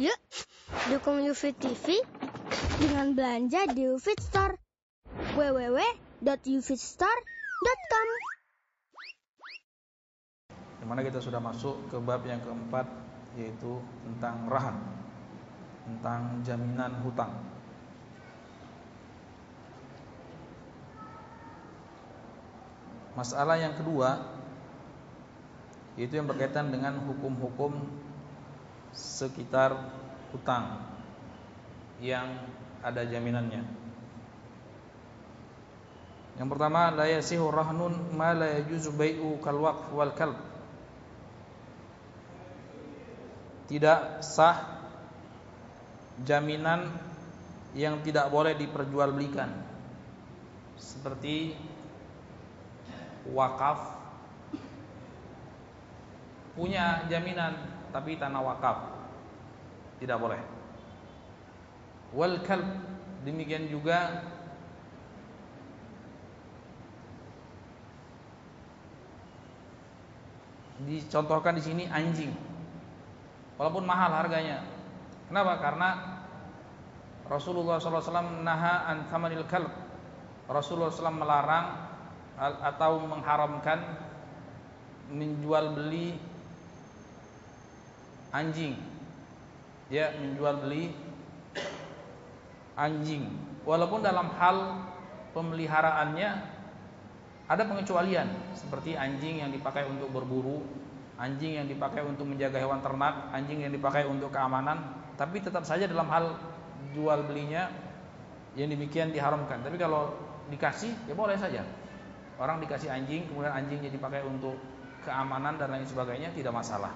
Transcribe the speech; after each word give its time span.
Yuk, 0.00 0.16
dukung 0.88 1.20
UFIT 1.20 1.60
TV 1.60 2.00
dengan 2.80 3.12
belanja 3.12 3.68
di 3.76 3.92
UFIT 3.92 4.24
Store. 4.24 4.56
www.ufitstore.com 5.36 8.08
Di 10.80 10.88
mana 10.88 11.04
kita 11.04 11.20
sudah 11.20 11.44
masuk 11.44 11.92
ke 11.92 12.00
bab 12.00 12.24
yang 12.24 12.40
keempat 12.40 12.88
yaitu 13.36 13.84
tentang 14.08 14.48
rahan, 14.48 14.80
tentang 15.84 16.40
jaminan 16.40 16.96
hutang. 17.04 17.36
Masalah 23.12 23.60
yang 23.60 23.76
kedua 23.76 24.24
yaitu 26.00 26.16
yang 26.16 26.24
berkaitan 26.24 26.72
dengan 26.72 26.96
hukum-hukum 27.04 28.00
sekitar 28.92 29.72
hutang 30.32 30.80
yang 32.00 32.28
ada 32.84 33.04
jaminannya. 33.04 33.64
Yang 36.40 36.48
pertama 36.48 36.88
la 36.92 37.06
yasihu 37.08 37.52
rahnun 37.52 38.12
ma 38.16 38.32
la 38.32 38.60
yajuzu 38.60 38.96
bai'u 38.96 39.36
kal 39.44 39.60
waqf 39.60 39.92
wal 39.92 40.12
kalb. 40.16 40.38
Tidak 43.68 44.20
sah 44.20 44.88
jaminan 46.24 46.92
yang 47.72 48.00
tidak 48.04 48.28
boleh 48.28 48.52
diperjualbelikan. 48.56 49.48
Seperti 50.76 51.56
wakaf 53.32 53.96
punya 56.52 57.08
jaminan 57.08 57.71
tapi 57.92 58.16
tanah 58.16 58.40
wakaf. 58.40 58.76
Tidak 60.00 60.18
boleh. 60.18 60.40
Wal 62.16 62.42
kalb 62.42 62.66
demikian 63.22 63.70
juga 63.70 64.26
dicontohkan 70.82 71.54
di 71.54 71.62
sini 71.62 71.84
anjing. 71.86 72.34
Walaupun 73.60 73.86
mahal 73.86 74.10
harganya. 74.10 74.66
Kenapa? 75.30 75.62
Karena 75.62 75.88
Rasulullah 77.30 77.78
SAW 77.78 78.42
naha 78.42 78.90
an 78.90 79.06
thamanil 79.06 79.46
kalb. 79.46 79.70
Rasulullah 80.50 80.90
SAW 80.90 81.14
melarang 81.14 81.66
atau 82.42 82.98
mengharamkan 83.06 83.78
menjual 85.12 85.78
beli 85.78 86.18
anjing. 88.32 88.80
Ya 89.92 90.10
menjual 90.16 90.64
beli 90.64 90.96
anjing. 92.74 93.28
Walaupun 93.62 94.00
dalam 94.02 94.32
hal 94.34 94.88
pemeliharaannya 95.36 96.30
ada 97.46 97.62
pengecualian. 97.68 98.26
Seperti 98.56 98.96
anjing 98.96 99.44
yang 99.44 99.52
dipakai 99.52 99.84
untuk 99.84 100.10
berburu 100.10 100.82
anjing 101.22 101.60
yang 101.60 101.70
dipakai 101.70 102.02
untuk 102.02 102.26
menjaga 102.26 102.58
hewan 102.58 102.82
ternak 102.82 103.30
anjing 103.30 103.62
yang 103.62 103.70
dipakai 103.70 104.08
untuk 104.08 104.34
keamanan. 104.34 104.98
Tapi 105.14 105.38
tetap 105.38 105.62
saja 105.62 105.86
dalam 105.86 106.10
hal 106.10 106.34
jual 106.90 107.28
belinya 107.30 107.70
yang 108.58 108.72
demikian 108.72 109.14
diharamkan. 109.14 109.62
Tapi 109.62 109.78
kalau 109.78 110.16
dikasih 110.50 110.90
ya 111.06 111.14
boleh 111.14 111.38
saja. 111.38 111.62
Orang 112.40 112.58
dikasih 112.58 112.90
anjing, 112.90 113.28
kemudian 113.30 113.54
anjingnya 113.54 113.92
dipakai 113.92 114.24
untuk 114.24 114.58
keamanan 115.06 115.60
dan 115.60 115.70
lain 115.70 115.86
sebagainya 115.86 116.34
tidak 116.34 116.50
masalah. 116.50 116.90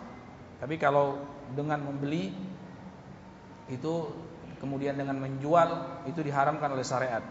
Tapi 0.57 0.81
kalau 0.81 1.21
dengan 1.53 1.85
membeli 1.85 2.33
itu 3.69 3.95
kemudian 4.57 4.97
dengan 4.97 5.21
menjual 5.21 6.01
itu 6.09 6.21
diharamkan 6.25 6.73
oleh 6.73 6.87
syariat. 6.87 7.23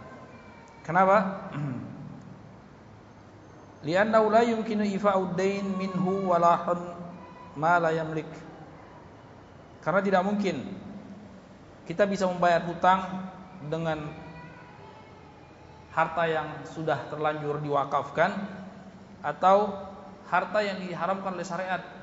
Kenapa? 0.86 1.50
Liannahu 3.86 4.30
la 4.30 4.42
yumkinu 4.46 4.86
ifa'ud 4.86 5.38
dain 5.38 5.66
minhu 5.78 6.30
walahun 6.30 6.80
ma 7.58 7.82
la 7.82 7.94
yamlik. 7.94 8.30
Karena 9.82 10.02
tidak 10.02 10.26
mungkin 10.26 10.66
kita 11.86 12.10
bisa 12.10 12.26
membayar 12.26 12.66
hutang 12.66 13.30
dengan 13.70 14.10
harta 15.94 16.28
yang 16.28 16.66
sudah 16.66 17.08
terlanjur 17.08 17.62
diwakafkan 17.62 18.34
atau 19.22 19.86
harta 20.28 20.60
yang 20.66 20.82
diharamkan 20.82 21.38
oleh 21.38 21.48
syariat. 21.48 21.95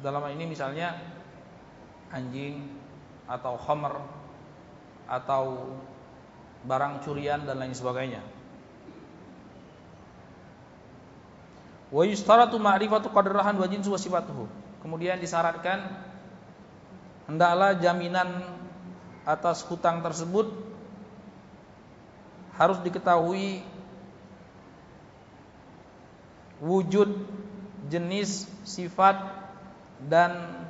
Dalam 0.00 0.24
ini 0.32 0.48
misalnya 0.48 0.96
anjing 2.08 2.64
atau 3.28 3.54
homer 3.60 4.00
atau 5.06 5.76
barang 6.64 7.04
curian 7.04 7.44
dan 7.44 7.56
lain 7.60 7.76
sebagainya. 7.76 8.22
Wa 11.90 12.06
yustaratu 12.06 12.56
ma'rifatu 12.56 13.10
qadrahan 13.10 13.58
wa 13.58 13.66
jinsu 13.66 13.90
wa 13.90 14.00
sifatuhu. 14.00 14.46
Kemudian 14.80 15.18
disyaratkan 15.18 15.84
hendaklah 17.28 17.76
jaminan 17.76 18.46
atas 19.28 19.60
hutang 19.66 20.00
tersebut 20.00 20.48
harus 22.56 22.78
diketahui 22.80 23.64
wujud, 26.60 27.08
jenis, 27.88 28.44
sifat 28.68 29.39
dan 30.08 30.64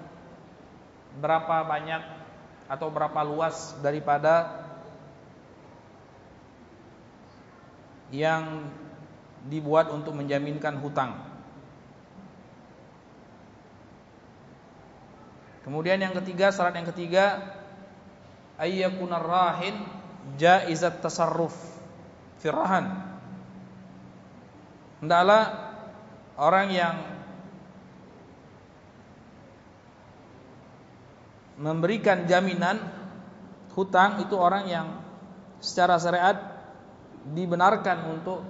berapa 1.21 1.67
banyak 1.67 2.03
atau 2.71 2.89
berapa 2.91 3.21
luas 3.27 3.77
daripada 3.83 4.67
yang 8.11 8.67
dibuat 9.47 9.91
untuk 9.95 10.15
menjaminkan 10.19 10.79
hutang. 10.83 11.15
Kemudian 15.63 16.03
yang 16.03 16.15
ketiga, 16.19 16.51
syarat 16.51 16.75
yang 16.75 16.89
ketiga 16.91 17.55
ayyakunar 18.61 19.25
rahin 19.25 19.81
jaizat 20.37 21.01
tasarruf 21.01 21.57
firahan 22.45 22.93
hendaklah 25.01 25.73
orang 26.37 26.69
yang 26.69 26.97
memberikan 31.61 32.25
jaminan 32.25 32.81
hutang 33.77 34.25
itu 34.25 34.33
orang 34.33 34.65
yang 34.65 34.87
secara 35.61 36.01
syariat 36.01 36.37
dibenarkan 37.37 38.17
untuk 38.17 38.41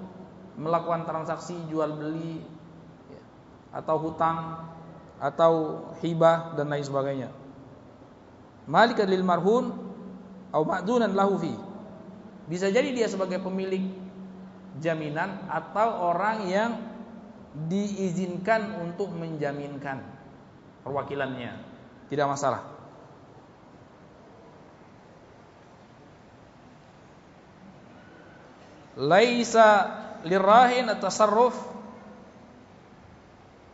melakukan 0.54 1.03
transaksi 1.03 1.59
jual 1.66 1.91
beli 1.98 2.38
atau 3.75 3.97
hutang 3.98 4.62
atau 5.19 5.53
hibah 6.00 6.54
dan 6.54 6.71
lain 6.71 6.87
sebagainya. 6.87 7.28
Malikan 8.71 9.10
lil 9.10 9.27
marhun 9.27 9.75
atau 10.54 10.62
ma'dunan 10.62 11.10
lahu 11.10 11.34
fi. 11.42 11.53
Bisa 12.47 12.71
jadi 12.71 12.94
dia 12.94 13.10
sebagai 13.10 13.42
pemilik 13.42 13.91
jaminan 14.78 15.50
atau 15.50 16.15
orang 16.15 16.47
yang 16.47 16.71
diizinkan 17.66 18.78
untuk 18.78 19.10
menjaminkan 19.10 20.03
perwakilannya. 20.87 21.59
Tidak 22.06 22.27
masalah. 22.27 22.69
Laisa 29.00 29.68
lirahin 30.28 30.92
at-tasarruf 30.92 31.56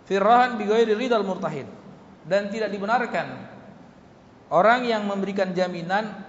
firrahan 0.06 0.54
bighairi 0.54 0.94
ridal 0.94 1.26
murtahin 1.26 1.67
dan 2.23 2.46
tidak 2.46 2.70
dibenarkan 2.70 3.26
orang 4.55 4.87
yang 4.87 5.02
memberikan 5.06 5.50
jaminan 5.50 6.26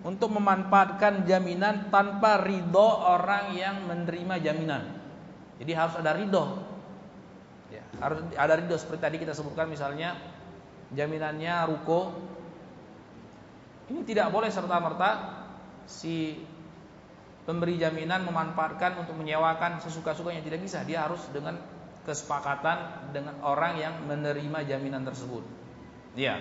untuk 0.00 0.32
memanfaatkan 0.32 1.28
jaminan 1.28 1.92
tanpa 1.92 2.40
ridho 2.40 2.88
orang 3.04 3.52
yang 3.52 3.84
menerima 3.84 4.40
jaminan. 4.40 4.82
Jadi 5.60 5.72
harus 5.76 5.94
ada 6.00 6.16
ridho. 6.16 6.44
Ya, 7.68 7.84
harus 8.00 8.24
ada 8.32 8.56
ridho 8.56 8.76
seperti 8.80 9.00
tadi 9.04 9.16
kita 9.20 9.36
sebutkan 9.36 9.68
misalnya 9.68 10.16
jaminannya 10.96 11.68
ruko. 11.68 12.16
Ini 13.92 14.00
tidak 14.08 14.32
boleh 14.32 14.48
serta 14.48 14.76
merta 14.80 15.10
si 15.84 16.40
pemberi 17.48 17.80
jaminan 17.80 18.24
memanfaatkan 18.28 19.00
untuk 19.00 19.16
menyewakan 19.16 19.80
sesuka-sukanya 19.80 20.44
tidak 20.44 20.60
bisa. 20.64 20.84
Dia 20.84 21.08
harus 21.08 21.20
dengan 21.32 21.56
kesepakatan 22.04 23.10
dengan 23.12 23.38
orang 23.44 23.76
yang 23.76 23.94
menerima 24.08 24.64
jaminan 24.64 25.04
tersebut. 25.04 25.44
Ya. 26.16 26.40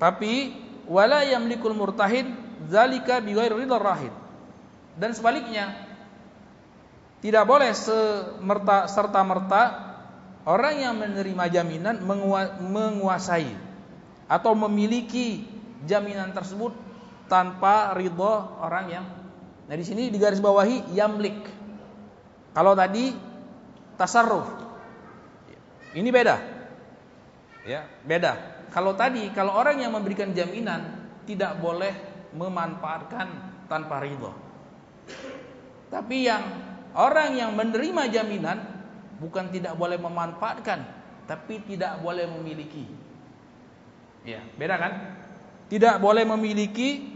Tapi 0.00 0.56
wala 0.90 1.22
yamlikul 1.22 1.76
murtahin 1.76 2.34
zalika 2.66 3.22
bighairi 3.22 3.54
ridha 3.54 3.78
rahid. 3.78 4.12
Dan 4.98 5.14
sebaliknya 5.14 5.86
tidak 7.20 7.44
boleh 7.46 7.70
semerta 7.76 8.88
serta 8.88 9.20
merta 9.22 9.62
orang 10.48 10.74
yang 10.80 10.94
menerima 10.96 11.44
jaminan 11.52 12.00
menguasai 12.64 13.52
atau 14.24 14.52
memiliki 14.56 15.44
jaminan 15.84 16.32
tersebut 16.32 16.72
tanpa 17.28 17.92
ridho 17.94 18.58
orang 18.60 18.86
yang 18.88 19.04
Nah 19.70 19.78
di 19.78 19.86
sini 19.86 20.10
di 20.10 20.18
garis 20.18 20.42
bawahi 20.42 20.90
yamlik. 20.98 21.46
Kalau 22.50 22.74
tadi 22.74 23.14
tasarruf. 23.94 24.50
Ini 25.94 26.10
beda. 26.10 26.36
Ya, 27.62 27.86
beda. 28.02 28.66
Kalau 28.74 28.98
tadi 28.98 29.30
kalau 29.30 29.54
orang 29.54 29.78
yang 29.78 29.94
memberikan 29.94 30.34
jaminan 30.34 31.06
tidak 31.22 31.54
boleh 31.62 31.94
memanfaatkan 32.34 33.28
tanpa 33.70 34.02
ridho. 34.02 34.34
Tapi 35.86 36.26
yang 36.26 36.42
orang 36.98 37.38
yang 37.38 37.54
menerima 37.54 38.10
jaminan 38.10 38.58
bukan 39.22 39.54
tidak 39.54 39.78
boleh 39.78 40.02
memanfaatkan, 40.02 40.82
tapi 41.30 41.62
tidak 41.62 42.02
boleh 42.02 42.26
memiliki. 42.26 42.90
Ya, 44.26 44.42
beda 44.58 44.74
kan? 44.82 44.92
Tidak 45.70 46.02
boleh 46.02 46.26
memiliki 46.26 47.06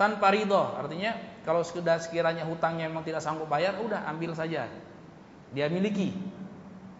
tanpa 0.00 0.32
ridho. 0.32 0.80
Artinya 0.80 1.33
kalau 1.44 1.60
sudah 1.60 2.00
sekiranya 2.00 2.48
hutangnya 2.48 2.88
memang 2.88 3.04
tidak 3.04 3.20
sanggup 3.20 3.46
bayar, 3.46 3.76
udah 3.76 4.08
ambil 4.08 4.32
saja. 4.32 4.64
Dia 5.52 5.68
miliki. 5.68 6.16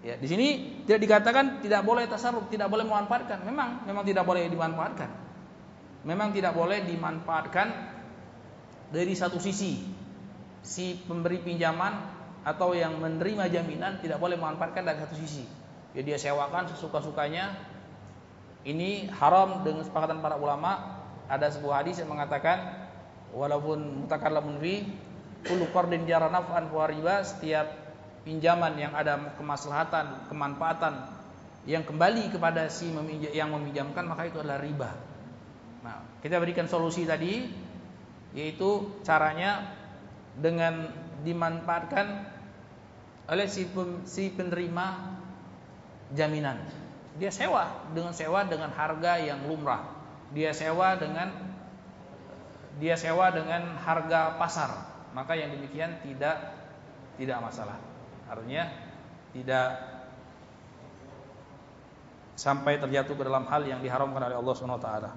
Ya, 0.05 0.21
di 0.21 0.29
sini 0.29 0.47
tidak 0.85 1.01
dikatakan 1.01 1.65
tidak 1.65 1.81
boleh 1.81 2.05
tasarruf, 2.05 2.45
tidak 2.53 2.69
boleh 2.69 2.85
memanfaatkan. 2.85 3.41
Memang 3.41 3.89
memang 3.89 4.05
tidak 4.05 4.29
boleh 4.29 4.45
dimanfaatkan. 4.53 5.09
Memang 6.05 6.37
tidak 6.37 6.53
boleh 6.53 6.85
dimanfaatkan 6.85 7.73
dari 8.93 9.17
satu 9.17 9.41
sisi. 9.41 9.81
Si 10.61 11.01
pemberi 11.09 11.41
pinjaman 11.41 11.93
atau 12.45 12.77
yang 12.77 13.01
menerima 13.01 13.49
jaminan 13.49 14.05
tidak 14.05 14.21
boleh 14.21 14.37
memanfaatkan 14.37 14.85
dari 14.85 15.01
satu 15.01 15.17
sisi. 15.17 15.49
Ya 15.97 16.05
dia 16.05 16.21
sewakan 16.21 16.69
sesuka-sukanya. 16.69 17.57
Ini 18.69 19.09
haram 19.17 19.65
dengan 19.65 19.89
sepakatan 19.89 20.21
para 20.21 20.37
ulama. 20.37 21.01
Ada 21.33 21.57
sebuah 21.57 21.81
hadis 21.81 22.05
yang 22.05 22.13
mengatakan 22.13 22.84
walaupun 23.35 24.07
mutakallamun 24.07 24.63
fi 24.63 24.87
kullu 25.45 25.69
qardin 25.75 26.07
jara 26.07 26.31
naf'an 26.31 26.71
fa 26.71 26.87
riba 26.89 27.21
setiap 27.27 27.67
pinjaman 28.25 28.81
yang 28.81 28.97
ada 28.97 29.37
kemaslahatan, 29.37 30.31
kemanfaatan 30.33 30.95
yang 31.69 31.85
kembali 31.85 32.33
kepada 32.33 32.73
si 32.73 32.89
meminjam, 32.89 33.33
yang 33.35 33.53
meminjamkan 33.53 34.05
maka 34.09 34.29
itu 34.29 34.41
adalah 34.41 34.61
riba. 34.63 34.91
Nah, 35.85 36.01
kita 36.25 36.41
berikan 36.41 36.65
solusi 36.65 37.05
tadi 37.05 37.45
yaitu 38.33 38.99
caranya 39.05 39.77
dengan 40.35 40.91
dimanfaatkan 41.23 42.35
oleh 43.31 43.47
si, 43.49 43.69
pem, 43.69 44.05
si 44.05 44.33
penerima 44.33 45.17
jaminan. 46.13 46.61
Dia 47.17 47.31
sewa 47.31 47.89
dengan 47.95 48.13
sewa 48.13 48.45
dengan 48.45 48.75
harga 48.75 49.23
yang 49.23 49.47
lumrah. 49.47 49.87
Dia 50.35 50.51
sewa 50.51 50.99
dengan 50.99 51.54
dia 52.83 52.99
sewa 52.99 53.31
dengan 53.31 53.79
harga 53.79 54.35
pasar, 54.35 54.71
maka 55.15 55.39
yang 55.39 55.55
demikian 55.55 56.03
tidak 56.03 56.55
tidak 57.15 57.39
masalah. 57.39 57.79
Artinya 58.27 58.67
tidak 59.31 59.69
sampai 62.35 62.83
terjatuh 62.83 63.15
ke 63.15 63.23
dalam 63.23 63.47
hal 63.47 63.63
yang 63.63 63.79
diharamkan 63.79 64.27
oleh 64.27 64.37
Allah 64.39 64.55
Subhanahu 64.55 64.81
wa 64.83 64.85
taala. 64.85 65.11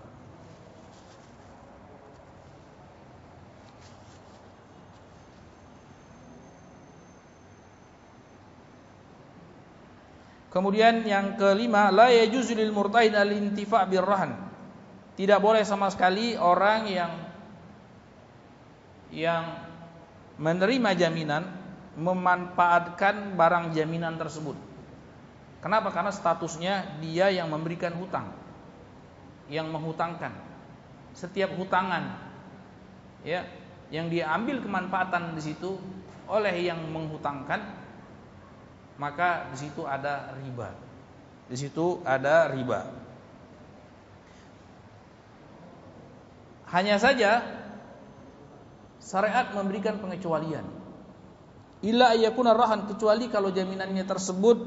Kemudian 10.47 11.05
yang 11.05 11.37
kelima, 11.37 11.93
la 11.93 12.09
yajuzu 12.09 12.57
lil 12.57 12.73
murtahin 12.73 13.13
al-intifa' 13.13 13.85
birrahan. 13.85 14.33
Tidak 15.13 15.37
boleh 15.37 15.61
sama 15.61 15.93
sekali 15.93 16.33
orang 16.33 16.89
yang 16.89 17.26
yang 19.11 19.63
menerima 20.37 20.93
jaminan 20.93 21.43
memanfaatkan 21.97 23.33
barang 23.33 23.73
jaminan 23.73 24.21
tersebut. 24.21 24.53
Kenapa? 25.57 25.89
Karena 25.89 26.13
statusnya 26.13 27.01
dia 27.01 27.33
yang 27.33 27.49
memberikan 27.49 27.97
hutang, 27.97 28.29
yang 29.49 29.73
menghutangkan. 29.73 30.29
Setiap 31.17 31.49
hutangan, 31.57 32.13
ya, 33.25 33.49
yang 33.89 34.13
dia 34.13 34.29
ambil 34.37 34.61
kemanfaatan 34.61 35.33
di 35.33 35.41
situ 35.41 35.81
oleh 36.29 36.53
yang 36.61 36.77
menghutangkan, 36.93 37.73
maka 39.01 39.49
di 39.49 39.57
situ 39.57 39.89
ada 39.89 40.37
riba. 40.37 40.69
Di 41.49 41.57
situ 41.57 42.05
ada 42.05 42.53
riba. 42.53 42.93
Hanya 46.69 47.01
saja 47.01 47.56
syariat 49.07 49.55
memberikan 49.55 50.03
pengecualian. 50.03 50.67
Illa 51.79 52.11
ayyakuna 52.11 52.51
rahan 52.51 52.91
kecuali 52.91 53.31
kalau 53.31 53.55
jaminannya 53.55 54.03
tersebut 54.03 54.57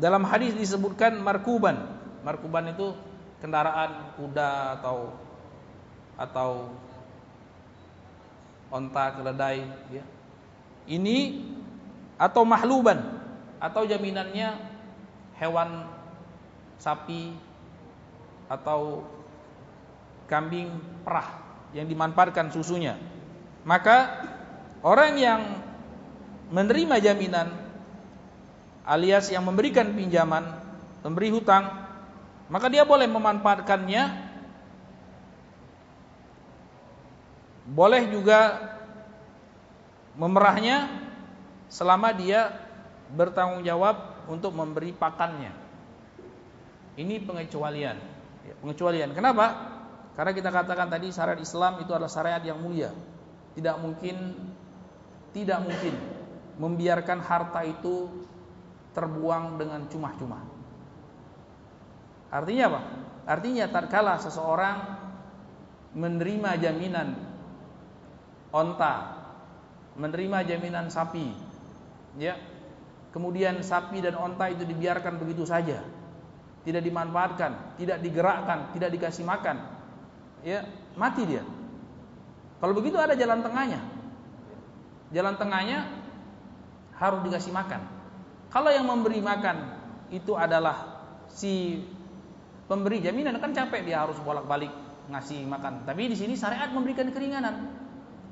dalam 0.00 0.24
hadis 0.24 0.56
disebutkan 0.56 1.20
markuban. 1.20 2.00
Markuban 2.24 2.72
itu 2.72 2.96
kendaraan 3.44 4.16
kuda 4.16 4.80
atau 4.80 5.12
atau 6.16 6.50
onta 8.72 9.04
keledai 9.20 9.68
ya. 9.92 10.04
Ini 10.88 11.44
atau 12.16 12.48
mahluban 12.48 13.04
atau 13.60 13.84
jaminannya 13.84 14.56
hewan 15.36 15.84
sapi 16.80 17.36
atau 18.48 19.04
kambing 20.28 20.68
perah 21.02 21.26
yang 21.72 21.88
dimanfaatkan 21.88 22.52
susunya. 22.52 22.94
Maka 23.64 24.24
orang 24.84 25.18
yang 25.18 25.40
menerima 26.48 26.96
jaminan 27.02 27.48
alias 28.88 29.28
yang 29.28 29.44
memberikan 29.44 29.92
pinjaman, 29.92 30.48
memberi 31.04 31.28
hutang, 31.28 31.68
maka 32.48 32.72
dia 32.72 32.88
boleh 32.88 33.04
memanfaatkannya. 33.04 34.28
Boleh 37.68 38.08
juga 38.08 38.56
memerahnya 40.16 40.88
selama 41.68 42.16
dia 42.16 42.48
bertanggung 43.12 43.60
jawab 43.60 44.24
untuk 44.24 44.56
memberi 44.56 44.96
pakannya. 44.96 45.52
Ini 46.96 47.20
pengecualian. 47.28 48.00
Pengecualian. 48.64 49.12
Kenapa? 49.12 49.77
Karena 50.18 50.34
kita 50.34 50.50
katakan 50.50 50.90
tadi 50.90 51.14
syariat 51.14 51.38
Islam 51.38 51.78
itu 51.78 51.94
adalah 51.94 52.10
syariat 52.10 52.42
yang 52.42 52.58
mulia. 52.58 52.90
Tidak 53.54 53.76
mungkin 53.78 54.34
tidak 55.30 55.62
mungkin 55.62 55.94
membiarkan 56.58 57.22
harta 57.22 57.62
itu 57.62 58.10
terbuang 58.98 59.62
dengan 59.62 59.86
cuma-cuma. 59.86 60.42
Artinya 62.34 62.64
apa? 62.66 62.80
Artinya 63.30 63.70
tatkala 63.70 64.18
seseorang 64.18 64.76
menerima 65.94 66.50
jaminan 66.66 67.14
onta, 68.50 68.94
menerima 69.94 70.38
jaminan 70.50 70.90
sapi, 70.90 71.30
ya. 72.18 72.34
Kemudian 73.14 73.62
sapi 73.62 74.02
dan 74.02 74.18
onta 74.18 74.50
itu 74.50 74.66
dibiarkan 74.66 75.14
begitu 75.22 75.46
saja. 75.46 75.78
Tidak 76.66 76.82
dimanfaatkan, 76.82 77.78
tidak 77.78 78.02
digerakkan, 78.02 78.74
tidak 78.74 78.90
dikasih 78.98 79.22
makan, 79.24 79.77
ya 80.42 80.66
mati 80.94 81.22
dia. 81.24 81.44
Kalau 82.58 82.74
begitu 82.74 82.98
ada 82.98 83.14
jalan 83.14 83.40
tengahnya. 83.42 83.80
Jalan 85.14 85.34
tengahnya 85.38 85.88
harus 86.98 87.20
dikasih 87.24 87.54
makan. 87.54 87.80
Kalau 88.50 88.70
yang 88.72 88.84
memberi 88.88 89.22
makan 89.22 89.56
itu 90.10 90.34
adalah 90.34 91.00
si 91.30 91.84
pemberi 92.66 93.00
jaminan 93.00 93.38
kan 93.38 93.54
capek 93.54 93.86
dia 93.86 94.02
harus 94.02 94.18
bolak-balik 94.20 94.72
ngasih 95.08 95.46
makan. 95.46 95.86
Tapi 95.86 96.12
di 96.12 96.16
sini 96.18 96.34
syariat 96.34 96.68
memberikan 96.68 97.08
keringanan. 97.14 97.86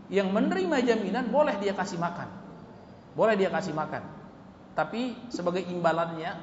Yang 0.07 0.29
menerima 0.31 0.77
jaminan 0.87 1.31
boleh 1.31 1.59
dia 1.59 1.75
kasih 1.75 1.99
makan. 1.99 2.29
Boleh 3.15 3.35
dia 3.39 3.51
kasih 3.51 3.75
makan. 3.75 4.03
Tapi 4.77 5.17
sebagai 5.33 5.65
imbalannya 5.65 6.37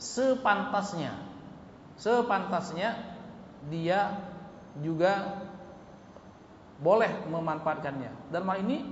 sepantasnya 0.00 1.30
sepantasnya 2.00 2.96
dia 3.68 4.29
juga 4.78 5.42
boleh 6.80 7.12
memanfaatkannya. 7.28 8.32
Dan 8.32 8.46
hal 8.46 8.58
ini 8.64 8.86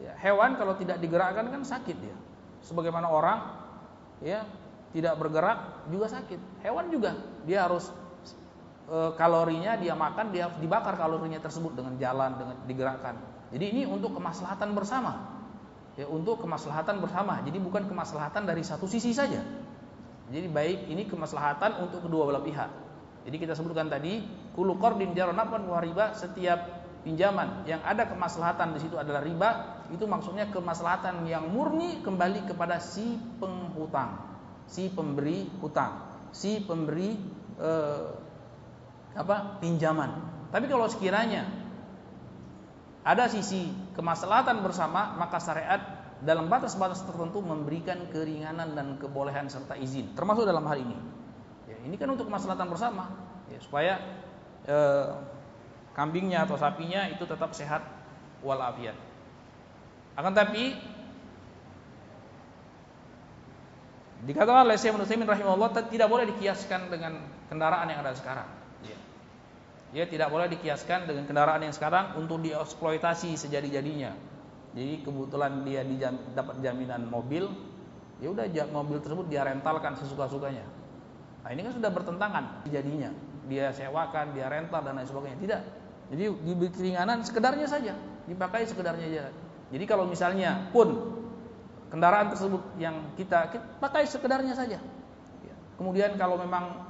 ya, 0.00 0.14
hewan 0.22 0.56
kalau 0.56 0.78
tidak 0.78 1.02
digerakkan 1.02 1.50
kan 1.50 1.62
sakit 1.66 1.96
dia. 1.98 2.16
Sebagaimana 2.64 3.06
orang 3.10 3.38
ya 4.24 4.46
tidak 4.90 5.20
bergerak 5.20 5.88
juga 5.92 6.08
sakit. 6.08 6.64
Hewan 6.64 6.88
juga 6.88 7.14
dia 7.44 7.68
harus 7.68 7.92
e, 8.88 8.96
kalorinya 9.20 9.76
dia 9.76 9.92
makan 9.92 10.32
dia 10.32 10.48
dibakar 10.58 10.96
kalorinya 10.96 11.38
tersebut 11.38 11.76
dengan 11.76 11.94
jalan 12.00 12.34
dengan 12.40 12.56
digerakkan. 12.64 13.14
Jadi 13.52 13.64
ini 13.68 13.82
untuk 13.84 14.16
kemaslahatan 14.16 14.72
bersama. 14.72 15.38
Ya, 15.98 16.06
untuk 16.06 16.38
kemaslahatan 16.38 17.02
bersama. 17.02 17.42
Jadi 17.42 17.58
bukan 17.58 17.90
kemaslahatan 17.90 18.46
dari 18.46 18.62
satu 18.62 18.86
sisi 18.86 19.10
saja. 19.10 19.42
Jadi 20.28 20.46
baik 20.46 20.86
ini 20.92 21.08
kemaslahatan 21.08 21.82
untuk 21.84 22.06
kedua 22.06 22.28
belah 22.28 22.44
pihak. 22.44 22.70
Jadi 23.26 23.36
kita 23.38 23.54
sebutkan 23.54 23.90
tadi 23.90 24.22
kullu 24.54 24.78
qardin 24.78 25.14
jaranafan 25.14 25.66
wa 25.66 25.78
riba 25.82 26.14
setiap 26.14 26.86
pinjaman 27.02 27.64
yang 27.64 27.80
ada 27.86 28.04
kemaslahatan 28.10 28.74
di 28.76 28.80
situ 28.82 28.98
adalah 28.98 29.22
riba, 29.22 29.50
itu 29.94 30.04
maksudnya 30.04 30.50
kemaslahatan 30.50 31.24
yang 31.24 31.48
murni 31.48 32.02
kembali 32.04 32.50
kepada 32.50 32.82
si 32.82 33.16
penghutang, 33.38 34.18
si 34.68 34.90
pemberi 34.92 35.48
hutang, 35.62 36.04
si 36.34 36.60
pemberi 36.62 37.16
eh, 37.58 38.08
apa? 39.16 39.62
pinjaman. 39.62 40.10
Tapi 40.48 40.66
kalau 40.66 40.88
sekiranya 40.88 41.48
ada 43.04 43.24
sisi 43.30 43.72
kemaslahatan 43.96 44.60
bersama, 44.64 45.16
maka 45.16 45.40
syariat 45.40 45.98
dalam 46.18 46.50
batas-batas 46.50 47.06
tertentu 47.06 47.38
memberikan 47.38 48.10
keringanan 48.10 48.74
dan 48.74 48.86
kebolehan 48.98 49.46
serta 49.46 49.78
izin 49.78 50.18
termasuk 50.18 50.42
dalam 50.42 50.66
hal 50.66 50.78
ini 50.82 50.98
ya, 51.68 51.76
ini 51.84 51.94
kan 52.00 52.08
untuk 52.08 52.26
kemaslahatan 52.26 52.68
bersama 52.72 53.12
ya, 53.52 53.58
supaya 53.60 53.94
eh, 54.64 55.06
kambingnya 55.92 56.48
atau 56.48 56.56
sapinya 56.56 57.06
itu 57.12 57.22
tetap 57.28 57.52
sehat 57.52 57.84
walafiat 58.40 58.96
akan 60.18 60.32
tapi 60.34 60.74
dikatakan 64.26 64.66
oleh 64.66 64.74
Syekh 64.74 64.98
Nusaimin 64.98 65.30
rahimahullah 65.30 65.78
tidak 65.86 66.08
boleh 66.10 66.26
dikiaskan 66.34 66.90
dengan 66.90 67.22
kendaraan 67.46 67.86
yang 67.86 68.02
ada 68.02 68.18
sekarang 68.18 68.50
ya. 68.82 68.98
ya 69.94 70.04
tidak 70.10 70.26
boleh 70.32 70.50
dikiaskan 70.50 71.06
dengan 71.06 71.22
kendaraan 71.28 71.62
yang 71.62 71.70
sekarang 71.70 72.18
untuk 72.18 72.42
dieksploitasi 72.42 73.38
sejadi-jadinya 73.38 74.38
jadi 74.76 75.00
kebetulan 75.00 75.64
dia 75.64 75.82
dapat 76.36 76.60
jaminan 76.60 77.08
mobil, 77.08 77.48
ya 78.20 78.28
udah 78.28 78.46
mobil 78.70 79.00
tersebut 79.00 79.26
dia 79.32 79.42
rentalkan 79.42 79.96
sesuka-sukanya. 79.96 80.62
Nah 81.48 81.56
ini 81.56 81.64
kan 81.64 81.72
sudah 81.72 81.88
bertentangan 81.88 82.44
jadinya. 82.68 83.08
Dia 83.48 83.72
sewakan, 83.72 84.36
dia 84.36 84.52
rental 84.52 84.84
dan 84.84 85.00
lain 85.00 85.08
sebagainya. 85.08 85.40
Tidak. 85.40 85.60
Jadi 86.12 86.24
diberi 86.44 86.68
keringanan 86.68 87.24
sekedarnya 87.24 87.64
saja, 87.64 87.96
dipakai 88.28 88.68
sekedarnya 88.68 89.08
saja. 89.08 89.32
Jadi 89.72 89.84
kalau 89.88 90.04
misalnya 90.04 90.68
pun 90.68 91.16
kendaraan 91.88 92.28
tersebut 92.28 92.60
yang 92.76 93.16
kita, 93.16 93.48
kita 93.48 93.64
pakai 93.80 94.04
sekedarnya 94.04 94.52
saja. 94.52 94.76
Ya. 95.40 95.54
Kemudian 95.80 96.20
kalau 96.20 96.36
memang 96.36 96.84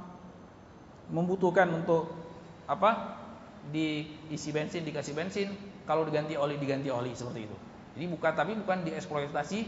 membutuhkan 1.07 1.71
untuk 1.71 2.11
apa 2.67 3.15
diisi 3.71 4.51
bensin 4.51 4.83
dikasih 4.83 5.15
bensin, 5.15 5.55
kalau 5.87 6.03
diganti 6.03 6.35
oli 6.35 6.59
diganti 6.59 6.91
oli 6.91 7.15
seperti 7.15 7.47
itu. 7.47 7.57
Jadi 7.95 8.05
bukan 8.11 8.31
tapi 8.35 8.59
bukan 8.59 8.83
dieksploitasi 8.83 9.59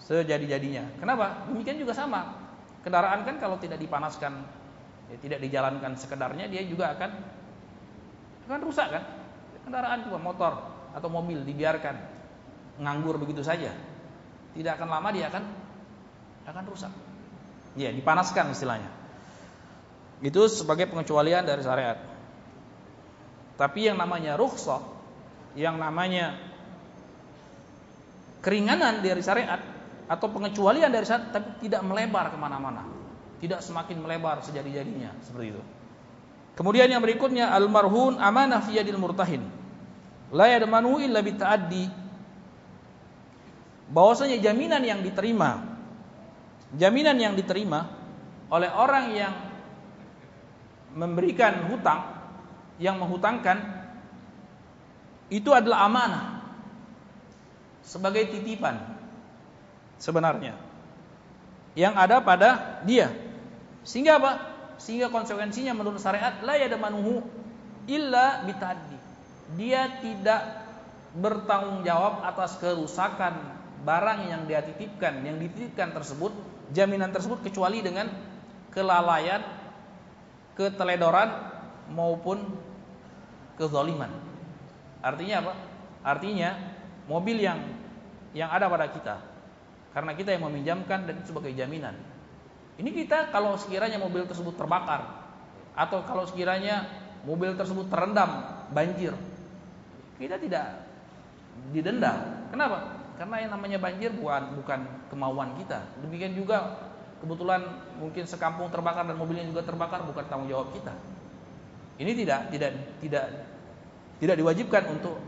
sejadi-jadinya. 0.00 0.96
Kenapa? 0.96 1.44
Demikian 1.52 1.76
juga 1.76 1.92
sama. 1.92 2.41
Kendaraan 2.82 3.22
kan 3.22 3.38
kalau 3.38 3.56
tidak 3.62 3.78
dipanaskan, 3.78 4.42
ya, 5.10 5.16
tidak 5.22 5.38
dijalankan 5.38 5.94
sekedarnya, 5.94 6.50
dia 6.50 6.66
juga 6.66 6.98
akan 6.98 7.10
akan 8.50 8.60
rusak 8.66 8.88
kan? 8.90 9.02
Kendaraan 9.62 10.02
juga 10.02 10.18
motor 10.18 10.52
atau 10.92 11.08
mobil 11.08 11.46
dibiarkan 11.46 11.94
nganggur 12.82 13.22
begitu 13.22 13.46
saja, 13.46 13.70
tidak 14.58 14.82
akan 14.82 14.88
lama 14.90 15.08
dia 15.14 15.30
akan 15.30 15.44
akan 16.50 16.64
rusak. 16.66 16.92
Ya, 17.78 17.94
dipanaskan 17.94 18.50
istilahnya. 18.50 18.90
Itu 20.20 20.50
sebagai 20.50 20.90
pengecualian 20.90 21.46
dari 21.46 21.62
syariat. 21.62 21.98
Tapi 23.56 23.86
yang 23.86 23.96
namanya 23.96 24.34
rukhsah, 24.34 24.82
yang 25.54 25.78
namanya 25.78 26.34
keringanan 28.42 29.00
dari 29.06 29.22
syariat 29.22 29.71
atau 30.10 30.26
pengecualian 30.30 30.90
dari 30.90 31.06
syariat 31.06 31.30
tapi 31.34 31.68
tidak 31.68 31.82
melebar 31.86 32.32
ke 32.32 32.38
mana-mana. 32.38 32.86
Tidak 33.42 33.58
semakin 33.58 33.98
melebar 33.98 34.42
sejadi-jadinya. 34.46 35.18
Seperti 35.22 35.46
itu. 35.54 35.62
Kemudian 36.54 36.86
yang 36.86 37.02
berikutnya 37.02 37.50
almarhun 37.50 38.20
amanah 38.22 38.62
fi 38.62 38.78
yadil 38.78 39.00
murtahin. 39.00 39.42
La 40.32 40.48
yadmanu 40.48 41.02
illa 41.02 41.20
bita'addi 41.20 42.02
bahwasanya 43.92 44.40
jaminan 44.40 44.80
yang 44.80 45.04
diterima 45.04 45.72
jaminan 46.76 47.16
yang 47.20 47.34
diterima 47.36 47.92
oleh 48.48 48.70
orang 48.72 49.04
yang 49.12 49.32
memberikan 50.96 51.68
hutang 51.72 52.00
yang 52.80 53.00
menghutangkan 53.00 53.60
itu 55.32 55.48
adalah 55.52 55.88
amanah 55.88 56.24
sebagai 57.84 58.28
titipan 58.32 58.76
sebenarnya 60.02 60.58
yang 61.78 61.94
ada 61.94 62.18
pada 62.18 62.82
dia. 62.82 63.14
Sehingga 63.86 64.18
apa? 64.18 64.32
Sehingga 64.82 65.14
konsekuensinya 65.14 65.72
menurut 65.78 66.02
syariat 66.02 66.42
la 66.42 66.58
yadamanuhu 66.58 67.22
illa 67.86 68.42
bitaddi. 68.42 68.98
Dia 69.54 70.02
tidak 70.02 70.42
bertanggung 71.14 71.86
jawab 71.86 72.24
atas 72.26 72.58
kerusakan 72.58 73.36
barang 73.86 74.20
yang 74.26 74.42
dia 74.50 74.64
titipkan, 74.64 75.22
yang 75.22 75.38
dititipkan 75.38 75.94
tersebut, 75.94 76.34
jaminan 76.74 77.14
tersebut 77.14 77.44
kecuali 77.46 77.84
dengan 77.84 78.10
kelalaian, 78.74 79.42
keteledoran 80.58 81.30
maupun 81.92 82.42
kezaliman. 83.60 84.10
Artinya 85.04 85.36
apa? 85.46 85.54
Artinya 86.02 86.50
mobil 87.06 87.38
yang 87.42 87.60
yang 88.32 88.48
ada 88.48 88.70
pada 88.70 88.88
kita 88.88 89.31
karena 89.92 90.12
kita 90.16 90.32
yang 90.32 90.48
meminjamkan 90.48 91.04
dan 91.04 91.14
itu 91.20 91.32
sebagai 91.32 91.52
jaminan. 91.52 91.96
Ini 92.80 92.90
kita 92.92 93.28
kalau 93.28 93.56
sekiranya 93.60 94.00
mobil 94.00 94.24
tersebut 94.24 94.56
terbakar 94.56 95.24
atau 95.76 96.04
kalau 96.04 96.24
sekiranya 96.24 96.88
mobil 97.22 97.52
tersebut 97.54 97.88
terendam 97.92 98.64
banjir 98.72 99.12
kita 100.22 100.38
tidak 100.38 100.86
didenda. 101.74 102.46
Kenapa? 102.54 103.02
Karena 103.18 103.36
yang 103.42 103.50
namanya 103.54 103.78
banjir 103.82 104.10
bukan 104.14 104.54
bukan 104.62 104.80
kemauan 105.10 105.58
kita. 105.58 105.82
Demikian 106.00 106.38
juga 106.38 106.88
kebetulan 107.18 107.62
mungkin 107.98 108.24
sekampung 108.26 108.70
terbakar 108.70 109.06
dan 109.06 109.18
mobilnya 109.18 109.46
juga 109.46 109.62
terbakar 109.66 110.06
bukan 110.06 110.24
tanggung 110.30 110.50
jawab 110.50 110.70
kita. 110.74 110.94
Ini 111.98 112.12
tidak 112.18 112.54
tidak 112.54 112.70
tidak 113.02 113.24
tidak 114.22 114.36
diwajibkan 114.38 114.82
untuk 114.94 115.18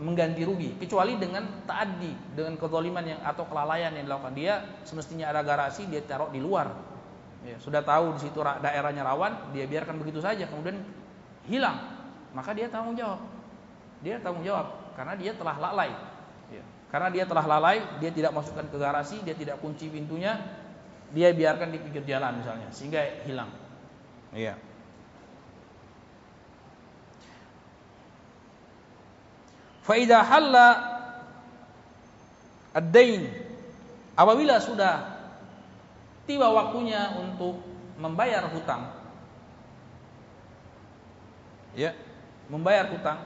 mengganti 0.00 0.46
rugi 0.46 0.80
kecuali 0.80 1.20
dengan 1.20 1.64
taadi 1.68 2.12
dengan 2.32 2.56
kezaliman 2.56 3.04
yang 3.04 3.20
atau 3.20 3.44
kelalaian 3.44 3.92
yang 3.92 4.08
dilakukan. 4.08 4.32
Dia 4.32 4.54
semestinya 4.88 5.28
ada 5.28 5.44
garasi 5.44 5.84
dia 5.90 6.00
taruh 6.00 6.32
di 6.32 6.40
luar. 6.40 6.72
Ya, 7.42 7.58
sudah 7.58 7.82
tahu 7.82 8.14
di 8.16 8.20
situ 8.22 8.38
daerahnya 8.38 9.02
rawan 9.02 9.50
dia 9.50 9.66
biarkan 9.66 9.98
begitu 9.98 10.22
saja 10.22 10.46
kemudian 10.48 10.80
hilang. 11.44 11.76
Maka 12.32 12.56
dia 12.56 12.70
tanggung 12.72 12.96
jawab. 12.96 13.20
Dia 14.00 14.22
tanggung 14.22 14.46
jawab 14.46 14.96
karena 14.96 15.18
dia 15.18 15.32
telah 15.36 15.56
lalai. 15.58 15.92
Ya. 16.52 16.60
karena 16.92 17.08
dia 17.08 17.24
telah 17.24 17.48
lalai 17.48 17.80
dia 17.96 18.12
tidak 18.12 18.36
masukkan 18.36 18.68
ke 18.68 18.76
garasi 18.76 19.24
dia 19.24 19.32
tidak 19.32 19.56
kunci 19.64 19.88
pintunya 19.88 20.36
dia 21.08 21.32
biarkan 21.32 21.72
di 21.72 21.80
pinggir 21.80 22.04
jalan 22.04 22.40
misalnya 22.40 22.68
sehingga 22.68 23.00
hilang. 23.24 23.48
Iya 24.36 24.71
Faida 29.82 30.22
halla 30.22 30.68
ad-dain. 32.72 33.26
Apabila 34.14 34.62
sudah 34.62 35.12
tiba 36.28 36.46
waktunya 36.50 37.18
untuk 37.18 37.58
membayar 37.98 38.46
hutang 38.50 38.88
ya 41.72 41.96
membayar 42.52 42.88
hutang 42.92 43.20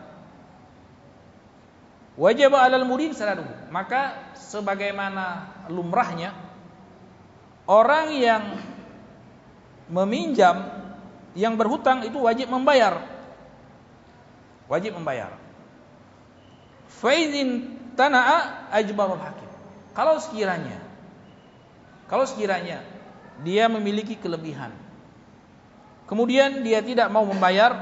wajib 2.14 2.54
alal 2.54 2.86
murid 2.86 3.12
sadaruhu 3.12 3.50
maka 3.74 4.32
sebagaimana 4.38 5.50
lumrahnya 5.68 6.32
orang 7.66 8.14
yang 8.14 8.44
meminjam 9.90 10.66
yang 11.36 11.54
berhutang 11.54 12.00
itu 12.08 12.16
wajib 12.16 12.48
membayar. 12.48 13.04
Wajib 14.66 14.98
membayar 14.98 15.30
Faizin 16.90 17.76
tana'a 17.98 18.70
ajbarul 18.74 19.20
hakim. 19.20 19.50
Kalau 19.96 20.20
sekiranya 20.20 20.82
kalau 22.06 22.22
sekiranya 22.22 22.86
dia 23.42 23.66
memiliki 23.66 24.14
kelebihan 24.14 24.70
kemudian 26.06 26.62
dia 26.62 26.78
tidak 26.80 27.10
mau 27.10 27.26
membayar 27.26 27.74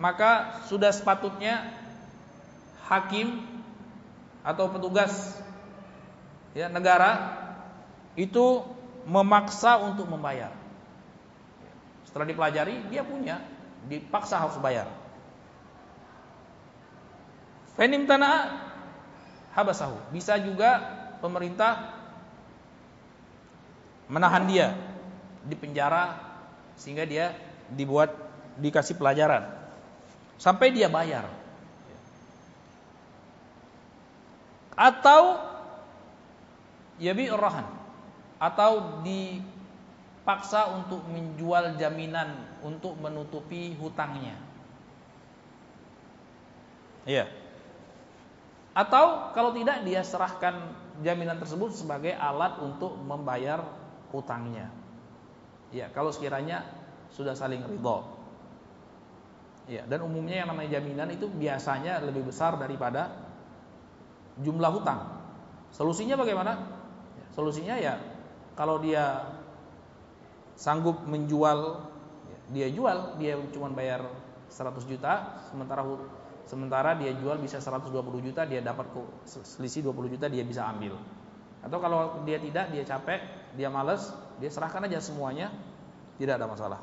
maka 0.00 0.62
sudah 0.70 0.88
sepatutnya 0.88 1.68
hakim 2.88 3.44
atau 4.40 4.72
petugas 4.72 5.36
ya 6.56 6.72
negara 6.72 7.36
itu 8.18 8.64
memaksa 9.08 9.78
untuk 9.80 10.10
membayar. 10.10 10.50
Setelah 12.04 12.26
dipelajari 12.28 12.90
dia 12.92 13.06
punya, 13.06 13.40
dipaksa 13.86 14.36
harus 14.36 14.58
bayar. 14.58 14.90
Fenim 17.78 18.10
tanah 18.10 18.58
habasahu. 19.54 20.10
Bisa 20.10 20.34
juga 20.42 20.82
pemerintah 21.22 21.94
menahan 24.10 24.50
dia 24.50 24.74
di 25.46 25.54
penjara 25.54 26.18
sehingga 26.74 27.06
dia 27.06 27.38
dibuat 27.70 28.10
dikasih 28.58 28.98
pelajaran 28.98 29.46
sampai 30.42 30.74
dia 30.74 30.90
bayar. 30.90 31.30
Atau 34.74 35.38
yabi 36.98 37.30
rahan 37.30 37.66
atau 38.42 39.02
dipaksa 39.06 40.74
untuk 40.74 41.06
menjual 41.06 41.78
jaminan 41.78 42.42
untuk 42.62 42.98
menutupi 42.98 43.74
hutangnya. 43.78 44.34
Iya. 47.06 47.47
Atau 48.78 49.34
kalau 49.34 49.50
tidak 49.50 49.82
dia 49.82 50.06
serahkan 50.06 50.54
jaminan 51.02 51.42
tersebut 51.42 51.74
sebagai 51.74 52.14
alat 52.14 52.62
untuk 52.62 52.94
membayar 52.94 53.66
hutangnya. 54.14 54.70
Ya, 55.74 55.90
kalau 55.90 56.14
sekiranya 56.14 56.62
sudah 57.10 57.34
saling 57.34 57.66
ridho. 57.66 58.06
Ya, 59.66 59.82
dan 59.82 60.06
umumnya 60.06 60.46
yang 60.46 60.54
namanya 60.54 60.78
jaminan 60.78 61.10
itu 61.10 61.26
biasanya 61.26 61.98
lebih 62.06 62.30
besar 62.30 62.54
daripada 62.54 63.18
jumlah 64.38 64.70
hutang. 64.70 65.10
Solusinya 65.74 66.14
bagaimana? 66.14 66.62
Ya, 67.18 67.26
solusinya 67.34 67.74
ya 67.82 67.98
kalau 68.54 68.78
dia 68.78 69.26
sanggup 70.54 71.02
menjual 71.02 71.82
ya, 72.30 72.38
dia 72.54 72.68
jual, 72.70 73.18
dia 73.18 73.34
cuma 73.50 73.74
bayar 73.74 74.06
100 74.50 74.86
juta 74.86 75.42
sementara 75.50 75.82
sementara 76.48 76.96
dia 76.96 77.12
jual 77.12 77.36
bisa 77.36 77.60
120 77.60 77.92
juta, 78.24 78.48
dia 78.48 78.64
dapat 78.64 78.88
selisih 79.28 79.84
20 79.92 80.16
juta 80.16 80.26
dia 80.32 80.42
bisa 80.42 80.64
ambil. 80.64 80.96
Atau 81.60 81.76
kalau 81.78 82.24
dia 82.24 82.40
tidak, 82.40 82.72
dia 82.72 82.82
capek, 82.88 83.20
dia 83.52 83.68
males, 83.68 84.08
dia 84.40 84.48
serahkan 84.48 84.88
aja 84.88 85.04
semuanya, 85.04 85.52
tidak 86.16 86.40
ada 86.40 86.48
masalah. 86.48 86.80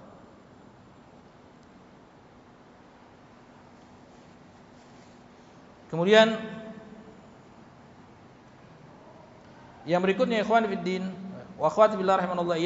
Kemudian 5.90 6.38
yang 9.86 10.02
berikutnya 10.02 10.42
ikhwan 10.42 10.66
fiddin 10.66 11.08
wa 11.56 11.70
akhwati 11.70 11.96
billah 11.96 12.20
rahimanallahu 12.20 12.58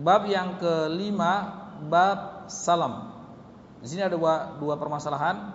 Bab 0.00 0.24
yang 0.26 0.56
kelima 0.56 1.60
bab 1.92 2.48
salam. 2.48 3.12
Di 3.84 3.92
sini 3.92 4.00
ada 4.00 4.16
dua, 4.16 4.56
dua 4.56 4.80
permasalahan. 4.80 5.52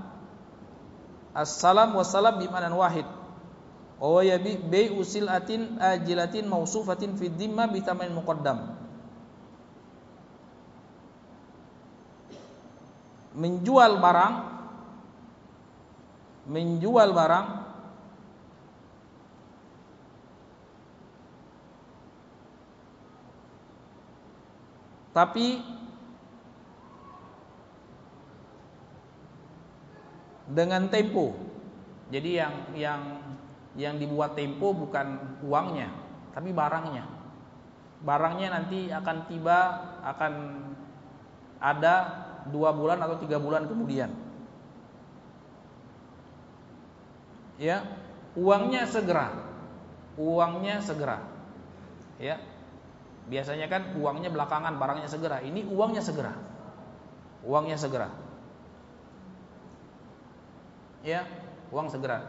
As-salam 1.33 1.97
wassalam 1.97 2.37
bimanan 2.37 2.73
wahid. 2.77 3.05
Wa 3.97 4.21
yabi 4.21 4.61
bi 4.61 4.93
usilatin 4.93 5.81
ajilatin 5.81 6.45
mausufatin 6.45 7.17
fi 7.17 7.27
dhimma 7.33 7.67
bi 7.67 7.81
tamain 7.81 8.13
muqaddam. 8.13 8.85
menjual 13.35 13.99
barang 13.99 14.33
menjual 16.47 17.11
barang 17.11 17.47
tapi 25.15 25.63
dengan 30.51 30.91
tempo. 30.91 31.31
Jadi 32.11 32.37
yang 32.37 32.53
yang 32.75 33.01
yang 33.79 33.95
dibuat 33.95 34.35
tempo 34.35 34.75
bukan 34.75 35.39
uangnya, 35.41 35.89
tapi 36.35 36.51
barangnya. 36.51 37.07
Barangnya 38.03 38.59
nanti 38.59 38.91
akan 38.91 39.17
tiba, 39.31 39.59
akan 40.03 40.33
ada 41.63 41.95
dua 42.51 42.75
bulan 42.75 42.99
atau 43.01 43.17
tiga 43.17 43.39
bulan 43.39 43.65
kemudian. 43.65 44.11
Ya, 47.55 47.87
uangnya 48.35 48.83
segera, 48.83 49.31
uangnya 50.19 50.83
segera. 50.83 51.23
Ya, 52.19 52.37
biasanya 53.25 53.67
kan 53.69 53.97
uangnya 53.97 54.29
belakangan, 54.29 54.77
barangnya 54.77 55.09
segera. 55.09 55.41
Ini 55.41 55.65
uangnya 55.67 56.01
segera, 56.01 56.33
uangnya 57.45 57.77
segera. 57.77 58.09
Ya, 61.05 61.25
uang 61.69 61.93
segera. 61.93 62.25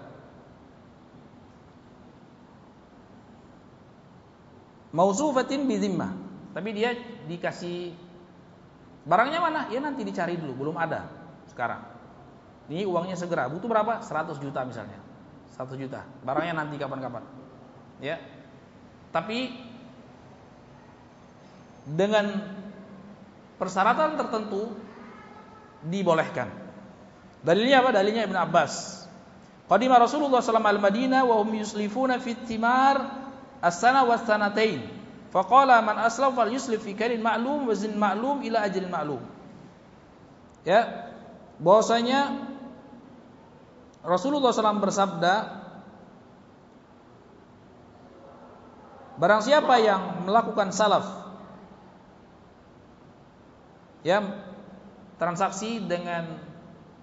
Mausufatin 4.93 5.69
bizimmah. 5.69 6.13
Tapi 6.57 6.73
dia 6.73 6.97
dikasih 7.29 8.07
Barangnya 9.07 9.39
mana? 9.39 9.61
Ya 9.71 9.79
nanti 9.79 10.03
dicari 10.03 10.35
dulu, 10.35 10.67
belum 10.67 10.77
ada 10.83 11.07
sekarang. 11.47 11.79
Ini 12.67 12.83
uangnya 12.83 13.15
segera, 13.15 13.47
butuh 13.47 13.71
berapa? 13.71 14.03
100 14.03 14.43
juta 14.43 14.67
misalnya. 14.67 14.99
100 15.55 15.79
juta. 15.79 16.03
Barangnya 16.27 16.67
nanti 16.67 16.75
kapan-kapan. 16.75 17.23
Ya. 18.03 18.19
Tapi 19.15 19.55
dengan 21.87 22.43
persyaratan 23.63 24.19
tertentu 24.19 24.75
dibolehkan. 25.87 26.51
Dalilnya 27.47 27.87
apa? 27.87 27.91
Dalilnya 27.95 28.27
Ibn 28.27 28.37
Abbas. 28.43 29.07
Qadima 29.71 29.99
Rasulullah 29.99 30.43
sallallahu 30.43 30.79
alaihi 30.79 30.87
Madinah 30.87 31.23
wa 31.27 31.43
hum 31.43 31.51
yuslifuna 31.55 32.19
fit 32.19 32.39
timar 32.47 33.27
as-sana 33.63 34.03
was 34.03 34.23
sanatain. 34.27 34.83
Faqala 35.31 35.83
man 35.83 35.99
aslam 36.03 36.35
fal 36.35 36.51
yuslif 36.51 36.83
fi 36.83 36.95
karin 36.95 37.23
ma'lum 37.23 37.67
wa 37.67 37.75
zin 37.75 37.95
ma'lum 37.95 38.43
ila 38.47 38.67
ajrin 38.67 38.91
ma'lum. 38.91 39.23
Ya. 40.67 41.11
Bahwasanya 41.57 42.47
Rasulullah 44.07 44.53
SAW 44.53 44.83
bersabda 44.83 45.35
Barang 49.17 49.41
siapa 49.41 49.81
yang 49.81 50.29
melakukan 50.29 50.77
salaf 50.77 51.26
ya 54.07 54.23
transaksi 55.19 55.83
dengan 55.83 56.39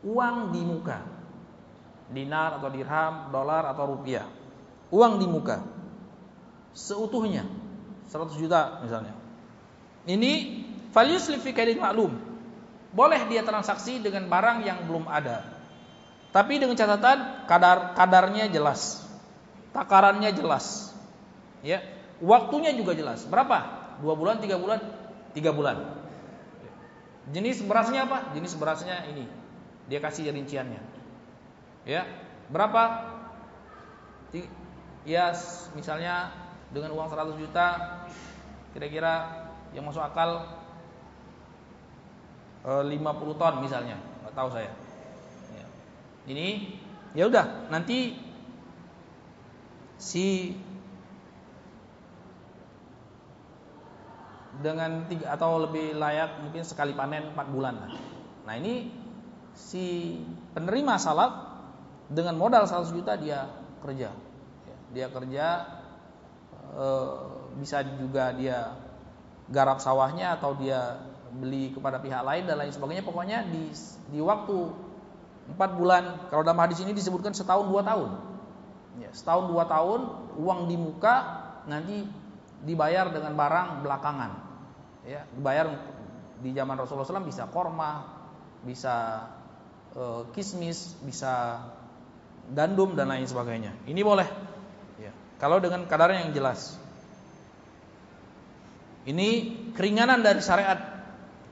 uang 0.08 0.56
di 0.56 0.64
muka 0.64 1.04
dinar 2.08 2.62
atau 2.62 2.70
dirham, 2.72 3.34
dolar 3.36 3.68
atau 3.68 3.84
rupiah. 3.92 4.24
Uang 4.94 5.20
di 5.20 5.28
muka 5.28 5.60
seutuhnya 6.72 7.44
100 8.08 8.40
juta 8.40 8.80
misalnya. 8.86 9.12
Ini 10.08 10.32
values 10.96 11.28
fi 11.28 11.52
maklum. 11.76 12.14
Boleh 12.94 13.26
dia 13.26 13.42
transaksi 13.42 13.98
dengan 13.98 14.30
barang 14.30 14.62
yang 14.64 14.86
belum 14.86 15.10
ada. 15.10 15.42
Tapi 16.30 16.62
dengan 16.62 16.78
catatan 16.78 17.50
kadar 17.50 17.98
kadarnya 17.98 18.48
jelas. 18.54 19.02
Takarannya 19.74 20.30
jelas. 20.30 20.94
Ya. 21.66 21.82
Waktunya 22.22 22.70
juga 22.78 22.94
jelas. 22.94 23.26
Berapa? 23.26 23.82
Dua 23.98 24.14
bulan, 24.14 24.38
tiga 24.38 24.62
bulan, 24.62 24.78
tiga 25.34 25.50
bulan. 25.50 26.03
Jenis 27.32 27.64
berasnya 27.64 28.04
apa? 28.04 28.36
Jenis 28.36 28.60
berasnya 28.60 29.08
ini. 29.08 29.24
Dia 29.88 30.04
kasih 30.04 30.28
rinciannya. 30.34 30.82
Ya. 31.88 32.04
Berapa? 32.52 33.14
Ya, 35.08 35.32
misalnya 35.78 36.32
dengan 36.74 36.92
uang 36.98 37.08
100 37.08 37.38
juta 37.38 37.68
kira-kira 38.74 39.46
yang 39.78 39.86
masuk 39.86 40.02
akal 40.02 40.42
e, 42.66 42.72
eh, 42.82 42.84
50 42.98 43.38
ton 43.38 43.54
misalnya 43.62 44.02
nggak 44.26 44.34
tahu 44.34 44.50
saya 44.50 44.74
ya. 45.54 45.66
ini 46.26 46.78
ya 47.14 47.30
udah 47.30 47.70
nanti 47.70 48.18
si 50.02 50.58
dengan 54.62 55.10
tiga 55.10 55.34
atau 55.34 55.58
lebih 55.66 55.98
layak 55.98 56.46
mungkin 56.46 56.62
sekali 56.62 56.94
panen 56.94 57.34
4 57.34 57.56
bulan 57.56 57.74
nah 58.44 58.54
ini 58.54 58.92
si 59.54 60.18
penerima 60.54 60.98
salat 60.98 61.32
dengan 62.10 62.36
modal 62.38 62.66
100 62.66 62.94
juta 62.94 63.14
dia 63.16 63.50
kerja. 63.82 64.10
Ya, 64.66 64.78
dia 64.94 65.08
kerja 65.10 65.46
e, 66.74 66.88
bisa 67.62 67.86
juga 67.98 68.34
dia 68.34 68.78
garap 69.50 69.80
sawahnya 69.80 70.40
atau 70.40 70.58
dia 70.58 71.02
beli 71.34 71.74
kepada 71.74 71.98
pihak 72.02 72.22
lain 72.22 72.44
dan 72.50 72.58
lain 72.62 72.74
sebagainya. 72.74 73.06
Pokoknya 73.06 73.46
di 73.48 73.70
di 74.14 74.20
waktu 74.22 74.58
empat 75.54 75.70
bulan 75.76 76.04
kalau 76.32 76.46
dalam 76.46 76.62
hadis 76.62 76.80
ini 76.82 76.96
disebutkan 76.96 77.34
setahun 77.34 77.70
dua 77.70 77.86
tahun. 77.86 78.10
Ya, 79.02 79.10
setahun 79.10 79.50
dua 79.50 79.66
tahun 79.66 80.02
uang 80.38 80.70
di 80.70 80.78
muka 80.78 81.16
nanti 81.66 82.06
dibayar 82.64 83.12
dengan 83.12 83.36
barang 83.36 83.84
belakangan 83.84 84.32
ya 85.04 85.28
dibayar 85.36 85.68
di 86.40 86.52
zaman 86.56 86.76
Rasulullah 86.80 87.08
SAW 87.08 87.28
bisa 87.28 87.44
korma 87.52 88.08
bisa 88.64 89.28
e, 89.92 90.04
kismis 90.32 90.96
bisa 91.04 91.60
gandum 92.52 93.00
dan 93.00 93.08
lain 93.08 93.24
sebagainya. 93.24 93.72
Ini 93.88 94.02
boleh. 94.04 94.28
Ya. 95.00 95.16
Kalau 95.40 95.64
dengan 95.64 95.88
kadar 95.88 96.12
yang 96.12 96.36
jelas. 96.36 96.76
Ini 99.04 99.30
keringanan 99.76 100.24
dari 100.24 100.44
syariat. 100.44 100.80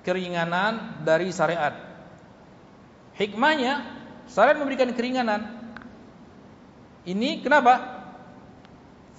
Keringanan 0.04 1.04
dari 1.08 1.32
syariat. 1.32 1.76
Hikmahnya 3.16 3.74
syariat 4.28 4.58
memberikan 4.60 4.92
keringanan. 4.96 5.60
Ini 7.08 7.44
kenapa? 7.44 8.04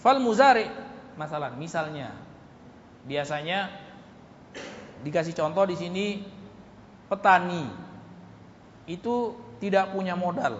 Fal 0.00 0.18
muzari 0.18 0.81
masalah. 1.22 1.54
Misalnya 1.54 2.10
biasanya 3.06 3.70
dikasih 5.06 5.34
contoh 5.38 5.66
di 5.70 5.78
sini 5.78 6.06
petani 7.06 7.70
itu 8.90 9.38
tidak 9.62 9.94
punya 9.94 10.18
modal 10.18 10.58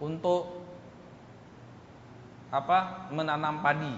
untuk 0.00 0.64
apa 2.48 3.12
menanam 3.12 3.60
padi. 3.60 3.94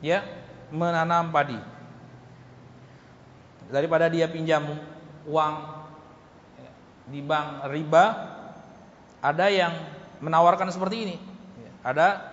Ya 0.00 0.22
menanam 0.70 1.34
padi. 1.34 1.58
Daripada 3.70 4.06
dia 4.06 4.30
pinjam 4.30 4.66
uang 5.26 5.54
di 7.10 7.18
bank 7.22 7.66
riba 7.70 8.04
ada 9.20 9.46
yang 9.50 9.74
menawarkan 10.22 10.70
seperti 10.70 10.96
ini. 11.10 11.16
Ada 11.82 12.29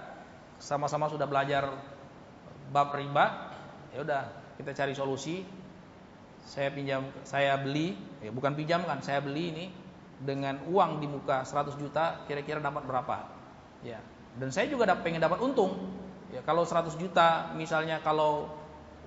sama-sama 0.58 1.10
sudah 1.10 1.30
belajar 1.30 1.70
bab 2.74 2.92
riba 2.94 3.54
ya 3.94 4.04
udah 4.04 4.24
kita 4.58 4.74
cari 4.74 4.94
solusi. 4.98 5.46
Saya 6.48 6.72
pinjam 6.72 7.12
saya 7.28 7.60
beli 7.60 7.98
ya 8.24 8.32
bukan 8.32 8.56
pinjam 8.56 8.88
kan 8.88 9.04
saya 9.04 9.20
beli 9.20 9.52
ini 9.52 9.66
dengan 10.18 10.64
uang 10.72 11.04
di 11.04 11.08
muka 11.12 11.44
100 11.44 11.76
juta 11.76 12.24
kira-kira 12.26 12.64
dapat 12.64 12.88
berapa? 12.88 13.18
Ya 13.84 14.00
dan 14.38 14.54
saya 14.54 14.70
juga 14.70 14.88
pengen 15.02 15.20
dapat 15.20 15.42
untung. 15.42 15.98
Ya 16.30 16.46
kalau 16.46 16.64
100 16.64 16.94
juta 17.00 17.52
misalnya 17.58 18.00
kalau 18.00 18.52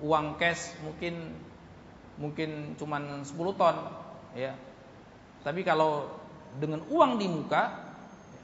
uang 0.03 0.35
cash 0.37 0.75
mungkin 0.83 1.37
mungkin 2.19 2.75
cuman 2.77 3.23
10 3.25 3.33
ton 3.57 3.75
ya. 4.35 4.53
Tapi 5.41 5.65
kalau 5.65 6.21
dengan 6.59 6.85
uang 6.91 7.17
di 7.17 7.25
muka 7.31 7.90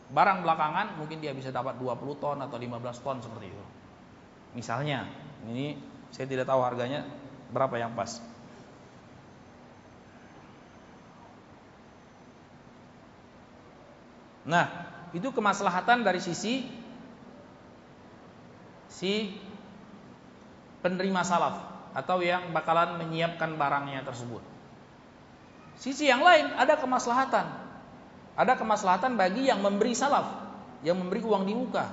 barang 0.07 0.39
belakangan 0.43 0.95
mungkin 0.95 1.19
dia 1.19 1.35
bisa 1.35 1.51
dapat 1.51 1.75
20 1.79 2.21
ton 2.23 2.37
atau 2.39 2.55
15 2.55 3.03
ton 3.03 3.17
seperti 3.19 3.51
itu 3.51 3.63
misalnya 4.55 5.07
ini 5.45 5.75
saya 6.11 6.25
tidak 6.27 6.47
tahu 6.47 6.63
harganya 6.63 7.03
berapa 7.51 7.75
yang 7.75 7.91
pas 7.95 8.23
Nah, 14.47 14.65
itu 15.11 15.27
kemaslahatan 15.35 16.07
dari 16.07 16.23
sisi 16.23 16.63
si 18.87 19.35
penerima 20.79 21.19
salaf 21.27 21.67
atau 21.91 22.23
yang 22.23 22.55
bakalan 22.55 22.95
menyiapkan 22.95 23.59
barangnya 23.59 24.07
tersebut. 24.07 24.39
Sisi 25.75 26.07
yang 26.07 26.23
lain 26.23 26.55
ada 26.55 26.79
kemaslahatan. 26.79 27.66
Ada 28.37 28.53
kemaslahatan 28.53 29.17
bagi 29.17 29.49
yang 29.49 29.65
memberi 29.65 29.97
salaf, 29.97 30.29
yang 30.85 31.01
memberi 31.01 31.25
uang 31.25 31.43
di 31.49 31.57
muka. 31.57 31.89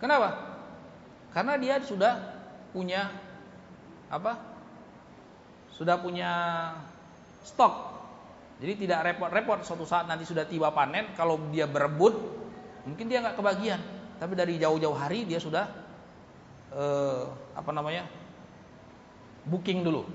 Kenapa? 0.00 0.56
Karena 1.36 1.60
dia 1.60 1.76
sudah 1.84 2.16
punya 2.72 3.12
apa? 4.08 4.40
Sudah 5.76 6.00
punya 6.00 6.32
stok 7.44 7.92
jadi 8.62 8.78
tidak 8.78 8.98
repot-repot 9.10 9.66
suatu 9.66 9.82
saat 9.82 10.06
nanti 10.06 10.22
sudah 10.22 10.46
tiba 10.46 10.70
panen, 10.70 11.10
kalau 11.18 11.34
dia 11.50 11.66
berebut, 11.66 12.14
mungkin 12.86 13.10
dia 13.10 13.18
nggak 13.18 13.34
kebagian. 13.34 13.82
Tapi 14.22 14.38
dari 14.38 14.54
jauh-jauh 14.62 14.94
hari 14.94 15.26
dia 15.26 15.42
sudah 15.42 15.66
eh, 16.70 17.26
apa 17.58 17.70
namanya 17.74 18.06
booking 19.50 19.82
dulu 19.82 20.06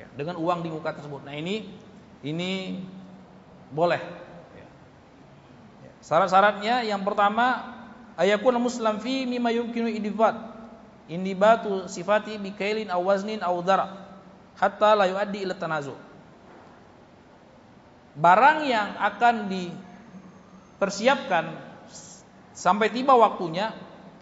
ya, 0.00 0.08
dengan 0.16 0.40
uang 0.40 0.64
di 0.64 0.72
muka 0.72 0.96
tersebut. 0.96 1.28
Nah 1.28 1.36
ini 1.36 1.76
ini 2.24 2.80
boleh. 3.68 4.23
Ya. 6.04 6.04
Ya. 6.04 6.12
Syarat-syaratnya 6.12 6.84
yang 6.84 7.00
pertama 7.00 7.64
ayakun 8.20 8.60
muslim 8.60 9.00
fi 9.00 9.24
mimma 9.24 9.56
yumkinu 9.56 9.88
idifat 9.88 10.36
indibatu 11.08 11.88
sifati 11.88 12.36
bikailin 12.36 12.92
awaznin 12.92 13.40
awdara 13.40 14.04
hatta 14.60 14.92
la 14.92 15.08
yuaddi 15.08 15.48
ila 15.48 15.56
tanazu' 15.56 15.96
barang 18.14 18.58
yang 18.68 19.00
akan 19.00 19.48
dipersiapkan 19.48 21.56
sampai 22.52 22.92
tiba 22.92 23.16
waktunya 23.18 23.72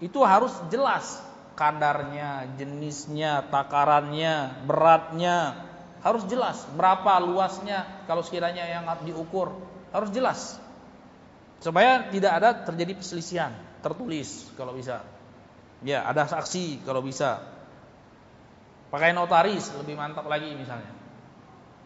itu 0.02 0.18
harus 0.22 0.50
jelas 0.72 1.20
kadarnya, 1.52 2.48
jenisnya, 2.56 3.44
takarannya, 3.52 4.64
beratnya 4.64 5.68
harus 6.02 6.26
jelas 6.26 6.66
berapa 6.74 7.22
luasnya 7.22 7.86
kalau 8.10 8.26
sekiranya 8.26 8.66
yang 8.66 8.82
diukur 9.06 9.54
harus 9.94 10.10
jelas 10.10 10.58
supaya 11.62 12.10
tidak 12.10 12.32
ada 12.42 12.50
terjadi 12.66 12.98
perselisihan 12.98 13.54
tertulis 13.80 14.50
kalau 14.58 14.74
bisa 14.74 15.06
ya 15.86 16.02
ada 16.02 16.26
saksi 16.26 16.82
kalau 16.82 17.00
bisa 17.00 17.42
pakai 18.90 19.14
notaris 19.14 19.70
lebih 19.78 19.94
mantap 19.94 20.26
lagi 20.26 20.52
misalnya 20.58 21.02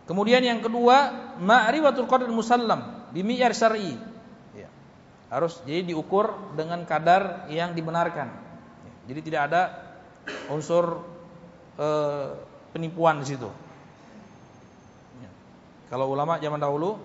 Kemudian 0.06 0.38
yang 0.38 0.62
kedua, 0.62 1.10
ma'rifatul 1.42 2.06
qadar 2.06 2.30
musallam 2.30 3.10
bimi'yar 3.10 3.50
syar'i. 3.50 3.98
Ya. 4.54 4.70
Harus 5.34 5.58
jadi 5.66 5.82
diukur 5.82 6.54
dengan 6.54 6.86
kadar 6.86 7.50
yang 7.50 7.74
dibenarkan. 7.74 8.30
Ya. 8.86 8.92
Jadi 9.10 9.20
tidak 9.26 9.42
ada 9.50 9.62
unsur 10.54 11.02
eh, 11.74 12.38
penipuan 12.70 13.18
di 13.18 13.34
situ. 13.34 13.50
Ya. 15.18 15.30
Kalau 15.90 16.06
ulama 16.06 16.38
zaman 16.38 16.62
dahulu 16.62 17.02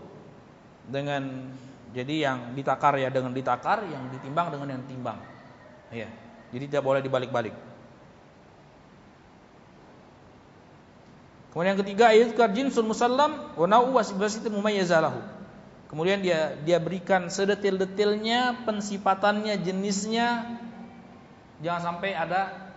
dengan 0.86 1.49
jadi 1.91 2.32
yang 2.32 2.38
ditakar 2.56 2.95
ya 2.95 3.12
dengan 3.12 3.36
ditakar, 3.36 3.84
yang 3.84 4.08
ditimbang 4.15 4.47
dengan 4.56 4.80
yang 4.80 4.84
timbang. 4.88 5.19
Ya. 5.91 6.08
Jadi 6.56 6.71
tidak 6.71 6.84
boleh 6.88 7.04
dibalik-balik. 7.04 7.56
Kemudian 11.51 11.75
yang 11.75 11.82
ketiga 11.84 12.15
ayat 12.15 12.32
jinsul 12.56 12.88
musallam 12.88 13.51
wa 13.60 13.67
nau'u 13.67 13.91
mumayyazalahu. 14.47 15.19
Kemudian 15.91 16.23
dia 16.23 16.56
dia 16.63 16.80
berikan 16.80 17.27
sedetil-detilnya 17.27 18.63
pensifatannya, 18.63 19.60
jenisnya 19.60 20.47
jangan 21.60 21.82
sampai 21.91 22.15
ada 22.15 22.71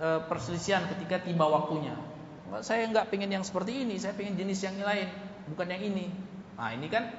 e, 0.00 0.24
perselisihan 0.24 0.88
ketika 0.88 1.20
tiba 1.20 1.44
waktunya. 1.44 1.92
Saya 2.64 2.88
nggak 2.88 3.12
pengen 3.12 3.28
yang 3.28 3.44
seperti 3.44 3.84
ini, 3.84 4.00
saya 4.00 4.16
pengen 4.16 4.40
jenis 4.40 4.64
yang 4.64 4.80
lain, 4.80 5.12
bukan 5.52 5.68
yang 5.68 5.84
ini. 5.84 6.08
Nah 6.56 6.72
ini 6.72 6.88
kan 6.88 7.12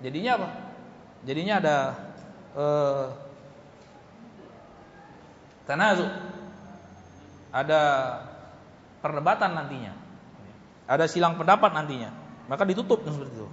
jadinya 0.00 0.40
apa? 0.40 0.65
Jadinya 1.26 1.58
ada 1.58 1.76
e, 2.54 2.66
tanazu, 5.66 6.06
ada 7.50 7.82
perdebatan 9.02 9.58
nantinya 9.58 10.06
ada 10.86 11.10
silang 11.10 11.34
pendapat 11.34 11.74
nantinya. 11.74 12.14
Maka 12.46 12.62
ditutup 12.62 13.02
seperti 13.02 13.34
itu. 13.34 13.50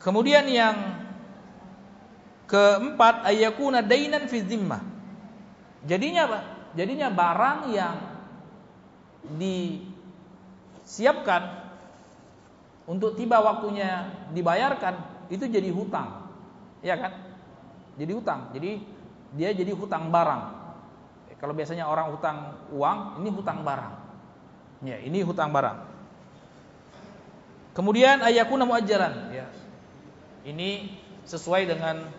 Kemudian 0.00 0.48
yang 0.48 1.04
keempat 2.48 3.28
ayakuna 3.28 3.84
dainan 3.84 4.24
fi 4.24 4.40
zimmah. 4.40 4.80
Jadinya 5.84 6.24
apa? 6.32 6.40
Jadinya 6.72 7.12
barang 7.12 7.68
yang 7.76 8.00
disiapkan 10.88 11.59
untuk 12.90 13.14
tiba 13.14 13.38
waktunya 13.38 14.10
dibayarkan 14.34 14.98
itu 15.30 15.46
jadi 15.46 15.70
hutang. 15.70 16.26
Ya 16.82 16.98
kan? 16.98 17.14
Jadi 17.94 18.10
hutang. 18.10 18.50
Jadi 18.50 18.82
dia 19.38 19.54
jadi 19.54 19.70
hutang 19.70 20.10
barang. 20.10 20.58
Kalau 21.38 21.54
biasanya 21.54 21.86
orang 21.86 22.10
hutang 22.10 22.58
uang, 22.74 23.22
ini 23.22 23.30
hutang 23.30 23.62
barang. 23.62 23.94
Ya, 24.84 25.00
ini 25.00 25.24
hutang 25.24 25.54
barang. 25.54 25.88
Kemudian 27.72 28.20
ayakuna 28.20 28.68
muajjalan, 28.68 29.32
ya. 29.32 29.46
Ini 30.44 31.00
sesuai 31.24 31.64
dengan 31.64 32.10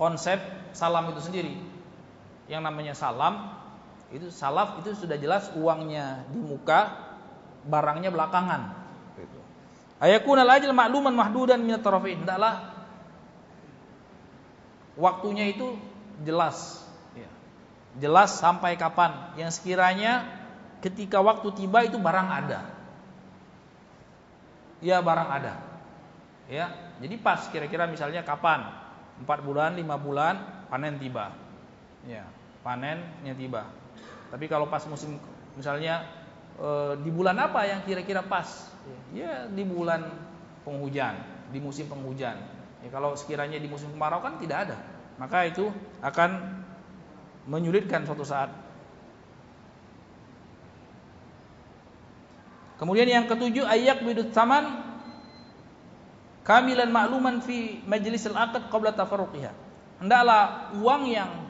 konsep 0.00 0.40
salam 0.72 1.12
itu 1.12 1.20
sendiri. 1.20 1.60
Yang 2.48 2.62
namanya 2.64 2.94
salam 2.96 3.52
itu 4.10 4.32
salaf 4.32 4.80
itu 4.80 4.96
sudah 4.96 5.20
jelas 5.20 5.52
uangnya 5.54 6.24
di 6.32 6.40
muka, 6.40 7.09
barangnya 7.66 8.10
belakangan. 8.12 8.60
Gitu. 9.16 9.38
Ayakuna 10.00 10.48
ajal 10.48 10.72
makluman 10.72 11.12
mahdudan 11.12 11.60
min 11.60 11.76
tarafin. 11.80 12.24
Hendaklah 12.24 12.72
waktunya 14.96 15.48
itu 15.50 15.76
jelas 16.24 16.80
jelas 17.98 18.38
sampai 18.38 18.78
kapan 18.78 19.34
yang 19.34 19.50
sekiranya 19.50 20.22
ketika 20.78 21.18
waktu 21.18 21.50
tiba 21.58 21.82
itu 21.82 21.98
barang 21.98 22.28
ada 22.30 22.70
ya 24.78 25.02
barang 25.02 25.26
ada 25.26 25.54
Ya, 26.50 26.98
jadi 26.98 27.14
pas 27.22 27.46
kira-kira 27.46 27.86
misalnya 27.86 28.26
kapan? 28.26 28.66
4 29.22 29.46
bulan, 29.46 29.78
5 29.78 29.86
bulan 30.02 30.66
panen 30.66 30.98
tiba. 30.98 31.30
Ya, 32.10 32.26
panennya 32.66 33.38
tiba. 33.38 33.70
Tapi 34.34 34.50
kalau 34.50 34.66
pas 34.66 34.82
musim 34.90 35.22
misalnya 35.54 36.02
e, 36.60 36.70
di 37.00 37.10
bulan 37.10 37.40
apa 37.40 37.64
yang 37.64 37.80
kira-kira 37.88 38.20
pas? 38.20 38.68
Ya, 39.16 39.48
di 39.48 39.64
bulan 39.64 40.06
penghujan, 40.62 41.16
di 41.50 41.58
musim 41.58 41.88
penghujan. 41.88 42.36
Ya, 42.84 42.88
kalau 42.92 43.16
sekiranya 43.16 43.56
di 43.56 43.66
musim 43.66 43.88
kemarau 43.90 44.20
kan 44.20 44.36
tidak 44.36 44.68
ada. 44.68 44.76
Maka 45.16 45.48
itu 45.48 45.68
akan 46.04 46.60
menyulitkan 47.48 48.04
suatu 48.04 48.24
saat. 48.24 48.52
Kemudian 52.80 53.04
yang 53.04 53.28
ketujuh 53.28 53.68
ayak 53.68 54.00
bidut 54.00 54.32
saman 54.32 54.80
kamilan 56.48 56.88
makluman 56.88 57.44
fi 57.44 57.84
majlis 57.84 58.24
al-aqd 58.32 58.72
qabla 58.72 58.96
tafarruqiha. 58.96 59.52
Hendaklah 60.00 60.72
uang 60.80 61.02
yang 61.12 61.49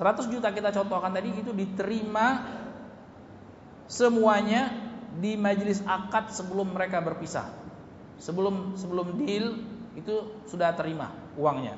100 0.00 0.32
juta 0.32 0.48
kita 0.48 0.72
contohkan 0.72 1.12
tadi 1.12 1.28
itu 1.28 1.52
diterima 1.52 2.40
semuanya 3.84 4.72
di 5.20 5.36
majelis 5.36 5.84
akad 5.84 6.32
sebelum 6.32 6.72
mereka 6.72 7.04
berpisah. 7.04 7.52
Sebelum 8.16 8.80
sebelum 8.80 9.20
deal 9.20 9.60
itu 9.92 10.40
sudah 10.48 10.72
terima 10.72 11.12
uangnya. 11.36 11.76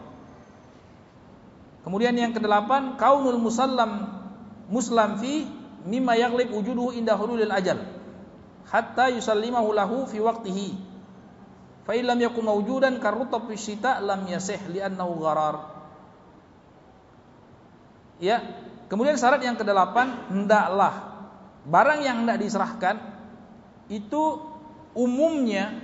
Kemudian 1.82 2.14
yang 2.14 2.30
kedelapan 2.30 2.94
kaunul 2.94 3.42
musallam 3.42 4.22
muslam 4.70 5.18
fi 5.18 5.42
mimma 5.82 6.14
yaglib 6.14 6.54
wujuduhu 6.54 6.94
inda 6.94 7.18
hululil 7.18 7.50
ajal 7.50 7.82
hatta 8.70 9.10
yusallimahu 9.10 9.74
lahu 9.74 10.06
fi 10.06 10.22
waqtihi 10.22 10.78
fa 11.82 11.98
illam 11.98 12.22
yakun 12.22 12.46
mawjudan 12.46 13.02
karutab 13.02 13.50
fi 13.50 13.58
syita 13.58 13.98
lam 13.98 14.22
yasih 14.30 14.62
li'annahu 14.70 15.18
gharar 15.18 15.81
ya 18.22 18.38
kemudian 18.86 19.18
syarat 19.18 19.42
yang 19.42 19.58
kedelapan 19.58 20.30
hendaklah 20.30 21.26
barang 21.66 22.00
yang 22.06 22.22
hendak 22.22 22.38
diserahkan 22.38 23.02
itu 23.90 24.38
umumnya 24.94 25.74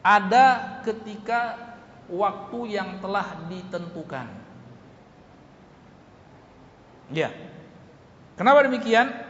ada 0.00 0.80
ketika 0.88 1.60
waktu 2.08 2.80
yang 2.80 2.96
telah 3.04 3.44
ditentukan 3.52 4.26
ya 7.12 7.28
kenapa 8.40 8.64
demikian 8.64 9.28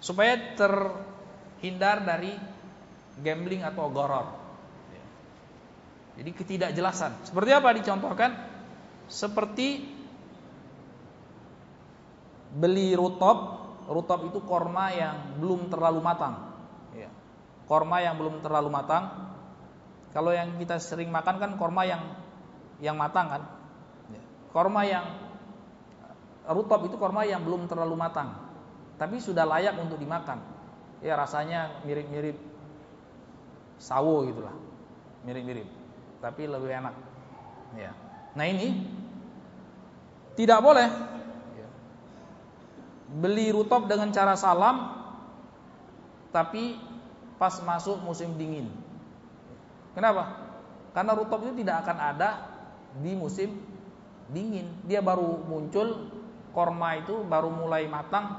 supaya 0.00 0.56
terhindar 0.56 2.02
dari 2.02 2.32
gambling 3.20 3.62
atau 3.62 3.92
goror. 3.92 4.26
Jadi 6.16 6.30
ketidakjelasan. 6.36 7.28
Seperti 7.28 7.50
apa 7.52 7.68
dicontohkan? 7.76 8.30
Seperti 9.06 9.99
beli 12.54 12.94
rutop. 12.94 13.60
Rutop 13.90 14.22
itu 14.30 14.38
korma 14.46 14.94
yang 14.94 15.42
belum 15.42 15.66
terlalu 15.66 15.98
matang. 15.98 16.54
Ya. 16.94 17.10
Korma 17.66 17.98
yang 17.98 18.14
belum 18.14 18.38
terlalu 18.38 18.70
matang. 18.70 19.34
Kalau 20.14 20.30
yang 20.30 20.58
kita 20.58 20.78
sering 20.78 21.10
makan 21.10 21.42
kan 21.42 21.50
korma 21.58 21.82
yang 21.86 22.02
yang 22.78 22.94
matang 22.94 23.26
kan. 23.30 23.42
Ya. 24.14 24.22
Korma 24.54 24.86
yang 24.86 25.06
rutop 26.46 26.86
itu 26.86 26.94
korma 26.98 27.26
yang 27.26 27.42
belum 27.42 27.66
terlalu 27.66 27.98
matang 27.98 28.50
tapi 29.00 29.16
sudah 29.16 29.48
layak 29.48 29.80
untuk 29.80 29.96
dimakan. 29.96 30.44
Ya 31.00 31.16
rasanya 31.16 31.80
mirip-mirip 31.88 32.36
sawo 33.80 34.28
gitulah. 34.28 34.52
Mirip-mirip. 35.24 35.64
Tapi 36.20 36.44
lebih 36.44 36.68
enak. 36.68 36.92
Ya. 37.80 37.96
Nah 38.36 38.44
ini 38.44 38.76
tidak 40.36 40.60
boleh. 40.60 40.84
Beli 43.10 43.50
rutop 43.50 43.90
dengan 43.90 44.14
cara 44.14 44.38
salam 44.38 45.02
tapi 46.30 46.78
pas 47.40 47.58
masuk 47.66 47.98
musim 48.06 48.38
dingin. 48.38 48.70
Kenapa? 49.98 50.38
Karena 50.94 51.18
rutop 51.18 51.42
itu 51.42 51.66
tidak 51.66 51.82
akan 51.82 51.98
ada 51.98 52.30
di 53.02 53.18
musim 53.18 53.58
dingin. 54.30 54.70
Dia 54.86 55.02
baru 55.02 55.42
muncul, 55.42 56.06
korma 56.54 57.02
itu 57.02 57.26
baru 57.26 57.50
mulai 57.50 57.90
matang 57.90 58.38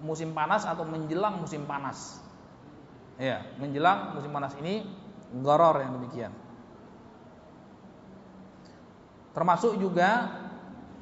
musim 0.00 0.32
panas 0.32 0.64
atau 0.64 0.88
menjelang 0.88 1.36
musim 1.36 1.68
panas. 1.68 2.24
Ya, 3.20 3.44
menjelang 3.60 4.16
musim 4.16 4.32
panas 4.32 4.56
ini 4.62 4.86
goror 5.44 5.76
yang 5.82 5.98
demikian. 6.00 6.32
Termasuk 9.36 9.76
juga 9.76 10.32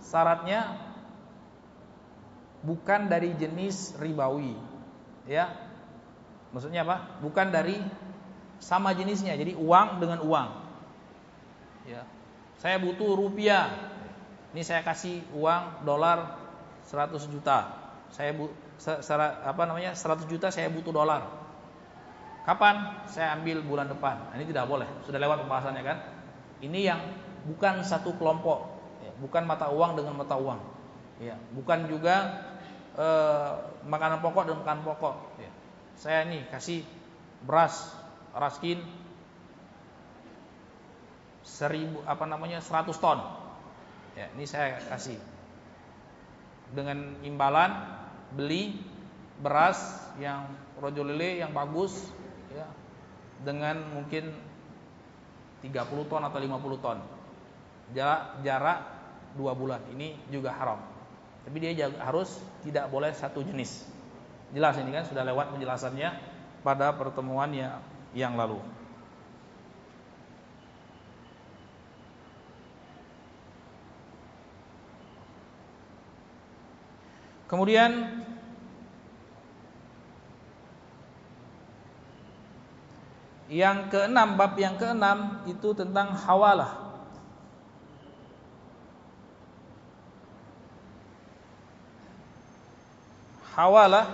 syaratnya 0.03 0.86
bukan 2.67 3.07
dari 3.07 3.33
jenis 3.39 3.95
ribawi. 3.97 4.59
Ya. 5.31 5.55
Maksudnya 6.51 6.83
apa? 6.83 7.23
Bukan 7.23 7.55
dari 7.55 7.79
sama 8.59 8.91
jenisnya. 8.93 9.39
Jadi 9.39 9.55
uang 9.55 10.03
dengan 10.03 10.19
uang. 10.27 10.49
Ya. 11.87 12.03
Saya 12.59 12.83
butuh 12.83 13.15
rupiah. 13.15 13.71
Ini 14.51 14.67
saya 14.67 14.83
kasih 14.83 15.23
uang 15.37 15.87
dolar 15.87 16.43
100 16.89 17.31
juta 17.31 17.87
saya 18.13 18.31
bu, 18.35 18.51
secara, 18.79 19.43
apa 19.43 19.63
namanya 19.67 19.97
100 19.97 20.29
juta 20.31 20.53
saya 20.53 20.71
butuh 20.71 20.95
dolar. 20.95 21.27
Kapan? 22.47 23.03
Saya 23.11 23.35
ambil 23.35 23.59
bulan 23.67 23.91
depan. 23.91 24.31
Nah, 24.31 24.35
ini 24.39 24.47
tidak 24.47 24.71
boleh. 24.71 24.87
Sudah 25.03 25.19
lewat 25.19 25.43
pembahasannya 25.43 25.83
kan? 25.83 25.99
Ini 26.63 26.81
yang 26.87 27.01
bukan 27.51 27.83
satu 27.83 28.15
kelompok, 28.15 28.71
ya, 29.03 29.13
bukan 29.19 29.43
mata 29.45 29.67
uang 29.67 29.99
dengan 29.99 30.15
mata 30.15 30.39
uang. 30.39 30.61
Ya, 31.19 31.35
bukan 31.57 31.91
juga 31.91 32.45
eh, 32.97 33.51
makanan 33.87 34.21
pokok 34.25 34.43
dan 34.49 34.57
makanan 34.61 34.83
pokok. 34.85 35.15
Ya. 35.41 35.51
Saya 35.97 36.21
nih 36.29 36.45
kasih 36.49 36.85
beras 37.45 37.93
raskin 38.37 38.81
seribu 41.47 42.03
apa 42.05 42.25
namanya 42.27 42.61
100 42.61 42.91
ton. 42.99 43.21
Ya, 44.17 44.33
ini 44.33 44.49
saya 44.49 44.81
kasih 44.89 45.21
dengan 46.73 47.15
imbalan 47.23 47.71
beli 48.35 48.75
beras 49.39 49.79
yang 50.19 50.49
rojo 50.81 51.05
lele 51.07 51.45
yang 51.45 51.53
bagus 51.53 51.95
ya, 52.51 52.67
dengan 53.45 53.79
mungkin 53.93 54.33
30 55.63 56.11
ton 56.11 56.23
atau 56.25 56.39
50 56.41 56.85
ton 56.85 56.99
jarak 57.95 58.43
jarak 58.43 58.79
dua 59.39 59.53
bulan 59.55 59.79
ini 59.95 60.19
juga 60.33 60.51
haram 60.57 60.81
tapi 61.47 61.57
dia 61.63 61.87
harus 62.03 62.43
tidak 62.67 62.91
boleh 62.91 63.15
satu 63.15 63.41
jenis 63.47 63.87
jelas 64.51 64.75
ini 64.83 64.91
kan 64.91 65.07
sudah 65.07 65.23
lewat 65.23 65.55
penjelasannya 65.55 66.11
pada 66.67 66.91
pertemuan 66.99 67.55
yang 68.13 68.35
lalu 68.35 68.59
Kemudian 77.47 78.27
yang 83.47 83.87
keenam 83.87 84.35
bab 84.35 84.59
yang 84.59 84.75
keenam 84.75 85.47
itu 85.47 85.71
tentang 85.79 86.11
hawalah. 86.11 86.86
Hawalah 93.57 94.05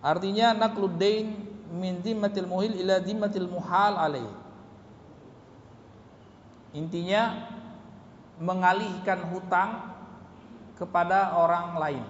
artinya 0.00 0.56
naqludain 0.56 1.36
min 1.68 2.00
dhimmatil 2.00 2.48
muhil 2.48 2.72
ila 2.80 2.96
dhimmatil 2.96 3.44
muhal 3.44 3.92
alaih. 4.00 4.32
Intinya 6.72 7.52
mengalihkan 8.40 9.20
hutang 9.28 9.92
kepada 10.80 11.36
orang 11.36 11.76
lain. 11.76 12.04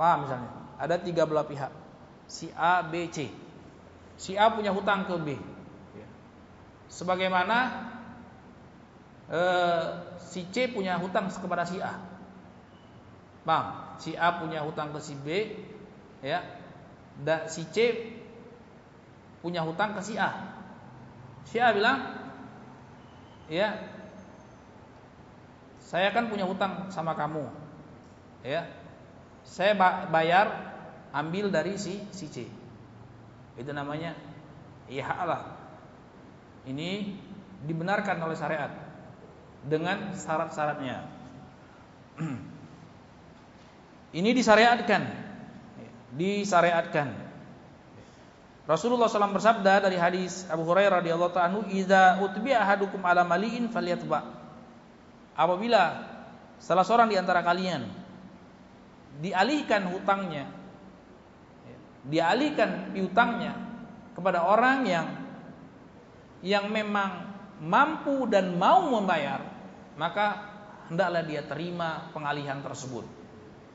Paham 0.00 0.24
misalnya? 0.24 0.50
Ada 0.80 0.96
tiga 0.96 1.28
belah 1.28 1.44
pihak. 1.44 1.72
Si 2.24 2.48
A, 2.56 2.80
B, 2.80 3.08
C. 3.12 3.28
Si 4.16 4.32
A 4.36 4.48
punya 4.48 4.72
hutang 4.72 5.04
ke 5.04 5.12
B. 5.20 5.36
Ya. 5.96 6.08
Sebagaimana 6.88 7.56
eh, 9.28 9.84
si 10.20 10.48
C 10.48 10.72
punya 10.72 10.96
hutang 10.96 11.28
kepada 11.28 11.68
si 11.68 11.80
A. 11.84 12.09
Paham? 13.50 13.98
Si 13.98 14.14
A 14.14 14.38
punya 14.38 14.62
hutang 14.62 14.94
ke 14.94 15.02
si 15.02 15.18
B, 15.18 15.58
ya. 16.22 16.38
Dan 17.18 17.50
si 17.50 17.66
C 17.66 18.06
punya 19.42 19.66
hutang 19.66 19.98
ke 19.98 20.06
si 20.06 20.14
A. 20.14 20.54
Si 21.50 21.58
A 21.58 21.74
bilang, 21.74 21.98
ya 23.50 23.74
saya 25.82 26.14
kan 26.14 26.30
punya 26.30 26.46
hutang 26.46 26.94
sama 26.94 27.18
kamu. 27.18 27.50
Ya. 28.46 28.70
Saya 29.42 29.74
bayar 30.06 30.70
ambil 31.10 31.50
dari 31.50 31.74
si 31.74 31.98
si 32.14 32.30
C. 32.30 32.46
Itu 33.58 33.74
namanya 33.74 34.14
ihalah. 34.86 35.58
Ini 36.70 37.18
dibenarkan 37.66 38.22
oleh 38.22 38.38
syariat 38.38 38.70
dengan 39.66 40.14
syarat-syaratnya. 40.14 41.10
Ini 44.10 44.30
disyariatkan. 44.34 45.02
Disyariatkan. 46.14 47.08
Rasulullah 48.70 49.10
SAW 49.10 49.34
bersabda 49.34 49.82
dari 49.82 49.98
hadis 49.98 50.46
Abu 50.46 50.62
Hurairah 50.62 51.02
radhiyallahu 51.02 51.34
taala 51.34 51.66
"Idza 51.74 52.22
utbi'a 52.22 52.62
ahadukum 52.62 53.02
ala 53.02 53.26
mali'in 53.26 53.66
falyatba." 53.66 54.22
Apabila 55.34 56.06
salah 56.62 56.86
seorang 56.86 57.10
di 57.10 57.18
antara 57.18 57.42
kalian 57.42 57.82
dialihkan 59.18 59.90
hutangnya 59.90 60.46
dialihkan 62.06 62.94
piutangnya 62.96 63.58
kepada 64.16 64.44
orang 64.46 64.86
yang 64.88 65.06
yang 66.40 66.72
memang 66.72 67.28
mampu 67.60 68.24
dan 68.24 68.56
mau 68.56 68.88
membayar, 68.88 69.44
maka 70.00 70.48
hendaklah 70.88 71.20
dia 71.20 71.44
terima 71.44 72.08
pengalihan 72.16 72.64
tersebut. 72.64 73.04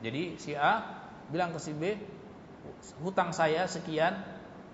Jadi 0.04 0.36
si 0.36 0.52
A 0.52 0.84
bilang 1.32 1.56
ke 1.56 1.60
si 1.60 1.72
B, 1.72 1.96
hutang 3.00 3.32
saya 3.32 3.64
sekian, 3.64 4.12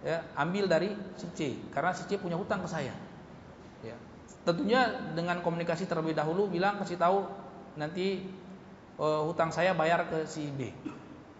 ya, 0.02 0.26
ambil 0.34 0.66
dari 0.66 0.90
si 1.16 1.26
C, 1.36 1.54
karena 1.70 1.94
si 1.94 2.04
C 2.10 2.18
punya 2.18 2.34
hutang 2.34 2.60
ke 2.64 2.68
saya. 2.68 2.94
Ya. 3.86 3.96
Tentunya 4.42 4.90
dengan 5.14 5.38
komunikasi 5.40 5.86
terlebih 5.86 6.18
dahulu 6.18 6.50
bilang 6.50 6.82
kasih 6.82 6.98
tahu 6.98 7.22
nanti 7.78 8.26
uh, 8.98 9.22
hutang 9.30 9.54
saya 9.54 9.72
bayar 9.72 10.10
ke 10.10 10.26
si 10.26 10.50
B, 10.50 10.74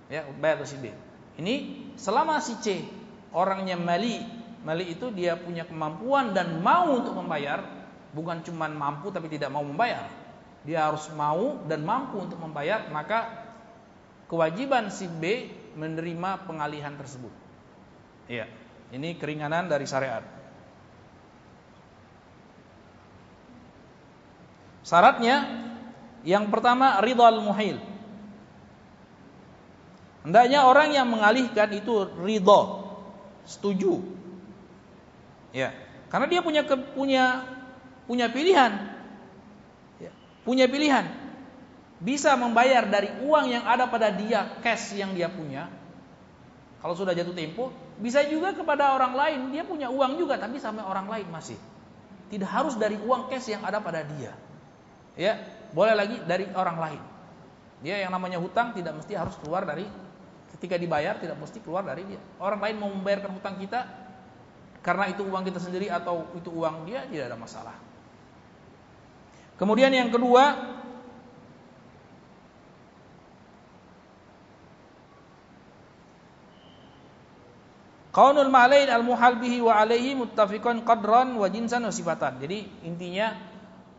ya 0.07 0.23
bayar 0.39 0.63
ke 0.63 0.67
si 0.71 0.79
B. 0.79 0.95
Ini 1.43 1.55
selama 1.99 2.39
si 2.39 2.55
C 2.63 2.87
orangnya 3.35 3.75
mali, 3.75 4.23
mali 4.63 4.95
itu 4.95 5.11
dia 5.11 5.35
punya 5.35 5.67
kemampuan 5.67 6.31
dan 6.31 6.63
mau 6.63 6.95
untuk 6.95 7.19
membayar, 7.19 7.67
bukan 8.15 8.47
cuma 8.47 8.71
mampu 8.71 9.11
tapi 9.11 9.27
tidak 9.27 9.51
mau 9.51 9.67
membayar. 9.67 10.07
Dia 10.63 10.87
harus 10.87 11.11
mau 11.19 11.59
dan 11.67 11.83
mampu 11.83 12.23
untuk 12.23 12.39
membayar, 12.39 12.87
maka 12.95 13.42
kewajiban 14.33 14.89
si 14.89 15.05
B 15.05 15.53
menerima 15.77 16.49
pengalihan 16.49 16.97
tersebut. 16.97 17.29
Iya, 18.33 18.49
ini 18.97 19.13
keringanan 19.21 19.69
dari 19.69 19.85
syariat. 19.85 20.25
Syaratnya 24.89 25.37
yang 26.25 26.49
pertama 26.49 26.97
ridhal 27.05 27.45
muhil. 27.45 27.77
Hendaknya 30.25 30.65
orang 30.65 30.97
yang 30.97 31.13
mengalihkan 31.13 31.69
itu 31.77 32.09
ridho, 32.25 32.89
setuju. 33.45 34.01
Ya, 35.53 35.77
karena 36.09 36.27
dia 36.31 36.41
punya 36.41 36.63
punya 36.97 37.25
punya 38.09 38.27
pilihan. 38.33 38.73
Ya, 40.01 40.11
punya 40.47 40.65
pilihan. 40.73 41.22
Bisa 42.03 42.35
membayar 42.35 42.83
dari 42.91 43.15
uang 43.23 43.47
yang 43.47 43.63
ada 43.63 43.87
pada 43.87 44.11
dia, 44.11 44.59
cash 44.59 44.99
yang 44.99 45.15
dia 45.15 45.31
punya. 45.31 45.71
Kalau 46.83 46.99
sudah 46.99 47.15
jatuh 47.15 47.31
tempo, 47.31 47.71
bisa 48.03 48.27
juga 48.27 48.51
kepada 48.51 48.91
orang 48.99 49.15
lain, 49.15 49.41
dia 49.55 49.63
punya 49.63 49.87
uang 49.87 50.19
juga 50.19 50.35
tapi 50.35 50.59
sama 50.59 50.83
orang 50.83 51.07
lain 51.07 51.31
masih. 51.31 51.55
Tidak 52.27 52.51
harus 52.51 52.75
dari 52.75 52.99
uang 52.99 53.31
cash 53.31 53.55
yang 53.55 53.63
ada 53.63 53.79
pada 53.79 54.03
dia. 54.03 54.35
Ya, 55.15 55.39
boleh 55.71 55.95
lagi 55.95 56.19
dari 56.27 56.51
orang 56.59 56.79
lain. 56.83 57.03
Dia 57.87 58.03
yang 58.03 58.11
namanya 58.11 58.43
hutang 58.43 58.75
tidak 58.75 58.99
mesti 58.99 59.15
harus 59.15 59.39
keluar 59.39 59.63
dari 59.63 59.87
ketika 60.59 60.75
dibayar 60.75 61.23
tidak 61.23 61.39
mesti 61.39 61.63
keluar 61.63 61.87
dari 61.87 62.03
dia. 62.03 62.19
Orang 62.43 62.59
lain 62.59 62.83
mau 62.83 62.91
membayarkan 62.91 63.31
hutang 63.31 63.63
kita 63.63 63.87
karena 64.83 65.07
itu 65.07 65.23
uang 65.23 65.47
kita 65.47 65.63
sendiri 65.63 65.87
atau 65.87 66.27
itu 66.35 66.51
uang 66.51 66.83
dia 66.83 67.07
tidak 67.07 67.31
ada 67.31 67.39
masalah. 67.39 67.77
Kemudian 69.55 69.95
yang 69.95 70.11
kedua 70.11 70.59
Qaunul 78.13 78.53
ma'lain 78.53 78.93
al-muhal 78.93 79.41
bihi 79.41 79.65
wa 79.65 79.81
alaihi 79.81 80.13
muttafiqan 80.13 80.85
qadran 80.85 81.33
wa 81.41 81.49
jinsan 81.49 81.89
wa 81.89 81.93
sifatan. 81.93 82.45
Jadi 82.45 82.85
intinya 82.85 83.33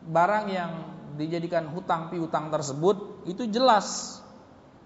barang 0.06 0.46
yang 0.54 0.70
dijadikan 1.18 1.66
hutang 1.66 2.14
piutang 2.14 2.46
tersebut 2.54 3.26
itu 3.26 3.50
jelas 3.50 4.18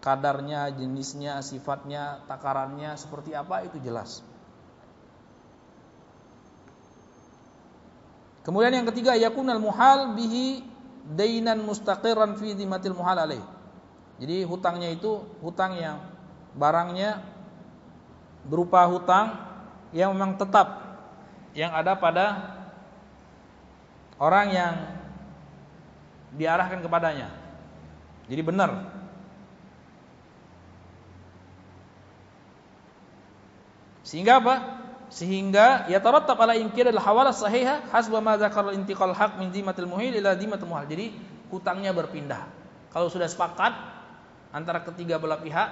kadarnya, 0.01 0.73
jenisnya, 0.73 1.45
sifatnya, 1.45 2.25
takarannya 2.25 2.97
seperti 2.97 3.37
apa 3.37 3.69
itu 3.69 3.77
jelas. 3.85 4.25
Kemudian 8.49 8.81
yang 8.81 8.89
ketiga 8.89 9.13
yakunal 9.13 9.61
muhal 9.61 10.17
bihi 10.17 10.65
dainan 11.05 11.61
mustaqiran 11.69 12.41
fi 12.41 12.57
dhimatil 12.57 12.97
muhal 12.97 13.29
alaih. 13.29 13.45
Jadi 14.17 14.41
hutangnya 14.49 14.89
itu 14.89 15.21
hutang 15.45 15.77
yang 15.77 16.01
barangnya 16.57 17.21
berupa 18.49 18.89
hutang 18.89 19.37
yang 19.93 20.17
memang 20.17 20.41
tetap 20.41 20.89
yang 21.53 21.73
ada 21.77 21.95
pada 21.97 22.27
orang 24.17 24.47
yang 24.51 24.75
diarahkan 26.33 26.81
kepadanya. 26.81 27.29
Jadi 28.29 28.43
benar 28.45 28.99
Sehingga 34.09 34.41
apa? 34.41 34.55
Sehingga 35.13 35.85
ya 35.93 36.01
tarattab 36.01 36.41
ala 36.41 36.57
inkir 36.57 36.89
al 36.89 36.97
hawala 36.97 37.29
sahiha 37.29 37.93
hasba 37.93 38.25
ma 38.25 38.41
dzakar 38.41 38.73
al 38.73 38.73
intiqal 38.73 39.13
haq 39.13 39.37
min 39.37 39.53
zimatil 39.53 39.85
muhil 39.85 40.17
ila 40.17 40.33
zimatil 40.33 40.65
muhal. 40.65 40.89
Jadi 40.89 41.13
hutangnya 41.53 41.93
berpindah. 41.93 42.49
Kalau 42.89 43.13
sudah 43.13 43.29
sepakat 43.29 43.77
antara 44.49 44.81
ketiga 44.81 45.21
belah 45.21 45.37
pihak 45.37 45.69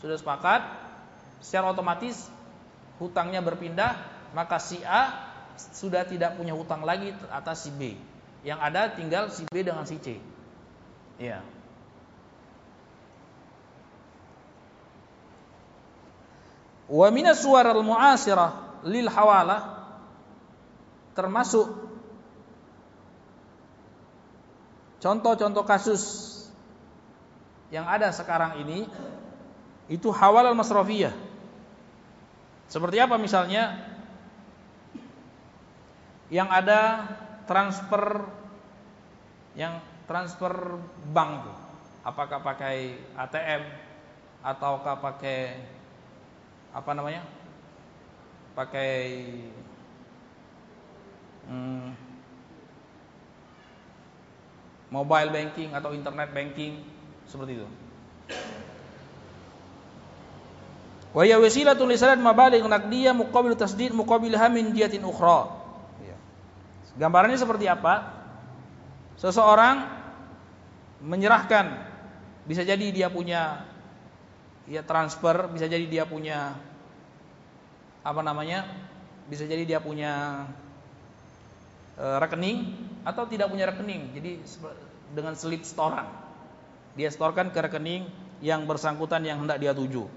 sudah 0.00 0.16
sepakat 0.16 0.64
secara 1.44 1.68
otomatis 1.68 2.32
hutangnya 2.96 3.44
berpindah 3.44 4.00
maka 4.32 4.56
si 4.56 4.80
A 4.80 5.12
sudah 5.54 6.08
tidak 6.08 6.40
punya 6.40 6.56
hutang 6.56 6.82
lagi 6.82 7.12
atas 7.28 7.68
si 7.68 7.70
B. 7.70 7.94
Yang 8.42 8.60
ada 8.64 8.82
tinggal 8.90 9.24
si 9.28 9.44
B 9.46 9.60
dengan 9.60 9.84
si 9.84 10.00
C. 10.00 10.18
Ya. 11.20 11.44
Wa 16.88 17.08
minas 17.12 17.40
suwar 17.40 17.64
al-mu'asirah 17.64 18.82
lil 18.84 19.08
hawala 19.08 19.88
termasuk 21.16 21.64
contoh-contoh 25.00 25.64
kasus 25.64 26.02
yang 27.72 27.88
ada 27.88 28.12
sekarang 28.12 28.60
ini 28.60 28.84
itu 29.88 30.12
hawal 30.12 30.52
al-masrafiyah. 30.52 31.33
Seperti 32.68 32.96
apa 33.00 33.16
misalnya? 33.20 33.92
Yang 36.32 36.48
ada 36.50 36.80
transfer 37.44 38.24
yang 39.54 39.78
transfer 40.10 40.80
bank 41.14 41.46
apakah 42.04 42.42
pakai 42.42 43.00
ATM 43.16 43.62
ataukah 44.44 45.00
pakai 45.00 45.56
apa 46.74 46.90
namanya 46.92 47.22
pakai 48.52 48.92
hmm, 51.48 51.88
mobile 54.92 55.30
banking 55.32 55.70
atau 55.72 55.90
internet 55.96 56.30
banking 56.30 56.82
seperti 57.24 57.62
itu. 57.62 57.68
Wa 61.14 61.22
ya 61.22 61.38
wasilatul 61.38 61.94
lisanat 61.94 62.18
mabaligh 62.18 62.66
naqdiyah 62.66 63.14
muqabil 63.14 63.54
tasdid 63.54 63.94
muqabilha 63.94 64.50
min 64.50 64.74
jihatin 64.74 65.06
ukhra. 65.06 65.46
Iya. 66.02 66.18
Gambarannya 66.98 67.38
seperti 67.38 67.70
apa? 67.70 68.10
Seseorang 69.14 69.86
menyerahkan 71.06 71.70
bisa 72.50 72.66
jadi 72.66 72.90
dia 72.90 73.08
punya 73.08 73.62
ya 74.66 74.82
transfer 74.82 75.48
bisa 75.52 75.70
jadi 75.70 75.86
dia 75.86 76.04
punya 76.08 76.56
apa 78.04 78.20
namanya 78.20 78.64
bisa 79.28 79.48
jadi 79.48 79.64
dia 79.64 79.80
punya 79.80 80.44
e, 81.96 82.04
rekening 82.20 82.72
atau 83.04 83.28
tidak 83.28 83.48
punya 83.52 83.68
rekening 83.68 84.12
jadi 84.16 84.40
dengan 85.12 85.36
slip 85.36 85.64
setoran 85.64 86.08
dia 86.96 87.08
setorkan 87.12 87.52
ke 87.52 87.60
rekening 87.60 88.08
yang 88.44 88.64
bersangkutan 88.68 89.24
yang 89.24 89.44
hendak 89.44 89.60
dia 89.60 89.72
tuju 89.76 90.08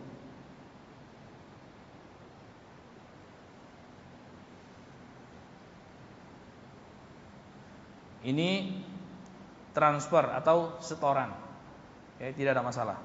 Ini 8.27 8.75
transfer 9.71 10.27
atau 10.35 10.75
setoran. 10.83 11.31
Ya, 12.19 12.35
tidak 12.35 12.59
ada 12.59 12.63
masalah. 12.65 12.99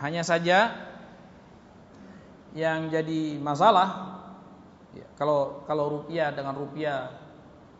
Hanya 0.00 0.24
saja 0.24 0.72
yang 2.54 2.88
jadi 2.88 3.36
masalah 3.40 4.20
ya, 4.94 5.06
kalau 5.18 5.66
kalau 5.66 6.00
rupiah 6.00 6.30
dengan 6.30 6.54
rupiah 6.54 7.10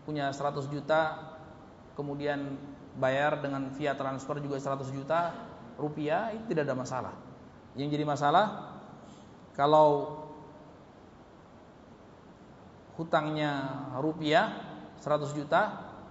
punya 0.03 0.35
100 0.35 0.67
juta 0.67 1.15
kemudian 1.95 2.59
bayar 2.99 3.39
dengan 3.39 3.71
via 3.77 3.95
transfer 3.95 4.43
juga 4.43 4.59
100 4.59 4.89
juta 4.91 5.31
rupiah 5.79 6.35
itu 6.35 6.51
tidak 6.51 6.67
ada 6.67 6.75
masalah. 6.75 7.15
Yang 7.79 7.99
jadi 7.99 8.05
masalah 8.07 8.74
kalau 9.55 10.21
hutangnya 12.95 13.87
rupiah 13.99 14.55
100 15.03 15.35
juta 15.35 15.63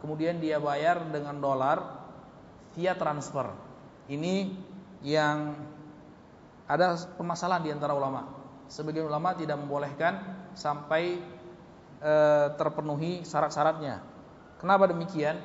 kemudian 0.03 0.39
dia 0.43 0.59
bayar 0.59 0.99
dengan 1.07 1.39
dolar 1.39 2.03
via 2.75 2.95
transfer. 2.95 3.51
Ini 4.11 4.51
yang 5.03 5.55
ada 6.67 6.95
permasalahan 7.15 7.63
di 7.63 7.71
antara 7.71 7.95
ulama 7.95 8.43
sebagian 8.73 9.05
ulama 9.05 9.37
tidak 9.37 9.61
membolehkan 9.61 10.13
sampai 10.57 11.21
e, 12.01 12.13
terpenuhi 12.57 13.21
syarat-syaratnya. 13.21 14.01
Kenapa 14.57 14.89
demikian? 14.89 15.37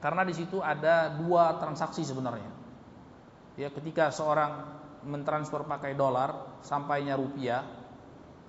Karena 0.00 0.24
di 0.28 0.36
situ 0.36 0.60
ada 0.60 1.12
dua 1.12 1.56
transaksi 1.56 2.04
sebenarnya. 2.04 2.52
Ya, 3.56 3.68
ketika 3.72 4.12
seorang 4.12 4.79
mentransfer 5.06 5.64
pakai 5.64 5.96
dolar 5.96 6.60
sampainya 6.60 7.16
rupiah 7.16 7.64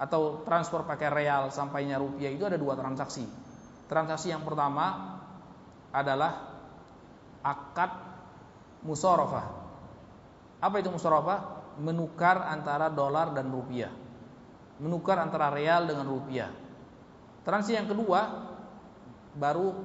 atau 0.01 0.41
transfer 0.43 0.83
pakai 0.83 1.09
real 1.13 1.53
sampainya 1.53 2.01
rupiah 2.01 2.31
itu 2.33 2.43
ada 2.47 2.57
dua 2.57 2.75
transaksi. 2.75 3.23
Transaksi 3.87 4.31
yang 4.31 4.41
pertama 4.47 5.17
adalah 5.91 6.51
akad 7.43 7.91
musorofah. 8.87 9.47
Apa 10.63 10.75
itu 10.79 10.89
musorofah? 10.89 11.59
Menukar 11.81 12.45
antara 12.51 12.91
dolar 12.91 13.31
dan 13.31 13.47
rupiah 13.47 13.91
menukar 14.81 15.21
antara 15.21 15.53
real 15.53 15.85
dengan 15.85 16.09
rupiah. 16.09 16.49
Transaksi 17.45 17.77
yang 17.77 17.85
kedua 17.85 18.49
baru 19.37 19.77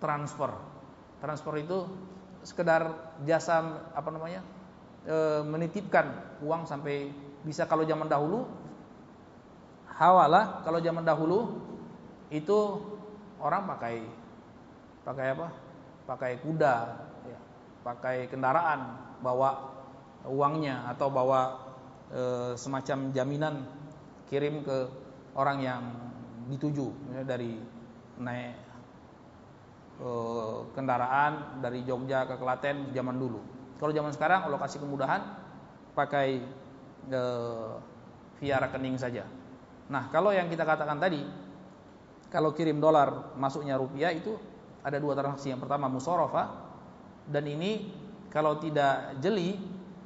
transfer. 0.00 0.56
Transfer 1.20 1.54
itu 1.60 1.78
sekedar 2.40 3.12
jasa 3.28 3.84
apa 3.92 4.08
namanya? 4.08 4.40
E, 5.04 5.16
menitipkan 5.44 6.38
uang 6.40 6.64
sampai 6.64 7.12
bisa 7.44 7.68
kalau 7.68 7.84
zaman 7.84 8.08
dahulu 8.08 8.48
hawalah 9.94 10.64
kalau 10.64 10.80
zaman 10.80 11.04
dahulu 11.04 11.60
itu 12.32 12.80
orang 13.38 13.68
pakai 13.68 14.02
pakai 15.04 15.26
apa? 15.36 15.48
Pakai 16.04 16.32
kuda, 16.40 16.74
ya, 17.24 17.38
pakai 17.80 18.28
kendaraan, 18.28 18.80
bawa 19.24 19.72
uangnya 20.28 20.88
atau 20.92 21.08
bawa 21.08 21.56
e, 22.12 22.22
semacam 22.56 23.12
jaminan 23.12 23.64
kirim 24.28 24.64
ke 24.64 24.88
orang 25.36 25.58
yang 25.64 25.82
dituju 26.48 26.92
ya, 27.16 27.20
dari 27.24 27.56
naik 28.20 28.56
e, 30.00 30.08
kendaraan 30.76 31.60
dari 31.64 31.84
Jogja 31.88 32.28
ke 32.28 32.36
Klaten 32.36 32.92
zaman 32.92 33.16
dulu. 33.16 33.53
Kalau 33.78 33.92
zaman 33.92 34.12
sekarang 34.14 34.46
Allah 34.46 34.60
kasih 34.62 34.80
kemudahan 34.82 35.20
pakai 35.94 36.42
e, 37.10 37.22
via 38.38 38.56
rekening 38.62 38.98
saja. 38.98 39.26
Nah, 39.90 40.08
kalau 40.08 40.32
yang 40.32 40.48
kita 40.48 40.62
katakan 40.62 40.98
tadi 40.98 41.22
kalau 42.32 42.50
kirim 42.50 42.82
dolar 42.82 43.34
masuknya 43.38 43.78
rupiah 43.78 44.10
itu 44.10 44.34
ada 44.82 44.98
dua 44.98 45.14
transaksi. 45.14 45.54
Yang 45.54 45.66
pertama 45.66 45.86
musorofa 45.86 46.50
dan 47.30 47.44
ini 47.46 47.90
kalau 48.28 48.58
tidak 48.58 49.18
jeli 49.22 49.56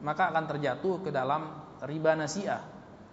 maka 0.05 0.31
akan 0.31 0.45
terjatuh 0.47 1.03
ke 1.03 1.11
dalam 1.11 1.51
riba 1.83 2.15
nasiah. 2.15 2.63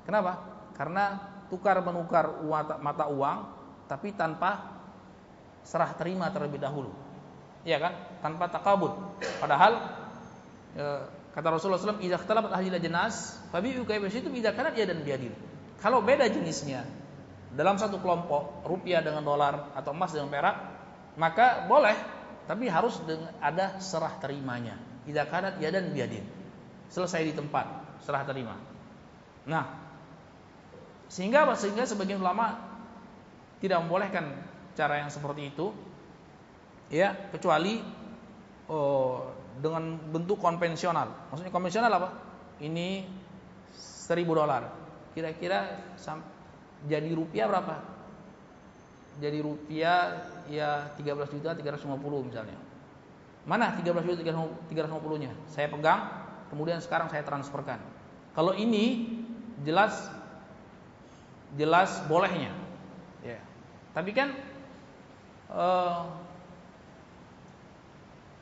Kenapa? 0.05 0.37
Karena 0.77 1.17
tukar 1.49 1.81
menukar 1.81 2.41
mata 2.81 3.07
uang 3.09 3.37
tapi 3.85 4.13
tanpa 4.13 4.75
serah 5.65 5.93
terima 5.97 6.29
terlebih 6.29 6.61
dahulu. 6.61 6.93
Iya 7.65 7.81
kan? 7.81 7.93
Tanpa 8.21 8.45
takabut. 8.53 8.93
Padahal 9.41 10.04
kata 10.75 11.47
Rasulullah 11.47 11.79
SAW, 11.79 12.03
"Idza 12.03 12.19
ahli 12.19 12.67
jenas, 12.79 13.39
fabi'u 13.51 13.87
itu 13.87 14.29
idza 14.35 14.51
kanat 14.51 14.75
dan 14.75 14.99
biadil." 15.03 15.31
Kalau 15.79 16.03
beda 16.03 16.27
jenisnya 16.27 16.83
dalam 17.55 17.79
satu 17.79 17.99
kelompok 18.03 18.67
rupiah 18.67 18.99
dengan 18.99 19.23
dolar 19.23 19.71
atau 19.75 19.95
emas 19.95 20.11
dengan 20.11 20.27
perak, 20.31 20.55
maka 21.15 21.67
boleh, 21.67 21.95
tapi 22.47 22.67
harus 22.67 22.99
ada 23.39 23.79
serah 23.79 24.19
terimanya. 24.19 24.75
Idza 25.07 25.23
kanat 25.27 25.59
dan 25.59 25.91
biadil. 25.91 26.23
Selesai 26.91 27.23
di 27.27 27.33
tempat 27.35 27.65
serah 28.03 28.23
terima. 28.27 28.55
Nah, 29.47 29.65
sehingga? 31.07 31.47
Sehingga 31.55 31.85
sebagian 31.85 32.19
ulama 32.19 32.59
tidak 33.59 33.83
membolehkan 33.83 34.35
cara 34.75 35.03
yang 35.03 35.11
seperti 35.11 35.55
itu, 35.55 35.71
ya 36.91 37.15
kecuali 37.31 37.81
oh, 38.69 39.34
dengan 39.59 39.95
bentuk 40.11 40.39
konvensional. 40.39 41.31
Maksudnya 41.31 41.51
konvensional 41.53 41.91
apa? 41.91 42.09
Ini 42.59 43.07
seribu 43.75 44.35
dolar. 44.35 44.71
Kira-kira 45.15 45.79
jadi 46.85 47.09
rupiah 47.15 47.47
berapa? 47.47 47.75
Jadi 49.15 49.39
rupiah 49.39 50.27
ya 50.51 50.91
13 50.99 51.35
juta 51.39 51.55
350 51.55 52.27
misalnya. 52.27 52.59
Mana 53.47 53.77
13 53.79 54.03
juta 54.03 54.21
350 54.21 55.23
nya? 55.23 55.31
Saya 55.47 55.71
pegang, 55.71 56.11
kemudian 56.51 56.83
sekarang 56.83 57.07
saya 57.07 57.23
transferkan. 57.23 57.79
Kalau 58.35 58.51
ini 58.51 59.15
jelas 59.63 59.95
jelas 61.55 62.03
bolehnya. 62.11 62.51
Ya. 63.23 63.39
Tapi 63.95 64.11
kan 64.11 64.35
eh, 65.55 66.01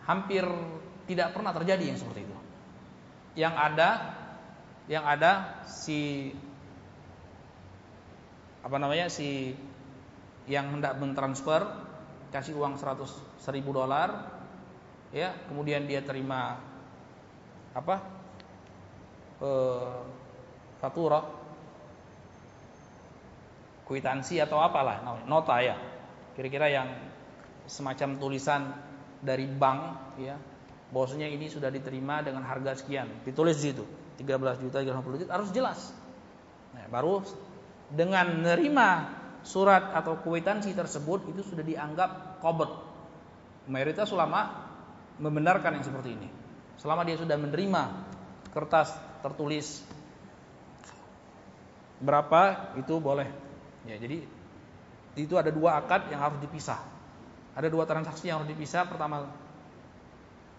hampir 0.10 0.44
tidak 1.10 1.36
pernah 1.36 1.52
terjadi 1.52 1.94
yang 1.94 1.98
seperti 2.00 2.24
itu. 2.24 2.38
Yang 3.34 3.56
ada 3.58 3.90
yang 4.88 5.04
ada 5.08 5.64
si 5.64 6.32
apa 8.64 8.76
namanya 8.80 9.08
si 9.08 9.56
yang 10.48 10.80
hendak 10.80 11.00
mentransfer 11.00 11.64
kasih 12.32 12.56
uang 12.60 12.76
100 12.76 13.40
seribu 13.40 13.72
dolar 13.76 14.28
ya 15.16 15.32
kemudian 15.48 15.88
dia 15.88 16.04
terima 16.04 16.60
apa 17.72 17.96
eh, 19.40 20.00
fatura 20.84 21.22
kwitansi 23.88 24.40
atau 24.40 24.60
apalah 24.60 25.24
nota 25.28 25.60
ya 25.64 25.76
kira-kira 26.36 26.72
yang 26.72 26.90
semacam 27.68 28.20
tulisan 28.20 28.62
dari 29.24 29.48
bank 29.48 29.80
ya 30.20 30.36
bahwasanya 30.94 31.28
ini 31.28 31.50
sudah 31.50 31.74
diterima 31.74 32.22
dengan 32.22 32.46
harga 32.46 32.78
sekian 32.78 33.10
ditulis 33.26 33.58
di 33.58 33.74
situ 33.74 33.84
13 34.22 34.62
juta 34.62 34.78
350 34.86 35.22
juta 35.26 35.32
harus 35.34 35.50
jelas 35.50 35.90
nah, 36.78 36.86
baru 36.88 37.26
dengan 37.90 38.30
menerima 38.46 38.88
surat 39.44 39.92
atau 39.98 40.22
kwitansi 40.22 40.72
tersebut 40.78 41.34
itu 41.34 41.42
sudah 41.42 41.66
dianggap 41.66 42.40
kobot 42.40 42.70
mayoritas 43.66 44.14
ulama 44.14 44.70
membenarkan 45.18 45.82
yang 45.82 45.86
seperti 45.86 46.14
ini 46.14 46.30
selama 46.78 47.02
dia 47.04 47.18
sudah 47.18 47.36
menerima 47.36 47.84
kertas 48.54 48.94
tertulis 49.26 49.82
berapa 52.04 52.76
itu 52.76 53.00
boleh. 53.00 53.32
Ya, 53.88 53.96
jadi 53.96 54.28
itu 55.16 55.34
ada 55.40 55.48
dua 55.50 55.80
akad 55.80 56.12
yang 56.12 56.20
harus 56.20 56.38
dipisah. 56.44 56.84
Ada 57.56 57.72
dua 57.72 57.88
transaksi 57.88 58.28
yang 58.28 58.44
harus 58.44 58.52
dipisah. 58.52 58.84
Pertama 58.92 59.32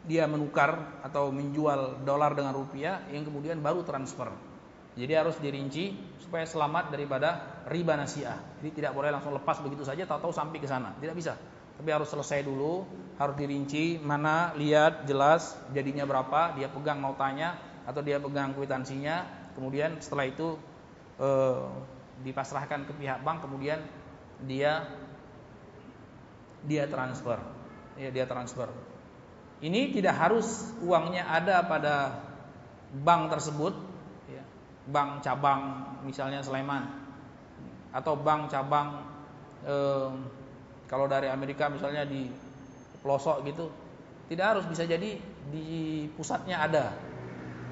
dia 0.04 0.28
menukar 0.28 1.00
atau 1.00 1.32
menjual 1.32 2.04
dolar 2.04 2.36
dengan 2.36 2.52
rupiah, 2.52 3.04
yang 3.08 3.24
kemudian 3.24 3.60
baru 3.64 3.80
transfer. 3.82 4.28
Jadi 4.94 5.12
harus 5.16 5.34
dirinci 5.42 5.96
supaya 6.22 6.46
selamat 6.46 6.94
daripada 6.94 7.62
riba 7.66 7.98
nasiah. 7.98 8.38
Jadi 8.62 8.78
tidak 8.78 8.94
boleh 8.94 9.10
langsung 9.10 9.34
lepas 9.34 9.58
begitu 9.58 9.82
saja 9.82 10.06
tahu-tahu 10.06 10.30
sampai 10.30 10.62
ke 10.62 10.70
sana. 10.70 10.94
Tidak 11.02 11.16
bisa. 11.16 11.34
Tapi 11.74 11.90
harus 11.90 12.06
selesai 12.06 12.46
dulu, 12.46 12.86
harus 13.18 13.34
dirinci 13.34 13.98
mana 13.98 14.54
lihat 14.54 15.10
jelas 15.10 15.58
jadinya 15.74 16.06
berapa, 16.06 16.54
dia 16.54 16.70
pegang 16.70 17.02
mau 17.02 17.18
tanya 17.18 17.58
atau 17.82 17.98
dia 18.06 18.22
pegang 18.22 18.54
kwitansinya, 18.54 19.26
kemudian 19.58 19.98
setelah 19.98 20.30
itu 20.30 20.54
e, 21.18 21.28
dipasrahkan 22.22 22.86
ke 22.86 22.92
pihak 22.94 23.26
bank, 23.26 23.42
kemudian 23.42 23.82
dia 24.46 24.86
dia 26.62 26.86
transfer, 26.86 27.42
ya 27.98 28.14
dia 28.14 28.24
transfer. 28.30 28.70
Ini 29.62 29.94
tidak 29.94 30.18
harus 30.18 30.74
uangnya 30.82 31.30
ada 31.30 31.62
pada 31.64 32.24
bank 32.94 33.30
tersebut, 33.32 33.74
ya, 34.30 34.42
bank 34.90 35.22
cabang 35.22 35.60
misalnya 36.06 36.42
Sleman, 36.42 36.84
atau 37.94 38.18
bank 38.18 38.50
cabang 38.50 39.02
kalau 40.84 41.06
dari 41.08 41.32
Amerika 41.32 41.72
misalnya 41.72 42.04
di 42.04 42.28
pelosok 43.00 43.40
gitu, 43.48 43.72
tidak 44.28 44.56
harus 44.56 44.64
bisa 44.68 44.84
jadi 44.84 45.16
di 45.48 46.08
pusatnya 46.12 46.60
ada 46.60 46.92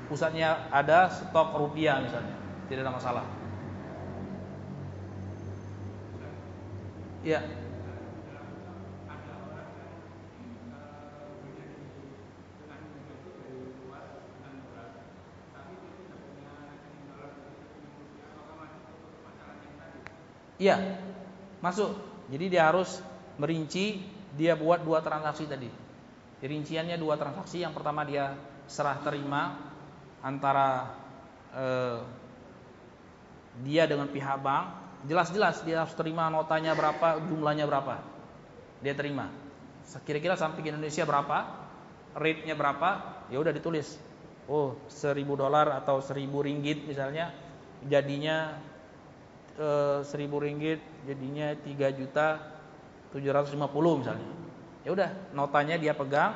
pusatnya 0.09 0.69
ada 0.73 1.09
stok 1.13 1.57
rupiah 1.57 2.01
misalnya, 2.01 2.37
tidak 2.69 2.89
ada 2.89 2.93
masalah. 2.97 3.25
Ya. 7.23 7.62
Iya, 20.63 20.79
masuk. 21.59 21.91
Jadi 22.31 22.55
dia 22.55 22.71
harus 22.71 23.03
merinci 23.35 23.99
dia 24.39 24.55
buat 24.55 24.87
dua 24.87 25.03
transaksi 25.03 25.51
tadi. 25.51 25.67
Rinciannya 26.39 26.95
dua 27.03 27.19
transaksi. 27.19 27.67
Yang 27.67 27.83
pertama 27.83 28.07
dia 28.07 28.39
serah 28.71 29.03
terima 29.03 29.59
antara 30.23 30.95
eh, 31.51 31.99
dia 33.67 33.91
dengan 33.91 34.07
pihak 34.07 34.39
bank. 34.39 34.67
Jelas-jelas 35.03 35.67
dia 35.67 35.83
harus 35.83 35.99
terima 35.99 36.31
notanya 36.31 36.79
berapa, 36.79 37.19
jumlahnya 37.27 37.67
berapa. 37.67 37.99
Dia 38.87 38.95
terima. 38.95 39.27
Kira-kira 40.07 40.39
sampai 40.39 40.63
ke 40.63 40.71
Indonesia 40.71 41.03
berapa, 41.03 41.43
rate-nya 42.15 42.55
berapa, 42.55 43.03
ya 43.35 43.43
udah 43.43 43.51
ditulis. 43.51 43.99
Oh, 44.47 44.79
seribu 44.87 45.35
dolar 45.35 45.75
atau 45.75 45.99
seribu 45.99 46.47
ringgit 46.47 46.87
misalnya, 46.87 47.35
jadinya 47.83 48.63
seribu 50.03 50.41
ringgit 50.41 50.81
jadinya 51.05 51.53
tiga 51.61 51.93
juta 51.93 52.41
tujuh 53.13 53.29
ratus 53.29 53.53
lima 53.53 53.69
puluh 53.69 54.01
misalnya. 54.01 54.25
Ya 54.83 54.91
udah, 54.91 55.11
notanya 55.31 55.79
dia 55.79 55.95
pegang, 55.95 56.35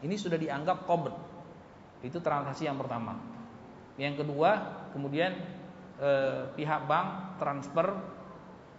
ini 0.00 0.16
sudah 0.16 0.40
dianggap 0.40 0.88
kober. 0.88 1.12
Itu 2.00 2.24
transaksi 2.24 2.64
yang 2.64 2.80
pertama. 2.80 3.20
Yang 4.00 4.24
kedua, 4.24 4.50
kemudian 4.96 5.36
eh, 6.00 6.48
pihak 6.56 6.88
bank 6.88 7.36
transfer 7.36 7.92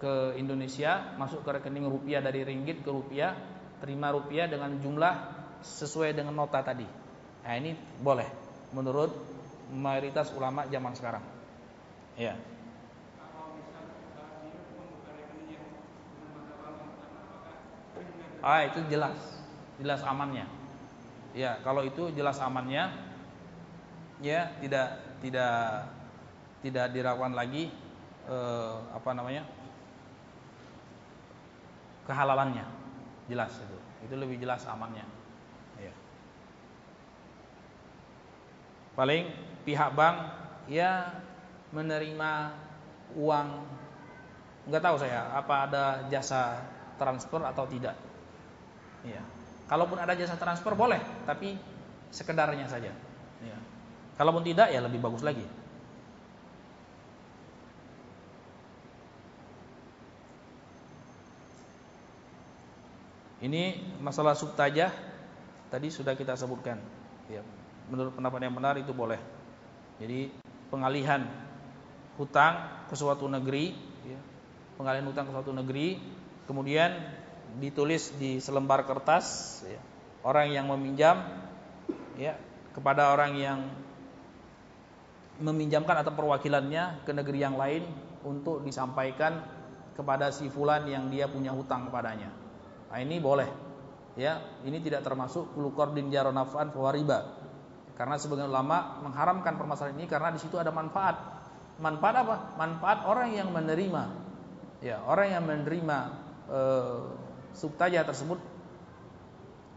ke 0.02 0.36
Indonesia, 0.36 1.14
masuk 1.16 1.46
ke 1.46 1.62
rekening 1.62 1.86
rupiah 1.88 2.20
dari 2.20 2.42
ringgit 2.42 2.82
ke 2.82 2.90
rupiah, 2.90 3.38
terima 3.80 4.10
rupiah 4.10 4.50
dengan 4.50 4.76
jumlah 4.82 5.14
sesuai 5.62 6.18
dengan 6.18 6.34
nota 6.34 6.60
tadi. 6.60 6.84
Nah, 7.44 7.54
ini 7.60 7.78
boleh 8.02 8.28
menurut 8.74 9.12
mayoritas 9.72 10.34
ulama 10.34 10.66
zaman 10.68 10.92
sekarang. 10.98 11.24
Ya. 12.18 12.36
Ah 18.44 18.68
itu 18.68 18.84
jelas, 18.91 19.16
jelas 19.80 20.04
amannya. 20.04 20.44
Ya 21.32 21.64
kalau 21.64 21.88
itu 21.88 22.12
jelas 22.12 22.36
amannya, 22.44 22.91
ya 24.20 24.52
tidak 24.60 25.00
tidak 25.24 25.88
tidak 26.60 26.91
diragukan 26.91 27.32
lagi 27.32 27.72
eh, 28.28 28.76
apa 28.91 29.10
namanya 29.16 29.48
kehalalannya, 32.04 32.68
jelas 33.32 33.56
itu. 33.56 33.78
Itu 34.12 34.20
lebih 34.20 34.44
jelas 34.44 34.68
amannya. 34.68 35.08
Ya. 35.80 35.96
Paling 39.00 39.32
pihak 39.64 39.96
bank 39.96 40.20
ya 40.68 41.16
menerima 41.72 42.60
uang 43.16 43.48
nggak 44.68 44.84
tahu 44.84 44.96
saya 45.00 45.32
apa 45.32 45.56
ada 45.68 45.84
jasa 46.08 46.60
transfer 46.96 47.39
atau 47.44 47.68
tidak 47.68 47.96
Ya. 49.04 49.22
Kalaupun 49.68 49.99
ada 49.99 50.16
jasa 50.16 50.36
transfer 50.39 50.76
boleh, 50.76 50.99
tapi 51.28 51.56
sekedarnya 52.12 52.68
saja. 52.68 52.91
Ya. 53.43 53.58
Kalaupun 54.16 54.45
tidak 54.45 54.70
ya 54.72 54.80
lebih 54.80 55.01
bagus 55.04 55.26
lagi. 55.26 55.43
Ini 63.43 63.76
masalah 63.99 64.39
subtajah 64.39 64.88
tadi 65.68 65.91
sudah 65.91 66.16
kita 66.16 66.32
sebutkan. 66.39 66.80
Ya, 67.28 67.43
menurut 67.91 68.16
pendapat 68.16 68.39
yang 68.47 68.56
benar 68.56 68.80
itu 68.80 68.95
boleh. 68.95 69.20
Jadi 69.99 70.32
pengalihan 70.72 71.28
hutang 72.16 72.88
ke 72.88 72.95
suatu 72.95 73.28
negeri, 73.28 73.76
ya, 74.08 74.20
pengalihan 74.80 75.12
hutang 75.12 75.28
ke 75.28 75.32
suatu 75.36 75.51
negeri, 75.51 75.99
kemudian 76.47 76.95
ditulis 77.62 78.14
di 78.18 78.41
selembar 78.41 78.86
kertas 78.89 79.60
ya, 79.66 79.82
orang 80.26 80.49
yang 80.49 80.66
meminjam 80.72 81.22
ya 82.18 82.38
kepada 82.74 83.14
orang 83.14 83.38
yang 83.38 83.60
meminjamkan 85.41 86.01
atau 86.06 86.14
perwakilannya 86.14 87.06
ke 87.06 87.12
negeri 87.14 87.39
yang 87.41 87.58
lain 87.58 87.86
untuk 88.24 88.62
disampaikan 88.62 89.41
kepada 89.93 90.34
si 90.34 90.49
fulan 90.49 90.86
yang 90.89 91.10
dia 91.10 91.30
punya 91.30 91.54
hutang 91.54 91.89
kepadanya. 91.89 92.30
Nah, 92.89 92.97
ini 93.01 93.18
boleh. 93.18 93.49
Ya, 94.14 94.45
ini 94.62 94.78
tidak 94.78 95.01
termasuk 95.01 95.58
kulukordin 95.58 96.14
jaronafan 96.14 96.70
riba. 96.93 97.34
Karena 97.97 98.18
sebagian 98.18 98.49
ulama 98.49 99.01
mengharamkan 99.06 99.58
permasalahan 99.58 99.97
ini 99.97 100.06
karena 100.10 100.34
di 100.34 100.41
situ 100.41 100.58
ada 100.58 100.70
manfaat. 100.70 101.18
Manfaat 101.82 102.16
apa? 102.26 102.36
Manfaat 102.58 103.06
orang 103.10 103.34
yang 103.34 103.49
menerima. 103.49 104.04
Ya, 104.86 105.01
orang 105.06 105.28
yang 105.34 105.43
menerima 105.45 105.97
eh, 106.49 107.01
subtaja 107.54 108.01
tersebut 108.06 108.41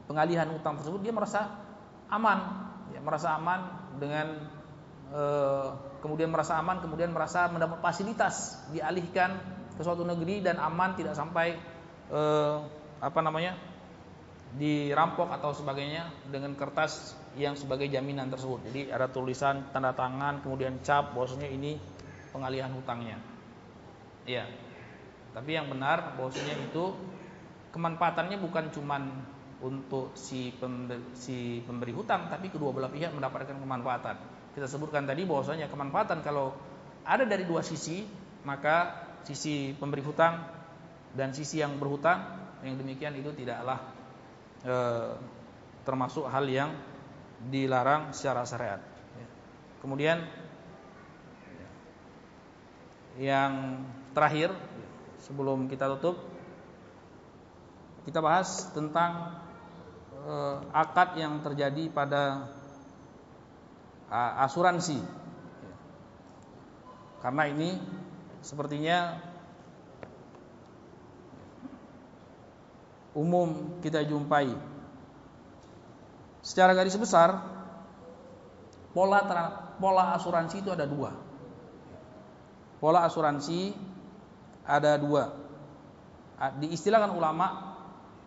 pengalihan 0.07 0.49
utang 0.55 0.79
tersebut 0.81 1.03
dia 1.03 1.13
merasa 1.13 1.51
aman 2.09 2.39
ya, 2.95 3.01
merasa 3.03 3.35
aman 3.35 3.61
dengan 3.99 4.27
e, 5.11 5.23
kemudian 6.01 6.31
merasa 6.31 6.57
aman 6.57 6.79
kemudian 6.79 7.11
merasa 7.11 7.51
mendapat 7.51 7.83
fasilitas 7.83 8.61
dialihkan 8.71 9.37
ke 9.77 9.83
suatu 9.83 10.07
negeri 10.07 10.41
dan 10.41 10.57
aman 10.63 10.95
tidak 10.95 11.19
sampai 11.19 11.59
e, 12.09 12.21
apa 13.03 13.21
namanya 13.21 13.59
dirampok 14.57 15.29
atau 15.37 15.53
sebagainya 15.53 16.09
dengan 16.31 16.57
kertas 16.57 17.13
yang 17.37 17.59
sebagai 17.59 17.91
jaminan 17.93 18.33
tersebut. 18.33 18.65
Jadi 18.73 18.89
ada 18.89 19.11
tulisan 19.11 19.69
tanda 19.75 19.93
tangan 19.93 20.41
kemudian 20.41 20.81
cap 20.81 21.13
bahwasanya 21.13 21.51
ini 21.51 21.77
pengalihan 22.33 22.73
hutangnya. 22.73 23.21
Iya. 24.25 24.49
Tapi 25.37 25.51
yang 25.53 25.69
benar 25.69 26.17
bahwasanya 26.17 26.57
itu 26.57 26.97
kemanfaatannya 27.77 28.41
bukan 28.41 28.73
cuma 28.73 28.97
untuk 29.61 30.17
si 30.17 30.49
pemberi, 30.57 31.13
si 31.13 31.61
pemberi 31.61 31.93
hutang 31.93 32.33
tapi 32.33 32.49
kedua 32.49 32.73
belah 32.73 32.89
pihak 32.89 33.13
mendapatkan 33.13 33.53
kemanfaatan. 33.53 34.17
Kita 34.57 34.65
sebutkan 34.65 35.05
tadi 35.05 35.29
bahwasanya 35.29 35.69
kemanfaatan 35.69 36.25
kalau 36.25 36.57
ada 37.05 37.29
dari 37.29 37.45
dua 37.45 37.61
sisi, 37.61 38.09
maka 38.49 39.05
sisi 39.29 39.77
pemberi 39.77 40.01
hutang 40.01 40.49
dan 41.13 41.37
sisi 41.37 41.61
yang 41.61 41.77
berhutang 41.77 42.49
yang 42.65 42.81
demikian 42.81 43.13
itu 43.21 43.37
tidaklah 43.37 43.85
e, 44.65 44.77
termasuk 45.85 46.25
hal 46.33 46.49
yang 46.49 46.73
dilarang 47.53 48.17
secara 48.17 48.49
syariat. 48.49 48.81
Kemudian 49.85 50.25
yang 53.21 53.85
terakhir 54.17 54.53
sebelum 55.21 55.69
kita 55.69 55.89
tutup 55.97 56.36
kita 58.07 58.23
bahas 58.23 58.71
tentang 58.71 59.35
uh, 60.23 60.63
akad 60.71 61.19
yang 61.19 61.43
terjadi 61.43 61.91
pada 61.91 62.47
uh, 64.07 64.47
asuransi. 64.47 65.03
Karena 67.19 67.51
ini 67.51 67.75
sepertinya 68.47 69.19
umum 73.19 73.83
kita 73.83 74.07
jumpai. 74.07 74.55
Secara 76.47 76.79
garis 76.79 76.95
besar 76.95 77.43
pola 78.95 79.27
pola 79.83 80.15
asuransi 80.15 80.63
itu 80.63 80.71
ada 80.71 80.87
dua. 80.87 81.11
Pola 82.79 83.03
asuransi 83.03 83.75
ada 84.63 84.95
dua. 84.95 85.35
Diistilahkan 86.63 87.11
ulama 87.11 87.76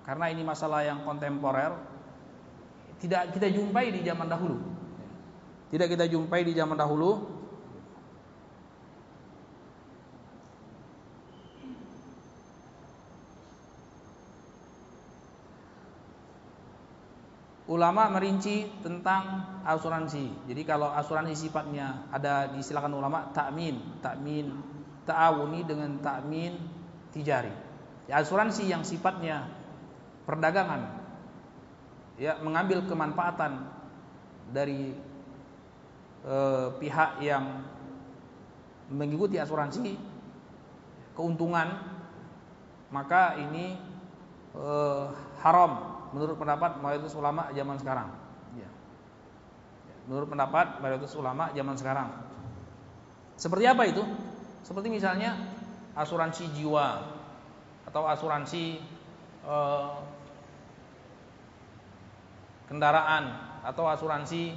karena 0.09 0.25
ini 0.33 0.41
masalah 0.41 0.81
yang 0.81 1.05
kontemporer 1.05 1.69
tidak 2.97 3.29
kita 3.37 3.45
jumpai 3.53 3.93
di 3.93 4.01
zaman 4.01 4.25
dahulu. 4.25 4.57
Tidak 5.69 5.85
kita 5.85 6.09
jumpai 6.09 6.41
di 6.41 6.57
zaman 6.57 6.73
dahulu. 6.73 7.37
Ulama 17.69 18.09
merinci 18.09 18.65
tentang 18.81 19.61
asuransi. 19.61 20.49
Jadi 20.49 20.65
kalau 20.65 20.89
asuransi 20.89 21.37
sifatnya 21.37 22.09
ada 22.09 22.49
disilakan 22.49 22.97
ulama 22.97 23.29
takmin, 23.29 24.01
takmin 24.01 24.57
ta'awuni 25.05 25.69
dengan 25.69 26.01
takmin 26.01 26.57
tijari. 27.13 27.53
Ya, 28.09 28.25
asuransi 28.25 28.65
yang 28.65 28.81
sifatnya 28.81 29.58
perdagangan 30.29 31.01
ya 32.21 32.37
mengambil 32.45 32.85
kemanfaatan 32.85 33.65
dari 34.53 34.93
eh, 36.21 36.67
pihak 36.77 37.17
yang 37.25 37.65
mengikuti 38.93 39.41
asuransi 39.41 39.97
keuntungan 41.17 41.81
maka 42.93 43.41
ini 43.41 43.73
eh, 44.53 45.05
haram 45.41 46.05
menurut 46.13 46.37
pendapat 46.37 46.77
mayoritas 46.81 47.13
ulama 47.13 47.53
zaman 47.53 47.77
sekarang. 47.77 48.09
Ya. 48.57 48.69
Menurut 50.09 50.29
pendapat 50.29 50.81
mayoritas 50.81 51.13
ulama 51.13 51.53
zaman 51.53 51.77
sekarang. 51.77 52.09
Seperti 53.37 53.65
apa 53.69 53.85
itu? 53.85 54.01
Seperti 54.65 54.89
misalnya 54.89 55.37
asuransi 55.93 56.49
jiwa 56.57 57.17
atau 57.85 58.09
asuransi 58.09 58.81
eh, 59.45 59.89
kendaraan 62.69 63.35
atau 63.65 63.89
asuransi 63.89 64.53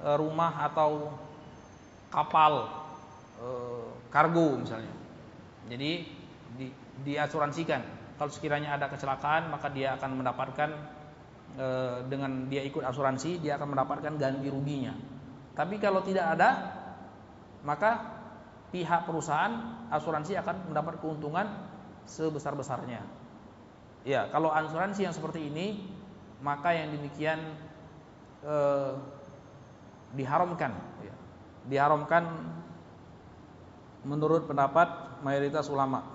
eh, 0.00 0.16
rumah 0.16 0.62
atau 0.70 1.10
kapal 2.08 2.70
eh, 3.42 3.88
kargo 4.08 4.62
misalnya. 4.62 4.94
Jadi 5.66 6.06
di, 6.56 6.66
diasuransikan 7.02 7.96
kalau 8.16 8.32
sekiranya 8.32 8.80
ada 8.80 8.88
kecelakaan 8.88 9.52
maka 9.52 9.68
dia 9.68 9.92
akan 10.00 10.24
mendapatkan 10.24 10.70
e, 11.52 11.66
dengan 12.08 12.48
dia 12.48 12.64
ikut 12.64 12.80
asuransi 12.80 13.44
dia 13.44 13.60
akan 13.60 13.76
mendapatkan 13.76 14.16
ganti 14.16 14.48
ruginya. 14.48 14.96
Tapi 15.52 15.76
kalau 15.76 16.00
tidak 16.00 16.36
ada 16.36 16.50
maka 17.60 18.16
pihak 18.72 19.04
perusahaan 19.04 19.86
asuransi 19.92 20.36
akan 20.40 20.72
mendapat 20.72 21.00
keuntungan 21.00 21.44
sebesar-besarnya. 22.08 23.04
Ya, 24.06 24.30
kalau 24.30 24.54
asuransi 24.54 25.02
yang 25.02 25.14
seperti 25.14 25.50
ini 25.50 25.82
maka 26.40 26.76
yang 26.76 26.92
demikian 26.92 27.40
e, 28.44 28.56
diharamkan 30.16 30.72
ya. 31.04 31.14
Diharamkan 31.66 32.24
menurut 34.06 34.46
pendapat 34.46 35.20
mayoritas 35.24 35.66
ulama. 35.66 36.06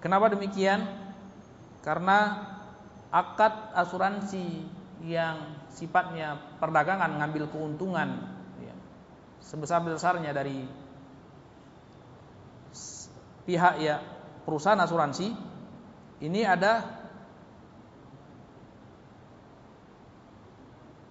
Kenapa 0.00 0.32
demikian? 0.32 0.86
Karena 1.82 2.46
akad 3.10 3.74
asuransi 3.74 4.66
yang 5.06 5.62
sifatnya 5.70 6.56
perdagangan 6.58 7.20
ngambil 7.20 7.52
keuntungan 7.52 8.32
ya, 8.58 8.74
sebesar-besarnya 9.44 10.32
dari 10.34 10.66
pihak 13.46 13.74
ya 13.78 14.02
perusahaan 14.42 14.80
asuransi 14.82 15.30
ini 16.20 16.44
ada 16.44 16.84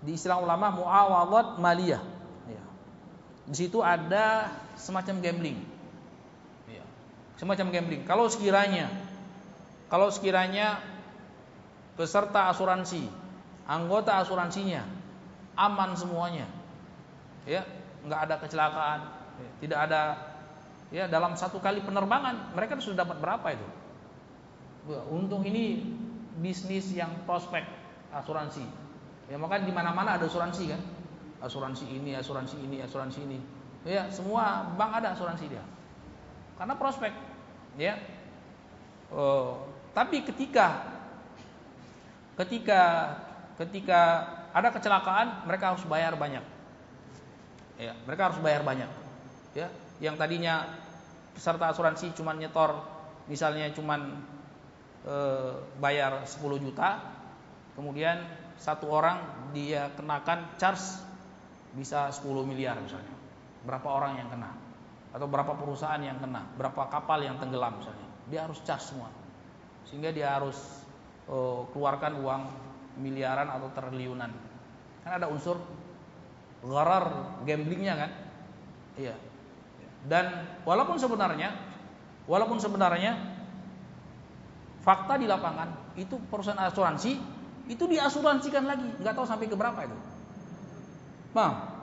di 0.06 0.14
istilah 0.14 0.38
ulama 0.38 0.70
muawadat 0.74 1.58
maliyah 1.58 2.04
ya. 2.50 2.64
di 3.50 3.56
situ 3.58 3.82
ada 3.82 4.54
semacam 4.78 5.22
gambling 5.22 5.76
semacam 7.36 7.72
gambling. 7.72 8.04
Kalau 8.08 8.32
sekiranya 8.32 8.92
kalau 9.92 10.10
sekiranya 10.10 10.82
peserta 11.96 12.52
asuransi, 12.52 13.06
anggota 13.70 14.18
asuransinya 14.20 14.84
aman 15.56 15.96
semuanya. 15.96 16.48
Ya, 17.46 17.62
nggak 18.02 18.20
ada 18.26 18.36
kecelakaan, 18.42 19.00
ya, 19.38 19.50
tidak 19.62 19.80
ada 19.86 20.02
ya 20.90 21.06
dalam 21.06 21.38
satu 21.38 21.62
kali 21.62 21.86
penerbangan 21.86 22.58
mereka 22.58 22.82
sudah 22.82 23.06
dapat 23.06 23.22
berapa 23.22 23.48
itu? 23.54 23.68
Untung 25.10 25.42
ini 25.46 25.82
bisnis 26.38 26.94
yang 26.94 27.26
prospek 27.26 27.66
asuransi. 28.14 28.66
Ya 29.26 29.42
maka 29.42 29.58
di 29.58 29.74
mana-mana 29.74 30.22
ada 30.22 30.30
asuransi 30.30 30.70
kan? 30.70 30.82
Asuransi 31.42 31.90
ini, 31.90 32.14
asuransi 32.14 32.58
ini, 32.62 32.78
asuransi 32.86 33.20
ini. 33.26 33.38
Ya, 33.86 34.10
semua 34.10 34.70
bank 34.78 35.02
ada 35.02 35.14
asuransi 35.14 35.46
dia 35.50 35.62
karena 36.56 36.74
prospek 36.80 37.12
ya 37.76 38.00
oh, 39.12 39.68
tapi 39.92 40.24
ketika 40.24 40.88
ketika 42.40 42.82
ketika 43.60 44.02
ada 44.56 44.72
kecelakaan 44.72 45.48
mereka 45.48 45.76
harus 45.76 45.84
bayar 45.88 46.16
banyak 46.16 46.44
ya 47.76 47.92
mereka 48.08 48.32
harus 48.32 48.40
bayar 48.40 48.64
banyak 48.64 48.88
ya 49.56 49.68
yang 50.00 50.16
tadinya 50.16 50.68
peserta 51.36 51.72
asuransi 51.72 52.16
cuma 52.16 52.36
nyetor 52.36 52.80
misalnya 53.28 53.68
cuma 53.76 54.00
e, 55.06 55.18
bayar 55.78 56.26
10 56.26 56.42
juta 56.60 57.00
kemudian 57.78 58.26
satu 58.58 58.90
orang 58.90 59.22
dia 59.54 59.94
kenakan 59.94 60.58
charge 60.58 61.06
bisa 61.78 62.10
10 62.10 62.26
miliar 62.44 62.82
misalnya 62.82 63.14
berapa 63.66 63.88
orang 63.88 64.20
yang 64.20 64.30
kena 64.34 64.66
atau 65.16 65.32
berapa 65.32 65.56
perusahaan 65.56 66.04
yang 66.04 66.20
kena, 66.20 66.44
berapa 66.60 66.92
kapal 66.92 67.24
yang 67.24 67.40
tenggelam 67.40 67.80
misalnya. 67.80 68.04
Dia 68.28 68.44
harus 68.44 68.60
cas 68.68 68.92
semua. 68.92 69.08
Sehingga 69.88 70.12
dia 70.12 70.36
harus 70.36 70.60
uh, 71.32 71.64
keluarkan 71.72 72.20
uang 72.20 72.44
miliaran 73.00 73.48
atau 73.48 73.72
triliunan. 73.72 74.28
Kan 75.08 75.12
ada 75.16 75.32
unsur 75.32 75.56
gharar 76.68 77.40
gamblingnya 77.48 77.96
kan? 77.96 78.12
Iya. 79.00 79.16
Dan 80.04 80.52
walaupun 80.68 81.00
sebenarnya 81.00 81.56
walaupun 82.28 82.60
sebenarnya 82.60 83.35
fakta 84.86 85.18
di 85.18 85.26
lapangan 85.26 85.98
itu 85.98 86.22
perusahaan 86.30 86.62
asuransi 86.62 87.18
itu 87.66 87.84
diasuransikan 87.90 88.70
lagi, 88.70 88.86
nggak 89.02 89.14
tahu 89.18 89.26
sampai 89.26 89.50
ke 89.50 89.58
berapa 89.58 89.80
itu. 89.82 89.98
Bang. 91.34 91.74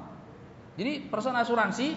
Jadi 0.78 1.11
perusahaan 1.11 1.36
asuransi 1.42 1.92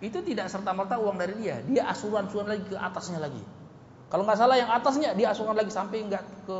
itu 0.00 0.18
tidak 0.24 0.48
serta 0.48 0.72
merta 0.72 0.96
uang 0.98 1.20
dari 1.20 1.36
dia, 1.38 1.60
dia 1.62 1.86
asuran-asuran 1.92 2.48
lagi 2.48 2.64
ke 2.66 2.76
atasnya 2.80 3.20
lagi. 3.20 3.44
Kalau 4.08 4.24
nggak 4.24 4.40
salah 4.40 4.56
yang 4.56 4.72
atasnya 4.72 5.12
dia 5.12 5.30
asuran 5.30 5.54
lagi 5.54 5.70
sampai 5.70 6.08
nggak 6.08 6.48
ke 6.48 6.58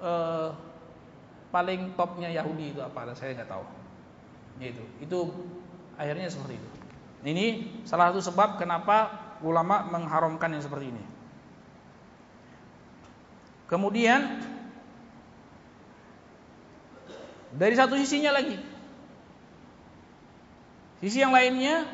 uh, 0.00 0.48
paling 1.50 1.98
topnya 1.98 2.30
Yahudi 2.30 2.72
itu 2.72 2.80
apa? 2.80 3.10
Saya 3.18 3.34
nggak 3.34 3.50
tahu. 3.50 3.64
Itu, 4.62 4.84
itu 5.02 5.18
akhirnya 5.98 6.30
seperti 6.30 6.56
itu. 6.56 6.68
Ini 7.26 7.46
salah 7.84 8.14
satu 8.14 8.22
sebab 8.22 8.56
kenapa 8.56 9.10
ulama 9.42 9.84
mengharamkan 9.90 10.54
yang 10.54 10.62
seperti 10.62 10.94
ini. 10.94 11.15
Kemudian 13.66 14.38
dari 17.50 17.74
satu 17.74 17.98
sisinya 17.98 18.30
lagi 18.30 18.54
Sisi 21.02 21.18
yang 21.20 21.34
lainnya 21.34 21.86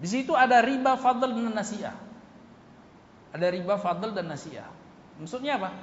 Di 0.00 0.08
situ 0.08 0.32
ada 0.32 0.64
riba 0.64 0.96
fadl 0.96 1.28
dan 1.28 1.52
nasiah. 1.52 1.92
Ada 3.36 3.52
riba 3.52 3.76
fadl 3.76 4.16
dan 4.16 4.32
nasiah. 4.32 4.64
Maksudnya 5.20 5.60
apa? 5.60 5.76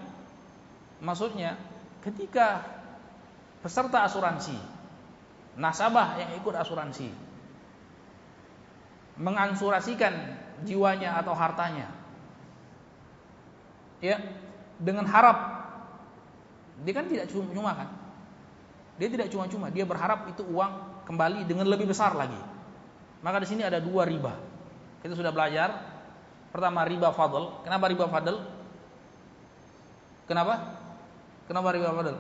Maksudnya 1.06 1.54
ketika 2.02 2.66
peserta 3.62 4.02
asuransi, 4.10 4.58
nasabah 5.58 6.22
yang 6.22 6.30
ikut 6.38 6.54
asuransi. 6.54 7.10
Mengansurasikan 9.18 10.14
jiwanya 10.64 11.18
atau 11.18 11.34
hartanya. 11.34 11.90
Ya 13.98 14.22
dengan 14.78 15.10
harap. 15.10 15.58
Dia 16.86 16.94
kan 16.94 17.10
tidak 17.10 17.34
cuma-cuma 17.34 17.74
kan? 17.74 17.90
Dia 19.02 19.10
tidak 19.10 19.34
cuma-cuma 19.34 19.74
dia 19.74 19.86
berharap 19.90 20.30
itu 20.30 20.46
uang 20.46 21.04
kembali 21.10 21.50
dengan 21.50 21.66
lebih 21.66 21.90
besar 21.90 22.14
lagi. 22.14 22.38
Maka 23.26 23.42
di 23.42 23.48
sini 23.50 23.66
ada 23.66 23.82
dua 23.82 24.06
riba. 24.06 24.38
Kita 25.02 25.18
sudah 25.18 25.34
belajar. 25.34 25.98
Pertama 26.54 26.86
riba 26.86 27.10
fadl. 27.10 27.66
Kenapa 27.66 27.90
riba 27.90 28.06
fadl? 28.06 28.38
Kenapa? 30.30 30.78
Kenapa 31.50 31.74
riba 31.74 31.90
fadl? 31.90 32.18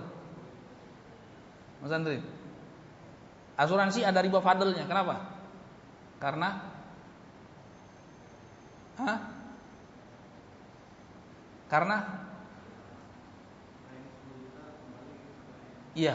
Mas 1.77 1.93
Andri 1.93 2.36
asuransi 3.57 4.05
ada 4.05 4.21
riba 4.21 4.39
fadlnya 4.39 4.85
kenapa 4.85 5.33
karena 6.21 6.77
Hah? 8.97 9.17
Karena 11.69 11.97
Iya. 15.97 16.13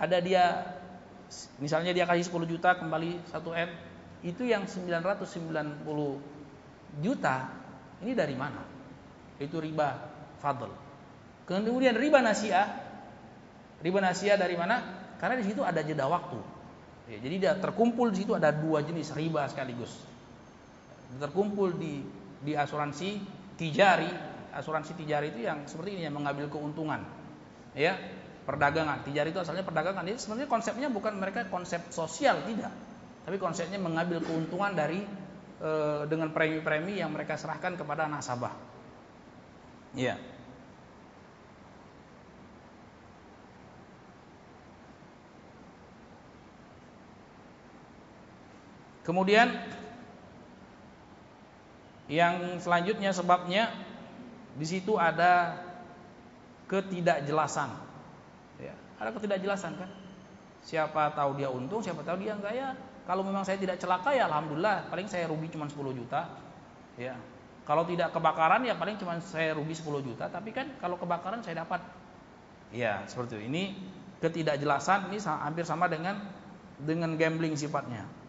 Ada 0.00 0.24
dia 0.24 0.44
misalnya 1.60 1.92
dia 1.92 2.08
kasih 2.08 2.32
10 2.32 2.48
juta 2.48 2.80
kembali 2.80 3.20
1 3.28 3.44
M, 3.52 3.70
itu 4.24 4.48
yang 4.48 4.64
990 4.64 5.84
juta 7.04 7.36
ini 8.00 8.16
dari 8.16 8.32
mana? 8.36 8.64
Itu 9.36 9.60
riba 9.60 10.00
fadl. 10.40 10.72
Kemudian 11.44 11.92
riba 11.96 12.24
nasiah. 12.24 12.72
Riba 13.84 14.00
nasiah 14.00 14.40
dari 14.40 14.56
mana? 14.56 14.95
Karena 15.16 15.34
di 15.40 15.44
situ 15.48 15.64
ada 15.64 15.80
jeda 15.80 16.04
waktu. 16.06 16.38
Ya, 17.06 17.18
jadi 17.22 17.62
terkumpul 17.62 18.10
di 18.10 18.26
situ 18.26 18.34
ada 18.34 18.50
dua 18.50 18.82
jenis 18.82 19.14
riba 19.14 19.46
sekaligus. 19.46 19.92
terkumpul 21.16 21.78
di 21.78 22.02
di 22.42 22.52
asuransi 22.58 23.22
tijari. 23.56 24.10
Asuransi 24.52 24.96
tijari 24.98 25.32
itu 25.32 25.46
yang 25.46 25.64
seperti 25.64 25.96
ini 25.96 26.02
yang 26.08 26.16
mengambil 26.16 26.50
keuntungan. 26.50 27.04
Ya 27.72 27.96
perdagangan. 28.44 29.06
Tijari 29.06 29.30
itu 29.30 29.40
asalnya 29.40 29.62
perdagangan. 29.62 30.02
Ini 30.02 30.18
sebenarnya 30.18 30.48
konsepnya 30.50 30.88
bukan 30.90 31.14
mereka 31.16 31.46
konsep 31.46 31.80
sosial 31.94 32.42
tidak. 32.42 32.74
Tapi 33.22 33.36
konsepnya 33.38 33.78
mengambil 33.78 34.22
keuntungan 34.22 34.74
dari 34.74 35.02
e, 35.62 35.70
dengan 36.10 36.30
premi-premi 36.30 36.98
yang 36.98 37.14
mereka 37.14 37.38
serahkan 37.38 37.78
kepada 37.78 38.06
nasabah. 38.10 38.54
Ya 39.94 40.18
Kemudian 49.06 49.54
yang 52.10 52.58
selanjutnya 52.58 53.14
sebabnya 53.14 53.70
di 54.58 54.66
situ 54.66 54.98
ada 54.98 55.62
ketidakjelasan. 56.66 57.70
Ya, 58.58 58.74
ada 58.98 59.14
ketidakjelasan 59.14 59.78
kan? 59.78 59.90
Siapa 60.66 61.14
tahu 61.14 61.38
dia 61.38 61.46
untung, 61.46 61.78
siapa 61.86 62.02
tahu 62.02 62.18
dia 62.18 62.34
enggak 62.34 62.54
ya. 62.58 62.74
Kalau 63.06 63.22
memang 63.22 63.46
saya 63.46 63.54
tidak 63.62 63.78
celaka 63.78 64.10
ya 64.10 64.26
alhamdulillah, 64.26 64.90
paling 64.90 65.06
saya 65.06 65.30
rugi 65.30 65.54
cuma 65.54 65.70
10 65.70 65.94
juta. 65.94 66.26
Ya. 66.98 67.14
Kalau 67.62 67.86
tidak 67.86 68.10
kebakaran 68.10 68.66
ya 68.66 68.74
paling 68.74 68.98
cuma 68.98 69.18
saya 69.22 69.54
rugi 69.54 69.78
10 69.78 70.02
juta, 70.02 70.26
tapi 70.26 70.50
kan 70.50 70.66
kalau 70.82 70.98
kebakaran 70.98 71.46
saya 71.46 71.62
dapat. 71.62 71.78
Ya, 72.74 73.06
seperti 73.06 73.38
itu. 73.38 73.46
Ini 73.46 73.62
ketidakjelasan 74.18 75.14
ini 75.14 75.22
hampir 75.22 75.62
sama 75.62 75.86
dengan 75.86 76.18
dengan 76.82 77.14
gambling 77.14 77.54
sifatnya. 77.54 78.25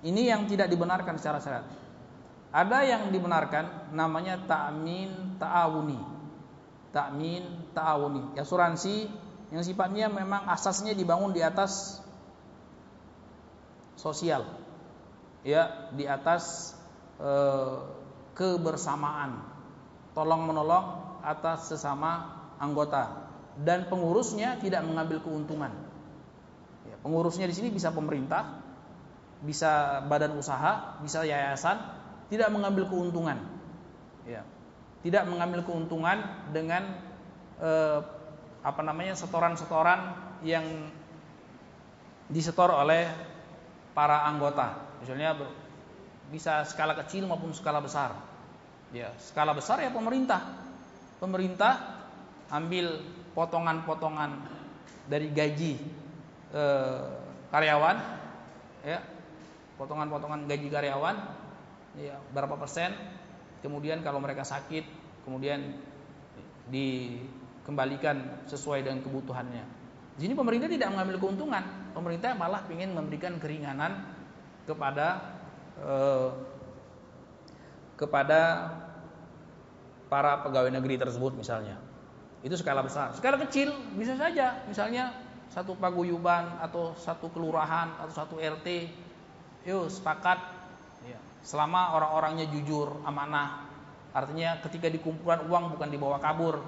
Ini 0.00 0.32
yang 0.32 0.48
tidak 0.48 0.72
dibenarkan 0.72 1.20
secara 1.20 1.38
syariat. 1.44 1.66
Ada 2.50 2.78
yang 2.82 3.02
dibenarkan 3.14 3.94
namanya 3.94 4.40
ta'min 4.42 5.38
ta'awuni. 5.38 6.00
Ta'min 6.90 7.72
ta'awuni. 7.76 8.34
Asuransi 8.34 9.06
yang 9.54 9.62
sifatnya 9.62 10.10
memang 10.10 10.50
asasnya 10.50 10.96
dibangun 10.96 11.30
di 11.30 11.44
atas 11.44 12.02
sosial. 13.94 14.48
Ya, 15.46 15.92
di 15.94 16.08
atas 16.08 16.74
e, 17.20 17.30
kebersamaan. 18.34 19.46
Tolong 20.16 20.42
menolong 20.42 20.84
atas 21.22 21.70
sesama 21.70 22.40
anggota 22.58 23.30
dan 23.60 23.86
pengurusnya 23.86 24.56
tidak 24.58 24.82
mengambil 24.88 25.20
keuntungan. 25.20 25.70
Ya, 26.88 26.96
pengurusnya 27.04 27.46
di 27.46 27.54
sini 27.54 27.68
bisa 27.68 27.92
pemerintah, 27.92 28.62
bisa 29.40 30.04
badan 30.04 30.36
usaha, 30.36 31.00
bisa 31.00 31.24
yayasan, 31.24 31.80
tidak 32.28 32.48
mengambil 32.52 32.86
keuntungan. 32.86 33.40
Ya. 34.28 34.44
Tidak 35.00 35.24
mengambil 35.24 35.64
keuntungan 35.64 36.20
dengan 36.52 36.92
eh, 37.56 37.98
apa 38.60 38.80
namanya 38.84 39.16
setoran-setoran 39.16 40.12
yang 40.44 40.64
disetor 42.28 42.68
oleh 42.68 43.08
para 43.96 44.28
anggota. 44.28 44.76
Misalnya 45.00 45.34
bisa 46.28 46.62
skala 46.68 46.92
kecil 47.00 47.24
maupun 47.24 47.50
skala 47.56 47.80
besar. 47.80 48.12
Ya, 48.92 49.10
skala 49.18 49.56
besar 49.56 49.80
ya 49.80 49.88
pemerintah. 49.88 50.44
Pemerintah 51.16 52.04
ambil 52.52 53.00
potongan-potongan 53.32 54.36
dari 55.08 55.32
gaji 55.32 55.74
eh, 56.52 57.08
karyawan 57.50 57.96
ya 58.86 58.98
potongan-potongan 59.80 60.44
gaji 60.44 60.68
karyawan 60.68 61.16
ya 61.96 62.20
berapa 62.36 62.60
persen? 62.60 62.92
Kemudian 63.64 64.04
kalau 64.04 64.20
mereka 64.20 64.44
sakit 64.44 64.84
kemudian 65.24 65.80
dikembalikan 66.68 68.44
sesuai 68.44 68.84
dengan 68.84 69.00
kebutuhannya. 69.00 69.64
Di 70.20 70.28
sini 70.28 70.36
pemerintah 70.36 70.68
tidak 70.68 70.92
mengambil 70.92 71.16
keuntungan. 71.16 71.64
Pemerintah 71.96 72.36
malah 72.36 72.68
ingin 72.68 72.92
memberikan 72.92 73.40
keringanan 73.40 74.04
kepada 74.68 75.40
eh, 75.80 76.28
kepada 77.96 78.40
para 80.12 80.44
pegawai 80.44 80.72
negeri 80.72 81.00
tersebut 81.00 81.36
misalnya. 81.36 81.80
Itu 82.40 82.56
skala 82.56 82.84
besar. 82.84 83.12
Skala 83.16 83.36
kecil 83.48 83.72
bisa 83.96 84.16
saja. 84.16 84.64
Misalnya 84.64 85.12
satu 85.52 85.76
paguyuban 85.76 86.62
atau 86.62 86.96
satu 86.96 87.28
kelurahan 87.28 87.96
atau 88.00 88.12
satu 88.12 88.34
RT 88.40 88.68
yuk 89.64 89.88
sepakat. 89.92 90.38
Ya, 91.04 91.18
selama 91.44 91.96
orang-orangnya 91.96 92.48
jujur 92.52 93.00
amanah. 93.04 93.68
Artinya 94.10 94.58
ketika 94.66 94.90
dikumpulkan 94.90 95.46
uang 95.46 95.78
bukan 95.78 95.88
dibawa 95.88 96.18
kabur 96.18 96.60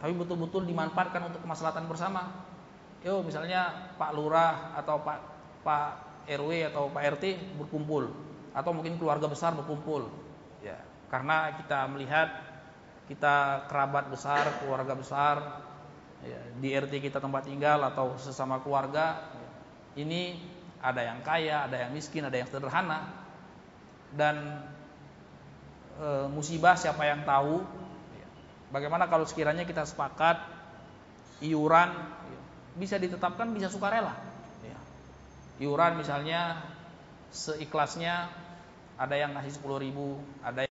tapi 0.00 0.16
betul-betul 0.16 0.64
dimanfaatkan 0.64 1.28
untuk 1.28 1.44
kemaslahatan 1.44 1.84
bersama. 1.84 2.32
Yuk 3.04 3.28
misalnya 3.28 3.92
Pak 4.00 4.10
Lurah 4.16 4.76
atau 4.76 5.00
Pak 5.04 5.18
Pak 5.60 5.88
RW 6.24 6.72
atau 6.72 6.88
Pak 6.88 7.02
RT 7.20 7.24
berkumpul 7.60 8.08
atau 8.56 8.70
mungkin 8.72 8.96
keluarga 8.96 9.28
besar 9.28 9.52
berkumpul. 9.52 10.08
Ya 10.64 10.80
karena 11.12 11.52
kita 11.58 11.90
melihat 11.90 12.28
kita 13.10 13.66
kerabat 13.66 14.06
besar 14.06 14.46
keluarga 14.62 14.94
besar 14.94 15.36
ya, 16.22 16.38
di 16.54 16.70
RT 16.70 17.02
kita 17.02 17.18
tempat 17.18 17.50
tinggal 17.50 17.82
atau 17.82 18.14
sesama 18.14 18.62
keluarga 18.62 19.26
ini 19.98 20.38
ada 20.80 21.00
yang 21.04 21.20
kaya, 21.20 21.68
ada 21.68 21.76
yang 21.86 21.92
miskin, 21.92 22.24
ada 22.24 22.36
yang 22.40 22.48
sederhana. 22.48 23.08
Dan 24.10 24.64
e, 26.00 26.08
musibah 26.32 26.74
siapa 26.74 27.04
yang 27.06 27.22
tahu? 27.22 27.62
Bagaimana 28.70 29.10
kalau 29.10 29.26
sekiranya 29.26 29.66
kita 29.66 29.82
sepakat 29.84 30.40
iuran 31.42 31.90
bisa 32.78 32.96
ditetapkan 32.96 33.50
bisa 33.50 33.68
sukarela. 33.68 34.14
Iuran 35.60 36.00
misalnya 36.00 36.56
seikhlasnya 37.28 38.32
ada 38.96 39.12
yang 39.12 39.36
ngasih 39.36 39.60
10 39.60 39.84
ribu, 39.84 40.16
ada 40.40 40.64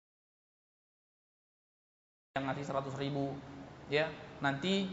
yang 2.38 2.46
ngasih 2.46 2.64
100 2.70 2.94
ribu. 3.02 3.34
Ya, 3.90 4.06
nanti 4.38 4.86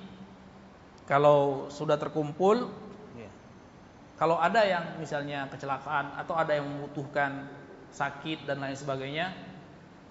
kalau 1.06 1.70
sudah 1.70 2.02
terkumpul 2.02 2.74
kalau 4.24 4.40
ada 4.40 4.64
yang 4.64 5.04
misalnya 5.04 5.52
kecelakaan 5.52 6.16
atau 6.16 6.40
ada 6.40 6.56
yang 6.56 6.64
membutuhkan 6.64 7.44
sakit 7.92 8.48
dan 8.48 8.64
lain 8.64 8.80
sebagainya, 8.80 9.36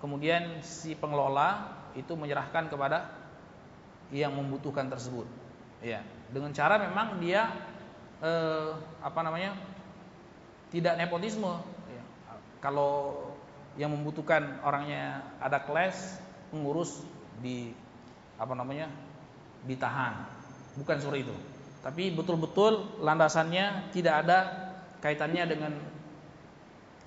kemudian 0.04 0.60
si 0.60 0.92
pengelola 0.92 1.72
itu 1.96 2.12
menyerahkan 2.12 2.68
kepada 2.68 3.08
yang 4.12 4.36
membutuhkan 4.36 4.92
tersebut. 4.92 5.24
Ya, 5.80 6.04
dengan 6.28 6.52
cara 6.52 6.76
memang 6.76 7.24
dia 7.24 7.56
eh, 8.20 8.76
apa 9.00 9.20
namanya? 9.24 9.56
tidak 10.68 11.00
nepotisme. 11.00 11.64
Ya. 11.88 12.04
Kalau 12.60 13.16
yang 13.80 13.96
membutuhkan 13.96 14.60
orangnya 14.60 15.24
ada 15.40 15.56
kelas, 15.64 16.20
pengurus 16.52 17.00
di 17.40 17.72
apa 18.36 18.52
namanya? 18.52 18.92
ditahan. 19.64 20.28
Bukan 20.76 21.00
seperti 21.00 21.32
itu. 21.32 21.51
Tapi 21.82 22.14
betul-betul 22.14 23.02
landasannya 23.02 23.90
tidak 23.90 24.14
ada 24.22 24.38
kaitannya 25.02 25.44
dengan 25.50 25.72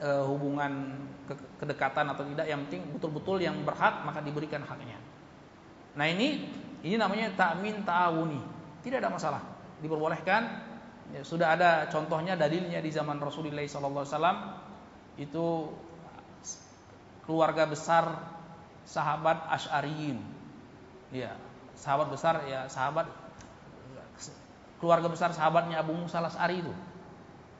e, 0.04 0.10
hubungan 0.28 1.00
ke 1.32 1.34
kedekatan 1.64 2.12
atau 2.12 2.28
tidak. 2.28 2.46
Yang 2.52 2.60
penting 2.68 2.84
betul-betul 3.00 3.40
yang 3.40 3.64
berhak 3.64 4.04
maka 4.04 4.20
diberikan 4.20 4.68
haknya. 4.68 5.00
Nah 5.96 6.06
ini 6.12 6.52
ini 6.84 6.96
namanya 7.00 7.32
takmin 7.40 7.88
ta'awuni. 7.88 8.38
Tidak 8.84 9.00
ada 9.00 9.10
masalah. 9.10 9.42
Diperbolehkan. 9.80 10.76
Ya, 11.16 11.22
sudah 11.24 11.56
ada 11.56 11.88
contohnya 11.88 12.36
dalilnya 12.36 12.82
di 12.82 12.90
zaman 12.90 13.22
Rasulullah 13.22 13.64
SAW 13.64 14.12
itu 15.16 15.70
keluarga 17.24 17.64
besar 17.64 18.20
sahabat 18.84 19.48
Ash'ariyin. 19.48 20.20
Ya, 21.16 21.38
sahabat 21.80 22.12
besar 22.12 22.44
ya 22.50 22.68
sahabat 22.68 23.08
keluarga 24.80 25.08
besar 25.08 25.32
sahabatnya 25.32 25.82
Abu 25.82 25.96
Musa 25.96 26.20
al-As'ari 26.20 26.62
itu. 26.62 26.74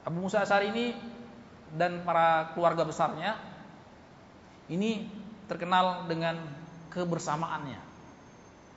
Abu 0.06 0.18
Musa 0.22 0.42
al-As'ari 0.44 0.72
ini 0.72 0.86
dan 1.76 2.06
para 2.08 2.56
keluarga 2.56 2.88
besarnya 2.88 3.36
ini 4.72 5.08
terkenal 5.46 6.10
dengan 6.10 6.42
kebersamaannya. 6.90 7.80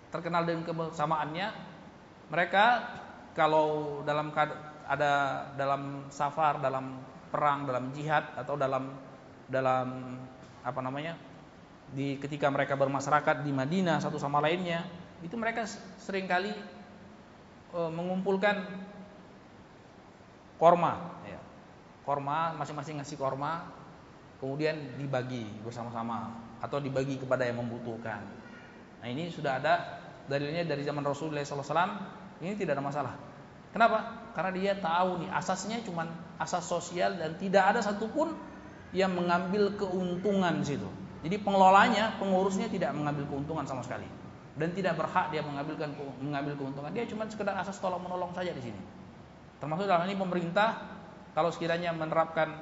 Terkenal 0.09 0.43
dengan 0.49 0.64
kebersamaannya. 0.64 1.49
Mereka 2.28 2.64
kalau 3.32 4.01
dalam 4.05 4.32
ada 4.89 5.12
dalam 5.57 6.09
safar, 6.12 6.61
dalam 6.61 7.01
perang, 7.28 7.68
dalam 7.68 7.93
jihad 7.93 8.24
atau 8.36 8.57
dalam 8.57 8.93
dalam 9.49 10.16
apa 10.64 10.80
namanya? 10.84 11.16
di 11.89 12.20
ketika 12.20 12.53
mereka 12.53 12.76
bermasyarakat 12.76 13.41
di 13.41 13.53
Madinah 13.53 13.97
satu 13.97 14.20
sama 14.20 14.45
lainnya 14.45 14.84
itu 15.24 15.32
mereka 15.41 15.64
sering 15.97 16.28
kali 16.28 16.53
e, 17.72 17.80
mengumpulkan 17.92 18.64
korma 20.58 21.22
ya. 21.24 21.40
korma 22.02 22.56
masing-masing 22.58 22.98
ngasih 22.98 23.18
korma 23.20 23.68
kemudian 24.42 24.98
dibagi 24.98 25.46
bersama-sama 25.62 26.34
atau 26.58 26.78
dibagi 26.82 27.18
kepada 27.18 27.46
yang 27.46 27.62
membutuhkan. 27.62 28.22
Nah 28.98 29.06
ini 29.06 29.30
sudah 29.30 29.62
ada 29.62 29.74
dalilnya 30.26 30.66
dari 30.66 30.82
zaman 30.82 31.02
Rasulullah 31.06 31.42
SAW 31.42 32.42
ini 32.42 32.54
tidak 32.54 32.78
ada 32.78 32.84
masalah. 32.84 33.14
Kenapa? 33.70 34.30
Karena 34.34 34.50
dia 34.54 34.72
tahu 34.78 35.26
nih 35.26 35.30
asasnya 35.34 35.82
cuma 35.82 36.06
asas 36.38 36.66
sosial 36.66 37.18
dan 37.18 37.34
tidak 37.38 37.74
ada 37.74 37.80
satupun 37.82 38.34
yang 38.94 39.12
mengambil 39.12 39.74
keuntungan 39.76 40.64
di 40.64 40.74
situ. 40.74 40.88
Jadi 41.18 41.36
pengelolanya, 41.42 42.14
pengurusnya 42.22 42.70
tidak 42.70 42.94
mengambil 42.94 43.26
keuntungan 43.26 43.66
sama 43.66 43.82
sekali 43.82 44.06
dan 44.59 44.74
tidak 44.74 44.98
berhak 44.98 45.30
dia 45.30 45.40
mengambilkan 45.40 45.94
mengambil 46.18 46.59
keuntungan. 46.59 46.90
Dia 46.90 47.06
cuma 47.06 47.24
sekedar 47.30 47.54
asas 47.56 47.78
tolong 47.78 48.02
menolong 48.02 48.34
saja 48.34 48.50
di 48.50 48.59
sini. 48.59 48.80
Termasuk 49.62 49.86
dalam 49.86 50.06
ini 50.11 50.18
pemerintah 50.18 50.82
kalau 51.32 51.54
sekiranya 51.54 51.94
menerapkan 51.94 52.59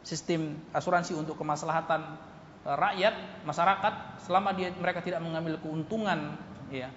sistem 0.00 0.56
asuransi 0.72 1.12
untuk 1.12 1.36
kemaslahatan 1.36 2.16
e, 2.64 2.70
rakyat, 2.72 3.44
masyarakat 3.44 4.24
selama 4.24 4.56
dia 4.56 4.72
mereka 4.72 5.04
tidak 5.04 5.20
mengambil 5.20 5.60
keuntungan 5.60 6.40
ya. 6.72 6.88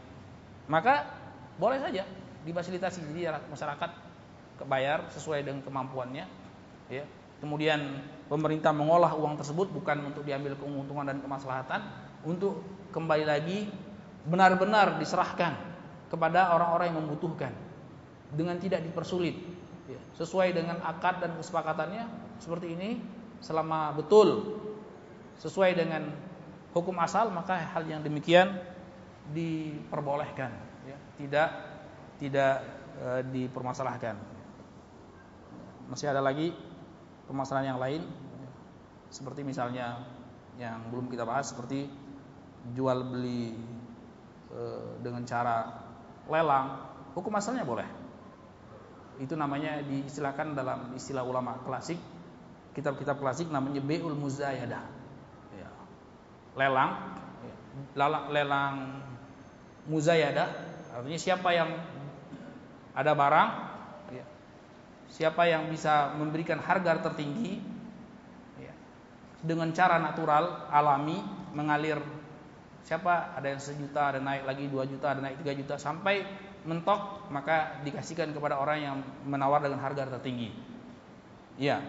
Maka 0.71 1.03
boleh 1.59 1.83
saja 1.83 2.07
difasilitasi 2.47 3.03
jadi 3.11 3.35
masyarakat 3.51 3.91
kebayar 4.63 5.11
sesuai 5.11 5.43
dengan 5.43 5.59
kemampuannya 5.63 6.23
ya 6.87 7.03
kemudian 7.39 8.03
pemerintah 8.27 8.75
mengolah 8.75 9.15
uang 9.15 9.39
tersebut 9.39 9.71
bukan 9.71 10.11
untuk 10.11 10.27
diambil 10.27 10.59
keuntungan 10.59 11.07
dan 11.07 11.23
kemaslahatan, 11.23 11.81
untuk 12.27 12.61
kembali 12.91 13.25
lagi 13.25 13.71
benar-benar 14.27 14.99
diserahkan 14.99 15.55
kepada 16.09 16.51
orang-orang 16.57 16.91
yang 16.91 16.99
membutuhkan 17.05 17.53
dengan 18.33 18.57
tidak 18.57 18.83
dipersulit, 18.83 19.37
ya, 19.89 19.99
sesuai 20.17 20.53
dengan 20.53 20.81
akad 20.83 21.21
dan 21.21 21.37
kesepakatannya 21.37 22.05
seperti 22.41 22.73
ini 22.77 22.89
selama 23.39 23.95
betul 23.95 24.59
sesuai 25.39 25.71
dengan 25.71 26.11
hukum 26.75 26.93
asal 26.99 27.31
maka 27.31 27.57
hal 27.57 27.87
yang 27.87 28.03
demikian 28.03 28.59
diperbolehkan, 29.31 30.51
ya, 30.83 30.97
tidak 31.15 31.49
tidak 32.19 32.53
e, 32.99 33.07
dipermasalahkan. 33.31 34.19
Masih 35.89 36.11
ada 36.11 36.21
lagi 36.21 36.53
permasalahan 37.25 37.73
yang 37.73 37.81
lain? 37.81 38.01
Seperti 39.09 39.41
misalnya 39.41 40.05
yang 40.61 40.91
belum 40.93 41.09
kita 41.09 41.25
bahas 41.25 41.49
seperti 41.49 41.89
jual 42.75 42.99
beli 43.09 43.55
e, 44.53 44.61
dengan 45.01 45.23
cara 45.25 45.69
lelang 46.29 46.67
hukum 47.17 47.33
asalnya 47.37 47.65
boleh 47.65 47.87
itu 49.19 49.35
namanya 49.35 49.83
diistilahkan 49.83 50.55
dalam 50.55 50.95
istilah 50.95 51.25
ulama 51.25 51.59
klasik 51.65 51.99
kitab-kitab 52.73 53.19
klasik 53.19 53.51
namanya 53.51 53.83
beul 53.83 54.15
muzayadah 54.15 54.83
ya. 55.57 55.69
lelang 56.55 56.91
ya. 57.43 57.55
lelang, 57.97 58.25
lelang 58.31 58.75
muzayadah 59.89 60.47
artinya 60.95 61.19
siapa 61.19 61.49
yang 61.51 61.69
ada 62.95 63.11
barang 63.13 63.49
siapa 65.09 65.49
yang 65.49 65.67
bisa 65.73 66.13
memberikan 66.15 66.61
harga 66.61 67.09
tertinggi 67.09 67.57
ya, 68.61 68.73
dengan 69.41 69.73
cara 69.73 69.97
natural 69.97 70.69
alami 70.69 71.17
mengalir 71.57 71.97
siapa? 72.85 73.35
Ada 73.35 73.47
yang 73.55 73.61
sejuta 73.61 74.15
ada 74.15 74.19
naik 74.19 74.43
lagi 74.47 74.65
dua 74.67 74.83
juta 74.85 75.15
ada 75.15 75.21
naik 75.23 75.41
tiga 75.43 75.53
juta. 75.55 75.75
Sampai 75.79 76.23
mentok 76.67 77.31
maka 77.31 77.79
dikasihkan 77.87 78.35
kepada 78.35 78.59
orang 78.59 78.79
yang 78.79 78.97
menawar 79.23 79.63
dengan 79.63 79.79
harga 79.79 80.07
tertinggi. 80.19 80.51
Ya 81.59 81.83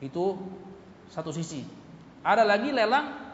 itu 0.00 0.36
satu 1.12 1.32
sisi. 1.32 1.64
Ada 2.24 2.44
lagi 2.44 2.72
lelang 2.72 3.24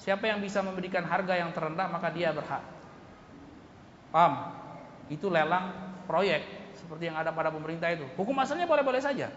siapa 0.00 0.26
yang 0.26 0.40
bisa 0.40 0.64
memberikan 0.64 1.04
harga 1.04 1.36
yang 1.36 1.52
terendah 1.52 1.88
maka 1.92 2.08
dia 2.10 2.32
berhak. 2.32 2.64
Paham? 4.12 4.56
Itu 5.08 5.28
lelang 5.28 5.72
proyek 6.08 6.74
seperti 6.76 7.08
yang 7.12 7.16
ada 7.20 7.32
pada 7.32 7.52
pemerintah 7.52 7.92
itu. 7.92 8.04
Hukum 8.16 8.36
asalnya 8.40 8.64
boleh-boleh 8.64 9.00
saja. 9.00 9.28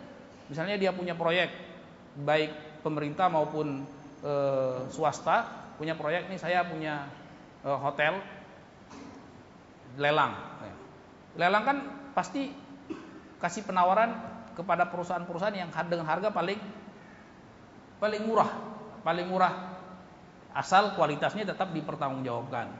Misalnya 0.47 0.79
dia 0.79 0.91
punya 0.95 1.17
proyek 1.17 1.51
baik 2.15 2.81
pemerintah 2.85 3.27
maupun 3.27 3.83
e, 4.21 4.33
swasta 4.93 5.64
punya 5.75 5.93
proyek 5.95 6.27
nih 6.31 6.39
saya 6.39 6.63
punya 6.67 7.07
e, 7.63 7.69
hotel 7.69 8.19
lelang. 9.99 10.33
Lelang 11.35 11.63
kan 11.63 11.77
pasti 12.15 12.51
kasih 13.43 13.67
penawaran 13.67 14.15
kepada 14.55 14.87
perusahaan-perusahaan 14.87 15.55
yang 15.55 15.69
dengan 15.91 16.07
harga 16.07 16.31
paling 16.31 16.59
paling 17.99 18.23
murah, 18.23 18.49
paling 19.03 19.27
murah 19.27 19.53
asal 20.55 20.95
kualitasnya 20.95 21.43
tetap 21.43 21.75
dipertanggungjawabkan. 21.75 22.71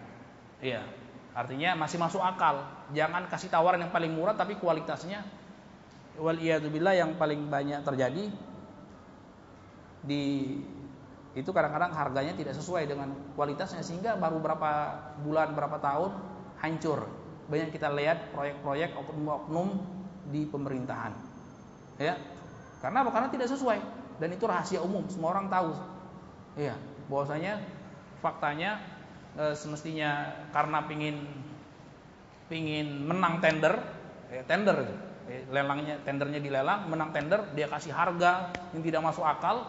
Iya. 0.64 0.88
Artinya 1.36 1.76
masih 1.76 2.00
masuk 2.00 2.24
akal. 2.24 2.64
Jangan 2.96 3.28
kasih 3.28 3.52
tawaran 3.52 3.84
yang 3.84 3.92
paling 3.92 4.16
murah 4.16 4.32
tapi 4.32 4.56
kualitasnya 4.56 5.28
wal 6.16 6.40
billah 6.40 6.96
yang 6.96 7.20
paling 7.20 7.52
banyak 7.52 7.84
terjadi 7.84 8.32
di 10.06 10.24
itu 11.36 11.52
kadang-kadang 11.52 11.92
harganya 11.92 12.32
tidak 12.32 12.56
sesuai 12.56 12.88
dengan 12.88 13.12
kualitasnya 13.36 13.84
sehingga 13.84 14.16
baru 14.16 14.40
berapa 14.40 14.72
bulan 15.20 15.52
berapa 15.52 15.78
tahun 15.84 16.12
hancur. 16.64 17.12
Banyak 17.52 17.76
kita 17.76 17.92
lihat 17.92 18.32
proyek-proyek 18.32 18.96
oknum-oknum 18.96 19.68
di 20.32 20.48
pemerintahan. 20.48 21.14
Ya. 22.00 22.16
Karena 22.80 23.04
apa? 23.04 23.12
Karena 23.12 23.30
tidak 23.30 23.52
sesuai 23.52 23.80
dan 24.16 24.30
itu 24.32 24.48
rahasia 24.48 24.80
umum, 24.80 25.04
semua 25.12 25.36
orang 25.36 25.52
tahu. 25.52 25.76
Iya, 26.56 26.80
bahwasanya 27.12 27.60
faktanya 28.24 28.80
e, 29.36 29.52
semestinya 29.60 30.32
karena 30.56 30.88
pingin 30.88 31.20
pingin 32.48 33.04
menang 33.04 33.44
tender, 33.44 33.76
ya, 34.32 34.44
tender 34.48 34.88
ya, 35.28 35.40
lelangnya 35.52 36.00
tendernya 36.08 36.40
dilelang, 36.40 36.88
menang 36.88 37.12
tender, 37.12 37.44
dia 37.52 37.68
kasih 37.68 37.92
harga 37.92 38.56
yang 38.72 38.84
tidak 38.88 39.04
masuk 39.04 39.28
akal 39.28 39.68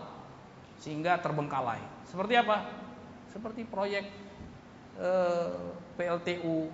sehingga 0.81 1.19
terbengkalai. 1.21 1.81
Seperti 2.09 2.35
apa? 2.39 2.69
Seperti 3.33 3.65
proyek 3.69 4.05
e, 4.97 5.11
PLTU 5.97 6.69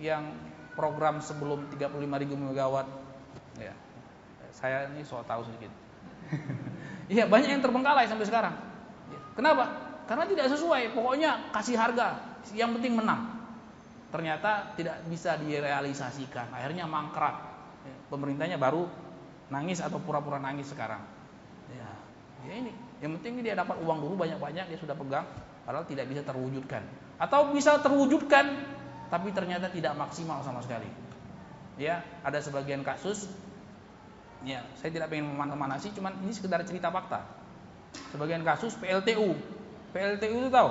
yang 0.00 0.34
program 0.74 1.20
sebelum 1.20 1.68
35.000 1.74 2.34
megawatt. 2.34 2.88
Ya, 3.60 3.74
saya 4.54 4.88
ini 4.90 5.04
soal 5.04 5.26
tahu 5.26 5.44
sedikit. 5.46 5.72
Iya 7.10 7.26
banyak 7.26 7.50
yang 7.50 7.58
terbengkalai 7.58 8.06
sampai 8.06 8.22
sekarang. 8.22 8.54
Kenapa? 9.34 9.66
Karena 10.06 10.30
tidak 10.30 10.46
sesuai. 10.46 10.94
Pokoknya 10.94 11.50
kasih 11.50 11.74
harga 11.74 12.38
yang 12.54 12.70
penting 12.78 12.94
menang. 12.94 13.34
Ternyata 14.14 14.78
tidak 14.78 15.02
bisa 15.10 15.34
direalisasikan. 15.34 16.54
Akhirnya 16.54 16.86
mangkrak. 16.86 17.34
Ya, 17.82 17.94
pemerintahnya 18.14 18.62
baru 18.62 18.86
nangis 19.50 19.82
atau 19.82 19.98
pura-pura 19.98 20.38
nangis 20.38 20.70
sekarang. 20.70 21.02
Ya, 21.74 21.90
ya 22.46 22.54
ini. 22.62 22.70
Yang 23.00 23.20
penting 23.20 23.44
dia 23.44 23.56
dapat 23.56 23.80
uang 23.80 23.98
dulu 24.04 24.14
banyak-banyak 24.20 24.68
dia 24.68 24.78
sudah 24.78 24.96
pegang, 24.96 25.24
padahal 25.64 25.88
tidak 25.88 26.06
bisa 26.08 26.22
terwujudkan. 26.24 26.84
Atau 27.16 27.52
bisa 27.52 27.80
terwujudkan, 27.80 28.46
tapi 29.08 29.32
ternyata 29.32 29.72
tidak 29.72 29.96
maksimal 29.96 30.44
sama 30.44 30.60
sekali. 30.60 30.88
Ya, 31.80 32.04
ada 32.20 32.40
sebagian 32.44 32.84
kasus. 32.84 33.28
Ya, 34.44 34.64
saya 34.80 34.92
tidak 34.92 35.12
ingin 35.12 35.36
memanasi, 35.36 35.92
cuman 35.96 36.16
ini 36.24 36.32
sekedar 36.32 36.60
cerita 36.64 36.88
fakta. 36.92 37.24
Sebagian 38.12 38.44
kasus 38.44 38.76
PLTU. 38.76 39.36
PLTU 39.90 40.36
itu 40.44 40.50
tahu? 40.52 40.70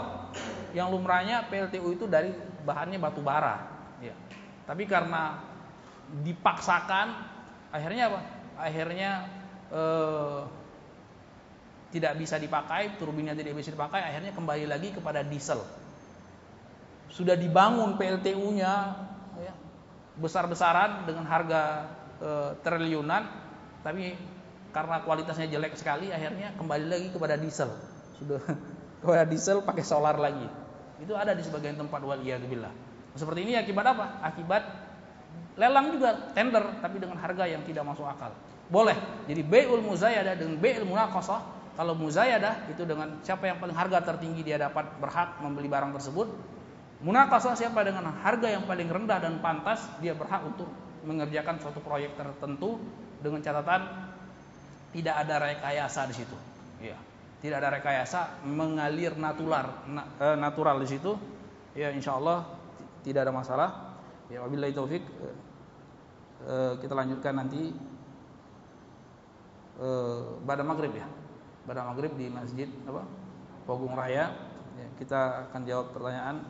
yang 0.74 0.94
lumrahnya 0.94 1.50
PLTU 1.50 1.98
itu 1.98 2.06
dari 2.06 2.30
bahannya 2.66 3.02
batu 3.02 3.22
bara. 3.26 3.66
Ya. 4.04 4.14
Tapi 4.70 4.86
karena 4.86 5.42
dipaksakan, 6.22 7.08
akhirnya 7.74 8.14
apa? 8.14 8.20
Akhirnya 8.60 9.12
eh, 9.74 10.40
tidak 11.90 12.14
bisa 12.22 12.38
dipakai, 12.38 12.98
turbinnya 13.02 13.34
tidak 13.34 13.58
bisa 13.58 13.74
dipakai, 13.74 14.02
akhirnya 14.02 14.32
kembali 14.34 14.66
lagi 14.70 14.94
kepada 14.94 15.26
diesel. 15.26 15.62
Sudah 17.10 17.34
dibangun 17.34 17.98
PLTU-nya 17.98 18.74
ya, 19.42 19.54
besar-besaran 20.22 21.10
dengan 21.10 21.26
harga 21.26 21.62
e, 22.22 22.30
triliunan, 22.62 23.26
tapi 23.82 24.14
karena 24.70 25.02
kualitasnya 25.02 25.50
jelek 25.50 25.74
sekali, 25.74 26.14
akhirnya 26.14 26.54
kembali 26.54 26.86
lagi 26.86 27.08
kepada 27.10 27.34
diesel. 27.42 27.74
Sudah 28.22 28.38
kepada 29.02 29.26
diesel 29.26 29.66
pakai 29.66 29.82
solar 29.82 30.22
lagi. 30.22 30.46
Itu 31.02 31.18
ada 31.18 31.34
di 31.34 31.42
sebagian 31.42 31.74
tempat 31.74 32.06
wal 32.06 32.22
billah. 32.22 32.74
Seperti 33.18 33.50
ini 33.50 33.58
akibat 33.58 33.86
apa? 33.98 34.22
Akibat 34.22 34.64
lelang 35.58 35.92
juga 35.92 36.32
tender 36.38 36.62
tapi 36.80 37.02
dengan 37.02 37.18
harga 37.18 37.50
yang 37.50 37.66
tidak 37.66 37.84
masuk 37.84 38.06
akal. 38.06 38.32
Boleh. 38.70 38.94
Jadi 39.26 39.42
bai'ul 39.42 39.82
muzayadah 39.82 40.38
dengan 40.38 40.62
bai'ul 40.62 40.86
Kalau 41.80 41.96
muzayadah 41.96 42.68
itu 42.68 42.84
dengan 42.84 43.24
siapa 43.24 43.48
yang 43.48 43.56
paling 43.56 43.72
harga 43.72 44.04
tertinggi 44.04 44.44
dia 44.44 44.60
dapat 44.60 45.00
berhak 45.00 45.40
membeli 45.40 45.72
barang 45.72 45.96
tersebut. 45.96 46.28
Munakasah 47.00 47.56
siapa 47.56 47.88
dengan 47.88 48.12
harga 48.20 48.52
yang 48.52 48.68
paling 48.68 48.92
rendah 48.92 49.16
dan 49.24 49.40
pantas 49.40 49.88
dia 50.04 50.12
berhak 50.12 50.44
untuk 50.44 50.68
mengerjakan 51.08 51.56
suatu 51.64 51.80
proyek 51.80 52.20
tertentu 52.20 52.84
dengan 53.24 53.40
catatan 53.40 54.12
tidak 54.92 55.24
ada 55.24 55.36
rekayasa 55.40 56.04
di 56.12 56.16
situ. 56.20 56.36
Ya. 56.84 57.00
Tidak 57.40 57.56
ada 57.56 57.72
rekayasa, 57.72 58.44
mengalir 58.44 59.16
natural, 59.16 59.88
eh, 60.20 60.36
natural 60.36 60.84
di 60.84 60.88
situ. 60.92 61.16
Ya, 61.80 61.96
insya 61.96 62.20
Allah 62.20 62.44
tidak 63.08 63.24
ada 63.24 63.32
masalah. 63.32 63.70
Ya, 64.28 64.44
wabillahi 64.44 64.76
taufik. 64.76 65.08
Eh, 65.08 65.36
eh, 66.44 66.74
kita 66.84 66.92
lanjutkan 66.92 67.40
nanti 67.40 67.72
pada 70.44 70.60
maghrib 70.60 70.92
ya 70.92 71.08
pada 71.70 71.86
maghrib 71.86 72.18
di 72.18 72.34
masjid 72.34 72.66
apa 72.90 73.06
Pogung 73.70 73.94
Raya. 73.94 74.34
Ya, 74.74 74.88
kita 74.98 75.46
akan 75.46 75.62
jawab 75.70 75.94
pertanyaan. 75.94 76.42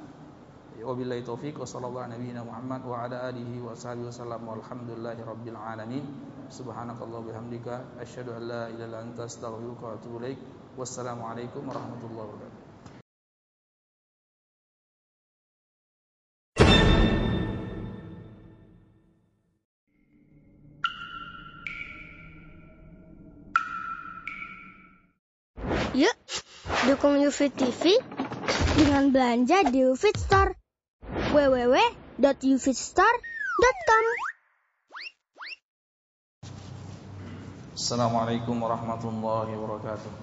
Wabillahi 0.80 1.28
taufik 1.28 1.60
wa 1.60 1.68
sallallahu 1.68 2.08
nabiyina 2.08 2.40
Muhammad 2.40 2.88
wa 2.88 3.04
ala 3.04 3.28
alihi 3.28 3.60
wa 3.60 3.76
sahbihi 3.76 4.08
wasallam 4.08 4.48
walhamdulillahi 4.48 5.20
rabbil 5.28 5.60
alamin. 5.60 6.08
Subhanakallah 6.48 7.20
bihamdika 7.28 8.00
asyhadu 8.00 8.40
an 8.40 8.48
la 8.48 8.64
ilaha 8.72 8.88
illa 8.88 8.98
anta 9.04 9.28
astaghfiruka 9.28 9.84
wa 9.84 9.94
atubu 10.00 10.24
ilaik. 10.24 10.40
Wassalamu 10.80 11.28
warahmatullahi 11.28 12.24
wabarakatuh 12.32 12.59
dukung 26.90 27.22
UFIT 27.22 27.54
TV 27.54 28.02
dengan 28.74 29.14
belanja 29.14 29.62
di 29.70 29.86
UFIT 29.86 30.18
Store. 30.18 30.58
www.ufitstore.com 31.30 34.06
Assalamualaikum 37.78 38.58
warahmatullahi 38.58 39.54
wabarakatuh. 39.54 40.14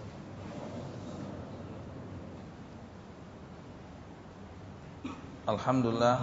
Alhamdulillah 5.46 6.18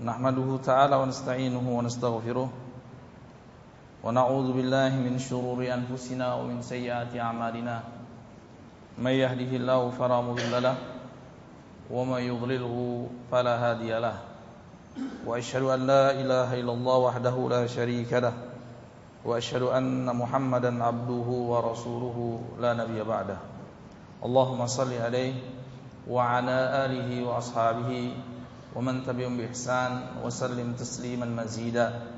Nahmaduhu 0.00 0.56
ta'ala 0.64 0.96
wa 0.96 1.04
nasta'inuhu 1.04 1.68
wa 1.68 1.84
nastaghfiruh 1.84 2.67
ونعوذ 4.04 4.52
بالله 4.52 4.90
من 4.94 5.18
شرور 5.18 5.58
أنفسنا 5.58 6.34
ومن 6.34 6.62
سيئات 6.62 7.16
أعمالنا. 7.18 7.82
من 8.98 9.10
يهده 9.10 9.50
الله 9.56 9.90
فلا 9.90 10.20
مضل 10.20 10.62
له 10.62 10.76
ومن 11.90 12.20
يضلله 12.22 12.76
فلا 13.30 13.54
هادي 13.58 13.98
له. 13.98 14.16
وأشهد 15.26 15.62
أن 15.62 15.80
لا 15.86 16.10
إله 16.10 16.60
إلا 16.60 16.72
الله 16.72 16.96
وحده 16.96 17.36
لا 17.50 17.66
شريك 17.66 18.12
له 18.12 18.32
وأشهد 19.24 19.62
أن 19.62 20.06
محمدا 20.06 20.84
عبده 20.84 21.28
ورسوله 21.50 22.40
لا 22.60 22.74
نبي 22.74 23.02
بعده. 23.02 23.38
اللهم 24.24 24.66
صل 24.66 24.92
عليه 24.94 25.34
وعلى 26.10 26.58
آله 26.86 27.10
وأصحابه 27.26 28.12
ومن 28.74 29.06
تبعهم 29.06 29.36
بإحسان 29.36 30.22
وسلم 30.24 30.72
تسليما 30.78 31.26
مزيدا. 31.26 32.17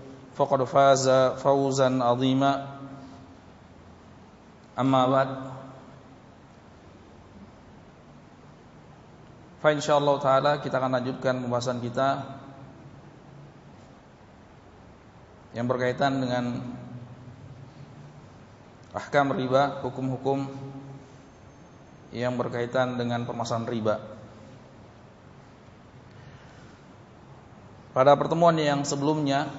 faza 0.35 1.37
fawzan 1.37 1.99
azima 1.99 2.81
amma 4.75 5.01
ba'd 5.07 5.31
fa 9.61 9.69
insyaallah 9.75 10.15
taala 10.23 10.51
kita 10.63 10.81
akan 10.81 10.91
lanjutkan 10.97 11.35
pembahasan 11.43 11.83
kita 11.83 12.39
yang 15.51 15.67
berkaitan 15.67 16.23
dengan 16.23 16.45
ahkam 18.95 19.31
riba, 19.35 19.83
hukum-hukum 19.83 20.47
yang 22.11 22.35
berkaitan 22.35 22.99
dengan 22.99 23.23
permasalahan 23.23 23.67
riba. 23.71 23.95
Pada 27.91 28.15
pertemuan 28.15 28.55
yang 28.55 28.87
sebelumnya 28.87 29.51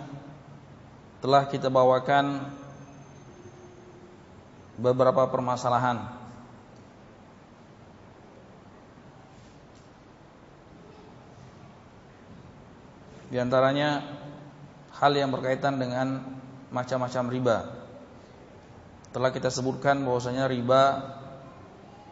telah 1.23 1.47
kita 1.47 1.71
bawakan 1.71 2.51
beberapa 4.75 5.31
permasalahan 5.31 6.23
Di 13.33 13.41
antaranya 13.41 14.05
hal 15.01 15.17
yang 15.17 15.33
berkaitan 15.33 15.81
dengan 15.81 16.21
macam-macam 16.69 17.33
riba. 17.33 17.59
Telah 19.09 19.33
kita 19.33 19.49
sebutkan 19.49 20.05
bahwasanya 20.05 20.53
riba 20.53 21.17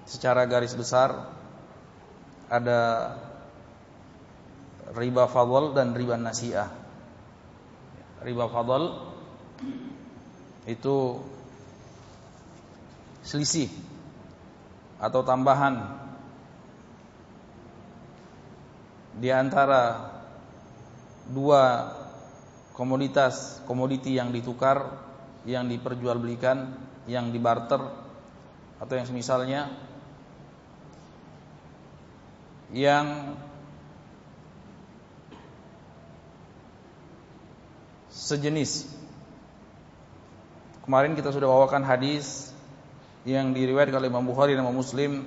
secara 0.08 0.48
garis 0.48 0.72
besar 0.72 1.28
ada 2.48 2.80
riba 4.96 5.28
fadl 5.28 5.76
dan 5.76 5.92
riba 5.92 6.16
nasiah 6.16 6.79
riba 8.20 8.46
fadl 8.52 8.84
itu 10.68 11.20
selisih 13.24 13.68
atau 15.00 15.24
tambahan 15.24 16.00
di 19.16 19.28
antara 19.32 20.12
dua 21.28 21.92
komoditas 22.76 23.60
komoditi 23.64 24.16
yang 24.16 24.32
ditukar 24.32 24.88
yang 25.48 25.68
diperjualbelikan 25.68 26.76
yang 27.08 27.32
dibarter 27.32 27.80
atau 28.80 28.94
yang 28.96 29.08
semisalnya 29.08 29.72
yang 32.72 33.36
sejenis. 38.10 38.90
Kemarin 40.84 41.14
kita 41.14 41.30
sudah 41.30 41.46
bawakan 41.46 41.86
hadis 41.86 42.50
yang 43.22 43.54
diriwayatkan 43.54 44.02
oleh 44.02 44.10
Imam 44.10 44.26
Bukhari 44.26 44.58
dan 44.58 44.66
Imam 44.66 44.74
Muslim 44.74 45.22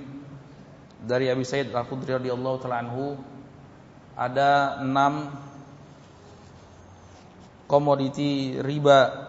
dari 1.04 1.32
Abi 1.32 1.44
Said 1.44 1.72
Al-Khudri 1.72 2.16
radhiyallahu 2.16 2.60
taala 2.60 2.84
anhu 2.84 3.16
ada 4.14 4.80
enam 4.80 5.32
komoditi 7.68 8.60
riba 8.60 9.24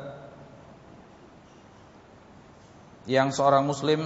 yang 3.05 3.29
seorang 3.29 3.65
muslim 3.65 4.01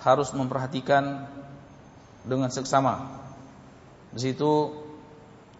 harus 0.00 0.32
memperhatikan 0.32 1.28
dengan 2.24 2.48
seksama. 2.48 3.22
Di 4.12 4.32
situ 4.32 4.72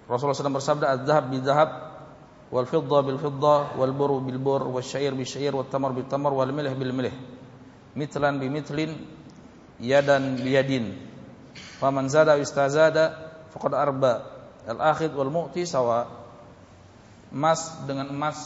Rasulullah 0.09 0.37
SAW 0.37 0.59
bersabda, 0.59 0.87
"Az-zahab 0.99 1.25
bil-zahab 1.31 1.71
والفضة 2.52 3.02
بالفضة 3.02 3.56
والبر 3.76 4.12
بالبر 4.18 4.64
والشعير 4.68 5.14
بالشعير 5.14 5.56
والتمر 5.56 5.92
بالتمر 5.92 6.34
والملح 6.34 6.74
بالملح 6.74 7.14
مثلا 7.96 8.40
بمثل 8.40 8.80
يدا 9.80 10.18
بيد 10.40 10.72
فمن 11.84 12.08
زاد 12.08 12.30
أو 12.30 12.40
استزاد 12.42 12.98
فقد 13.52 13.74
أربى 13.74 14.14
الآخذ 14.70 15.12
والمؤتي 15.16 15.66
سواء 15.66 16.08
emas 17.28 17.84
dengan 17.84 18.08
emas 18.08 18.40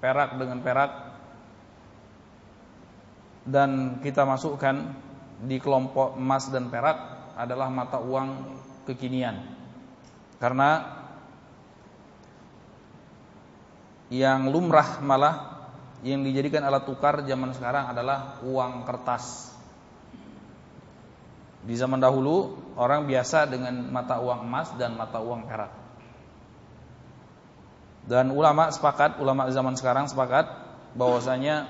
perak 0.00 0.40
dengan 0.40 0.64
perak 0.64 0.92
dan 3.44 4.00
kita 4.00 4.24
masukkan 4.24 4.96
di 5.44 5.60
kelompok 5.60 6.16
emas 6.16 6.48
dan 6.48 6.72
perak 6.72 6.96
adalah 7.36 7.68
mata 7.68 8.00
uang 8.00 8.56
kekinian 8.88 9.36
karena 10.40 10.97
yang 14.09 14.49
lumrah 14.49 15.01
malah 15.01 15.61
yang 16.01 16.25
dijadikan 16.25 16.65
alat 16.65 16.85
tukar 16.89 17.21
zaman 17.25 17.53
sekarang 17.53 17.91
adalah 17.93 18.41
uang 18.41 18.85
kertas. 18.87 19.53
Di 21.59 21.75
zaman 21.75 21.99
dahulu 21.99 22.55
orang 22.79 23.05
biasa 23.05 23.45
dengan 23.45 23.91
mata 23.91 24.17
uang 24.17 24.47
emas 24.47 24.71
dan 24.79 24.95
mata 24.95 25.19
uang 25.19 25.43
perak. 25.45 25.71
Dan 28.09 28.33
ulama 28.33 28.71
sepakat, 28.73 29.21
ulama 29.21 29.51
zaman 29.53 29.77
sekarang 29.77 30.09
sepakat 30.09 30.49
bahwasanya 30.97 31.69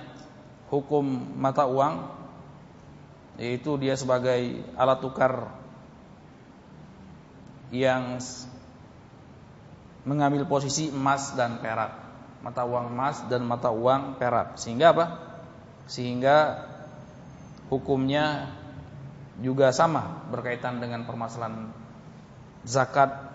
hukum 0.71 1.03
mata 1.35 1.67
uang 1.67 2.15
yaitu 3.39 3.75
dia 3.79 3.95
sebagai 3.95 4.61
alat 4.75 4.99
tukar 4.99 5.51
yang 7.71 8.19
mengambil 10.03 10.43
posisi 10.43 10.91
emas 10.91 11.33
dan 11.37 11.61
perak, 11.63 12.09
mata 12.39 12.63
uang 12.63 12.91
emas 12.91 13.23
dan 13.27 13.43
mata 13.43 13.69
uang 13.71 14.15
perak. 14.15 14.55
Sehingga 14.55 14.95
apa? 14.95 15.05
Sehingga 15.89 16.37
hukumnya 17.67 18.49
juga 19.39 19.71
sama 19.71 20.27
berkaitan 20.31 20.83
dengan 20.83 21.07
permasalahan 21.07 21.71
zakat 22.67 23.29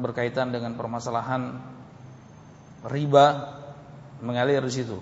berkaitan 0.00 0.52
dengan 0.52 0.76
permasalahan 0.76 1.56
riba 2.84 3.26
mengalir 4.20 4.60
di 4.64 4.72
situ. 4.72 4.98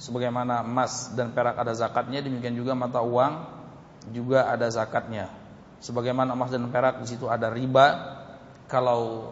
Sebagaimana 0.00 0.64
emas 0.66 1.14
dan 1.14 1.30
perak 1.30 1.60
ada 1.60 1.76
zakatnya, 1.76 2.24
demikian 2.24 2.56
juga 2.56 2.74
mata 2.74 3.04
uang 3.04 3.62
juga 4.10 4.50
ada 4.50 4.66
zakatnya. 4.66 5.30
Sebagaimana 5.78 6.34
emas 6.34 6.50
dan 6.50 6.66
perak 6.72 6.98
di 7.04 7.06
situ 7.06 7.30
ada 7.30 7.52
riba, 7.52 7.86
kalau 8.66 9.30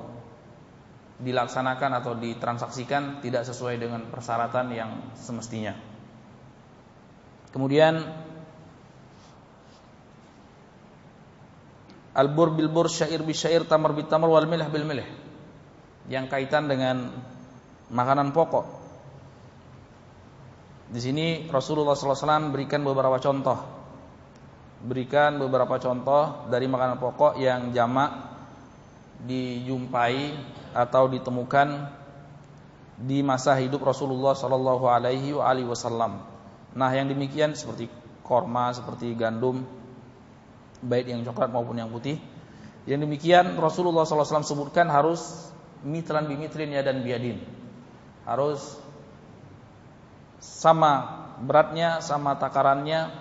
dilaksanakan 1.21 2.01
atau 2.01 2.17
ditransaksikan 2.17 3.21
tidak 3.21 3.45
sesuai 3.45 3.77
dengan 3.77 4.09
persyaratan 4.09 4.67
yang 4.73 4.91
semestinya. 5.15 5.77
Kemudian 7.51 8.01
Al-bur 12.11 12.51
bil 12.51 12.67
bur 12.67 12.91
syair 12.91 13.23
bi 13.23 13.31
syair 13.31 13.63
tamar 13.71 13.95
bi 13.95 14.03
tamar 14.03 14.27
wal 14.27 14.47
milh 14.51 14.67
bil 14.67 14.83
milh. 14.83 15.07
Yang 16.11 16.27
kaitan 16.27 16.67
dengan 16.67 17.07
makanan 17.87 18.35
pokok. 18.35 18.67
Di 20.91 20.99
sini 20.99 21.47
Rasulullah 21.47 21.95
SAW 21.95 22.51
berikan 22.51 22.83
beberapa 22.83 23.23
contoh. 23.23 23.59
Berikan 24.83 25.39
beberapa 25.39 25.79
contoh 25.79 26.51
dari 26.51 26.67
makanan 26.67 26.99
pokok 26.99 27.39
yang 27.39 27.71
jamak 27.71 28.30
dijumpai 29.27 30.37
atau 30.73 31.11
ditemukan 31.11 31.91
di 33.01 33.25
masa 33.25 33.57
hidup 33.57 33.81
Rasulullah 33.81 34.37
Shallallahu 34.37 34.85
Alaihi 34.87 35.67
Wasallam. 35.67 36.21
Nah, 36.77 36.91
yang 36.93 37.11
demikian 37.11 37.57
seperti 37.57 37.91
korma, 38.23 38.71
seperti 38.71 39.11
gandum, 39.19 39.67
baik 40.85 41.11
yang 41.11 41.27
coklat 41.27 41.51
maupun 41.51 41.77
yang 41.81 41.91
putih. 41.91 42.21
Yang 42.89 43.05
demikian 43.09 43.59
Rasulullah 43.61 44.09
SAW 44.09 44.47
sebutkan 44.47 44.89
harus 44.89 45.53
mitran 45.85 46.31
bimitrin 46.31 46.73
ya 46.73 46.81
dan 46.81 47.05
biadin. 47.05 47.43
Harus 48.25 48.79
sama 50.41 51.27
beratnya, 51.43 52.01
sama 52.01 52.41
takarannya 52.41 53.13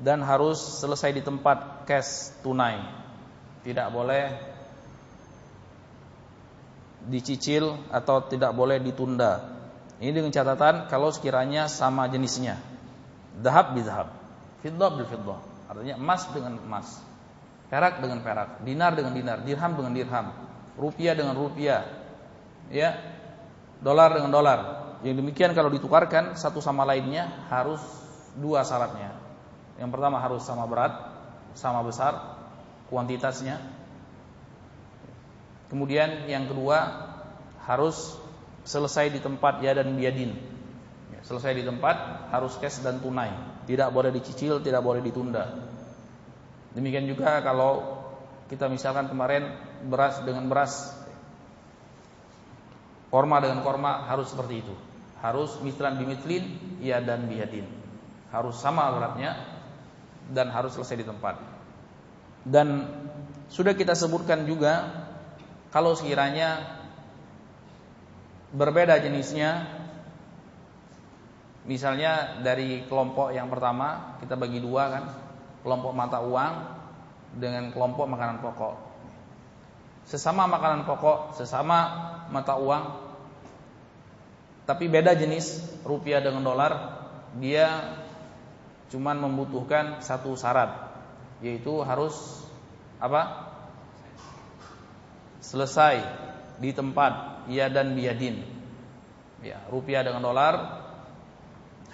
dan 0.00 0.24
harus 0.24 0.56
selesai 0.80 1.12
di 1.12 1.22
tempat 1.24 1.84
cash 1.84 2.32
tunai. 2.40 2.80
Tidak 3.66 3.92
boleh 3.92 4.47
dicicil 7.08 7.74
atau 7.88 8.22
tidak 8.28 8.52
boleh 8.52 8.78
ditunda. 8.78 9.56
Ini 9.98 10.14
dengan 10.14 10.30
catatan 10.30 10.86
kalau 10.86 11.10
sekiranya 11.10 11.66
sama 11.66 12.06
jenisnya. 12.06 12.60
Dahab 13.40 13.74
bidhab, 13.74 14.14
fiddah 14.62 14.90
bil 14.94 15.08
fiddah. 15.08 15.40
Artinya 15.68 15.96
emas 15.98 16.22
dengan 16.30 16.54
emas, 16.62 17.02
perak 17.68 17.98
dengan 17.98 18.22
perak, 18.22 18.62
dinar 18.62 18.94
dengan 18.94 19.12
dinar, 19.16 19.42
dirham 19.42 19.72
dengan 19.74 19.92
dirham, 19.92 20.26
rupiah 20.78 21.14
dengan 21.18 21.34
rupiah, 21.34 21.82
ya, 22.70 22.94
dolar 23.82 24.14
dengan 24.14 24.30
dolar. 24.30 24.60
Yang 25.02 25.22
demikian 25.22 25.50
kalau 25.54 25.70
ditukarkan 25.70 26.34
satu 26.34 26.58
sama 26.58 26.82
lainnya 26.82 27.46
harus 27.50 27.78
dua 28.34 28.66
syaratnya. 28.66 29.14
Yang 29.78 29.90
pertama 29.94 30.18
harus 30.18 30.42
sama 30.42 30.66
berat, 30.66 30.94
sama 31.54 31.86
besar 31.86 32.38
kuantitasnya. 32.90 33.77
Kemudian 35.68 36.24
yang 36.28 36.48
kedua 36.48 37.08
harus 37.68 38.16
selesai 38.64 39.12
di 39.12 39.20
tempat 39.20 39.60
ya 39.60 39.76
dan 39.76 39.92
biadin. 39.96 40.32
Ya, 41.12 41.20
selesai 41.24 41.56
di 41.56 41.64
tempat 41.64 42.28
harus 42.32 42.56
cash 42.56 42.80
dan 42.80 43.00
tunai. 43.04 43.32
Tidak 43.68 43.88
boleh 43.92 44.08
dicicil, 44.12 44.64
tidak 44.64 44.80
boleh 44.80 45.04
ditunda. 45.04 45.52
Demikian 46.72 47.04
juga 47.04 47.44
kalau 47.44 48.00
kita 48.48 48.68
misalkan 48.72 49.12
kemarin 49.12 49.52
beras 49.88 50.24
dengan 50.24 50.48
beras, 50.48 50.96
korma 53.12 53.44
dengan 53.44 53.60
korma 53.60 54.08
harus 54.08 54.32
seperti 54.32 54.64
itu. 54.64 54.74
Harus 55.20 55.58
mitran 55.60 56.00
bimitlin, 56.00 56.78
ya 56.80 57.04
dan 57.04 57.28
biadin. 57.28 57.66
Harus 58.32 58.56
sama 58.56 58.88
beratnya 58.96 59.36
dan 60.32 60.48
harus 60.52 60.76
selesai 60.76 61.04
di 61.04 61.06
tempat. 61.08 61.36
Dan 62.44 62.88
sudah 63.48 63.72
kita 63.76 63.96
sebutkan 63.96 64.44
juga 64.44 65.07
kalau 65.68 65.92
sekiranya 65.92 66.80
berbeda 68.54 68.96
jenisnya 69.00 69.78
Misalnya 71.68 72.40
dari 72.40 72.88
kelompok 72.88 73.28
yang 73.36 73.52
pertama 73.52 74.16
kita 74.24 74.40
bagi 74.40 74.56
dua 74.56 74.88
kan, 74.88 75.04
kelompok 75.60 75.92
mata 75.92 76.24
uang 76.24 76.54
dengan 77.36 77.68
kelompok 77.68 78.08
makanan 78.08 78.40
pokok. 78.40 78.74
Sesama 80.08 80.48
makanan 80.48 80.88
pokok, 80.88 81.36
sesama 81.36 81.78
mata 82.32 82.56
uang, 82.56 82.84
tapi 84.64 84.88
beda 84.88 85.12
jenis 85.12 85.60
rupiah 85.84 86.24
dengan 86.24 86.40
dolar, 86.40 86.72
dia 87.36 88.00
cuman 88.88 89.28
membutuhkan 89.28 90.00
satu 90.00 90.40
syarat, 90.40 90.88
yaitu 91.44 91.84
harus 91.84 92.16
apa? 92.96 93.47
Selesai 95.38 96.02
di 96.58 96.70
tempat 96.74 97.44
ia 97.46 97.70
dan 97.70 97.94
biadin. 97.94 98.42
Ya, 99.38 99.62
rupiah 99.70 100.02
dengan 100.02 100.26
dolar 100.26 100.54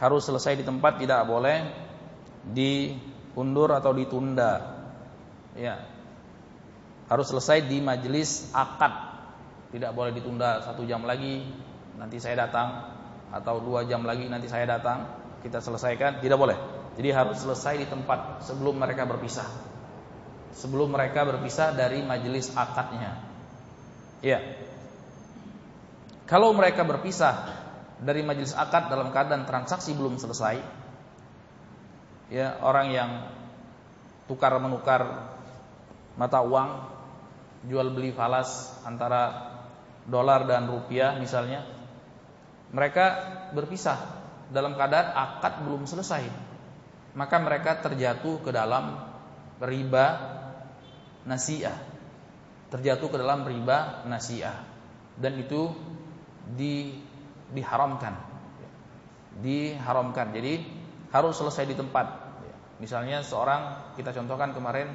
harus 0.01 0.27
selesai 0.27 0.59
di 0.59 0.65
tempat 0.67 0.99
tidak 0.99 1.23
boleh 1.29 1.71
diundur 2.51 3.71
atau 3.73 3.93
ditunda. 3.95 4.83
Ya. 5.55 5.87
Harus 7.07 7.31
selesai 7.31 7.69
di 7.69 7.85
majelis 7.85 8.49
akad. 8.57 9.13
Tidak 9.71 9.91
boleh 9.93 10.15
ditunda 10.15 10.63
satu 10.65 10.87
jam 10.87 11.03
lagi 11.05 11.45
nanti 11.99 12.19
saya 12.19 12.47
datang 12.47 12.91
atau 13.35 13.59
dua 13.59 13.83
jam 13.87 14.07
lagi 14.07 14.31
nanti 14.31 14.47
saya 14.47 14.67
datang 14.67 15.11
kita 15.43 15.61
selesaikan 15.61 16.23
tidak 16.23 16.39
boleh. 16.39 16.59
Jadi 16.95 17.11
harus 17.11 17.43
selesai 17.43 17.75
di 17.83 17.87
tempat 17.91 18.47
sebelum 18.47 18.79
mereka 18.79 19.03
berpisah. 19.05 19.47
Sebelum 20.55 20.95
mereka 20.95 21.27
berpisah 21.27 21.75
dari 21.75 22.01
majelis 22.07 22.55
akadnya. 22.55 23.34
Ya. 24.25 24.41
Kalau 26.25 26.57
mereka 26.57 26.81
berpisah 26.89 27.65
dari 28.01 28.25
majelis 28.25 28.57
akad 28.57 28.89
dalam 28.89 29.13
keadaan 29.13 29.45
transaksi 29.45 29.93
belum 29.93 30.17
selesai 30.17 30.61
ya 32.33 32.59
orang 32.65 32.89
yang 32.91 33.11
tukar 34.27 34.57
menukar 34.57 35.29
mata 36.17 36.41
uang 36.41 36.71
jual 37.69 37.93
beli 37.93 38.11
falas 38.11 38.77
antara 38.83 39.53
dolar 40.09 40.49
dan 40.49 40.69
rupiah 40.69 41.17
misalnya 41.21 41.65
mereka 42.75 43.05
berpisah 43.55 43.97
dalam 44.51 44.77
keadaan 44.77 45.15
akad 45.15 45.65
belum 45.65 45.85
selesai 45.89 46.25
maka 47.15 47.37
mereka 47.39 47.79
terjatuh 47.81 48.43
ke 48.43 48.51
dalam 48.51 49.01
riba 49.63 50.07
nasiah 51.25 51.94
terjatuh 52.75 53.07
ke 53.07 53.17
dalam 53.23 53.47
riba 53.47 54.03
nasiah 54.11 54.67
dan 55.15 55.39
itu 55.39 55.71
di 56.59 56.99
diharamkan. 57.55 58.19
Diharamkan. 59.39 60.35
Jadi 60.35 60.67
harus 61.15 61.39
selesai 61.39 61.71
di 61.71 61.79
tempat. 61.79 62.35
Misalnya 62.83 63.23
seorang 63.23 63.95
kita 63.95 64.11
contohkan 64.11 64.51
kemarin 64.51 64.91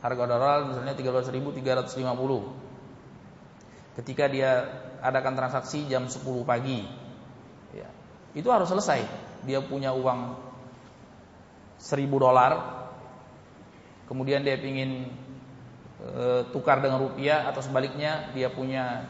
harga 0.00 0.24
dolar 0.24 0.72
misalnya 0.72 0.96
13.350. 0.96 2.00
Ketika 4.00 4.24
dia 4.32 4.64
adakan 5.04 5.36
transaksi 5.36 5.84
jam 5.92 6.08
10 6.08 6.24
pagi. 6.48 6.80
Ya, 7.76 7.92
itu 8.32 8.48
harus 8.48 8.72
selesai. 8.72 9.04
Dia 9.44 9.60
punya 9.60 9.92
uang 9.92 10.40
1000 11.76 12.08
dolar. 12.16 12.80
Kemudian 14.08 14.40
dia 14.40 14.56
ingin 14.56 15.12
e, 16.02 16.24
tukar 16.50 16.82
dengan 16.82 16.98
rupiah 16.98 17.46
atau 17.46 17.62
sebaliknya 17.62 18.34
dia 18.34 18.50
punya 18.50 19.06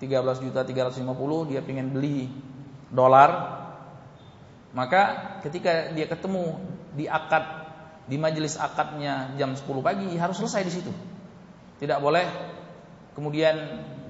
13 0.00 0.44
juta 0.48 0.64
350 0.64 1.04
dia 1.52 1.60
pengen 1.60 1.92
beli 1.92 2.32
dolar 2.88 3.60
Maka 4.70 5.36
ketika 5.42 5.90
dia 5.90 6.06
ketemu 6.06 6.62
di 6.94 7.10
akad 7.10 7.42
di 8.06 8.18
majelis 8.18 8.58
akadnya 8.58 9.34
jam 9.38 9.54
10 9.54 9.66
pagi 9.82 10.14
harus 10.14 10.38
selesai 10.38 10.62
di 10.62 10.72
situ. 10.72 10.92
Tidak 11.82 11.98
boleh 11.98 12.26
kemudian 13.18 13.56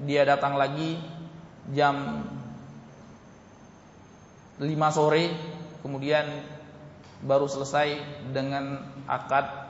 dia 0.05 0.21
datang 0.25 0.57
lagi 0.57 1.01
jam 1.73 2.25
5 4.61 4.69
sore 4.93 5.33
kemudian 5.81 6.25
baru 7.25 7.49
selesai 7.49 7.97
dengan 8.29 8.85
akad 9.09 9.60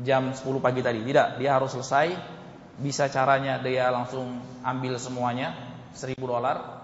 jam 0.00 0.32
10 0.32 0.40
pagi 0.64 0.80
tadi. 0.80 1.04
Tidak, 1.04 1.36
dia 1.36 1.60
harus 1.60 1.76
selesai. 1.76 2.16
Bisa 2.80 3.12
caranya 3.12 3.60
dia 3.60 3.92
langsung 3.92 4.40
ambil 4.64 4.96
semuanya 4.96 5.52
1000 5.92 6.16
dolar 6.16 6.82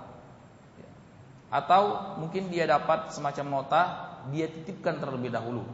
atau 1.49 2.13
mungkin 2.21 2.53
dia 2.53 2.69
dapat 2.69 3.09
semacam 3.09 3.47
nota 3.49 3.83
dia 4.29 4.53
titipkan 4.53 5.01
terlebih 5.01 5.33
dahulu 5.33 5.65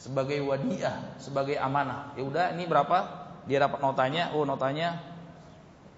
sebagai 0.00 0.40
wadiah, 0.42 1.14
sebagai 1.20 1.60
amanah. 1.60 2.16
Ya 2.18 2.24
udah 2.24 2.46
ini 2.56 2.66
berapa? 2.66 3.28
Dia 3.44 3.62
dapat 3.62 3.78
notanya, 3.84 4.32
oh 4.32 4.42
notanya 4.48 4.98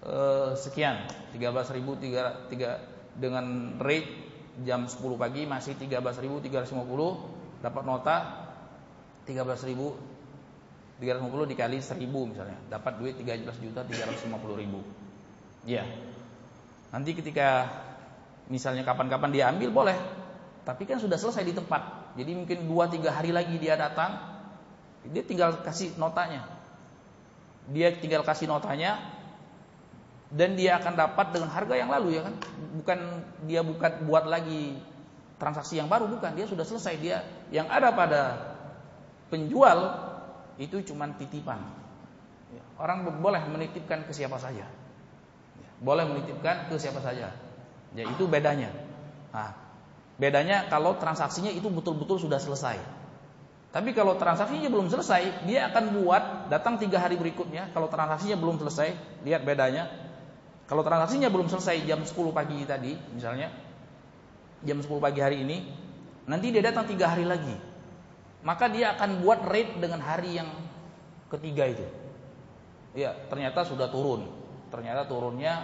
eh, 0.03 0.53
sekian, 0.59 1.07
13.000 1.33 2.53
dengan 3.17 3.45
rate 3.79 4.11
jam 4.61 4.85
10 4.85 4.99
pagi 5.17 5.49
masih 5.49 5.73
13.350 5.79 7.63
dapat 7.63 7.83
nota 7.87 8.15
13.350 11.03 11.51
dikali 11.51 11.77
1000 11.83 12.31
misalnya. 12.31 12.57
Dapat 12.71 12.93
duit 13.03 13.19
13 13.19 13.43
juta 13.59 13.83
350 13.83 14.31
ribu. 14.55 14.79
Ya 15.67 15.83
nanti 16.95 17.17
ketika 17.17 17.67
misalnya 18.47 18.87
kapan-kapan 18.87 19.29
dia 19.35 19.43
ambil 19.51 19.69
boleh. 19.73 19.97
Tapi 20.63 20.87
kan 20.87 20.95
sudah 21.03 21.19
selesai 21.19 21.43
di 21.43 21.51
tempat. 21.51 22.15
Jadi 22.15 22.31
mungkin 22.31 22.71
2-3 22.71 23.03
hari 23.11 23.35
lagi 23.35 23.59
dia 23.59 23.75
datang 23.75 24.15
dia 25.03 25.23
tinggal 25.27 25.59
kasih 25.59 25.91
notanya. 25.99 26.47
Dia 27.67 27.91
tinggal 27.99 28.23
kasih 28.23 28.47
notanya 28.47 29.03
dan 30.31 30.55
dia 30.55 30.79
akan 30.79 30.95
dapat 30.95 31.35
dengan 31.35 31.51
harga 31.51 31.75
yang 31.75 31.91
lalu 31.91 32.15
ya 32.15 32.21
kan? 32.23 32.35
Bukan 32.79 32.99
dia 33.43 33.61
bukan 33.61 33.91
buat 34.07 34.23
lagi 34.23 34.79
transaksi 35.35 35.83
yang 35.83 35.91
baru 35.91 36.07
bukan. 36.07 36.31
Dia 36.39 36.47
sudah 36.47 36.63
selesai. 36.63 36.95
Dia 37.03 37.27
yang 37.51 37.67
ada 37.67 37.91
pada 37.91 38.21
penjual 39.27 40.12
itu 40.57 40.81
cuma 40.85 41.09
titipan 41.15 41.61
orang 42.77 43.05
boleh 43.21 43.41
menitipkan 43.49 44.05
ke 44.05 44.11
siapa 44.13 44.37
saja 44.37 44.65
boleh 45.81 46.05
menitipkan 46.05 46.69
ke 46.69 46.75
siapa 46.77 47.01
saja 47.01 47.33
Ya 47.93 48.09
itu 48.09 48.25
bedanya. 48.25 48.73
Nah, 49.29 49.53
bedanya 50.17 50.65
kalau 50.69 50.97
transaksinya 50.97 51.53
itu 51.53 51.69
betul-betul 51.69 52.17
sudah 52.17 52.41
selesai. 52.41 52.81
Tapi 53.73 53.89
kalau 53.97 54.17
transaksinya 54.17 54.69
belum 54.69 54.89
selesai, 54.89 55.49
dia 55.49 55.69
akan 55.73 55.97
buat 56.01 56.23
datang 56.49 56.77
tiga 56.77 57.01
hari 57.01 57.17
berikutnya. 57.17 57.73
Kalau 57.73 57.89
transaksinya 57.89 58.37
belum 58.37 58.61
selesai, 58.61 58.93
lihat 59.25 59.41
bedanya. 59.41 59.89
Kalau 60.69 60.85
transaksinya 60.85 61.29
belum 61.33 61.49
selesai 61.49 61.81
jam 61.85 62.01
10 62.05 62.13
pagi 62.33 62.61
tadi, 62.69 62.93
misalnya 63.13 63.49
jam 64.61 64.77
10 64.77 64.89
pagi 65.01 65.19
hari 65.25 65.41
ini, 65.41 65.57
nanti 66.29 66.53
dia 66.53 66.61
datang 66.61 66.85
tiga 66.85 67.13
hari 67.13 67.25
lagi. 67.25 67.72
Maka 68.43 68.67
dia 68.67 68.91
akan 68.99 69.23
buat 69.23 69.39
rate 69.47 69.79
dengan 69.79 70.03
hari 70.03 70.35
yang 70.35 70.51
ketiga 71.31 71.63
itu. 71.71 71.87
Ya, 72.93 73.15
ternyata 73.31 73.63
sudah 73.63 73.87
turun. 73.87 74.27
Ternyata 74.67 75.07
turunnya 75.07 75.63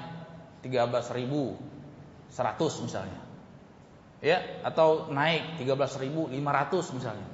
13 0.64 1.12
ribu 1.20 1.60
100 2.32 2.86
misalnya. 2.88 3.20
Ya, 4.24 4.64
atau 4.64 5.12
naik 5.12 5.60
13.500 5.60 6.96
misalnya. 6.96 7.28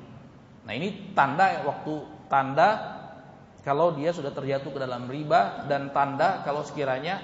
Nah, 0.66 0.74
ini 0.74 1.14
tanda 1.14 1.62
waktu 1.62 1.94
tanda 2.26 2.70
kalau 3.62 3.94
dia 3.94 4.14
sudah 4.14 4.34
terjatuh 4.34 4.74
ke 4.74 4.80
dalam 4.82 5.10
riba 5.10 5.66
dan 5.70 5.94
tanda 5.94 6.42
kalau 6.46 6.62
sekiranya 6.66 7.22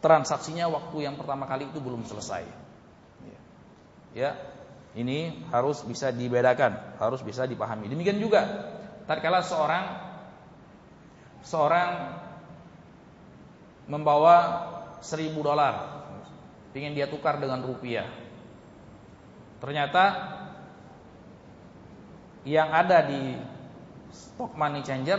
transaksinya 0.00 0.68
waktu 0.68 1.04
yang 1.04 1.16
pertama 1.16 1.44
kali 1.44 1.68
itu 1.68 1.80
belum 1.80 2.08
selesai. 2.08 2.44
Ya 4.16 4.49
ini 4.98 5.46
harus 5.54 5.86
bisa 5.86 6.10
dibedakan, 6.10 6.98
harus 6.98 7.22
bisa 7.22 7.46
dipahami. 7.46 7.86
Demikian 7.86 8.18
juga 8.18 8.42
tatkala 9.06 9.42
seorang 9.42 9.84
seorang 11.42 11.90
membawa 13.90 14.36
seribu 15.00 15.42
dolar 15.42 16.04
ingin 16.76 16.94
dia 16.94 17.10
tukar 17.10 17.42
dengan 17.42 17.64
rupiah 17.64 18.06
ternyata 19.58 20.04
yang 22.46 22.70
ada 22.70 23.04
di 23.04 23.34
stock 24.14 24.54
money 24.54 24.86
changer 24.86 25.18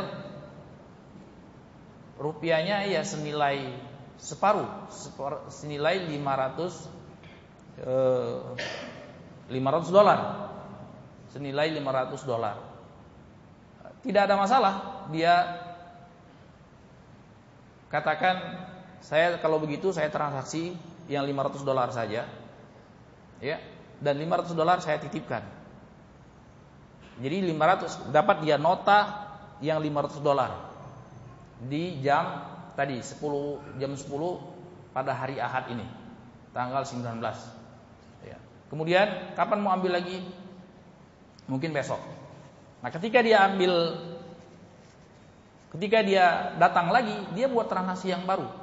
rupiahnya 2.16 2.88
ya 2.88 3.04
senilai 3.04 3.76
separuh 4.16 4.88
senilai 5.50 6.08
500 6.08 7.82
eh, 7.82 8.40
500 9.52 9.92
dolar 9.92 10.20
senilai 11.30 11.76
500 11.76 12.24
dolar 12.24 12.56
tidak 14.02 14.22
ada 14.26 14.36
masalah 14.40 14.74
dia 15.12 15.36
katakan 17.92 18.40
saya 19.04 19.42
kalau 19.44 19.60
begitu 19.60 19.92
saya 19.92 20.08
transaksi 20.08 20.78
yang 21.12 21.26
500 21.26 21.68
dolar 21.68 21.90
saja. 21.92 22.30
Ya. 23.44 23.58
Dan 24.02 24.18
500 24.18 24.56
dolar 24.58 24.78
saya 24.82 24.98
titipkan. 24.98 25.46
Jadi 27.22 27.38
500 27.54 28.10
dapat 28.10 28.42
dia 28.42 28.58
nota 28.58 29.30
yang 29.62 29.78
500 29.78 30.26
dolar 30.26 30.52
di 31.62 32.02
jam 32.02 32.50
tadi 32.74 32.98
10 32.98 33.78
jam 33.78 33.94
10 33.94 34.10
pada 34.96 35.14
hari 35.14 35.38
Ahad 35.38 35.70
ini 35.70 35.86
tanggal 36.50 36.82
19 36.82 37.22
ya. 37.22 37.61
Kemudian 38.72 39.36
kapan 39.36 39.60
mau 39.60 39.76
ambil 39.76 40.00
lagi 40.00 40.24
mungkin 41.52 41.76
besok 41.76 42.00
nah 42.80 42.88
ketika 42.88 43.20
dia 43.20 43.44
ambil 43.44 44.00
ketika 45.76 46.00
dia 46.00 46.56
datang 46.56 46.90
lagi 46.90 47.14
dia 47.36 47.52
buat 47.52 47.68
transaksi 47.68 48.16
yang 48.16 48.24
baru 48.24 48.62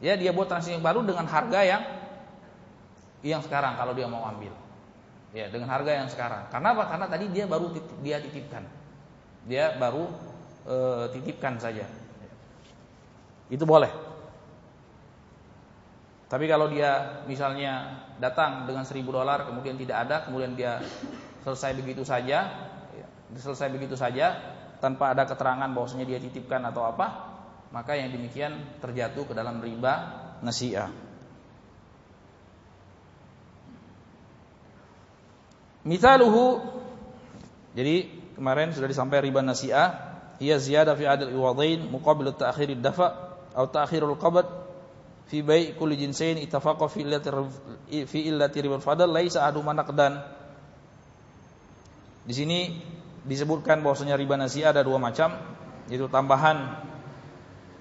Ya, 0.00 0.16
dia 0.16 0.32
buat 0.32 0.48
transaksi 0.48 0.76
yang 0.76 0.84
baru 0.84 1.00
dengan 1.04 1.24
harga 1.24 1.60
yang 1.64 1.82
yang 3.24 3.40
sekarang 3.40 3.80
kalau 3.80 3.96
dia 3.96 4.04
mau 4.08 4.24
ambil. 4.28 4.52
Ya, 5.32 5.48
dengan 5.48 5.72
harga 5.72 5.92
yang 5.92 6.08
sekarang. 6.08 6.48
Karena 6.48 6.72
apa? 6.72 6.84
Karena 6.88 7.06
tadi 7.08 7.28
dia 7.32 7.44
baru 7.44 7.72
titip, 7.72 7.96
dia 8.00 8.16
titipkan. 8.20 8.64
Dia 9.48 9.76
baru 9.76 10.08
e, 10.64 10.76
titipkan 11.16 11.60
saja. 11.60 11.84
Itu 13.48 13.64
boleh. 13.68 13.92
Tapi 16.26 16.44
kalau 16.48 16.72
dia 16.72 17.22
misalnya 17.28 18.04
datang 18.16 18.64
dengan 18.64 18.84
1000 18.84 19.04
dolar 19.04 19.44
kemudian 19.44 19.76
tidak 19.76 20.08
ada, 20.08 20.16
kemudian 20.24 20.56
dia 20.56 20.80
selesai 21.44 21.76
begitu 21.76 22.02
saja, 22.02 22.48
ya, 22.96 23.06
selesai 23.36 23.68
begitu 23.70 23.94
saja 23.94 24.34
tanpa 24.80 25.12
ada 25.12 25.24
keterangan 25.28 25.68
bahwasanya 25.72 26.04
dia 26.08 26.18
titipkan 26.20 26.64
atau 26.64 26.84
apa, 26.84 27.36
maka 27.70 27.96
yang 27.96 28.12
demikian 28.12 28.80
terjatuh 28.80 29.28
ke 29.28 29.32
dalam 29.36 29.60
riba 29.60 29.92
nasi'ah. 30.40 30.90
Mithaluhu 35.86 36.66
jadi 37.78 38.10
kemarin 38.34 38.74
sudah 38.74 38.90
disampaikan 38.90 39.22
riba 39.22 39.40
nasi'ah 39.46 39.88
hiya 40.42 40.58
ziyadah 40.58 40.98
fi 40.98 41.04
adil 41.06 41.30
iwadain 41.30 41.86
muqabil 41.86 42.34
ta'khir 42.34 42.74
dafa 42.82 43.38
atau 43.54 43.70
ta'khirul 43.70 44.18
qabd 44.18 44.65
fi 45.26 45.42
bai' 45.42 45.74
kulli 45.74 45.98
jinsain 45.98 46.38
ittafaqa 46.38 46.86
fi 46.86 47.02
illati 47.02 47.30
fi 48.06 48.18
illati 48.30 48.58
ribal 48.62 48.82
fadal 48.82 49.10
laisa 49.10 49.42
adu 49.42 49.62
manaqdan 49.62 50.22
di 52.26 52.34
sini 52.34 52.58
disebutkan 53.26 53.82
bahwasanya 53.82 54.14
riba 54.14 54.38
nasi'ah 54.38 54.70
ada 54.70 54.86
dua 54.86 55.02
macam 55.02 55.34
yaitu 55.90 56.06
tambahan 56.06 56.78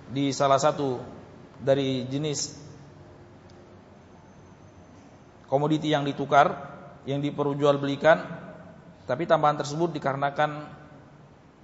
di 0.09 0.33
salah 0.33 0.57
satu 0.57 1.01
dari 1.61 2.05
jenis 2.09 2.57
komoditi 5.49 5.93
yang 5.93 6.05
ditukar 6.05 6.73
yang 7.05 7.21
diperjualbelikan 7.21 8.21
tapi 9.05 9.29
tambahan 9.29 9.61
tersebut 9.61 9.93
dikarenakan 9.93 10.65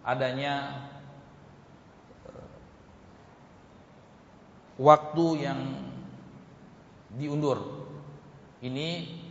adanya 0.05 0.85
waktu 4.81 5.25
yang 5.45 5.59
diundur. 7.13 7.85
Ini 8.65 8.87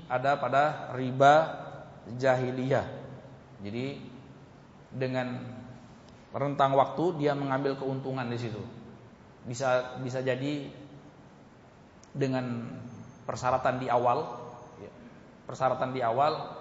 ada 0.06 0.39
pada 0.39 0.94
riba 0.94 1.35
jahiliyah. 2.14 2.86
Jadi 3.62 3.98
dengan 4.94 5.39
rentang 6.31 6.78
waktu 6.78 7.18
dia 7.18 7.35
mengambil 7.35 7.74
keuntungan 7.74 8.27
di 8.31 8.39
situ. 8.39 8.62
Bisa 9.47 9.98
bisa 10.02 10.22
jadi 10.22 10.70
dengan 12.10 12.66
persyaratan 13.27 13.78
di 13.78 13.86
awal, 13.86 14.27
ya, 14.82 14.90
persyaratan 15.47 15.90
di 15.94 16.02
awal 16.02 16.59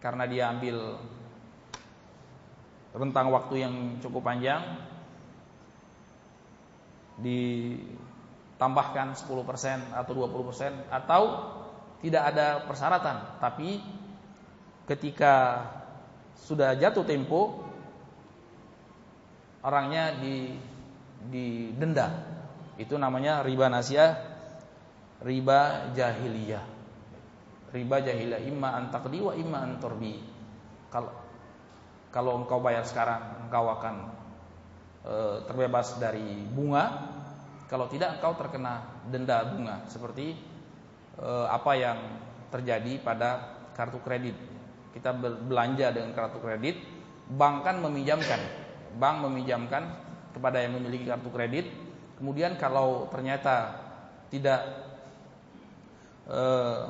karena 0.00 0.24
dia 0.24 0.48
ambil 0.48 0.96
rentang 2.92 3.32
waktu 3.32 3.64
yang 3.64 3.74
cukup 4.00 4.24
panjang 4.24 4.60
ditambahkan 7.20 9.12
10% 9.16 9.92
atau 9.92 10.12
20% 10.12 10.88
atau 10.88 11.22
tidak 12.00 12.22
ada 12.34 12.64
persyaratan. 12.64 13.42
Tapi 13.42 13.80
ketika 14.88 15.66
sudah 16.42 16.74
jatuh 16.74 17.06
tempo 17.06 17.62
orangnya 19.62 20.16
di 20.18 20.52
didenda. 21.22 22.10
Itu 22.80 22.98
namanya 22.98 23.46
riba 23.46 23.70
nasiah 23.70 24.18
riba 25.22 25.92
jahiliyah. 25.94 26.64
Riba 27.70 27.96
jahiliyah 28.02 28.42
imma 28.42 28.74
an 28.74 28.90
taqdi 28.90 29.22
wa 29.22 29.32
imma 29.38 29.58
an 29.62 29.78
turbi 29.78 30.18
kalau 30.92 31.08
kalau 32.12 32.44
engkau 32.44 32.60
bayar 32.60 32.84
sekarang 32.84 33.48
engkau 33.48 33.72
akan 33.72 34.12
e, 35.02 35.14
terbebas 35.46 35.98
dari 35.98 36.46
bunga. 36.50 37.10
Kalau 37.66 37.88
tidak 37.88 38.20
engkau 38.20 38.36
terkena 38.36 39.02
denda 39.08 39.42
bunga. 39.46 39.86
Seperti 39.86 40.34
e, 41.18 41.30
apa 41.50 41.72
yang 41.78 41.98
terjadi 42.50 43.00
pada 43.02 43.30
kartu 43.76 43.98
kredit. 44.00 44.36
Kita 44.92 45.14
belanja 45.18 45.88
dengan 45.90 46.12
kartu 46.12 46.38
kredit 46.40 46.76
bank 47.32 47.64
kan 47.64 47.80
meminjamkan. 47.80 48.40
Bank 48.98 49.24
meminjamkan 49.24 49.82
kepada 50.36 50.60
yang 50.60 50.76
memiliki 50.76 51.08
kartu 51.08 51.32
kredit. 51.32 51.66
Kemudian 52.20 52.60
kalau 52.60 53.08
ternyata 53.08 53.82
tidak 54.28 54.60
eh, 56.28 56.80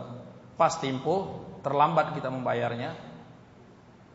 pas 0.55 0.74
tempo 0.78 1.43
terlambat 1.62 2.14
kita 2.14 2.30
membayarnya 2.30 2.94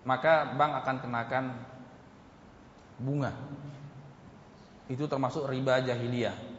maka 0.07 0.56
bank 0.56 0.72
akan 0.84 0.98
kenakan 1.03 1.45
bunga 3.02 3.32
itu 4.88 5.03
termasuk 5.07 5.47
riba 5.47 5.84
jahiliyah 5.84 6.57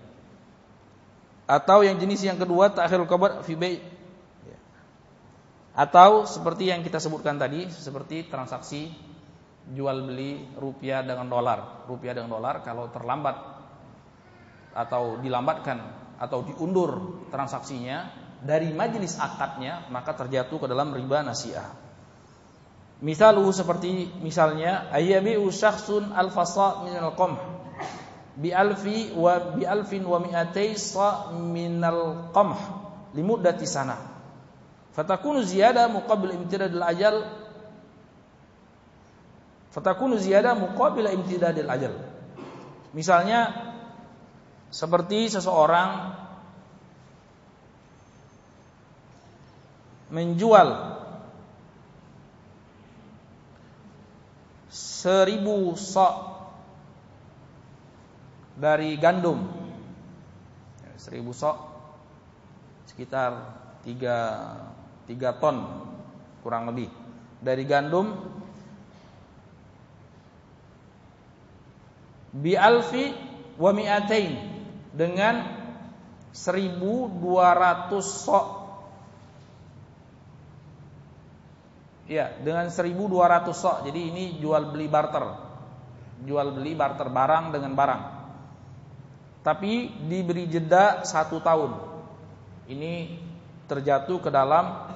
atau 1.49 1.81
yang 1.81 1.97
jenis 1.97 2.29
yang 2.29 2.37
kedua 2.37 2.69
takhirul 2.69 3.09
kabar 3.09 3.41
fi 3.41 3.57
atau 5.79 6.27
seperti 6.27 6.69
yang 6.69 6.83
kita 6.83 7.01
sebutkan 7.01 7.39
tadi 7.39 7.71
seperti 7.73 8.27
transaksi 8.29 8.91
jual 9.71 10.11
beli 10.11 10.43
rupiah 10.59 11.07
dengan 11.07 11.31
dolar. 11.31 11.87
Rupiah 11.87 12.19
dengan 12.19 12.35
dolar 12.35 12.67
kalau 12.67 12.91
terlambat 12.91 13.37
atau 14.75 15.23
dilambatkan 15.23 15.79
atau 16.19 16.43
diundur 16.43 17.23
transaksinya 17.31 18.11
dari 18.43 18.75
majelis 18.75 19.17
akadnya 19.23 19.87
maka 19.89 20.19
terjatuh 20.19 20.59
ke 20.59 20.67
dalam 20.67 20.91
riba 20.91 21.23
nasiah. 21.23 21.71
Misalu 22.99 23.47
seperti 23.55 24.11
misalnya 24.19 24.91
ayyabi'u 24.91 25.47
syakhsun 25.47 26.11
al-fasa 26.11 26.83
min 26.83 26.99
al-qamh 26.99 27.58
bi 28.39 28.55
alfi 28.55 29.11
wa 29.19 29.59
bi 29.59 29.67
alfin 29.67 30.07
wa 30.07 30.23
mi'atay 30.23 30.79
sa 30.79 31.35
min 31.35 31.83
al-qamh 31.83 32.59
limuddati 33.19 33.67
sana. 33.67 33.99
Fatakunu 34.95 35.43
ziyada 35.43 35.91
muqabil 35.91 36.39
imtidad 36.39 36.71
al-ajal 36.71 37.49
Fatakunu 39.69 40.17
ziyadah 40.17 40.57
muqabila 40.57 41.13
imtidadil 41.13 41.69
ajal. 41.69 41.95
Misalnya 42.97 43.53
seperti 44.73 45.29
seseorang 45.29 46.19
menjual 50.09 50.99
seribu 54.73 55.77
sok 55.77 56.38
dari 58.59 58.99
gandum 58.99 59.47
seribu 60.99 61.31
sok 61.31 61.57
sekitar 62.91 63.55
tiga, 63.87 64.19
tiga 65.07 65.31
ton 65.39 65.87
kurang 66.43 66.67
lebih 66.67 66.91
dari 67.39 67.63
gandum 67.63 68.19
bi 72.35 72.59
alfi 72.59 73.15
wa 73.55 73.71
mi'atain 73.71 74.35
dengan 74.91 75.55
1200 76.35 77.15
sok 78.03 78.59
Ya, 82.09 82.33
dengan 82.41 82.73
1200 82.73 83.53
sok. 83.53 83.85
Jadi 83.85 84.01
ini 84.09 84.25
jual 84.41 84.73
beli 84.73 84.89
barter. 84.89 85.29
Jual 86.25 86.57
beli 86.57 86.73
barter 86.73 87.13
barang 87.13 87.53
dengan 87.53 87.77
barang. 87.77 88.18
Tapi 89.49 89.89
diberi 90.13 90.45
jeda 90.45 91.09
satu 91.09 91.41
tahun. 91.41 91.73
Ini 92.69 93.17
terjatuh 93.65 94.21
ke 94.21 94.29
dalam 94.29 94.93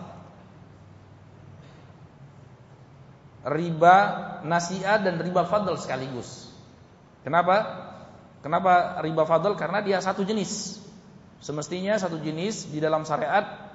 riba 3.48 3.96
nasiah 4.44 5.00
dan 5.00 5.16
riba 5.24 5.48
fadl 5.48 5.72
sekaligus. 5.80 6.52
Kenapa? 7.24 7.88
Kenapa 8.44 9.00
riba 9.00 9.24
fadl? 9.24 9.56
Karena 9.56 9.80
dia 9.80 10.04
satu 10.04 10.20
jenis. 10.20 10.84
Semestinya 11.40 11.96
satu 11.96 12.20
jenis 12.20 12.68
di 12.68 12.76
dalam 12.76 13.08
syariat 13.08 13.72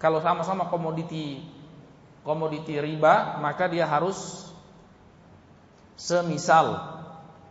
kalau 0.00 0.24
sama-sama 0.24 0.64
komoditi 0.72 1.44
komoditi 2.24 2.80
riba, 2.80 3.36
maka 3.36 3.68
dia 3.68 3.84
harus 3.84 4.48
semisal 6.00 6.80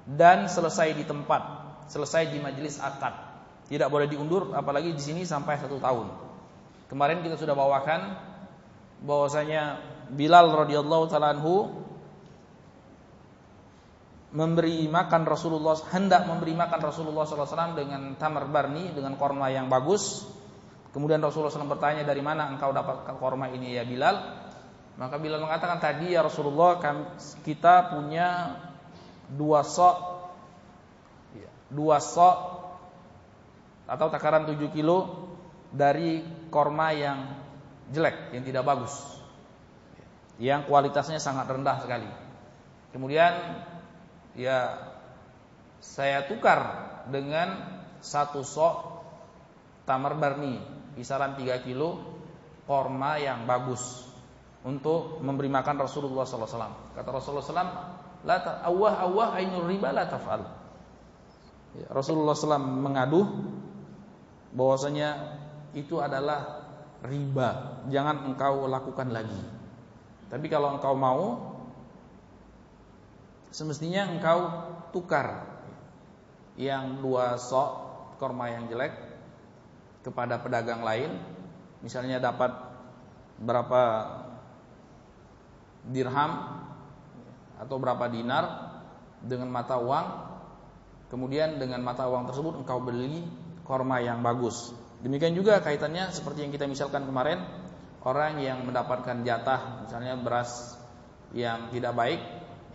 dan 0.10 0.50
selesai 0.50 0.98
di 0.98 1.06
tempat, 1.06 1.59
selesai 1.90 2.30
di 2.30 2.38
majelis 2.40 2.78
akad. 2.78 3.12
Tidak 3.70 3.90
boleh 3.90 4.06
diundur 4.10 4.54
apalagi 4.54 4.94
di 4.94 5.02
sini 5.02 5.22
sampai 5.26 5.58
satu 5.58 5.78
tahun. 5.82 6.08
Kemarin 6.90 7.22
kita 7.22 7.38
sudah 7.38 7.54
bawakan 7.54 8.18
bahwasanya 9.06 9.82
Bilal 10.10 10.50
radhiyallahu 10.50 11.06
taala 11.06 11.38
anhu 11.38 11.70
memberi 14.34 14.86
makan 14.90 15.26
Rasulullah 15.26 15.78
hendak 15.94 16.26
memberi 16.26 16.54
makan 16.54 16.82
Rasulullah 16.82 17.26
SAW 17.26 17.78
dengan 17.78 18.14
tamar 18.18 18.46
barni 18.50 18.94
dengan 18.94 19.18
korma 19.18 19.50
yang 19.54 19.70
bagus. 19.70 20.26
Kemudian 20.90 21.22
Rasulullah 21.22 21.54
SAW 21.54 21.70
bertanya 21.70 22.02
dari 22.02 22.22
mana 22.26 22.50
engkau 22.50 22.74
dapat 22.74 23.06
korma 23.22 23.50
ini 23.54 23.78
ya 23.78 23.86
Bilal? 23.86 24.18
Maka 24.98 25.16
Bilal 25.22 25.46
mengatakan 25.46 25.78
tadi 25.78 26.18
ya 26.18 26.26
Rasulullah 26.26 26.82
kita 27.46 27.94
punya 27.94 28.58
dua 29.30 29.62
sok, 29.62 30.19
dua 31.70 32.02
sok 32.02 32.38
atau 33.90 34.08
takaran 34.14 34.46
7 34.46 34.70
kilo 34.70 35.30
dari 35.74 36.22
korma 36.54 36.94
yang 36.94 37.42
jelek, 37.90 38.34
yang 38.38 38.46
tidak 38.46 38.64
bagus, 38.66 38.94
yang 40.38 40.66
kualitasnya 40.70 41.18
sangat 41.18 41.50
rendah 41.50 41.82
sekali. 41.82 42.10
Kemudian 42.94 43.34
ya 44.38 44.78
saya 45.82 46.30
tukar 46.30 46.62
dengan 47.10 47.82
satu 48.02 48.46
sok 48.46 49.02
tamar 49.90 50.14
barni 50.22 50.62
kisaran 50.94 51.34
3 51.34 51.66
kilo 51.66 52.22
korma 52.70 53.18
yang 53.18 53.50
bagus 53.50 54.06
untuk 54.62 55.18
memberi 55.26 55.50
makan 55.50 55.82
Rasulullah 55.82 56.30
SAW. 56.30 56.94
Kata 56.94 57.10
Rasulullah 57.10 57.46
SAW, 57.46 57.74
la 58.28 58.38
awah 58.68 58.94
awah 59.08 59.30
ainul 59.34 59.66
riba 59.66 59.90
la 59.90 60.06
tafal. 60.06 60.59
Ya, 61.78 61.88
Rasulullah 61.94 62.34
SAW 62.34 62.58
mengaduh 62.58 63.28
bahwasanya 64.56 65.38
itu 65.78 66.02
adalah 66.02 66.66
riba, 67.06 67.82
jangan 67.94 68.26
engkau 68.26 68.66
lakukan 68.66 69.14
lagi. 69.14 69.42
Tapi 70.30 70.46
kalau 70.50 70.78
engkau 70.78 70.98
mau, 70.98 71.26
semestinya 73.54 74.10
engkau 74.10 74.40
tukar 74.90 75.46
yang 76.58 77.00
dua 77.00 77.38
sok 77.38 77.90
korma 78.20 78.52
yang 78.52 78.68
jelek 78.68 78.94
kepada 80.04 80.44
pedagang 80.44 80.84
lain 80.84 81.18
misalnya 81.80 82.20
dapat 82.20 82.52
berapa 83.40 83.82
dirham 85.88 86.32
atau 87.60 87.76
berapa 87.80 88.06
dinar 88.12 88.46
dengan 89.24 89.48
mata 89.48 89.80
uang 89.80 90.29
kemudian 91.10 91.58
dengan 91.58 91.82
mata 91.84 92.06
uang 92.06 92.30
tersebut 92.30 92.62
engkau 92.62 92.80
beli 92.82 93.26
korma 93.66 94.02
yang 94.02 94.22
bagus 94.22 94.74
demikian 95.02 95.34
juga 95.36 95.62
kaitannya 95.62 96.14
seperti 96.14 96.46
yang 96.46 96.52
kita 96.54 96.66
misalkan 96.66 97.06
kemarin 97.06 97.44
orang 98.06 98.40
yang 98.40 98.64
mendapatkan 98.66 99.22
jatah 99.28 99.86
misalnya 99.86 100.16
beras 100.18 100.80
yang 101.36 101.70
tidak 101.70 101.94
baik 101.94 102.22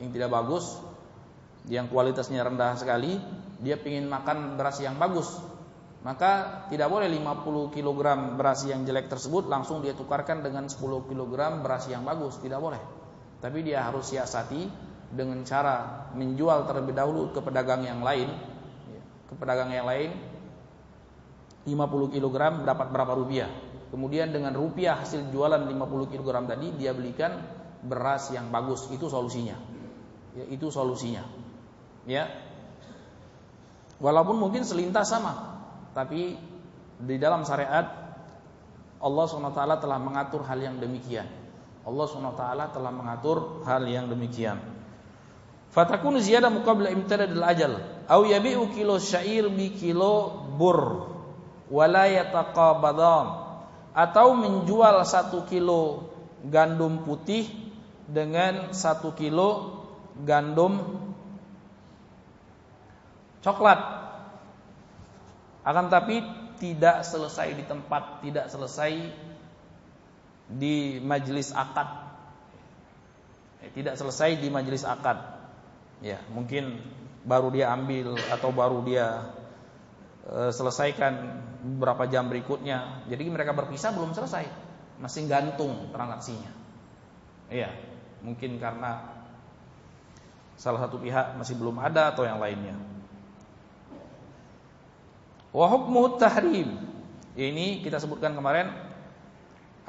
yang 0.02 0.10
tidak 0.10 0.30
bagus, 0.32 0.64
yang 1.70 1.86
kualitasnya 1.86 2.42
rendah 2.42 2.74
sekali, 2.74 3.18
dia 3.62 3.78
ingin 3.78 4.10
makan 4.10 4.58
beras 4.58 4.80
yang 4.82 4.98
bagus. 4.98 5.28
maka 6.04 6.68
tidak 6.68 6.92
boleh 6.92 7.08
50 7.08 7.72
kg 7.72 8.00
beras 8.36 8.60
yang 8.68 8.84
jelek 8.84 9.08
tersebut 9.08 9.48
langsung 9.48 9.80
dia 9.80 9.96
tukarkan 9.96 10.44
dengan 10.44 10.68
10 10.68 10.76
kg 10.84 11.32
beras 11.64 11.88
yang 11.88 12.04
bagus, 12.04 12.36
tidak 12.44 12.60
boleh. 12.60 12.76
Tapi 13.40 13.64
dia 13.64 13.88
harus 13.88 14.12
siasati 14.12 14.68
dengan 15.14 15.46
cara 15.46 16.10
menjual 16.12 16.66
terlebih 16.66 16.94
dahulu 16.94 17.30
ke 17.30 17.40
pedagang 17.40 17.86
yang 17.86 18.02
lain, 18.02 18.28
ya, 18.90 19.02
ke 19.30 19.34
pedagang 19.38 19.70
yang 19.70 19.86
lain 19.86 20.10
50 21.64 22.12
kg 22.12 22.36
dapat 22.66 22.86
berapa 22.92 23.12
rupiah. 23.16 23.48
Kemudian 23.88 24.34
dengan 24.34 24.52
rupiah 24.52 25.00
hasil 25.00 25.30
jualan 25.30 25.64
50 25.64 26.12
kg 26.12 26.28
tadi 26.50 26.74
dia 26.76 26.90
belikan 26.92 27.40
beras 27.80 28.28
yang 28.34 28.50
bagus, 28.50 28.90
itu 28.90 29.06
solusinya. 29.08 29.56
Ya, 30.34 30.44
itu 30.50 30.68
solusinya. 30.68 31.22
Ya. 32.04 32.26
Walaupun 34.02 34.36
mungkin 34.36 34.66
selintas 34.66 35.08
sama, 35.08 35.62
tapi 35.94 36.34
di 36.98 37.16
dalam 37.22 37.46
syariat 37.46 37.86
Allah 38.98 39.24
SWT 39.28 39.60
telah 39.84 39.98
mengatur 40.00 40.42
hal 40.42 40.58
yang 40.58 40.76
demikian. 40.82 41.28
Allah 41.84 42.06
SWT 42.08 42.42
telah 42.74 42.92
mengatur 42.92 43.62
hal 43.62 43.84
yang 43.84 44.10
demikian. 44.10 44.73
Fatakun 45.74 46.22
ziyadah 46.22 46.54
muqabla 46.54 46.94
imtadadil 46.94 47.42
ajal. 47.42 47.82
Au 48.06 48.22
yabi'u 48.22 48.70
kilo 48.70 49.02
syair 49.02 49.50
bi 49.50 49.74
kilo 49.74 50.46
bur. 50.54 51.10
Wala 51.66 52.06
yataqabadan. 52.06 53.42
Atau 53.90 54.38
menjual 54.38 55.02
satu 55.02 55.42
kilo 55.50 56.14
gandum 56.46 57.02
putih 57.02 57.50
dengan 58.06 58.70
satu 58.70 59.16
kilo 59.16 59.82
gandum 60.22 60.78
coklat 63.40 64.04
akan 65.64 65.88
tapi 65.88 66.20
tidak 66.60 67.02
selesai 67.08 67.56
di 67.56 67.64
tempat, 67.64 68.20
tidak 68.20 68.52
selesai 68.52 68.92
di 70.44 71.00
majelis 71.00 71.56
akad. 71.56 71.88
Ya, 73.64 73.68
tidak 73.72 73.94
selesai 73.96 74.36
di 74.44 74.52
majelis 74.52 74.84
akad. 74.84 75.33
Ya, 76.04 76.20
mungkin 76.28 76.84
baru 77.24 77.48
dia 77.48 77.72
ambil 77.72 78.12
atau 78.28 78.52
baru 78.52 78.84
dia 78.84 79.32
e, 80.28 80.52
selesaikan 80.52 81.40
beberapa 81.64 82.04
jam 82.04 82.28
berikutnya. 82.28 83.08
Jadi 83.08 83.24
mereka 83.32 83.56
berpisah 83.56 83.96
belum 83.96 84.12
selesai, 84.12 84.44
masih 85.00 85.24
gantung 85.24 85.88
transaksinya. 85.96 86.52
Iya, 87.48 87.72
mungkin 88.20 88.60
karena 88.60 89.16
salah 90.60 90.84
satu 90.84 91.00
pihak 91.00 91.40
masih 91.40 91.56
belum 91.56 91.80
ada 91.80 92.12
atau 92.12 92.28
yang 92.28 92.36
lainnya. 92.36 92.76
Wa 95.56 95.70
tahrim. 96.20 96.92
Ini 97.34 97.82
kita 97.82 97.98
sebutkan 97.98 98.36
kemarin 98.36 98.70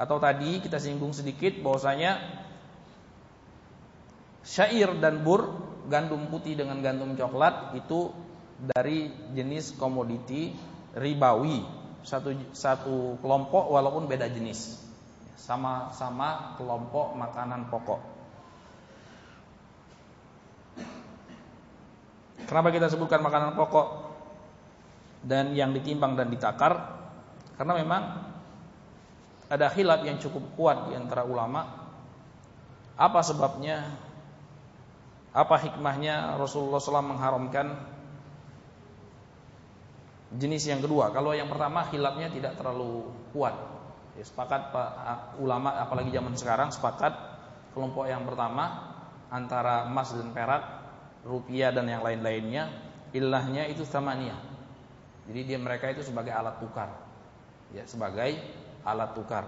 atau 0.00 0.16
tadi 0.18 0.58
kita 0.64 0.82
singgung 0.82 1.14
sedikit 1.14 1.54
bahwasanya 1.62 2.18
syair 4.46 4.94
dan 5.02 5.26
bur, 5.26 5.65
gandum 5.86 6.28
putih 6.28 6.58
dengan 6.58 6.78
gandum 6.82 7.14
coklat 7.14 7.74
itu 7.78 8.10
dari 8.58 9.10
jenis 9.32 9.74
komoditi 9.76 10.52
ribawi. 10.96 11.62
Satu 12.06 12.30
satu 12.54 13.18
kelompok 13.18 13.66
walaupun 13.70 14.06
beda 14.06 14.30
jenis. 14.30 14.78
Sama-sama 15.34 16.54
kelompok 16.54 17.18
makanan 17.18 17.66
pokok. 17.70 18.00
Kenapa 22.46 22.70
kita 22.70 22.86
sebutkan 22.86 23.26
makanan 23.26 23.58
pokok? 23.58 24.06
dan 25.26 25.50
yang 25.58 25.74
ditimbang 25.74 26.14
dan 26.14 26.30
ditakar 26.30 26.78
karena 27.58 27.74
memang 27.82 28.02
ada 29.50 29.66
khilaf 29.74 30.06
yang 30.06 30.22
cukup 30.22 30.54
kuat 30.54 30.90
di 30.90 30.94
antara 30.94 31.26
ulama 31.26 31.66
apa 32.94 33.20
sebabnya 33.26 33.90
apa 35.36 35.60
hikmahnya 35.60 36.40
Rasulullah 36.40 36.80
SAW 36.80 37.12
mengharamkan 37.12 37.76
jenis 40.32 40.64
yang 40.64 40.80
kedua 40.80 41.12
kalau 41.12 41.36
yang 41.36 41.52
pertama 41.52 41.84
khilafnya 41.92 42.32
tidak 42.32 42.56
terlalu 42.56 43.04
kuat 43.36 43.52
ya, 44.16 44.24
sepakat 44.24 44.72
Pak 44.72 44.90
ulama 45.44 45.76
apalagi 45.76 46.08
zaman 46.08 46.32
sekarang 46.40 46.72
sepakat 46.72 47.12
kelompok 47.76 48.08
yang 48.08 48.24
pertama 48.24 48.96
antara 49.28 49.84
emas 49.84 50.16
dan 50.16 50.32
perak 50.32 50.64
rupiah 51.28 51.68
dan 51.68 51.84
yang 51.84 52.00
lain-lainnya 52.00 52.72
ilahnya 53.12 53.68
itu 53.68 53.84
samania 53.84 54.56
jadi 55.26 55.40
dia 55.42 55.58
mereka 55.58 55.90
itu 55.90 56.06
sebagai 56.06 56.30
alat 56.30 56.62
tukar. 56.62 56.90
Ya, 57.74 57.82
sebagai 57.84 58.38
alat 58.86 59.10
tukar. 59.18 59.44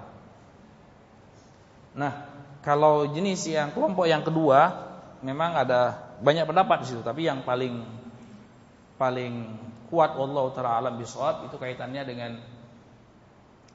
Nah, 1.95 2.27
kalau 2.67 3.07
jenis 3.15 3.47
yang 3.47 3.71
kelompok 3.71 4.11
yang 4.11 4.27
kedua 4.27 4.88
memang 5.23 5.55
ada 5.59 6.15
banyak 6.23 6.45
pendapat 6.47 6.85
di 6.85 6.87
situ, 6.95 7.03
tapi 7.03 7.27
yang 7.27 7.43
paling 7.43 7.83
paling 8.99 9.35
kuat 9.89 10.19
Allah 10.19 10.45
taala 10.53 10.71
alam 10.83 10.95
bisawab 10.99 11.49
itu 11.49 11.57
kaitannya 11.57 12.03
dengan 12.05 12.31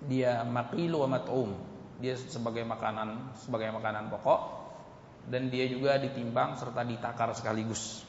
dia 0.03 0.43
maqilu 0.43 1.07
wa 1.07 1.17
mat'um. 1.17 1.55
Dia 2.03 2.19
sebagai 2.19 2.67
makanan 2.67 3.39
sebagai 3.39 3.71
makanan 3.71 4.11
pokok 4.11 4.39
dan 5.31 5.47
dia 5.47 5.63
juga 5.71 5.95
ditimbang 5.95 6.59
serta 6.59 6.83
ditakar 6.83 7.31
sekaligus. 7.31 8.03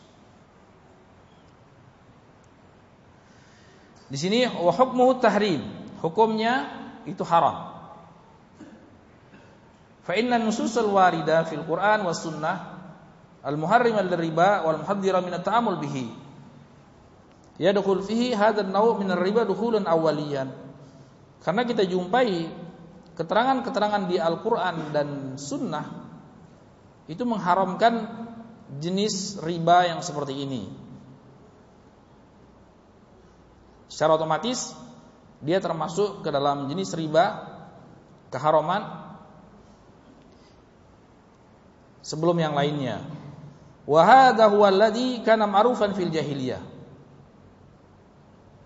Di 4.11 4.19
sini 4.20 4.44
wa 4.47 4.73
hukmuhu 4.74 5.23
tahrim. 5.23 5.62
Hukumnya 6.05 6.69
itu 7.09 7.24
haram. 7.24 7.73
Fa 10.05 10.12
inna 10.12 10.36
nususul 10.36 10.93
warida 10.93 11.48
fil 11.48 11.65
Qur'an 11.65 12.05
was 12.05 12.20
sunnah 12.20 12.74
al 13.45 13.61
muharrim 13.61 13.95
al 14.01 14.09
riba 14.09 14.65
wal 14.65 14.81
muhaddira 14.81 15.21
min 15.21 15.37
at-ta'amul 15.37 15.79
bihi. 15.79 16.07
Yadkhul 17.61 18.03
fihi 18.03 18.35
hadha 18.35 18.65
an-naw' 18.66 18.99
min 18.99 19.12
ar-riba 19.12 19.47
dukhulan 19.47 19.87
awwaliyan. 19.87 20.51
Karena 21.45 21.62
kita 21.62 21.85
jumpai 21.87 22.51
keterangan-keterangan 23.15 24.11
di 24.11 24.16
Al-Qur'an 24.19 24.91
dan 24.91 25.39
sunnah 25.39 25.87
itu 27.07 27.23
mengharamkan 27.23 28.27
jenis 28.81 29.39
riba 29.45 29.93
yang 29.93 30.01
seperti 30.01 30.35
ini. 30.35 30.85
secara 33.95 34.19
otomatis 34.19 34.75
dia 35.39 35.62
termasuk 35.62 36.27
ke 36.27 36.31
dalam 36.35 36.66
jenis 36.66 36.91
riba 36.99 37.47
keharaman 38.35 38.83
sebelum 42.03 42.35
yang 42.43 42.59
lainnya. 42.59 43.07
Huwa 43.85 44.69
alladhi 44.69 45.20
kana 45.20 45.44
ma'rufan 45.44 45.93
fil 45.93 46.09
jahiliyah. 46.09 46.62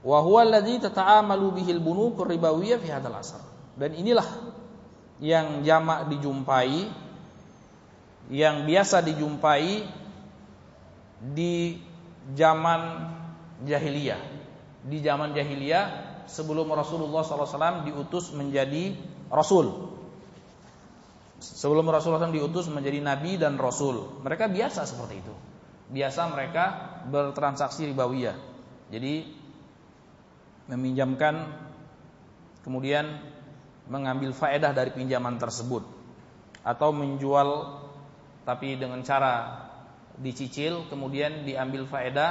Wa 0.06 0.18
huwa 0.22 0.46
alladhi 0.46 0.78
tata'amalu 0.78 1.58
fi. 2.78 2.90
Dan 3.78 3.90
inilah 3.94 4.28
yang 5.18 5.66
jamak 5.66 6.06
dijumpai 6.10 6.86
yang 8.30 8.68
biasa 8.68 9.02
dijumpai 9.02 9.82
di 11.18 11.82
zaman 12.38 13.10
jahiliyah 13.66 14.38
di 14.84 15.02
zaman 15.02 15.34
jahiliyah 15.34 15.84
sebelum 16.30 16.70
Rasulullah 16.70 17.26
SAW 17.26 17.84
diutus 17.84 18.30
menjadi 18.32 18.94
Rasul. 19.28 19.97
Sebelum 21.38 21.86
Rasulullah 21.86 22.26
SAW 22.26 22.34
diutus 22.34 22.66
menjadi 22.66 22.98
Nabi 22.98 23.38
dan 23.38 23.54
Rasul. 23.62 24.22
Mereka 24.26 24.50
biasa 24.50 24.82
seperti 24.84 25.22
itu. 25.22 25.34
Biasa 25.88 26.26
mereka 26.34 26.64
bertransaksi 27.06 27.86
ribawiyah. 27.88 28.34
Jadi 28.90 29.30
meminjamkan 30.68 31.48
kemudian 32.66 33.22
mengambil 33.88 34.36
faedah 34.36 34.76
dari 34.76 34.92
pinjaman 34.92 35.40
tersebut 35.40 35.80
atau 36.60 36.92
menjual 36.92 37.80
tapi 38.44 38.76
dengan 38.76 39.00
cara 39.00 39.64
dicicil 40.20 40.84
kemudian 40.92 41.48
diambil 41.48 41.88
faedah 41.88 42.30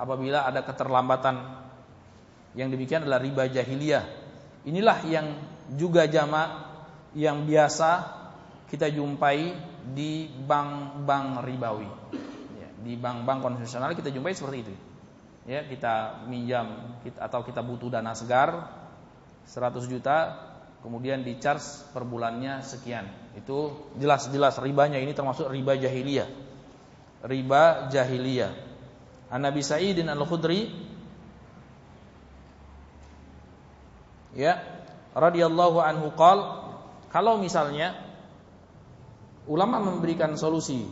apabila 0.00 0.48
ada 0.48 0.64
keterlambatan 0.64 1.60
yang 2.54 2.70
demikian 2.70 3.04
adalah 3.04 3.20
riba 3.20 3.50
jahiliyah. 3.50 4.04
Inilah 4.64 4.98
yang 5.04 5.26
juga 5.76 6.06
jamak 6.08 6.72
yang 7.12 7.44
biasa 7.44 8.23
kita 8.68 8.88
jumpai 8.90 9.54
di 9.92 10.28
bank-bank 10.28 11.44
ribawi. 11.44 11.88
Ya, 12.58 12.68
di 12.80 12.94
bank-bank 12.96 13.44
konvensional 13.44 13.92
kita 13.92 14.10
jumpai 14.10 14.32
seperti 14.32 14.58
itu. 14.64 14.74
Ya, 15.44 15.60
kita 15.64 16.24
minjam 16.24 16.96
atau 17.20 17.44
kita 17.44 17.60
butuh 17.60 17.92
dana 17.92 18.16
segar 18.16 18.72
100 19.44 19.84
juta, 19.92 20.40
kemudian 20.80 21.20
di 21.20 21.36
charge 21.36 21.92
per 21.92 22.08
bulannya 22.08 22.64
sekian. 22.64 23.04
Itu 23.36 23.88
jelas-jelas 24.00 24.56
ribanya 24.60 24.96
ini 24.96 25.12
termasuk 25.12 25.48
riba 25.52 25.76
jahiliyah. 25.76 26.28
Riba 27.24 27.92
jahiliyah. 27.92 28.52
An 29.32 29.44
Nabi 29.44 29.64
Sa'idin 29.64 30.08
Al-Khudri 30.08 30.68
ya 34.34 34.60
radhiyallahu 35.14 35.78
anhu 35.78 36.12
qol 36.18 36.38
kalau 37.08 37.38
misalnya 37.38 37.94
ulama 39.48 39.80
memberikan 39.80 40.36
solusi. 40.36 40.84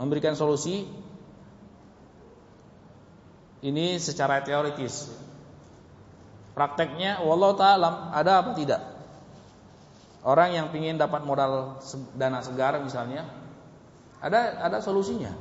Memberikan 0.00 0.32
solusi 0.34 0.88
ini 3.62 3.96
secara 4.02 4.42
teoritis. 4.42 5.08
Prakteknya 6.52 7.24
wallahu 7.24 7.56
taala 7.56 8.12
ada 8.12 8.42
apa 8.42 8.52
tidak? 8.58 8.82
Orang 10.22 10.54
yang 10.54 10.66
ingin 10.74 11.00
dapat 11.00 11.24
modal 11.26 11.82
dana 12.14 12.44
segar 12.44 12.78
misalnya 12.82 13.26
ada 14.20 14.60
ada 14.60 14.78
solusinya. 14.82 15.32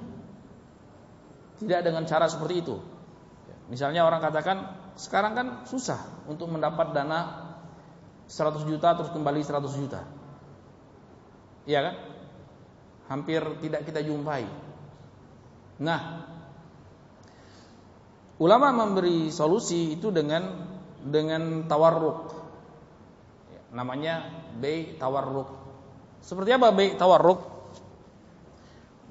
Tidak 1.61 1.79
dengan 1.85 2.07
cara 2.09 2.25
seperti 2.25 2.55
itu. 2.65 2.81
Misalnya 3.69 4.03
orang 4.03 4.19
katakan 4.19 4.57
sekarang 4.97 5.33
kan 5.37 5.47
susah 5.69 6.25
untuk 6.27 6.49
mendapat 6.49 6.91
dana 6.91 7.51
100 8.27 8.67
juta 8.67 8.95
terus 8.97 9.11
kembali 9.13 9.41
100 9.43 9.81
juta. 9.81 10.01
Iya 11.65 11.79
kan? 11.85 11.95
Hampir 13.11 13.41
tidak 13.59 13.83
kita 13.83 14.01
jumpai. 14.01 14.47
Nah, 15.81 16.01
ulama 18.39 18.71
memberi 18.71 19.29
solusi 19.33 19.97
itu 19.99 20.09
dengan 20.09 20.69
dengan 21.01 21.65
tawarruk. 21.67 22.31
Namanya 23.75 24.29
bay 24.57 24.95
tawarruk. 24.95 25.49
Seperti 26.21 26.55
apa 26.55 26.71
bay 26.71 26.95
tawarruk? 26.95 27.41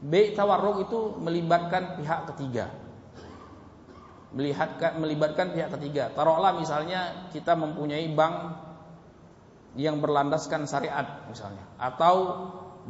Bay 0.01 0.33
tawarruk 0.33 0.89
itu 0.89 0.99
melibatkan 1.21 2.01
pihak 2.01 2.33
ketiga 2.33 2.73
melihat 4.31 4.79
melibatkan 4.99 5.51
pihak 5.51 5.75
ketiga. 5.79 6.11
Taruhlah 6.15 6.55
misalnya 6.55 7.31
kita 7.35 7.59
mempunyai 7.59 8.07
bank 8.15 8.35
yang 9.79 10.03
berlandaskan 10.03 10.67
syariat 10.67 11.27
misalnya 11.31 11.63
atau 11.79 12.15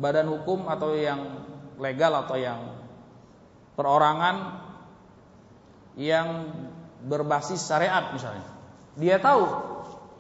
badan 0.01 0.33
hukum 0.33 0.65
atau 0.71 0.97
yang 0.97 1.45
legal 1.77 2.13
atau 2.25 2.37
yang 2.41 2.61
perorangan 3.77 4.65
yang 5.97 6.49
berbasis 7.05 7.61
syariat 7.61 8.13
misalnya. 8.13 8.47
Dia 8.97 9.21
tahu 9.21 9.45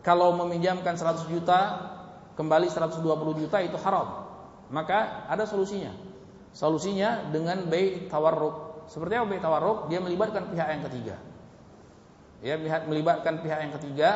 kalau 0.01 0.37
meminjamkan 0.37 0.97
100 0.97 1.29
juta 1.33 1.59
kembali 2.37 2.69
120 2.69 3.05
juta 3.41 3.59
itu 3.61 3.77
haram. 3.81 4.29
Maka 4.73 5.29
ada 5.29 5.45
solusinya. 5.45 5.93
Solusinya 6.57 7.31
dengan 7.31 7.69
bayi 7.69 8.09
tawarruk 8.09 8.71
seperti 8.91 9.15
apa 9.15 9.27
baik 9.31 9.43
tawarruk? 9.47 9.79
Dia 9.87 10.03
melibatkan 10.03 10.51
pihak 10.51 10.67
yang 10.67 10.83
ketiga. 10.91 11.17
Ya, 12.43 12.59
melibatkan 12.89 13.39
pihak 13.39 13.59
yang 13.63 13.73
ketiga, 13.79 14.11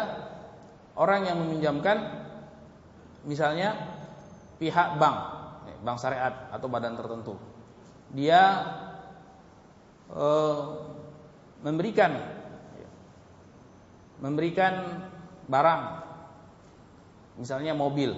orang 0.99 1.31
yang 1.31 1.39
meminjamkan 1.39 2.24
misalnya 3.25 3.75
pihak 4.61 4.97
bank, 5.01 5.17
ya, 5.69 5.77
bank 5.83 5.99
syariat 6.01 6.35
atau 6.53 6.67
badan 6.69 6.97
tertentu. 6.97 7.35
Dia 8.15 8.43
eh, 10.13 10.63
memberikan 11.65 12.13
memberikan 14.23 15.05
barang 15.51 15.83
misalnya 17.41 17.75
mobil. 17.75 18.15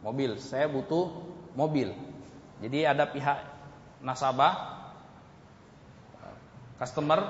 Mobil, 0.00 0.36
saya 0.40 0.68
butuh 0.68 1.10
mobil. 1.56 1.92
Jadi 2.60 2.78
ada 2.88 3.08
pihak 3.08 3.38
nasabah 4.04 4.74
customer 6.76 7.20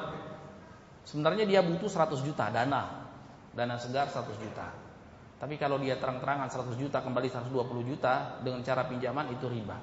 sebenarnya 1.07 1.45
dia 1.45 1.61
butuh 1.61 1.87
100 1.87 2.27
juta 2.27 2.51
dana 2.51 3.07
dana 3.55 3.77
segar 3.79 4.11
100 4.11 4.43
juta 4.43 4.67
tapi 5.45 5.61
kalau 5.61 5.77
dia 5.77 6.01
terang-terangan 6.01 6.49
100 6.49 6.73
juta 6.81 7.05
kembali 7.05 7.29
120 7.29 7.53
juta 7.85 8.41
dengan 8.41 8.65
cara 8.65 8.89
pinjaman 8.89 9.29
itu 9.29 9.45
riba. 9.45 9.77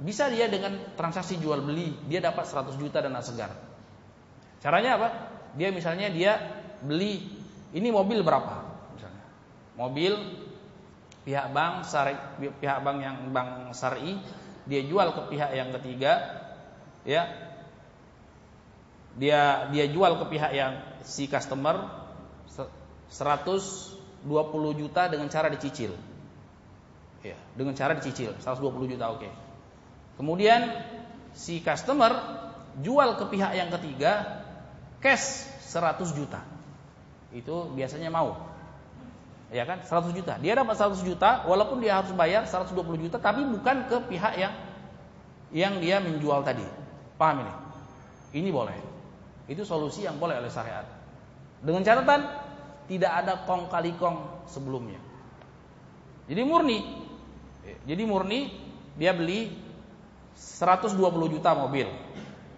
Bisa 0.00 0.32
dia 0.32 0.48
dengan 0.48 0.96
transaksi 0.96 1.36
jual 1.36 1.60
beli 1.60 1.92
dia 2.08 2.24
dapat 2.24 2.48
100 2.48 2.80
juta 2.80 3.04
dana 3.04 3.20
segar. 3.20 3.52
Caranya 4.64 4.96
apa? 4.96 5.08
Dia 5.60 5.68
misalnya 5.68 6.08
dia 6.08 6.32
beli 6.80 7.28
ini 7.76 7.92
mobil 7.92 8.24
berapa? 8.24 8.64
Misalnya. 8.96 9.24
Mobil 9.76 10.16
pihak 11.28 11.52
bank 11.52 11.84
sari, 11.84 12.16
pihak 12.40 12.80
bank 12.80 12.98
yang 13.04 13.20
bank 13.36 13.76
syari 13.76 14.16
dia 14.64 14.80
jual 14.80 15.12
ke 15.12 15.28
pihak 15.28 15.52
yang 15.52 15.76
ketiga 15.76 16.40
ya. 17.04 17.52
Dia 19.20 19.68
dia 19.68 19.84
jual 19.92 20.24
ke 20.24 20.40
pihak 20.40 20.56
yang 20.56 21.04
si 21.04 21.28
customer 21.28 21.84
120 24.26 24.82
juta 24.82 25.06
dengan 25.06 25.30
cara 25.30 25.46
dicicil. 25.46 25.94
Ya, 27.22 27.38
dengan 27.54 27.78
cara 27.78 27.94
dicicil 27.94 28.34
120 28.42 28.92
juta 28.92 29.14
oke. 29.14 29.22
Okay. 29.22 29.32
Kemudian 30.18 30.74
si 31.32 31.62
customer 31.62 32.12
jual 32.82 33.14
ke 33.16 33.24
pihak 33.30 33.54
yang 33.54 33.70
ketiga 33.70 34.42
cash 34.98 35.46
100 35.70 36.18
juta. 36.18 36.42
Itu 37.30 37.70
biasanya 37.70 38.10
mau. 38.10 38.34
Ya 39.54 39.62
kan? 39.62 39.86
100 39.86 40.10
juta. 40.10 40.34
Dia 40.42 40.58
dapat 40.58 40.74
100 40.74 41.06
juta 41.06 41.46
walaupun 41.46 41.78
dia 41.78 42.02
harus 42.02 42.10
bayar 42.10 42.50
120 42.50 42.74
juta 43.06 43.16
tapi 43.22 43.46
bukan 43.46 43.86
ke 43.86 43.96
pihak 44.10 44.34
yang 44.34 44.54
yang 45.54 45.78
dia 45.78 46.02
menjual 46.02 46.42
tadi. 46.42 46.66
Paham 47.14 47.46
ini? 47.46 47.54
Ini 48.42 48.50
boleh. 48.50 48.76
Itu 49.46 49.62
solusi 49.62 50.02
yang 50.02 50.18
boleh 50.18 50.42
oleh 50.42 50.50
syariat. 50.50 50.84
Dengan 51.62 51.86
catatan 51.86 52.45
tidak 52.86 53.12
ada 53.12 53.42
kong 53.46 53.70
kali 53.70 53.94
kong 53.98 54.46
sebelumnya. 54.50 54.98
Jadi 56.26 56.42
murni. 56.42 56.78
Jadi 57.86 58.02
murni 58.06 58.50
dia 58.94 59.14
beli 59.14 59.52
120 60.34 60.98
juta 61.34 61.50
mobil. 61.54 61.86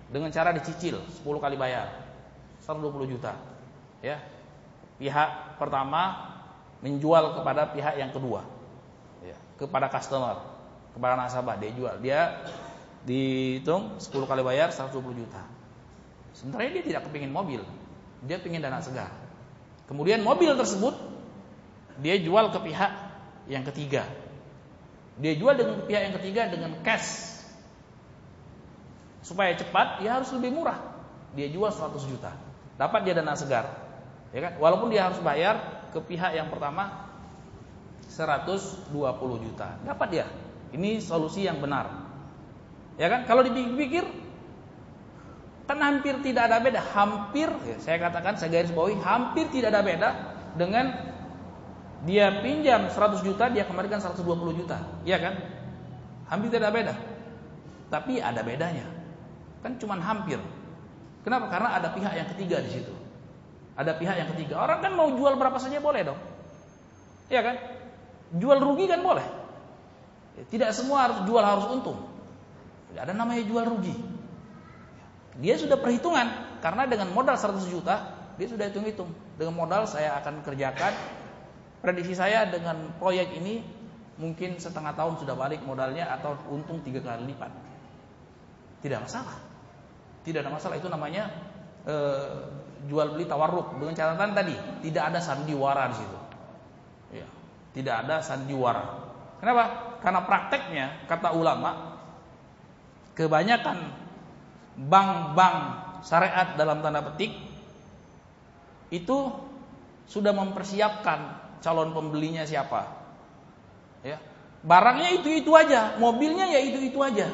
Dengan 0.08 0.32
cara 0.32 0.56
dicicil 0.56 1.00
10 1.00 1.24
kali 1.44 1.56
bayar. 1.56 1.92
120 2.64 3.12
juta. 3.12 3.36
Ya. 4.00 4.20
Pihak 4.96 5.60
pertama 5.60 6.32
menjual 6.80 7.36
kepada 7.36 7.68
pihak 7.72 8.00
yang 8.00 8.10
kedua. 8.12 8.44
Ya, 9.20 9.36
kepada 9.60 9.92
customer. 9.92 10.40
Kepada 10.96 11.14
nasabah. 11.16 11.60
Dia 11.60 11.70
jual. 11.76 11.94
Dia 12.00 12.40
dihitung 13.04 14.00
10 14.00 14.28
kali 14.28 14.42
bayar 14.44 14.72
120 14.72 15.20
juta. 15.24 15.42
Sementara 16.36 16.70
dia 16.70 16.84
tidak 16.86 17.02
kepingin 17.10 17.34
mobil, 17.34 17.66
dia 18.22 18.38
ingin 18.38 18.62
dana 18.62 18.78
segar. 18.78 19.10
Kemudian 19.88 20.20
mobil 20.20 20.52
tersebut 20.52 20.94
dia 21.98 22.20
jual 22.20 22.52
ke 22.52 22.58
pihak 22.60 22.92
yang 23.48 23.64
ketiga. 23.64 24.04
Dia 25.18 25.34
jual 25.34 25.56
dengan 25.58 25.82
pihak 25.82 26.02
yang 26.12 26.14
ketiga 26.20 26.46
dengan 26.46 26.78
cash. 26.84 27.40
Supaya 29.24 29.56
cepat, 29.58 29.98
dia 30.04 30.14
harus 30.14 30.30
lebih 30.30 30.54
murah. 30.54 30.78
Dia 31.34 31.50
jual 31.50 31.72
100 31.72 31.98
juta. 32.06 32.32
Dapat 32.78 33.00
dia 33.02 33.14
dana 33.18 33.34
segar. 33.34 33.66
Ya 34.30 34.40
kan? 34.44 34.52
Walaupun 34.62 34.92
dia 34.92 35.08
harus 35.10 35.18
bayar 35.18 35.88
ke 35.90 35.98
pihak 35.98 36.36
yang 36.36 36.52
pertama 36.52 37.08
120 38.06 38.92
juta. 39.42 39.74
Dapat 39.82 40.08
dia. 40.12 40.26
Ini 40.70 41.02
solusi 41.02 41.48
yang 41.48 41.58
benar. 41.58 41.90
Ya 43.00 43.10
kan? 43.10 43.26
Kalau 43.26 43.42
dipikir 43.42 44.06
Kan 45.68 45.84
hampir 45.84 46.16
tidak 46.24 46.48
ada 46.48 46.64
beda, 46.64 46.80
hampir 46.96 47.52
ya, 47.68 47.76
saya 47.76 48.00
katakan 48.00 48.40
saya 48.40 48.48
garis 48.56 48.72
bawahi 48.72 48.96
hampir 49.04 49.52
tidak 49.52 49.76
ada 49.76 49.84
beda 49.84 50.08
dengan 50.56 50.96
dia 52.08 52.40
pinjam 52.40 52.88
100 52.88 53.20
juta 53.20 53.52
dia 53.52 53.68
kembalikan 53.68 54.00
120 54.00 54.24
juta. 54.56 54.80
Iya 55.04 55.20
kan? 55.20 55.34
Hampir 56.32 56.48
tidak 56.48 56.72
beda. 56.72 56.94
Tapi 57.92 58.16
ada 58.16 58.40
bedanya. 58.40 58.88
Kan 59.60 59.76
cuma 59.76 60.00
hampir. 60.00 60.40
Kenapa? 61.20 61.52
Karena 61.52 61.76
ada 61.76 61.92
pihak 61.92 62.16
yang 62.16 62.28
ketiga 62.32 62.64
di 62.64 62.70
situ. 62.72 62.94
Ada 63.76 63.92
pihak 63.98 64.16
yang 64.16 64.28
ketiga. 64.32 64.64
Orang 64.64 64.80
kan 64.80 64.96
mau 64.96 65.12
jual 65.12 65.36
berapa 65.36 65.60
saja 65.60 65.84
boleh 65.84 66.00
dong. 66.06 66.20
Iya 67.28 67.44
kan? 67.44 67.56
Jual 68.40 68.56
rugi 68.62 68.88
kan 68.88 69.04
boleh. 69.04 69.26
Tidak 70.48 70.70
semua 70.72 71.10
harus 71.10 71.28
jual 71.28 71.44
harus 71.44 71.66
untung. 71.68 72.08
Tidak 72.88 73.02
ada 73.04 73.12
namanya 73.12 73.42
jual 73.42 73.68
rugi. 73.68 74.17
Dia 75.38 75.54
sudah 75.54 75.78
perhitungan 75.78 76.58
karena 76.58 76.90
dengan 76.90 77.14
modal 77.14 77.38
100 77.38 77.62
juta 77.70 78.18
dia 78.34 78.46
sudah 78.50 78.66
hitung-hitung. 78.70 79.10
Dengan 79.38 79.54
modal 79.54 79.86
saya 79.86 80.18
akan 80.18 80.42
kerjakan 80.42 80.94
prediksi 81.78 82.18
saya 82.18 82.46
dengan 82.50 82.90
proyek 82.98 83.38
ini 83.38 83.62
mungkin 84.18 84.58
setengah 84.58 84.98
tahun 84.98 85.22
sudah 85.22 85.38
balik 85.38 85.62
modalnya 85.62 86.10
atau 86.10 86.34
untung 86.50 86.82
tiga 86.82 86.98
kali 86.98 87.30
lipat. 87.30 87.50
Tidak 88.82 88.98
masalah. 88.98 89.38
Tidak 90.26 90.42
ada 90.42 90.50
masalah 90.50 90.74
itu 90.74 90.90
namanya 90.90 91.30
e, 91.86 91.94
jual 92.90 93.14
beli 93.14 93.26
tawarruk 93.26 93.78
dengan 93.78 93.94
catatan 93.94 94.34
tadi 94.34 94.54
tidak 94.90 95.14
ada 95.14 95.18
sandiwara 95.22 95.82
di 95.90 95.96
situ. 95.98 96.18
Ya, 97.14 97.26
tidak 97.78 97.94
ada 98.06 98.16
sandiwara. 98.26 98.84
Kenapa? 99.38 99.64
Karena 100.02 100.20
prakteknya 100.26 100.86
kata 101.06 101.30
ulama 101.34 101.98
kebanyakan 103.14 104.07
bank-bank 104.78 105.58
syariat 106.06 106.54
dalam 106.54 106.78
tanda 106.78 107.02
petik 107.02 107.34
itu 108.94 109.18
sudah 110.06 110.32
mempersiapkan 110.32 111.36
calon 111.60 111.90
pembelinya 111.92 112.46
siapa. 112.46 112.86
Ya. 114.06 114.22
Barangnya 114.62 115.14
itu-itu 115.18 115.50
aja, 115.54 115.98
mobilnya 115.98 116.46
ya 116.48 116.62
itu-itu 116.62 116.98
aja. 117.02 117.28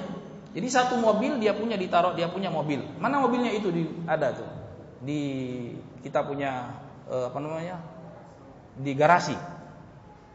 Jadi 0.55 0.69
satu 0.71 0.97
mobil 0.97 1.39
dia 1.43 1.53
punya 1.53 1.75
ditaruh 1.75 2.16
dia 2.16 2.31
punya 2.31 2.49
mobil. 2.49 2.83
Mana 2.97 3.21
mobilnya 3.21 3.53
itu 3.53 3.69
di 3.71 3.85
ada 4.09 4.33
tuh. 4.33 4.49
Di 5.05 5.21
kita 6.01 6.25
punya 6.25 6.81
eh, 7.11 7.27
apa 7.29 7.39
namanya? 7.39 7.77
di 8.75 8.91
garasi. 8.91 9.39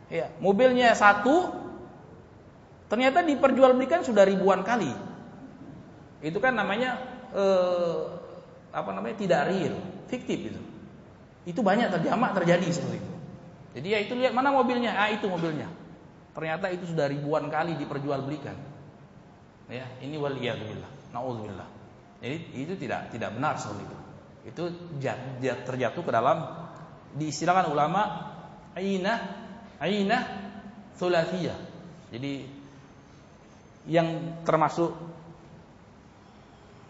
Ya, 0.08 0.32
mobilnya 0.40 0.96
satu 0.96 1.52
ternyata 2.88 3.22
diperjualbelikan 3.22 4.02
sudah 4.08 4.24
ribuan 4.24 4.64
kali. 4.64 4.90
Itu 6.20 6.38
kan 6.44 6.56
namanya 6.56 7.00
eh, 7.32 8.00
apa 8.70 8.90
namanya? 8.94 9.16
tidak 9.18 9.50
real, 9.50 9.76
fiktif 10.12 10.54
itu. 10.54 10.62
Itu 11.48 11.64
banyak 11.64 11.90
terjamak 11.90 12.36
terjadi 12.38 12.68
seperti 12.70 12.98
itu. 13.02 13.14
Jadi 13.80 13.88
ya 13.94 14.00
itu 14.02 14.14
lihat 14.18 14.34
mana 14.36 14.52
mobilnya, 14.52 14.98
ah 14.98 15.10
itu 15.10 15.26
mobilnya. 15.30 15.70
Ternyata 16.34 16.70
itu 16.74 16.90
sudah 16.90 17.10
ribuan 17.10 17.48
kali 17.48 17.78
diperjualbelikan. 17.80 18.58
Ya, 19.70 19.86
ini 20.02 20.18
waliyadzubillah. 20.18 21.14
Nauzubillah. 21.14 21.70
Jadi 22.20 22.38
itu 22.58 22.74
tidak 22.76 23.14
tidak 23.14 23.30
benar 23.38 23.56
seperti 23.62 23.86
itu. 23.86 23.98
Itu 24.50 24.64
terjatuh 25.66 26.04
ke 26.04 26.12
dalam 26.12 26.38
diistilahkan 27.16 27.70
ulama 27.72 28.02
aina 28.74 29.14
aina 29.78 30.18
thulathiyah. 30.98 31.58
Jadi 32.10 32.34
yang 33.90 34.42
termasuk 34.44 34.94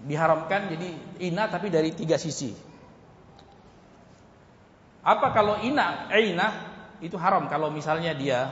diharamkan 0.04 0.72
jadi 0.72 0.90
ina 1.24 1.52
tapi 1.52 1.68
dari 1.68 1.92
tiga 1.92 2.16
sisi. 2.16 2.56
Apa 5.04 5.32
kalau 5.32 5.60
ina 5.64 6.08
aina 6.12 6.48
itu 7.00 7.16
haram 7.16 7.48
kalau 7.48 7.72
misalnya 7.72 8.12
dia 8.16 8.52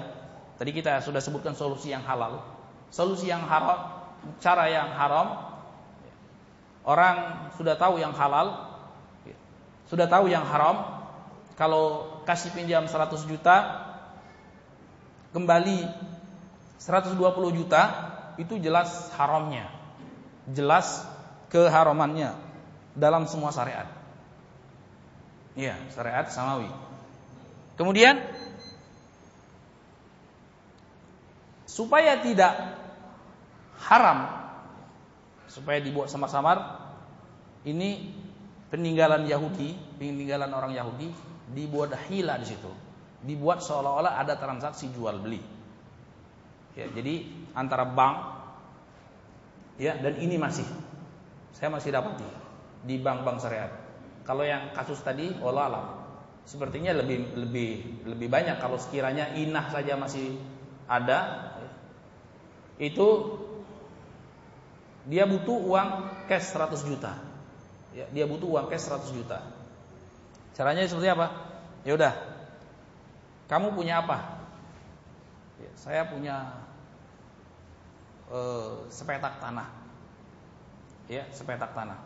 tadi 0.56 0.72
kita 0.72 1.03
sudah 1.03 1.19
sebutkan 1.19 1.56
solusi 1.56 1.91
yang 1.91 2.03
halal. 2.03 2.44
Solusi 2.88 3.28
yang 3.28 3.44
haram, 3.44 3.99
cara 4.40 4.72
yang 4.72 4.95
haram 4.95 5.48
orang 6.88 7.52
sudah 7.60 7.76
tahu 7.76 7.99
yang 7.99 8.15
halal, 8.15 8.80
sudah 9.91 10.07
tahu 10.07 10.32
yang 10.32 10.48
haram, 10.48 10.88
kalau 11.60 12.15
kasih 12.24 12.56
pinjam 12.56 12.88
100 12.88 13.28
juta 13.28 13.56
kembali 15.36 15.84
120 16.80 17.19
juta 17.60 17.82
itu 18.40 18.56
jelas 18.61 19.11
haramnya. 19.19 19.68
Jelas 20.48 21.03
keharamannya 21.52 22.36
dalam 22.98 23.30
semua 23.30 23.53
syariat. 23.53 23.88
Iya, 25.57 25.78
syariat 25.94 26.30
samawi. 26.30 26.69
Kemudian 27.78 28.18
supaya 31.65 32.22
tidak 32.22 32.53
haram 33.86 34.34
supaya 35.45 35.78
dibuat 35.82 36.10
samar-samar 36.10 36.57
ini 37.65 38.14
peninggalan 38.74 39.26
Yahudi, 39.26 39.98
peninggalan 39.98 40.49
orang 40.53 40.74
Yahudi 40.74 41.10
dibuat 41.53 41.94
hila 42.10 42.38
di 42.41 42.48
situ. 42.49 42.72
Dibuat 43.22 43.65
seolah-olah 43.65 44.22
ada 44.22 44.38
transaksi 44.38 44.94
jual 44.94 45.18
beli. 45.22 45.41
Ya, 46.78 46.86
jadi 46.94 47.26
antara 47.57 47.90
bank 47.90 48.15
ya 49.82 49.98
dan 49.98 50.22
ini 50.22 50.38
masih 50.38 50.65
saya 51.56 51.69
masih 51.72 51.94
dapat 51.94 52.19
di 52.84 52.95
bank-bank 52.99 53.38
syariat. 53.44 53.72
Kalau 54.28 54.44
yang 54.44 54.76
kasus 54.76 54.99
tadi 55.03 55.32
Allah 55.40 55.65
alam 55.72 55.86
sepertinya 56.48 56.95
lebih 56.95 57.36
lebih 57.36 57.72
lebih 58.07 58.28
banyak 58.32 58.56
kalau 58.64 58.80
sekiranya 58.80 59.36
inah 59.36 59.68
saja 59.68 59.99
masih 59.99 60.40
ada 60.88 61.52
itu 62.80 63.07
dia 65.07 65.24
butuh 65.24 65.56
uang 65.56 65.90
cash 66.28 66.52
100 66.52 66.88
juta. 66.88 67.15
Ya, 67.95 68.06
dia 68.11 68.28
butuh 68.28 68.60
uang 68.60 68.68
cash 68.68 68.91
100 68.91 69.15
juta. 69.15 69.40
Caranya 70.52 70.84
seperti 70.84 71.07
apa? 71.07 71.28
Ya 71.88 71.95
udah. 71.95 72.14
Kamu 73.48 73.72
punya 73.72 74.03
apa? 74.03 74.44
Ya, 75.64 75.72
saya 75.80 76.02
punya 76.06 76.60
uh, 78.28 78.84
sepetak 78.91 79.40
tanah. 79.40 79.72
Ya, 81.07 81.23
sepetak 81.31 81.71
tanah. 81.71 81.99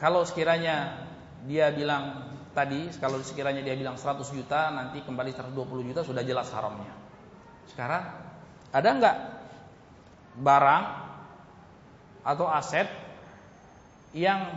Kalau 0.00 0.24
sekiranya 0.24 1.04
dia 1.44 1.68
bilang 1.74 2.32
tadi, 2.56 2.88
kalau 2.96 3.20
sekiranya 3.20 3.60
dia 3.60 3.76
bilang 3.76 4.00
100 4.00 4.24
juta, 4.32 4.72
nanti 4.72 5.04
kembali 5.04 5.30
120 5.36 5.88
juta 5.92 6.00
sudah 6.00 6.24
jelas 6.24 6.48
haramnya. 6.54 6.94
Sekarang 7.68 8.02
ada 8.72 8.88
nggak 8.88 9.16
barang 10.38 10.84
atau 12.24 12.46
aset 12.48 12.88
yang 14.16 14.56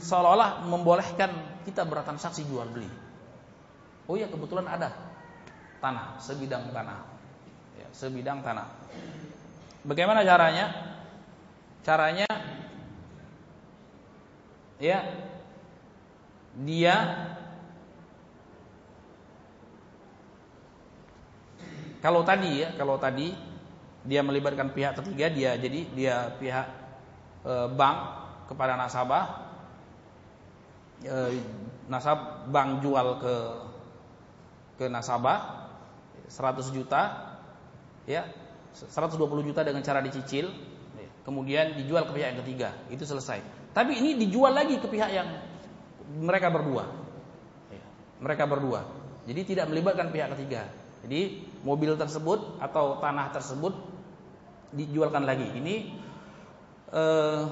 seolah-olah 0.00 0.66
membolehkan 0.66 1.62
kita 1.66 1.86
bertransaksi 1.86 2.46
jual 2.46 2.66
beli. 2.70 2.90
Oh 4.06 4.14
ya 4.14 4.30
kebetulan 4.30 4.66
ada 4.70 4.94
tanah, 5.82 6.18
sebidang 6.22 6.70
tanah, 6.70 6.98
ya, 7.78 7.88
sebidang 7.90 8.42
tanah. 8.42 8.70
Bagaimana 9.86 10.22
caranya? 10.22 10.95
Caranya, 11.86 12.26
ya 14.82 15.06
dia 16.58 16.94
kalau 22.02 22.26
tadi 22.26 22.66
ya, 22.66 22.74
kalau 22.74 22.98
tadi 22.98 23.30
dia 24.02 24.18
melibatkan 24.26 24.74
pihak 24.74 24.98
ketiga, 24.98 25.30
dia 25.30 25.50
jadi 25.54 25.80
dia 25.94 26.14
pihak 26.34 26.66
e, 27.46 27.54
bank 27.78 27.98
kepada 28.50 28.74
nasabah 28.74 29.46
e, 31.06 31.38
nasab 31.86 32.50
bank 32.50 32.82
jual 32.82 33.22
ke 33.22 33.36
ke 34.82 34.84
nasabah 34.90 35.70
100 36.26 36.66
juta 36.74 37.02
ya 38.10 38.26
120 38.74 39.22
juta 39.46 39.62
dengan 39.62 39.86
cara 39.86 40.02
dicicil 40.02 40.50
kemudian 41.26 41.74
dijual 41.74 42.06
ke 42.06 42.14
pihak 42.14 42.28
yang 42.32 42.40
ketiga. 42.46 42.68
Itu 42.86 43.02
selesai. 43.02 43.42
Tapi 43.74 43.98
ini 43.98 44.14
dijual 44.14 44.54
lagi 44.54 44.78
ke 44.78 44.86
pihak 44.86 45.10
yang 45.10 45.28
mereka 46.22 46.54
berdua. 46.54 46.86
Ya, 47.74 47.84
mereka 48.22 48.46
berdua. 48.46 48.86
Jadi 49.26 49.42
tidak 49.42 49.66
melibatkan 49.66 50.14
pihak 50.14 50.30
ketiga. 50.38 50.70
Jadi 51.02 51.42
mobil 51.66 51.98
tersebut 51.98 52.62
atau 52.62 53.02
tanah 53.02 53.34
tersebut 53.34 53.74
dijualkan 54.70 55.26
lagi. 55.26 55.50
Ini 55.50 55.74
eh, 56.94 57.42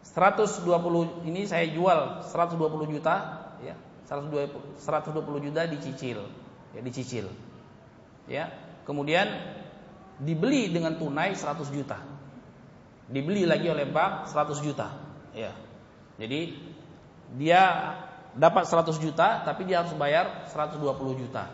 120 0.00 1.28
ini 1.28 1.44
saya 1.44 1.68
jual 1.70 2.24
120 2.24 2.56
juta 2.88 3.14
ya 3.62 3.76
120 4.08 4.80
120 4.80 5.46
juta 5.46 5.60
dicicil 5.68 6.24
ya 6.72 6.80
dicicil. 6.80 7.30
Ya 8.26 8.50
kemudian 8.88 9.28
dibeli 10.18 10.72
dengan 10.72 10.98
tunai 10.98 11.36
100 11.36 11.68
juta 11.70 12.09
dibeli 13.10 13.44
lagi 13.44 13.66
oleh 13.66 13.84
bank 13.90 14.30
100 14.30 14.66
juta 14.66 14.88
ya 15.34 15.52
jadi 16.16 16.40
dia 17.34 17.62
dapat 18.34 18.64
100 18.66 18.94
juta 19.02 19.42
tapi 19.42 19.66
dia 19.66 19.82
harus 19.82 19.94
bayar 19.98 20.46
120 20.54 20.78
juta 21.18 21.50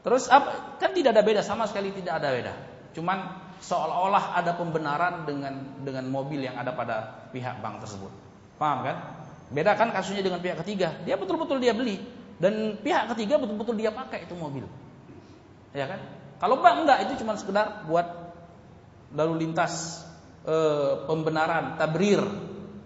terus 0.00 0.32
apa 0.32 0.80
kan 0.80 0.96
tidak 0.96 1.12
ada 1.12 1.22
beda 1.22 1.40
sama 1.44 1.68
sekali 1.68 1.92
tidak 1.92 2.18
ada 2.18 2.28
beda 2.32 2.54
cuman 2.96 3.46
seolah-olah 3.60 4.36
ada 4.36 4.52
pembenaran 4.56 5.24
dengan 5.24 5.80
dengan 5.80 6.04
mobil 6.08 6.44
yang 6.44 6.60
ada 6.60 6.76
pada 6.76 7.26
pihak 7.32 7.60
bank 7.64 7.80
tersebut. 7.84 8.12
Paham 8.60 8.84
kan? 8.84 8.96
Beda 9.52 9.78
kan 9.78 9.94
kasusnya 9.94 10.26
dengan 10.26 10.42
pihak 10.42 10.60
ketiga. 10.64 10.92
Dia 11.06 11.16
betul-betul 11.16 11.62
dia 11.62 11.72
beli 11.72 12.02
dan 12.36 12.76
pihak 12.80 13.08
ketiga 13.16 13.40
betul-betul 13.40 13.78
dia 13.78 13.94
pakai 13.94 14.28
itu 14.28 14.34
mobil. 14.36 14.66
Ya 15.72 15.88
kan? 15.88 16.00
Kalau 16.36 16.60
bank 16.60 16.84
enggak 16.84 16.98
itu 17.08 17.24
cuma 17.24 17.36
sekedar 17.38 17.88
buat 17.88 18.04
lalu 19.16 19.48
lintas 19.48 20.04
e, 20.46 20.56
pembenaran, 21.10 21.74
tabrir, 21.74 22.22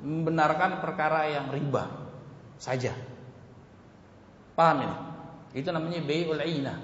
membenarkan 0.00 0.80
perkara 0.80 1.28
yang 1.28 1.52
riba 1.52 1.86
saja. 2.56 2.96
Paham 4.56 4.88
ini? 4.88 4.96
Itu 5.60 5.68
namanya 5.70 6.00
bai'ul 6.00 6.40
ainah. 6.40 6.78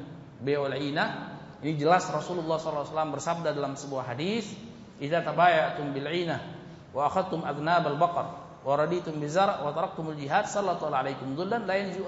Bai'ul 0.45 0.77
ainah 0.77 1.37
ini 1.65 1.73
jelas 1.81 2.05
Rasulullah 2.13 2.61
SAW 2.61 2.87
bersabda 3.17 3.57
dalam 3.57 3.75
sebuah 3.81 4.13
hadis, 4.13 4.53
"Idza 5.01 5.25
tabayatum 5.25 5.97
bil 5.97 6.05
'inah 6.05 6.41
wa 6.93 7.09
akhadtum 7.09 7.43
adnab 7.43 7.89
al 7.89 7.97
baqar 7.97 8.27
wa 8.61 8.73
raditum 8.77 9.17
bizar 9.17 9.65
wa 9.65 9.73
taraktumul 9.73 10.17
jihad 10.17 10.45
sallallahu 10.45 10.93
alaikum 10.93 11.33
dhullan 11.33 11.65
la 11.65 11.75
yanzu 11.81 12.05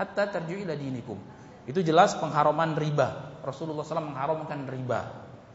hatta 0.00 0.32
tarji'u 0.32 0.64
ila 0.64 0.72
dinikum." 0.72 1.20
Itu 1.68 1.84
jelas 1.84 2.16
pengharaman 2.16 2.78
riba. 2.78 3.38
Rasulullah 3.44 3.84
SAW 3.84 4.10
mengharamkan 4.14 4.64
riba. 4.70 5.00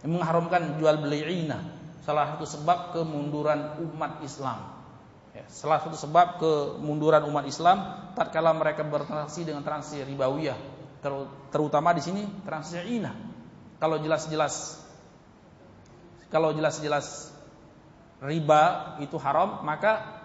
Mengharamkan 0.06 0.78
jual 0.78 1.02
beli 1.02 1.26
'inah. 1.26 1.81
Salah 2.02 2.34
satu 2.34 2.46
sebab 2.50 2.98
kemunduran 2.98 3.78
umat 3.86 4.26
Islam. 4.26 4.82
Ya, 5.32 5.48
salah 5.48 5.80
satu 5.80 5.96
sebab 5.96 6.42
kemunduran 6.42 7.24
umat 7.30 7.48
Islam 7.48 8.12
tatkala 8.18 8.52
mereka 8.52 8.84
bertransaksi 8.84 9.48
dengan 9.48 9.64
transaksi 9.64 10.04
ribawiyah, 10.04 10.60
terutama 11.54 11.96
di 11.96 12.04
sini 12.04 12.28
transaksi 12.44 13.00
ina. 13.00 13.16
Kalau 13.80 14.02
jelas-jelas 14.04 14.82
kalau 16.32 16.56
jelas-jelas 16.56 17.28
riba 18.24 18.96
itu 19.04 19.20
haram, 19.20 19.62
maka 19.68 20.24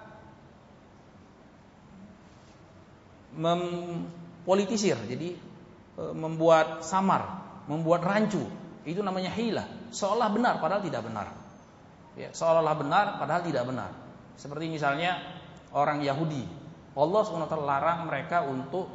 mempolitisir, 3.36 4.96
jadi 5.10 5.36
e, 5.98 6.02
membuat 6.14 6.86
samar, 6.86 7.42
membuat 7.68 8.06
rancu, 8.06 8.40
itu 8.86 9.02
namanya 9.02 9.34
hilah. 9.34 9.66
Seolah 9.92 10.30
benar 10.32 10.62
padahal 10.62 10.86
tidak 10.86 11.04
benar. 11.04 11.35
Ya, 12.16 12.32
seolah-olah 12.32 12.76
benar 12.80 13.06
padahal 13.20 13.44
tidak 13.44 13.68
benar. 13.68 13.92
Seperti 14.40 14.72
misalnya 14.72 15.20
orang 15.76 16.00
Yahudi, 16.00 16.48
Allah 16.96 17.20
SWT 17.20 17.56
larang 17.60 18.08
mereka 18.08 18.48
untuk 18.48 18.88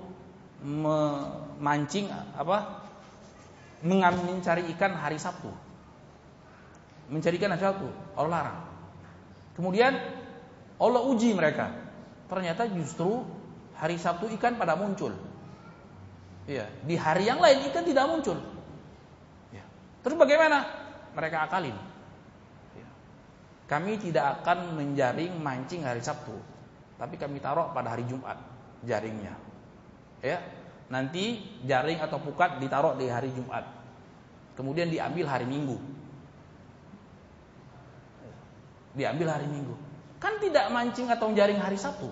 memancing 0.66 2.10
apa? 2.34 2.82
Mencari 3.86 4.70
ikan 4.78 4.98
hari 4.98 5.22
Sabtu. 5.22 5.50
Mencari 7.14 7.38
ikan 7.38 7.54
hari 7.54 7.62
Sabtu, 7.62 7.90
Allah 8.18 8.32
larang. 8.34 8.60
Kemudian 9.54 9.94
Allah 10.82 11.02
uji 11.06 11.38
mereka. 11.38 11.70
Ternyata 12.26 12.66
justru 12.74 13.22
hari 13.78 14.02
Sabtu 14.02 14.34
ikan 14.38 14.58
pada 14.58 14.74
muncul. 14.74 15.14
Ya, 16.50 16.66
di 16.82 16.98
hari 16.98 17.30
yang 17.30 17.38
lain 17.38 17.70
ikan 17.70 17.86
tidak 17.86 18.10
muncul. 18.10 18.38
Ya. 19.54 19.62
Terus 20.02 20.18
bagaimana? 20.18 20.66
Mereka 21.14 21.46
akalin. 21.46 21.91
Kami 23.70 24.02
tidak 24.02 24.42
akan 24.42 24.76
menjaring 24.76 25.38
mancing 25.40 25.88
hari 25.88 26.04
Sabtu, 26.04 26.36
tapi 27.00 27.16
kami 27.16 27.40
taruh 27.40 27.72
pada 27.72 27.96
hari 27.96 28.04
Jumat 28.06 28.36
jaringnya. 28.86 29.34
Ya, 30.22 30.42
nanti 30.92 31.42
jaring 31.66 31.98
atau 32.02 32.22
pukat 32.22 32.62
ditaruh 32.62 32.98
di 33.00 33.10
hari 33.10 33.34
Jumat. 33.34 33.66
Kemudian 34.54 34.92
diambil 34.92 35.26
hari 35.26 35.48
Minggu. 35.48 35.80
Diambil 38.94 39.28
hari 39.32 39.48
Minggu. 39.48 39.74
Kan 40.22 40.38
tidak 40.38 40.70
mancing 40.70 41.10
atau 41.10 41.32
jaring 41.34 41.58
hari 41.58 41.80
Sabtu. 41.80 42.12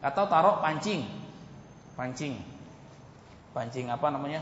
Atau 0.00 0.24
taruh 0.30 0.62
pancing. 0.64 1.04
Pancing. 1.98 2.40
Pancing 3.52 3.92
apa 3.92 4.08
namanya? 4.08 4.40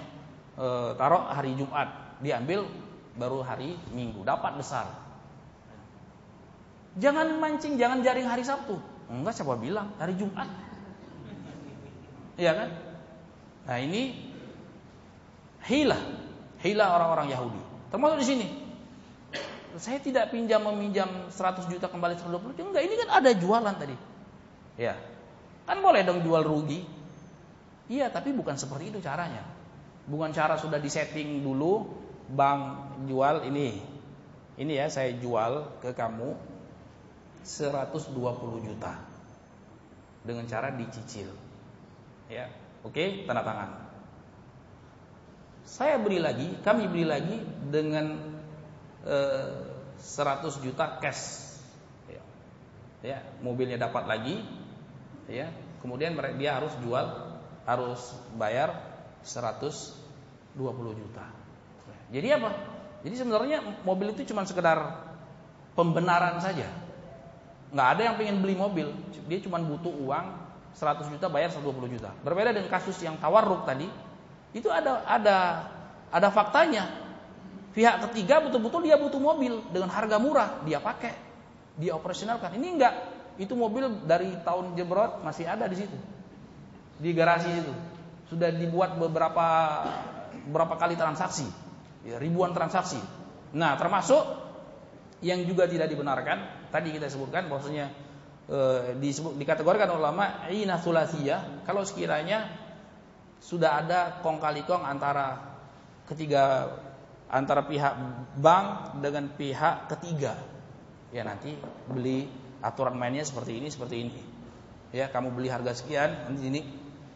E, 0.54 0.94
taruh 0.94 1.26
hari 1.26 1.58
Jumat, 1.58 2.20
diambil 2.22 2.68
baru 3.18 3.42
hari 3.42 3.74
Minggu, 3.90 4.22
dapat 4.22 4.54
besar. 4.60 4.86
Jangan 6.98 7.38
mancing, 7.38 7.78
jangan 7.78 8.02
jaring 8.02 8.26
hari 8.26 8.42
Sabtu. 8.42 8.74
Enggak 9.06 9.38
siapa 9.38 9.54
bilang, 9.54 9.94
hari 9.98 10.18
Jumat. 10.18 10.50
Iya 12.34 12.52
kan? 12.56 12.68
Nah, 13.70 13.78
ini 13.78 14.16
hilah, 15.66 16.02
hilah 16.64 16.88
orang-orang 16.98 17.30
Yahudi. 17.30 17.62
Termasuk 17.94 18.18
di 18.18 18.26
sini. 18.26 18.46
Saya 19.78 20.02
tidak 20.02 20.34
pinjam 20.34 20.66
meminjam 20.66 21.06
100 21.30 21.70
juta 21.70 21.86
kembali 21.86 22.18
120 22.18 22.58
juta. 22.58 22.66
Enggak, 22.74 22.82
ini 22.82 22.94
kan 22.98 23.08
ada 23.22 23.30
jualan 23.30 23.74
tadi. 23.78 23.96
Ya. 24.74 24.98
Kan 25.62 25.78
boleh 25.78 26.02
dong 26.02 26.26
jual 26.26 26.42
rugi. 26.42 26.82
Iya, 27.86 28.10
tapi 28.10 28.34
bukan 28.34 28.58
seperti 28.58 28.90
itu 28.90 28.98
caranya. 28.98 29.46
Bukan 30.10 30.34
cara 30.34 30.58
sudah 30.58 30.82
disetting 30.82 31.46
dulu, 31.46 31.86
bank 32.34 32.94
jual 33.06 33.46
ini. 33.46 33.78
Ini 34.58 34.72
ya, 34.74 34.86
saya 34.90 35.14
jual 35.14 35.78
ke 35.78 35.94
kamu 35.94 36.49
120 37.44 38.66
juta 38.68 38.92
dengan 40.24 40.44
cara 40.44 40.68
dicicil. 40.76 41.28
Ya, 42.28 42.52
oke, 42.84 43.24
tanda 43.24 43.42
tangan. 43.42 43.70
Saya 45.64 45.96
beli 46.02 46.20
lagi, 46.20 46.60
kami 46.60 46.90
beli 46.90 47.06
lagi 47.08 47.36
dengan 47.70 48.36
eh, 49.06 49.50
100 49.96 50.64
juta 50.64 51.00
cash. 51.00 51.56
Ya. 52.10 52.22
ya, 53.02 53.18
mobilnya 53.40 53.80
dapat 53.80 54.04
lagi. 54.04 54.44
Ya, 55.30 55.48
kemudian 55.80 56.18
dia 56.36 56.58
harus 56.58 56.74
jual, 56.82 57.06
harus 57.64 58.00
bayar 58.36 58.74
120 59.22 59.96
juta. 61.00 61.26
Jadi 62.10 62.28
apa? 62.34 62.50
Jadi 63.00 63.14
sebenarnya 63.16 63.58
mobil 63.86 64.12
itu 64.12 64.28
cuma 64.34 64.42
sekedar 64.44 65.06
pembenaran 65.78 66.42
saja 66.42 66.89
nggak 67.70 67.88
ada 67.96 68.02
yang 68.10 68.14
pengen 68.18 68.36
beli 68.42 68.54
mobil, 68.58 68.90
dia 69.30 69.38
cuma 69.42 69.62
butuh 69.62 69.94
uang 69.94 70.26
100 70.74 71.12
juta 71.14 71.26
bayar 71.30 71.54
120 71.54 71.94
juta. 71.94 72.10
Berbeda 72.22 72.50
dengan 72.50 72.70
kasus 72.70 72.98
yang 73.02 73.18
tawarruk 73.18 73.66
tadi, 73.66 73.86
itu 74.54 74.66
ada 74.70 75.06
ada 75.06 75.36
ada 76.10 76.28
faktanya. 76.34 76.90
Pihak 77.70 78.02
ketiga 78.10 78.42
betul-betul 78.42 78.82
dia 78.82 78.98
butuh 78.98 79.22
mobil 79.22 79.62
dengan 79.70 79.94
harga 79.94 80.18
murah, 80.18 80.58
dia 80.66 80.82
pakai, 80.82 81.14
dia 81.78 81.94
operasionalkan. 81.94 82.58
Ini 82.58 82.66
enggak, 82.74 82.94
itu 83.38 83.54
mobil 83.54 84.02
dari 84.10 84.34
tahun 84.42 84.74
jebrot 84.74 85.22
masih 85.22 85.46
ada 85.46 85.70
di 85.70 85.78
situ. 85.78 85.94
Di 86.98 87.14
garasi 87.14 87.50
itu. 87.54 87.74
Sudah 88.26 88.50
dibuat 88.50 88.98
beberapa 88.98 89.46
berapa 90.50 90.74
kali 90.78 90.98
transaksi, 90.98 91.46
ya, 92.02 92.18
ribuan 92.18 92.50
transaksi. 92.50 92.98
Nah, 93.54 93.78
termasuk 93.78 94.22
yang 95.22 95.46
juga 95.46 95.66
tidak 95.70 95.90
dibenarkan 95.90 96.59
tadi 96.70 96.94
kita 96.94 97.10
sebutkan 97.10 97.50
bahwasanya 97.50 97.90
e, 98.46 98.58
disebut 98.98 99.36
dikategorikan 99.36 99.90
ulama 99.94 100.46
ina 100.50 100.78
sulasiyah 100.78 101.66
kalau 101.66 101.82
sekiranya 101.82 102.46
sudah 103.40 103.80
ada 103.82 104.00
kong 104.22 104.38
kali 104.38 104.62
kong 104.64 104.86
antara 104.86 105.38
ketiga 106.10 106.70
antara 107.30 107.62
pihak 107.62 107.94
bank 108.38 108.98
dengan 108.98 109.30
pihak 109.30 109.86
ketiga 109.94 110.34
ya 111.14 111.22
nanti 111.22 111.54
beli 111.90 112.26
aturan 112.60 112.98
mainnya 112.98 113.24
seperti 113.24 113.58
ini 113.58 113.68
seperti 113.70 113.96
ini. 114.02 114.20
Ya 114.90 115.06
kamu 115.06 115.30
beli 115.30 115.46
harga 115.46 115.70
sekian 115.74 116.30
nanti 116.30 116.50
ini 116.50 116.60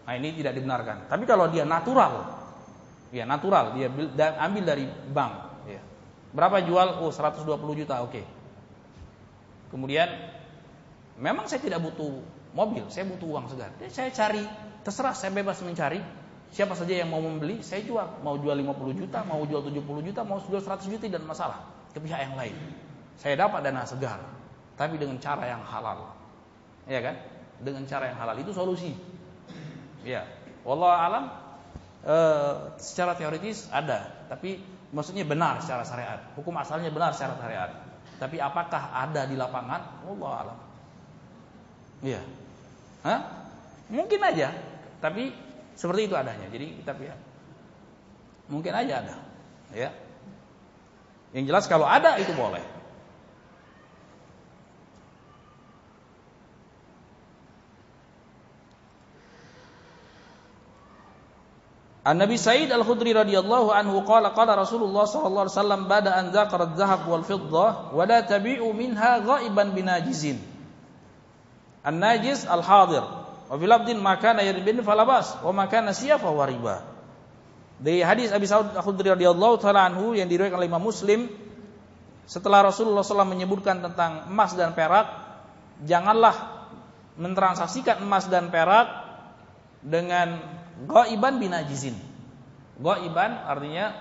nah 0.04 0.14
ini 0.14 0.36
tidak 0.36 0.54
dibenarkan. 0.56 1.10
Tapi 1.10 1.24
kalau 1.26 1.50
dia 1.50 1.66
natural 1.66 2.42
ya 3.10 3.26
natural 3.26 3.74
dia 3.74 3.90
ambil 4.38 4.64
dari 4.64 4.86
bank 4.86 5.32
ya. 5.66 5.82
Berapa 6.34 6.62
jual? 6.62 7.02
Oh 7.02 7.10
120 7.10 7.80
juta 7.84 8.02
oke. 8.02 8.10
okay. 8.10 8.24
Kemudian 9.74 10.06
memang 11.18 11.50
saya 11.50 11.58
tidak 11.58 11.82
butuh 11.82 12.22
mobil, 12.54 12.86
saya 12.94 13.10
butuh 13.10 13.26
uang 13.26 13.50
segar. 13.50 13.74
Jadi 13.82 13.90
saya 13.90 14.14
cari, 14.14 14.46
terserah 14.86 15.18
saya 15.18 15.34
bebas 15.34 15.58
mencari. 15.66 15.98
Siapa 16.54 16.78
saja 16.78 17.02
yang 17.02 17.10
mau 17.10 17.18
membeli, 17.18 17.58
saya 17.66 17.82
jual. 17.82 18.22
Mau 18.22 18.38
jual 18.38 18.54
50 18.54 18.94
juta, 18.94 19.26
mau 19.26 19.42
jual 19.42 19.66
70 19.66 20.06
juta, 20.06 20.22
mau 20.22 20.38
jual 20.38 20.62
100 20.62 20.86
juta 20.86 21.10
dan 21.10 21.26
masalah 21.26 21.66
ke 21.90 21.98
pihak 21.98 22.30
yang 22.30 22.38
lain. 22.38 22.54
Saya 23.18 23.34
dapat 23.34 23.66
dana 23.66 23.82
segar, 23.82 24.22
tapi 24.78 24.94
dengan 24.94 25.18
cara 25.18 25.50
yang 25.50 25.66
halal. 25.66 26.14
Ya 26.86 27.02
kan? 27.02 27.18
Dengan 27.58 27.82
cara 27.90 28.14
yang 28.14 28.18
halal 28.22 28.38
itu 28.38 28.54
solusi. 28.54 28.94
Ya. 30.06 30.22
Wallah 30.62 30.94
alam 30.94 31.24
e, 32.06 32.16
secara 32.78 33.18
teoritis 33.18 33.66
ada, 33.74 34.22
tapi 34.30 34.62
maksudnya 34.94 35.26
benar 35.26 35.58
secara 35.58 35.82
syariat. 35.82 36.22
Hukum 36.38 36.54
asalnya 36.54 36.94
benar 36.94 37.10
secara 37.18 37.34
syariat. 37.42 37.93
Tapi 38.18 38.36
apakah 38.38 38.94
ada 38.94 39.26
di 39.26 39.34
lapangan? 39.34 40.06
Allah 40.06 40.32
alam. 40.46 40.58
Iya. 42.04 42.22
Hah? 43.04 43.20
Mungkin 43.92 44.20
aja, 44.24 44.52
tapi 45.00 45.34
seperti 45.76 46.08
itu 46.08 46.14
adanya. 46.16 46.48
Jadi 46.48 46.80
kita 46.80 46.96
lihat. 46.96 47.20
Mungkin 48.48 48.72
aja 48.72 48.94
ada. 49.00 49.16
Ya. 49.72 49.90
Yang 51.34 51.44
jelas 51.50 51.64
kalau 51.66 51.88
ada 51.88 52.16
itu 52.20 52.30
boleh. 52.36 52.73
An 62.04 62.20
Nabi 62.20 62.36
Sa'id 62.36 62.68
Al-Khudri 62.68 63.16
radhiyallahu 63.16 63.72
anhu 63.72 64.04
qala 64.04 64.36
qala 64.36 64.60
Rasulullah 64.60 65.08
sallallahu 65.08 65.48
alaihi 65.48 65.56
wasallam 65.56 65.82
bada 65.88 66.12
an 66.12 66.36
dzakara 66.36 66.76
dzahab 66.76 67.08
wal 67.08 67.24
fiddah 67.24 67.96
wa 67.96 68.02
la 68.04 68.20
tabi'u 68.20 68.68
minha 68.76 69.24
ghaiban 69.24 69.72
binajizin. 69.72 70.36
An-najis 71.80 72.44
al-hadir 72.44 73.08
wa 73.48 73.56
fil 73.56 73.72
abdin 73.72 73.96
ma 74.04 74.20
kana 74.20 74.44
yarbin 74.44 74.84
falabas 74.84 75.40
wa 75.40 75.56
ma 75.56 75.64
kana 75.64 75.96
siyafa 75.96 76.28
wa 76.28 76.44
riba. 76.44 76.84
Dari 77.80 78.04
hadis 78.04 78.36
Abi 78.36 78.44
Sa'id 78.44 78.76
Al-Khudri 78.76 79.08
radhiyallahu 79.08 79.56
taala 79.64 79.88
anhu 79.88 80.12
yang 80.12 80.28
diriwayatkan 80.28 80.60
oleh 80.60 80.68
Imam 80.68 80.84
Muslim 80.84 81.32
setelah 82.28 82.68
Rasulullah 82.68 83.00
SAW 83.00 83.28
menyebutkan 83.28 83.80
tentang 83.80 84.28
emas 84.28 84.52
dan 84.56 84.76
perak, 84.76 85.08
janganlah 85.84 86.68
mentransaksikan 87.16 88.04
emas 88.04 88.28
dan 88.28 88.48
perak 88.52 88.88
dengan 89.84 90.40
Ghaiban 90.82 91.38
binajizin. 91.38 91.94
Ghaiban 92.82 93.38
artinya 93.46 93.94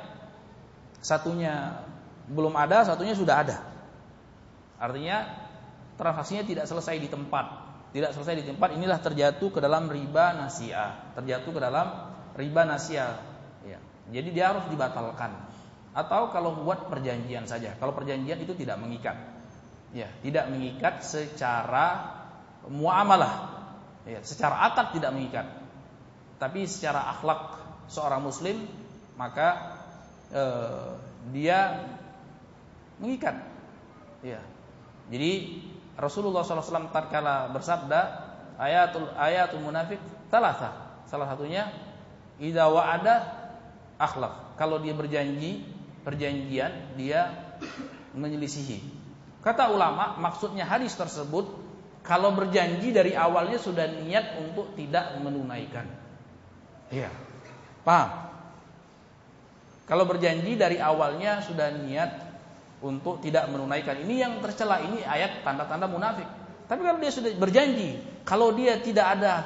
satunya 1.04 1.86
belum 2.26 2.58
ada, 2.58 2.82
satunya 2.88 3.14
sudah 3.14 3.36
ada. 3.46 3.58
Artinya 4.82 5.44
transaksinya 5.98 6.44
tidak 6.44 6.66
selesai 6.66 6.98
di 6.98 7.10
tempat. 7.10 7.62
tidak 7.94 8.10
selesai 8.18 8.42
di 8.42 8.46
tempat 8.50 8.74
inilah 8.74 8.98
terjatuh 8.98 9.54
ke 9.54 9.62
dalam 9.62 9.86
riba 9.86 10.34
nasia 10.34 11.14
terjatuh 11.14 11.54
ke 11.54 11.62
dalam 11.62 12.10
riba 12.34 12.66
nasia 12.66 13.22
ya. 13.62 13.78
jadi 14.10 14.34
dia 14.34 14.46
harus 14.50 14.66
dibatalkan 14.66 15.30
atau 15.94 16.34
kalau 16.34 16.58
buat 16.66 16.90
perjanjian 16.90 17.46
saja 17.46 17.78
kalau 17.78 17.94
perjanjian 17.94 18.42
itu 18.42 18.58
tidak 18.58 18.82
mengikat 18.82 19.14
ya 19.94 20.10
tidak 20.26 20.50
mengikat 20.50 21.06
secara 21.06 22.18
muamalah 22.66 23.62
ya 24.10 24.26
secara 24.26 24.74
akad 24.74 24.98
tidak 24.98 25.14
mengikat 25.14 25.46
tapi 26.44 26.68
secara 26.68 27.16
akhlak 27.16 27.56
seorang 27.88 28.20
muslim 28.20 28.68
maka 29.16 29.80
eh, 30.28 30.92
dia 31.32 31.88
mengikat. 33.00 33.40
Ya 34.20 34.44
jadi 35.08 35.64
Rasulullah 35.96 36.44
SAW 36.44 36.92
tatkala 36.92 37.48
bersabda 37.56 38.00
ayatul 38.60 39.08
ayatul 39.16 39.64
munafik 39.64 40.04
talasa 40.28 41.00
salah 41.08 41.32
satunya 41.32 41.72
idza 42.44 42.68
wa'ada 42.68 43.16
akhlak. 43.96 44.60
Kalau 44.60 44.84
dia 44.84 44.92
berjanji 44.92 45.64
perjanjian 46.04 47.00
dia 47.00 47.32
menyelisihi. 48.12 48.84
Kata 49.40 49.72
ulama 49.72 50.20
maksudnya 50.20 50.68
hadis 50.68 50.92
tersebut 51.00 51.48
kalau 52.04 52.36
berjanji 52.36 52.92
dari 52.92 53.16
awalnya 53.16 53.56
sudah 53.56 53.88
niat 54.04 54.44
untuk 54.44 54.76
tidak 54.76 55.16
menunaikan 55.24 56.03
iya 56.94 57.10
paham 57.82 58.24
kalau 59.84 60.08
berjanji 60.08 60.56
dari 60.56 60.80
awalnya 60.80 61.44
sudah 61.44 61.76
niat 61.84 62.34
untuk 62.84 63.24
tidak 63.24 63.48
menunaikan. 63.48 64.04
Ini 64.04 64.16
yang 64.28 64.34
tercela 64.44 64.84
ini 64.84 65.04
ayat 65.04 65.42
tanda-tanda 65.42 65.88
munafik. 65.88 66.28
Tapi 66.68 66.82
kalau 66.84 67.00
dia 67.00 67.12
sudah 67.12 67.32
berjanji, 67.36 68.00
kalau 68.28 68.52
dia 68.52 68.80
tidak 68.84 69.20
ada 69.20 69.44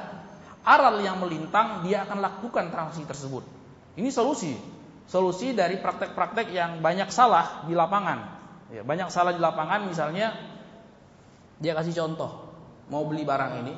aral 0.66 0.98
yang 1.02 1.22
melintang, 1.22 1.86
dia 1.86 2.02
akan 2.06 2.18
lakukan 2.18 2.70
transaksi 2.70 3.06
tersebut. 3.06 3.46
Ini 3.94 4.10
solusi. 4.10 4.54
Solusi 5.08 5.56
dari 5.56 5.80
praktek-praktek 5.80 6.52
yang 6.52 6.84
banyak 6.84 7.08
salah 7.08 7.64
di 7.64 7.72
lapangan. 7.72 8.36
Ya, 8.68 8.84
banyak 8.84 9.08
salah 9.08 9.32
di 9.32 9.40
lapangan 9.40 9.88
misalnya 9.88 10.36
dia 11.56 11.72
kasih 11.72 11.96
contoh 11.96 12.52
mau 12.92 13.08
beli 13.08 13.24
barang 13.24 13.64
ini 13.64 13.74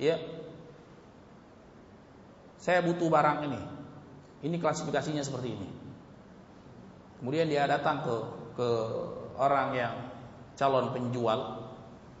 ya 0.00 0.16
saya 2.60 2.80
butuh 2.82 3.08
barang 3.08 3.46
ini 3.46 3.60
ini 4.44 4.56
klasifikasinya 4.60 5.22
seperti 5.22 5.48
ini 5.52 5.68
kemudian 7.20 7.48
dia 7.48 7.64
datang 7.64 8.04
ke 8.04 8.14
ke 8.56 8.68
orang 9.36 9.76
yang 9.76 9.94
calon 10.56 10.90
penjual, 10.90 11.70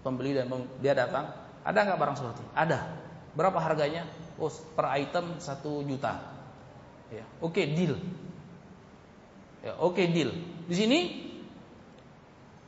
pembeli 0.04 0.36
dan 0.36 0.52
dia 0.78 0.92
datang, 0.92 1.32
ada 1.64 1.78
nggak 1.82 1.98
barang 1.98 2.16
seperti? 2.20 2.44
Ada. 2.52 2.84
Berapa 3.32 3.58
harganya? 3.60 4.04
Oh, 4.36 4.52
per 4.52 4.92
item 5.00 5.40
satu 5.40 5.80
juta. 5.82 6.20
Ya, 7.08 7.24
oke 7.40 7.56
okay, 7.56 7.64
deal. 7.72 7.96
Ya, 9.64 9.72
oke 9.80 9.96
okay, 9.96 10.06
deal. 10.12 10.30
Di 10.68 10.74
sini 10.76 10.98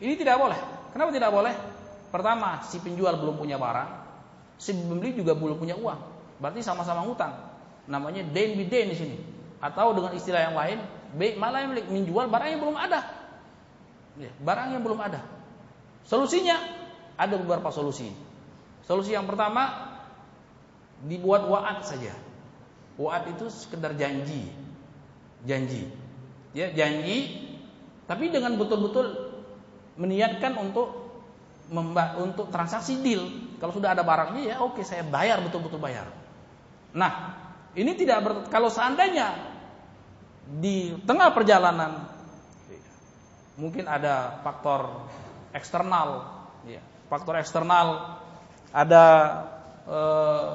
ini 0.00 0.14
tidak 0.16 0.40
boleh. 0.40 0.58
Kenapa 0.96 1.12
tidak 1.12 1.30
boleh? 1.30 1.54
Pertama, 2.08 2.64
si 2.64 2.80
penjual 2.80 3.20
belum 3.20 3.36
punya 3.36 3.60
barang, 3.60 3.90
si 4.56 4.72
pembeli 4.72 5.12
juga 5.12 5.36
belum 5.36 5.60
punya 5.60 5.76
uang. 5.76 6.00
Berarti 6.40 6.64
sama-sama 6.64 7.04
hutang. 7.04 7.47
Namanya 7.89 8.23
den 8.23 8.60
biden 8.60 8.93
di 8.93 8.97
sini. 8.97 9.16
Atau 9.59 9.97
dengan 9.97 10.12
istilah 10.15 10.52
yang 10.52 10.55
lain, 10.55 10.78
malah 11.40 11.65
yang 11.65 11.73
menjual 11.74 12.28
barang 12.31 12.48
yang 12.52 12.60
belum 12.62 12.77
ada. 12.78 13.01
Ya, 14.20 14.31
barang 14.39 14.77
yang 14.77 14.82
belum 14.85 15.01
ada. 15.01 15.24
Solusinya 16.06 16.56
ada 17.19 17.35
beberapa 17.40 17.73
solusi. 17.73 18.12
Solusi 18.86 19.16
yang 19.16 19.27
pertama 19.27 19.97
dibuat 21.02 21.48
waat 21.48 21.82
saja. 21.89 22.15
Waat 23.01 23.31
itu 23.35 23.51
sekedar 23.51 23.97
janji. 23.98 24.52
Janji. 25.43 25.90
Ya, 26.52 26.70
janji 26.74 27.48
tapi 28.09 28.32
dengan 28.32 28.56
betul-betul 28.56 29.36
meniatkan 30.01 30.56
untuk 30.56 31.12
untuk 32.16 32.48
transaksi 32.48 33.05
deal. 33.05 33.28
Kalau 33.60 33.77
sudah 33.77 33.93
ada 33.93 34.01
barangnya 34.01 34.55
ya 34.55 34.56
oke 34.65 34.81
saya 34.81 35.05
bayar 35.05 35.44
betul-betul 35.44 35.77
bayar. 35.77 36.09
Nah, 36.97 37.36
ini 37.78 37.94
tidak 37.94 38.18
ber, 38.26 38.32
kalau 38.50 38.66
seandainya 38.68 39.38
di 40.59 40.98
tengah 41.06 41.30
perjalanan 41.30 42.10
mungkin 43.55 43.86
ada 43.86 44.42
faktor 44.42 45.06
eksternal, 45.55 46.26
ya, 46.66 46.82
faktor 47.06 47.38
eksternal, 47.38 48.18
ada 48.74 49.05
eh, 49.86 50.48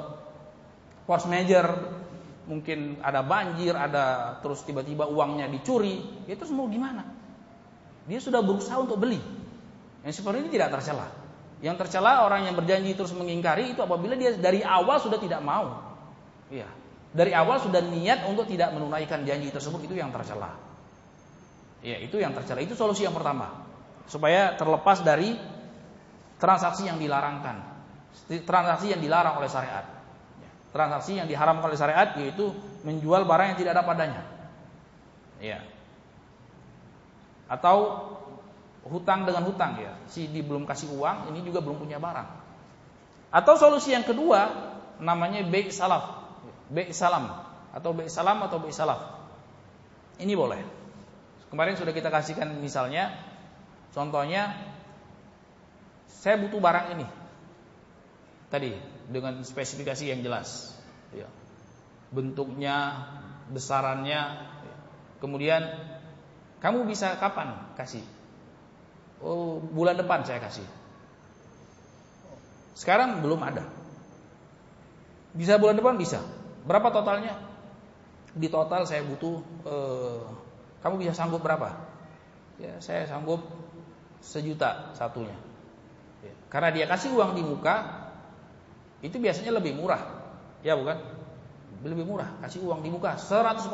force 1.08 1.28
major, 1.28 1.68
mungkin 2.44 3.00
ada 3.00 3.24
banjir, 3.24 3.72
ada 3.76 4.36
terus 4.40 4.64
tiba-tiba 4.64 5.08
uangnya 5.08 5.48
dicuri, 5.48 6.24
itu 6.28 6.44
semua 6.44 6.68
gimana? 6.68 7.04
Dia 8.04 8.20
sudah 8.20 8.44
berusaha 8.44 8.76
untuk 8.80 9.00
beli. 9.00 9.20
Yang 10.04 10.20
seperti 10.20 10.44
ini 10.44 10.50
tidak 10.52 10.76
tercela. 10.76 11.08
Yang 11.64 11.88
tercela 11.88 12.28
orang 12.28 12.44
yang 12.44 12.56
berjanji 12.60 12.92
terus 12.92 13.16
mengingkari 13.16 13.72
itu 13.72 13.80
apabila 13.80 14.12
dia 14.12 14.36
dari 14.36 14.60
awal 14.60 15.00
sudah 15.00 15.16
tidak 15.16 15.40
mau. 15.40 15.80
Iya. 16.52 16.68
Dari 17.14 17.30
awal 17.30 17.62
sudah 17.62 17.78
niat 17.78 18.26
untuk 18.26 18.50
tidak 18.50 18.74
menunaikan 18.74 19.22
janji 19.22 19.54
tersebut 19.54 19.86
itu 19.86 19.94
yang 19.94 20.10
tercela. 20.10 20.58
Ya, 21.78 22.02
itu 22.02 22.18
yang 22.18 22.34
tercela. 22.34 22.58
Itu 22.58 22.74
solusi 22.74 23.06
yang 23.06 23.14
pertama. 23.14 23.62
Supaya 24.10 24.58
terlepas 24.58 25.06
dari 25.06 25.38
transaksi 26.42 26.90
yang 26.90 26.98
dilarangkan. 26.98 27.62
Transaksi 28.42 28.90
yang 28.90 28.98
dilarang 28.98 29.38
oleh 29.38 29.46
syariat. 29.46 29.86
Ya, 30.42 30.50
transaksi 30.74 31.14
yang 31.14 31.30
diharamkan 31.30 31.70
oleh 31.70 31.78
syariat 31.78 32.18
yaitu 32.18 32.50
menjual 32.82 33.22
barang 33.30 33.54
yang 33.54 33.58
tidak 33.62 33.78
ada 33.78 33.84
padanya. 33.86 34.22
Ya. 35.38 35.62
Atau 37.46 38.10
hutang 38.90 39.22
dengan 39.22 39.46
hutang 39.46 39.78
ya. 39.78 39.94
Si 40.10 40.26
di 40.26 40.42
belum 40.42 40.66
kasih 40.66 40.90
uang, 40.90 41.30
ini 41.30 41.46
juga 41.46 41.62
belum 41.62 41.78
punya 41.78 42.02
barang. 42.02 42.28
Atau 43.30 43.54
solusi 43.54 43.94
yang 43.94 44.02
kedua 44.02 44.50
namanya 44.98 45.46
baik 45.46 45.70
salaf. 45.70 46.23
Baik 46.74 46.90
salam 46.90 47.30
atau 47.70 47.94
baik 47.94 48.10
salam 48.10 48.42
atau 48.42 48.58
baik 48.58 48.74
salaf. 48.74 49.22
Ini 50.18 50.34
boleh. 50.34 50.58
Kemarin 51.50 51.78
sudah 51.78 51.94
kita 51.94 52.10
kasihkan 52.10 52.50
misalnya, 52.58 53.14
contohnya 53.94 54.58
saya 56.10 56.34
butuh 56.42 56.58
barang 56.58 56.98
ini. 56.98 57.06
Tadi 58.50 58.74
dengan 59.06 59.38
spesifikasi 59.46 60.02
yang 60.10 60.26
jelas. 60.26 60.74
Ya. 61.14 61.30
Bentuknya, 62.10 63.06
besarannya. 63.54 64.50
Kemudian 65.22 65.62
kamu 66.58 66.90
bisa 66.90 67.14
kapan 67.22 67.54
kasih? 67.78 68.02
Oh, 69.22 69.62
bulan 69.62 69.94
depan 69.94 70.26
saya 70.26 70.42
kasih. 70.42 70.66
Sekarang 72.74 73.22
belum 73.22 73.38
ada. 73.46 73.62
Bisa 75.34 75.58
bulan 75.58 75.78
depan 75.78 75.98
bisa. 75.98 76.22
Berapa 76.64 76.88
totalnya? 76.88 77.36
Di 78.34 78.48
total 78.50 78.88
saya 78.88 79.04
butuh 79.06 79.44
eh, 79.68 80.24
kamu 80.80 81.00
bisa 81.00 81.12
sanggup 81.16 81.44
berapa? 81.44 81.70
Ya, 82.60 82.80
saya 82.80 83.04
sanggup 83.08 83.44
sejuta 84.24 84.96
satunya. 84.96 85.36
Ya, 86.24 86.34
karena 86.48 86.72
dia 86.72 86.84
kasih 86.88 87.12
uang 87.12 87.36
di 87.36 87.42
muka, 87.44 88.04
itu 89.04 89.20
biasanya 89.20 89.52
lebih 89.60 89.76
murah. 89.76 90.00
Ya 90.64 90.76
bukan? 90.76 90.96
Lebih 91.84 92.08
murah, 92.08 92.32
kasih 92.40 92.64
uang 92.64 92.80
di 92.80 92.88
muka 92.88 93.20
100%. 93.20 93.68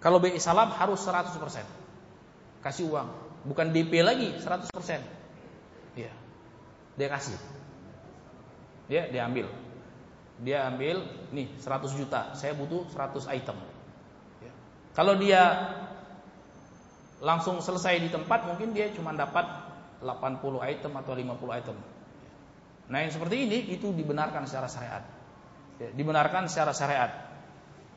Kalau 0.00 0.16
BI 0.20 0.40
salam 0.40 0.72
harus 0.72 1.00
100%. 1.04 1.36
Kasih 2.64 2.88
uang, 2.88 3.08
bukan 3.44 3.72
DP 3.72 4.00
lagi 4.00 4.32
100%. 4.40 4.72
Ya. 5.96 6.12
Dia 6.96 7.08
kasih. 7.12 7.36
Ya, 8.88 9.08
dia 9.12 9.28
ambil. 9.28 9.48
Dia 10.44 10.68
ambil 10.68 11.00
nih 11.32 11.48
100 11.56 11.96
juta, 11.96 12.36
saya 12.36 12.52
butuh 12.52 12.84
100 12.92 13.24
item. 13.32 13.56
Ya. 14.44 14.52
Kalau 14.92 15.16
dia 15.16 15.42
langsung 17.24 17.64
selesai 17.64 17.96
di 17.96 18.12
tempat 18.12 18.44
mungkin 18.44 18.76
dia 18.76 18.92
cuma 18.92 19.16
dapat 19.16 19.48
80 20.04 20.60
item 20.60 20.92
atau 21.00 21.12
50 21.16 21.58
item. 21.60 21.76
Nah 22.92 22.98
yang 23.02 23.12
seperti 23.12 23.48
ini 23.48 23.72
itu 23.72 23.90
dibenarkan 23.90 24.44
secara 24.44 24.68
syariat. 24.68 25.04
Ya, 25.80 25.88
dibenarkan 25.92 26.48
secara 26.48 26.72
syariat. 26.76 27.12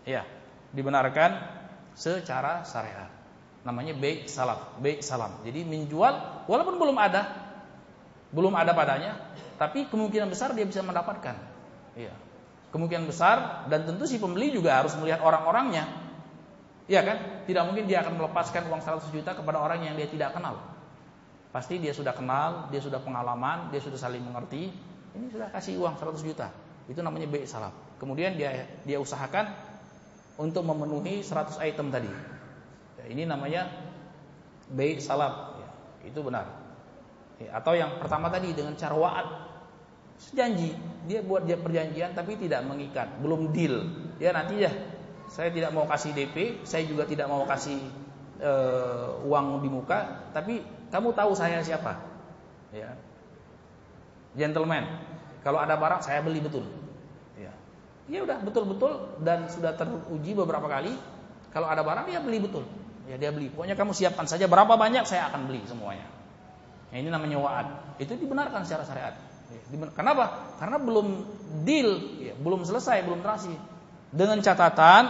Ya, 0.08 0.24
dibenarkan 0.72 1.36
secara 1.96 2.64
syariat. 2.64 3.12
Namanya 3.68 3.92
baik 4.00 4.32
salaf, 4.32 4.80
baik 4.80 5.04
salam. 5.04 5.44
Jadi 5.44 5.68
menjual 5.68 6.48
walaupun 6.48 6.80
belum 6.80 6.96
ada, 6.96 7.28
belum 8.32 8.56
ada 8.56 8.72
padanya, 8.72 9.20
tapi 9.60 9.92
kemungkinan 9.92 10.32
besar 10.32 10.56
dia 10.56 10.64
bisa 10.64 10.80
mendapatkan. 10.80 11.36
Ya. 12.00 12.16
Kemungkinan 12.70 13.10
besar 13.10 13.66
dan 13.68 13.90
tentu 13.90 14.06
si 14.06 14.22
pembeli 14.22 14.54
juga 14.54 14.78
harus 14.78 14.94
melihat 14.98 15.26
orang-orangnya 15.26 16.10
Iya 16.90 17.06
kan? 17.06 17.18
Tidak 17.46 17.64
mungkin 17.70 17.86
dia 17.86 18.02
akan 18.02 18.18
melepaskan 18.18 18.66
uang 18.66 18.82
100 18.82 19.14
juta 19.14 19.38
kepada 19.38 19.62
orang 19.62 19.86
yang 19.86 19.94
dia 19.94 20.10
tidak 20.10 20.34
kenal. 20.34 20.58
Pasti 21.54 21.78
dia 21.78 21.94
sudah 21.94 22.18
kenal, 22.18 22.66
dia 22.74 22.82
sudah 22.82 22.98
pengalaman, 22.98 23.70
dia 23.70 23.78
sudah 23.78 23.96
saling 23.96 24.26
mengerti. 24.26 24.74
ini 25.10 25.26
sudah 25.30 25.54
kasih 25.54 25.78
uang 25.78 26.02
100 26.02 26.22
juta. 26.26 26.50
Itu 26.90 27.06
namanya 27.06 27.30
B 27.30 27.46
salaf. 27.46 27.74
Kemudian 28.02 28.38
dia 28.38 28.66
dia 28.86 28.98
usahakan 28.98 29.54
untuk 30.42 30.66
memenuhi 30.66 31.22
100 31.22 31.62
item 31.62 31.94
tadi. 31.94 32.10
Ya, 32.98 33.06
ini 33.06 33.30
namanya 33.30 33.70
B 34.70 34.98
salaf. 34.98 35.62
Ya, 35.62 35.70
itu 36.10 36.26
benar. 36.26 36.50
Ya, 37.38 37.54
atau 37.54 37.78
yang 37.78 38.02
pertama 38.02 38.34
tadi 38.34 38.54
dengan 38.54 38.74
cara 38.74 38.98
wa'ad. 38.98 39.28
Janji, 40.20 40.76
dia 41.08 41.24
buat 41.24 41.48
dia 41.48 41.56
perjanjian 41.56 42.12
tapi 42.12 42.36
tidak 42.36 42.68
mengikat, 42.68 43.08
belum 43.24 43.56
deal. 43.56 43.88
Ya 44.20 44.36
nanti 44.36 44.68
ya, 44.68 44.72
saya 45.32 45.48
tidak 45.48 45.72
mau 45.72 45.88
kasih 45.88 46.12
DP, 46.12 46.68
saya 46.68 46.84
juga 46.84 47.08
tidak 47.08 47.32
mau 47.32 47.48
kasih 47.48 47.80
uh, 48.44 49.24
uang 49.24 49.64
di 49.64 49.70
muka, 49.72 50.28
tapi 50.36 50.60
kamu 50.92 51.16
tahu 51.16 51.32
saya 51.40 51.64
siapa? 51.64 52.02
Ya. 52.76 53.00
Gentleman. 54.36 54.86
Kalau 55.40 55.62
ada 55.64 55.80
barang 55.80 56.04
saya 56.04 56.20
beli 56.20 56.44
betul. 56.44 56.68
Ya. 57.40 57.56
Ya 58.12 58.20
udah 58.28 58.44
betul-betul 58.44 59.24
dan 59.24 59.48
sudah 59.48 59.74
teruji 59.78 60.36
beberapa 60.36 60.68
kali. 60.68 60.94
Kalau 61.50 61.66
ada 61.72 61.82
barang 61.82 62.12
dia 62.12 62.20
beli 62.20 62.44
betul. 62.44 62.68
Ya 63.08 63.16
dia 63.18 63.32
beli. 63.34 63.50
Pokoknya 63.50 63.74
kamu 63.74 63.96
siapkan 63.96 64.28
saja 64.28 64.46
berapa 64.46 64.76
banyak 64.76 65.08
saya 65.08 65.32
akan 65.32 65.50
beli 65.50 65.64
semuanya. 65.66 66.06
Ya, 66.90 67.06
ini 67.06 67.10
namanya 67.14 67.38
wa'ad. 67.38 67.68
Itu 68.02 68.18
dibenarkan 68.18 68.66
secara 68.66 68.86
syariat. 68.86 69.16
Ya, 69.50 69.62
kenapa? 69.98 70.56
Karena 70.62 70.78
belum 70.78 71.08
deal, 71.66 72.22
ya, 72.22 72.34
belum 72.38 72.62
selesai, 72.66 73.02
belum 73.02 73.26
terasi. 73.26 73.54
Dengan 74.10 74.42
catatan, 74.42 75.10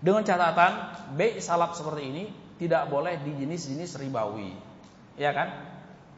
dengan 0.00 0.24
catatan 0.24 0.72
B 1.16 1.40
salap 1.40 1.76
seperti 1.76 2.02
ini 2.04 2.24
tidak 2.60 2.88
boleh 2.88 3.20
di 3.20 3.32
jenis-jenis 3.44 4.00
ribawi, 4.00 4.52
ya 5.16 5.32
kan? 5.36 5.48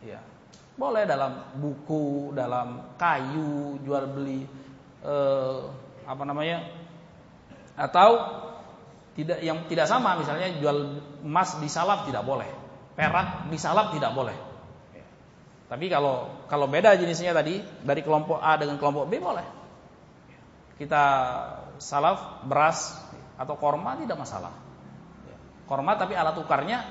Ya, 0.03 0.23
boleh 0.79 1.07
dalam 1.07 1.55
buku, 1.59 2.35
dalam 2.35 2.99
kayu, 2.99 3.79
jual 3.83 4.11
beli, 4.11 4.47
eh, 5.03 5.59
apa 6.07 6.23
namanya? 6.23 6.67
Atau 7.75 8.11
tidak 9.17 9.41
yang 9.41 9.65
tidak 9.67 9.89
sama, 9.89 10.15
misalnya 10.21 10.55
jual 10.61 11.03
emas 11.25 11.57
di 11.59 11.67
salap 11.73 12.05
tidak 12.07 12.23
boleh, 12.23 12.49
perak 12.95 13.49
di 13.49 13.59
salap 13.59 13.91
tidak 13.97 14.13
boleh. 14.13 14.37
Tapi 15.67 15.91
kalau 15.91 16.47
kalau 16.47 16.71
beda 16.71 16.95
jenisnya 16.95 17.35
tadi 17.35 17.59
dari 17.83 18.01
kelompok 18.07 18.39
A 18.39 18.55
dengan 18.55 18.79
kelompok 18.79 19.11
B 19.11 19.19
boleh. 19.19 19.47
Kita 20.79 21.03
salaf 21.83 22.47
beras 22.47 22.95
atau 23.35 23.59
korma 23.59 23.99
tidak 23.99 24.15
masalah. 24.15 24.55
Korma 25.67 25.99
tapi 25.99 26.15
alat 26.15 26.39
tukarnya 26.39 26.87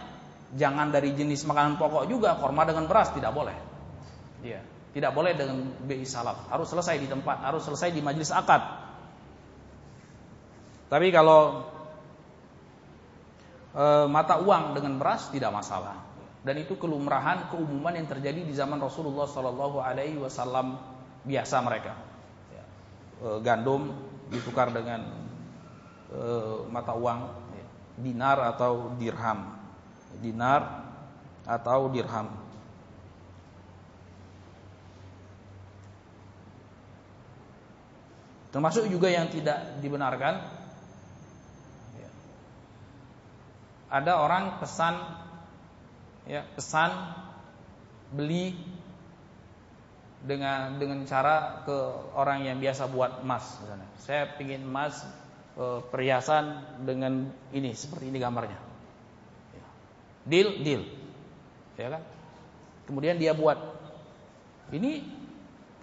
jangan 0.51 0.91
dari 0.91 1.15
jenis 1.15 1.47
makanan 1.47 1.79
pokok 1.79 2.03
juga 2.11 2.35
korma 2.35 2.67
dengan 2.67 2.83
beras 2.91 3.15
tidak 3.15 3.31
boleh. 3.31 3.55
Iya, 4.43 4.59
tidak 4.91 5.15
boleh 5.15 5.31
dengan 5.33 5.63
BI 5.79 6.03
salaf. 6.03 6.51
Harus 6.51 6.67
selesai 6.67 6.99
di 6.99 7.07
tempat, 7.07 7.47
harus 7.47 7.63
selesai 7.63 7.95
di 7.95 8.03
majelis 8.03 8.35
akad. 8.35 8.61
Tapi 10.91 11.07
kalau 11.09 11.65
e, 13.73 13.85
mata 14.05 14.37
uang 14.37 14.77
dengan 14.77 15.01
beras 15.01 15.33
tidak 15.33 15.49
masalah 15.49 16.04
dan 16.45 16.61
itu 16.61 16.77
kelumrahan 16.77 17.49
keumuman 17.49 17.97
yang 17.97 18.05
terjadi 18.05 18.45
di 18.45 18.53
zaman 18.53 18.77
Rasulullah 18.77 19.25
Shallallahu 19.25 19.81
Alaihi 19.81 20.21
Wasallam 20.21 20.77
biasa 21.25 21.57
mereka 21.65 21.97
ya. 22.53 22.63
e, 23.17 23.27
gandum 23.41 23.89
ditukar 24.29 24.69
dengan 24.69 25.09
e, 26.13 26.21
mata 26.69 26.93
uang 26.93 27.19
ya. 27.57 27.67
dinar 27.97 28.37
atau 28.53 28.93
dirham 29.01 29.57
dinar 30.21 30.85
atau 31.49 31.89
dirham 31.89 32.29
termasuk 38.53 38.85
juga 38.85 39.09
yang 39.09 39.33
tidak 39.33 39.81
dibenarkan 39.81 40.45
ya. 41.97 42.09
ada 43.89 44.13
orang 44.21 44.61
pesan 44.61 45.24
ya 46.25 46.41
pesan 46.57 46.91
beli 48.13 48.57
dengan 50.25 50.81
dengan 50.81 51.05
cara 51.05 51.61
ke 51.65 51.77
orang 52.17 52.45
yang 52.45 52.57
biasa 52.57 52.89
buat 52.89 53.21
emas 53.21 53.45
misalnya. 53.61 53.89
Saya 54.01 54.33
ingin 54.41 54.65
emas 54.65 55.05
e, 55.53 55.85
perhiasan 55.93 56.65
dengan 56.81 57.29
ini 57.53 57.77
seperti 57.77 58.09
ini 58.09 58.17
gambarnya. 58.17 58.57
Ya. 59.53 59.65
Deal, 60.25 60.49
deal. 60.65 60.83
Ya 61.77 61.93
kan? 61.93 62.01
Kemudian 62.89 63.21
dia 63.21 63.37
buat. 63.37 63.57
Ini 64.73 65.05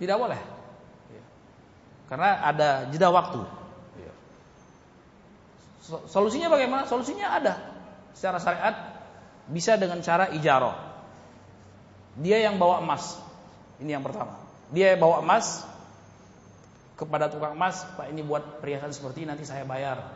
tidak 0.03 0.19
boleh. 0.19 0.43
Karena 2.13 2.45
ada 2.45 2.93
jeda 2.93 3.09
waktu. 3.09 3.41
Ya. 3.97 4.13
Solusinya 6.05 6.53
bagaimana? 6.53 6.85
Solusinya 6.85 7.41
ada. 7.41 7.57
Secara 8.13 8.37
syariat 8.37 8.92
bisa 9.51 9.75
dengan 9.81 9.99
cara 10.05 10.31
ijaroh. 10.31 10.75
Dia 12.21 12.45
yang 12.45 12.61
bawa 12.61 12.85
emas. 12.85 13.17
Ini 13.81 13.99
yang 13.99 14.05
pertama. 14.05 14.39
Dia 14.71 14.95
yang 14.95 15.01
bawa 15.01 15.25
emas 15.25 15.65
kepada 16.97 17.27
tukang 17.33 17.59
emas, 17.59 17.83
Pak 17.99 18.13
ini 18.15 18.23
buat 18.23 18.63
perhiasan 18.63 18.95
seperti 18.95 19.25
ini 19.27 19.35
nanti 19.35 19.43
saya 19.49 19.67
bayar 19.67 20.07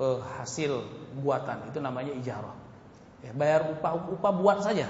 uh, 0.00 0.22
hasil 0.40 0.86
buatan. 1.20 1.68
Itu 1.68 1.82
namanya 1.82 2.14
ijaroh. 2.16 2.54
Ya, 3.20 3.36
bayar 3.36 3.68
upah 3.68 3.92
upah 4.16 4.32
buat 4.32 4.58
saja. 4.64 4.88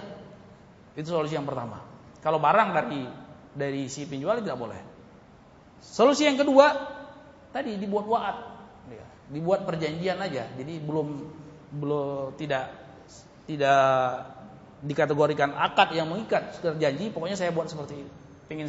Itu 0.95 1.11
solusi 1.11 1.35
yang 1.35 1.49
pertama. 1.49 1.83
Kalau 2.23 2.39
barang 2.39 2.71
dari 2.77 3.03
dari 3.57 3.83
si 3.91 4.07
penjual 4.07 4.45
tidak 4.45 4.59
boleh. 4.61 4.81
Solusi 5.83 6.29
yang 6.29 6.39
kedua 6.39 6.95
tadi 7.51 7.81
dibuat 7.81 8.07
waat, 8.07 8.37
ya, 8.93 9.07
dibuat 9.33 9.65
perjanjian 9.65 10.21
aja. 10.21 10.47
Jadi 10.53 10.79
belum 10.79 11.09
belum 11.75 12.37
tidak 12.39 12.86
tidak 13.47 13.83
dikategorikan 14.83 15.55
akad 15.57 15.95
yang 15.97 16.11
mengikat. 16.11 16.59
Sudah 16.59 16.77
janji 16.77 17.09
pokoknya 17.09 17.39
saya 17.39 17.51
buat 17.55 17.71
seperti 17.71 18.03
ini 18.03 18.11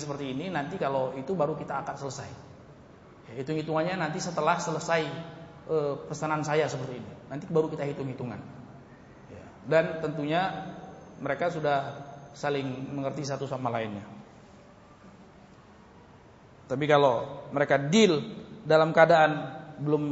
seperti 0.02 0.34
ini 0.34 0.50
nanti 0.50 0.82
kalau 0.82 1.14
itu 1.14 1.38
baru 1.38 1.54
kita 1.54 1.86
akad 1.86 2.02
selesai. 2.02 2.30
Ya, 3.30 3.44
hitung 3.44 3.60
hitungannya 3.60 4.00
nanti 4.00 4.18
setelah 4.18 4.58
selesai 4.58 5.06
e, 5.70 5.78
pesanan 6.10 6.42
saya 6.42 6.66
seperti 6.66 6.98
ini. 6.98 7.12
Nanti 7.30 7.46
baru 7.46 7.70
kita 7.70 7.86
hitung 7.86 8.10
hitungan 8.10 8.40
ya, 9.30 9.46
dan 9.70 10.02
tentunya 10.02 10.74
mereka 11.22 11.54
sudah 11.54 12.08
saling 12.34 12.66
mengerti 12.94 13.22
satu 13.28 13.46
sama 13.46 13.70
lainnya. 13.70 14.06
Tapi 16.68 16.86
kalau 16.90 17.46
mereka 17.54 17.78
deal 17.78 18.20
dalam 18.66 18.92
keadaan 18.92 19.56
belum 19.78 20.04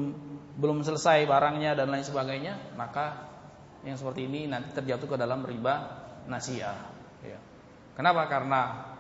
belum 0.56 0.86
selesai 0.88 1.28
barangnya 1.28 1.76
dan 1.76 1.92
lain 1.92 2.06
sebagainya 2.06 2.80
maka 2.80 3.35
yang 3.86 3.96
seperti 4.02 4.26
ini 4.26 4.50
nanti 4.50 4.74
terjatuh 4.74 5.06
ke 5.06 5.16
dalam 5.16 5.46
riba 5.46 6.04
nasiah. 6.26 6.74
Ya. 7.22 7.38
Kenapa? 7.94 8.26
Karena 8.26 8.92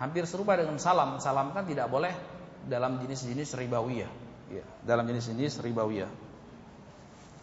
hampir 0.00 0.24
serupa 0.24 0.56
dengan 0.56 0.80
salam. 0.80 1.20
Salam 1.20 1.52
kan 1.52 1.68
tidak 1.68 1.92
boleh 1.92 2.16
dalam 2.64 2.96
jenis-jenis 3.04 3.54
ribawiyah. 3.60 4.10
Ya. 4.48 4.64
Dalam 4.82 5.04
jenis-jenis 5.04 5.60
ribawiyah. 5.60 6.08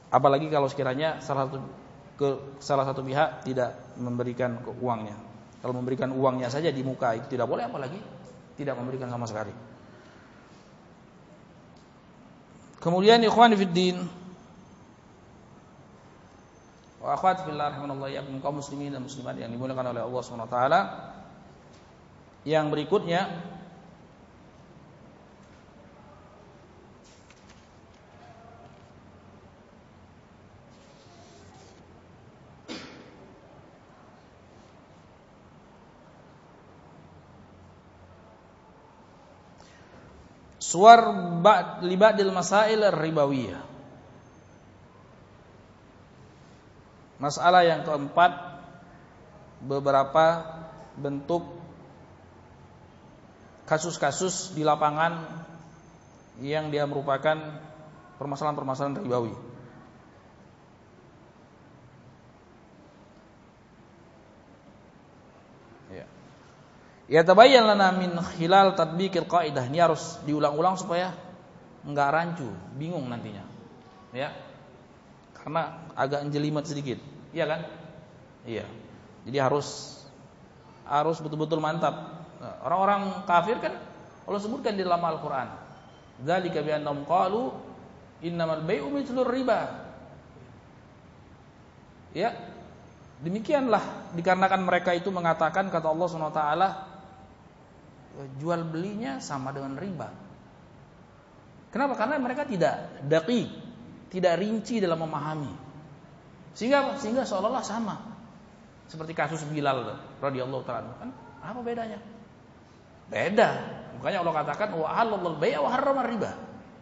Apalagi 0.10 0.49
kalau 0.49 0.66
sekiranya 0.66 1.22
salah 1.22 1.45
satu 1.45 1.61
ke 2.20 2.30
salah 2.60 2.84
satu 2.84 3.06
pihak 3.06 3.45
tidak 3.45 3.95
memberikan 3.95 4.60
uangnya. 4.82 5.16
Kalau 5.61 5.78
memberikan 5.78 6.10
uangnya 6.11 6.49
saja 6.49 6.74
di 6.74 6.82
muka 6.82 7.16
itu 7.16 7.38
tidak 7.38 7.45
boleh 7.45 7.70
apalagi 7.70 8.02
tidak 8.57 8.76
memberikan 8.76 9.07
sama 9.07 9.30
sekali. 9.30 9.53
Kemudian 12.80 13.24
ikhwan 13.24 13.53
fiddin 13.56 14.19
Wa 17.00 17.16
akhwat 17.16 17.48
fillah 17.48 17.72
rahimanallahu 17.72 18.12
ya 18.12 18.22
kaum 18.44 18.60
muslimin 18.60 18.92
dan 18.92 19.00
muslimat 19.00 19.40
yang 19.40 19.48
dimuliakan 19.56 19.96
oleh 19.96 20.04
Allah 20.04 20.22
Subhanahu 20.24 20.48
wa 20.52 20.54
taala. 20.54 20.80
Yang 22.44 22.66
berikutnya 22.72 23.22
Suar 40.70 41.02
libadil 41.82 42.30
masail 42.30 42.94
ribawiyah 42.94 43.79
Masalah 47.20 47.68
yang 47.68 47.84
keempat 47.84 48.32
beberapa 49.60 50.56
bentuk 50.96 51.44
kasus-kasus 53.68 54.56
di 54.56 54.64
lapangan 54.64 55.28
yang 56.40 56.72
dia 56.72 56.88
merupakan 56.88 57.60
permasalahan-permasalahan 58.18 59.04
ribawi. 59.04 59.36
Ya. 65.91 66.06
Ya 67.12 67.22
tabayyan 67.28 67.68
lana 67.68 67.91
min 67.94 68.16
khilal 68.40 68.80
tatbiqil 68.80 69.28
qaidah. 69.28 69.68
Ini 69.68 69.91
harus 69.91 70.24
diulang-ulang 70.24 70.80
supaya 70.80 71.12
enggak 71.84 72.10
rancu, 72.16 72.48
bingung 72.80 73.12
nantinya. 73.12 73.44
Ya. 74.16 74.49
Karena 75.44 75.88
agak 75.95 76.28
jelimet 76.30 76.66
sedikit. 76.68 76.99
Iya 77.32 77.45
kan? 77.48 77.61
Iya. 78.44 78.66
Jadi 79.28 79.38
harus 79.40 79.99
harus 80.90 81.18
betul-betul 81.22 81.61
mantap. 81.61 82.26
Nah, 82.40 82.56
orang-orang 82.66 83.24
kafir 83.30 83.60
kan 83.61 83.78
Allah 84.26 84.41
sebutkan 84.41 84.74
di 84.76 84.84
dalam 84.84 85.02
Al-Qur'an. 85.02 85.49
Dzalika 86.20 86.60
bi 86.60 86.72
annahum 86.76 87.07
qalu 87.07 87.53
innamal 88.26 88.64
bai'u 88.66 88.91
mithlur 88.91 89.28
riba. 89.28 89.90
Ya. 92.11 92.36
Demikianlah 93.20 94.16
dikarenakan 94.16 94.64
mereka 94.64 94.95
itu 94.95 95.11
mengatakan 95.11 95.68
kata 95.68 95.91
Allah 95.91 96.07
taala 96.32 96.70
jual 98.40 98.64
belinya 98.64 99.20
sama 99.20 99.52
dengan 99.52 99.76
riba. 99.76 100.07
Kenapa? 101.70 101.94
Karena 101.99 102.18
mereka 102.18 102.48
tidak 102.49 103.03
daki, 103.06 103.45
tidak 104.10 104.41
rinci 104.41 104.81
dalam 104.81 105.06
memahami. 105.06 105.53
Sehingga 106.57 106.98
sehingga 106.98 107.23
seolah-olah 107.23 107.64
sama. 107.64 107.95
Seperti 108.90 109.14
kasus 109.14 109.45
Bilal 109.45 109.86
radhiyallahu 110.18 110.65
taala 110.65 110.98
kan 110.98 111.14
apa 111.45 111.61
bedanya? 111.61 112.02
Beda. 113.10 113.49
Makanya 114.02 114.26
Allah 114.26 114.36
katakan 114.41 114.69
wa 114.73 114.90
halalul 114.90 115.38
bai' 115.38 115.57
wa 115.57 115.69
harrama 115.69 116.06
riba. 116.06 116.31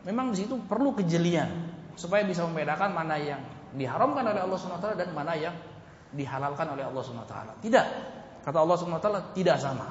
Memang 0.08 0.32
di 0.32 0.44
situ 0.44 0.56
perlu 0.64 0.96
kejelian 0.96 1.68
supaya 2.00 2.24
bisa 2.24 2.48
membedakan 2.48 2.96
mana 2.96 3.20
yang 3.20 3.44
diharamkan 3.76 4.24
oleh 4.24 4.40
Allah 4.40 4.56
Subhanahu 4.56 4.80
wa 4.80 4.86
taala 4.88 4.98
dan 4.98 5.10
mana 5.12 5.34
yang 5.36 5.56
dihalalkan 6.16 6.68
oleh 6.72 6.84
Allah 6.88 7.04
Subhanahu 7.04 7.28
wa 7.28 7.32
taala. 7.32 7.54
Tidak. 7.60 7.86
Kata 8.48 8.58
Allah 8.64 8.76
Subhanahu 8.80 9.00
wa 9.00 9.04
taala 9.04 9.22
tidak 9.36 9.58
sama. 9.60 9.88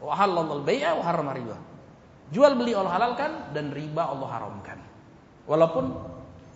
Wa 0.00 0.16
halalul 0.16 0.64
bai'a 0.64 0.96
wa 0.96 1.04
harrama 1.04 1.36
riba. 1.36 1.56
Jual 2.32 2.56
beli 2.56 2.72
Allah 2.72 2.96
halalkan 2.96 3.52
dan 3.52 3.74
riba 3.74 4.08
Allah 4.08 4.28
haramkan. 4.32 4.78
Walaupun 5.44 5.84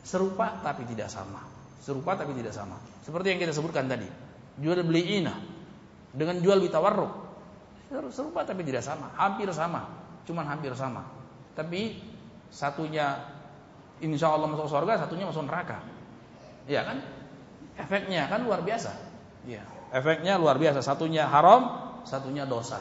serupa 0.05 0.61
tapi 0.61 0.85
tidak 0.85 1.09
sama. 1.09 1.41
Serupa 1.81 2.15
tapi 2.15 2.37
tidak 2.37 2.53
sama. 2.53 2.77
Seperti 3.03 3.33
yang 3.35 3.41
kita 3.41 3.53
sebutkan 3.57 3.89
tadi. 3.89 4.07
Jual 4.61 4.85
beli 4.87 5.19
ina 5.19 5.35
dengan 6.15 6.39
jual 6.39 6.61
beli 6.61 6.71
tawarruk. 6.71 7.13
Serupa 8.13 8.45
tapi 8.45 8.63
tidak 8.63 8.85
sama. 8.85 9.11
Hampir 9.17 9.49
sama. 9.51 9.89
Cuman 10.29 10.45
hampir 10.47 10.71
sama. 10.77 11.09
Tapi 11.57 11.99
satunya 12.53 13.19
insya 14.05 14.31
Allah 14.31 14.49
masuk 14.53 14.69
surga, 14.69 15.09
satunya 15.09 15.25
masuk 15.27 15.49
neraka. 15.49 15.81
Ya 16.69 16.85
kan? 16.85 17.03
Efeknya 17.81 18.31
kan 18.31 18.45
luar 18.45 18.63
biasa. 18.63 18.93
Ya. 19.49 19.65
Efeknya 19.91 20.39
luar 20.39 20.57
biasa. 20.61 20.81
Satunya 20.81 21.27
haram, 21.27 21.93
satunya 22.07 22.47
dosa. 22.47 22.81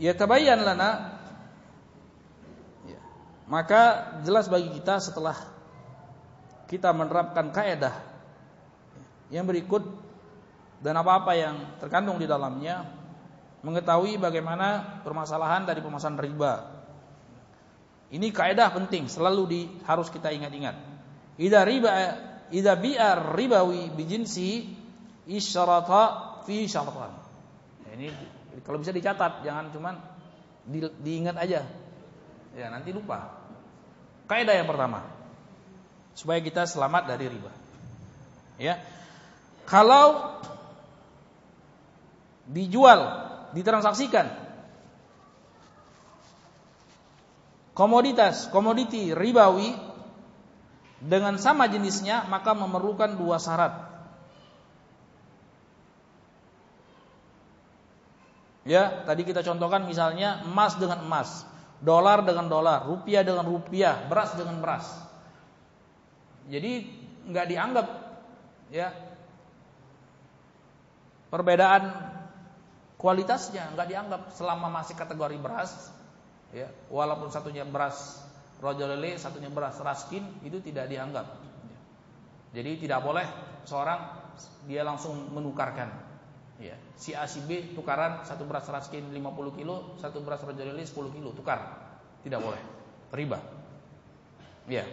ya 0.00 0.16
tabayyan 0.16 0.64
lana. 0.64 1.19
Maka 3.50 4.14
jelas 4.22 4.46
bagi 4.46 4.70
kita 4.70 5.02
setelah 5.02 5.34
kita 6.70 6.94
menerapkan 6.94 7.50
kaidah 7.50 7.98
yang 9.34 9.42
berikut 9.42 9.82
dan 10.78 10.94
apa-apa 10.94 11.34
yang 11.34 11.56
terkandung 11.82 12.22
di 12.22 12.30
dalamnya 12.30 12.86
mengetahui 13.66 14.22
bagaimana 14.22 15.02
permasalahan 15.02 15.66
dari 15.66 15.82
pemasaran 15.82 16.16
riba. 16.16 16.78
Ini 18.10 18.30
kaidah 18.30 18.70
penting 18.70 19.06
selalu 19.10 19.42
di, 19.46 19.60
harus 19.82 20.10
kita 20.10 20.30
ingat-ingat. 20.30 20.74
Idza 21.38 21.60
riba 21.66 21.90
idza 22.50 22.74
bi'ar 22.78 23.34
ribawi 23.34 23.90
bijinsi 23.90 24.66
isyarata 25.30 26.38
fi 26.46 26.70
syaratan. 26.70 27.12
Ini 27.90 28.08
kalau 28.62 28.78
bisa 28.78 28.94
dicatat, 28.94 29.42
jangan 29.42 29.70
cuman 29.74 29.94
di, 30.66 30.82
diingat 31.02 31.36
aja. 31.38 31.66
Ya, 32.54 32.66
nanti 32.66 32.90
lupa. 32.90 33.39
Kaidah 34.30 34.54
yang 34.54 34.70
pertama. 34.70 35.02
Supaya 36.14 36.38
kita 36.38 36.62
selamat 36.70 37.10
dari 37.10 37.26
riba. 37.26 37.50
Ya. 38.62 38.78
Kalau 39.66 40.38
dijual, 42.46 43.26
ditransaksikan 43.58 44.30
komoditas, 47.74 48.50
komoditi 48.52 49.16
ribawi 49.16 49.72
dengan 51.00 51.40
sama 51.40 51.64
jenisnya 51.70 52.28
maka 52.28 52.52
memerlukan 52.52 53.16
dua 53.16 53.40
syarat. 53.40 53.88
Ya, 58.68 59.02
tadi 59.08 59.24
kita 59.24 59.40
contohkan 59.40 59.88
misalnya 59.88 60.44
emas 60.44 60.76
dengan 60.76 61.00
emas, 61.00 61.48
dolar 61.80 62.20
dengan 62.22 62.46
dolar, 62.46 62.84
rupiah 62.84 63.24
dengan 63.24 63.44
rupiah, 63.48 64.04
beras 64.06 64.36
dengan 64.36 64.60
beras. 64.60 64.86
Jadi 66.46 66.86
nggak 67.28 67.46
dianggap 67.48 67.86
ya. 68.72 68.88
Perbedaan 71.30 71.94
kualitasnya 73.00 73.72
nggak 73.72 73.88
dianggap 73.88 74.22
selama 74.36 74.68
masih 74.68 74.94
kategori 74.98 75.36
beras 75.40 75.88
ya. 76.52 76.68
Walaupun 76.92 77.32
satunya 77.32 77.64
beras 77.64 78.20
rojo 78.60 78.84
lele 78.84 79.16
satunya 79.16 79.48
beras 79.48 79.80
raskin 79.80 80.26
itu 80.44 80.60
tidak 80.60 80.90
dianggap. 80.90 81.26
Jadi 82.50 82.82
tidak 82.82 83.00
boleh 83.00 83.24
seorang 83.64 84.20
dia 84.66 84.82
langsung 84.82 85.32
menukarkan 85.32 86.09
Ya. 86.60 86.76
Si 86.92 87.16
A 87.16 87.24
si 87.24 87.40
B 87.40 87.72
tukaran 87.72 88.20
satu 88.28 88.44
beras 88.44 88.68
raskin 88.68 89.08
50 89.08 89.56
kilo, 89.56 89.96
satu 89.96 90.20
beras 90.20 90.44
rojolili 90.44 90.84
10 90.84 91.16
kilo, 91.16 91.32
tukar. 91.32 91.88
Tidak 92.20 92.36
boleh. 92.36 92.60
Riba. 93.16 93.40
Ya. 94.68 94.84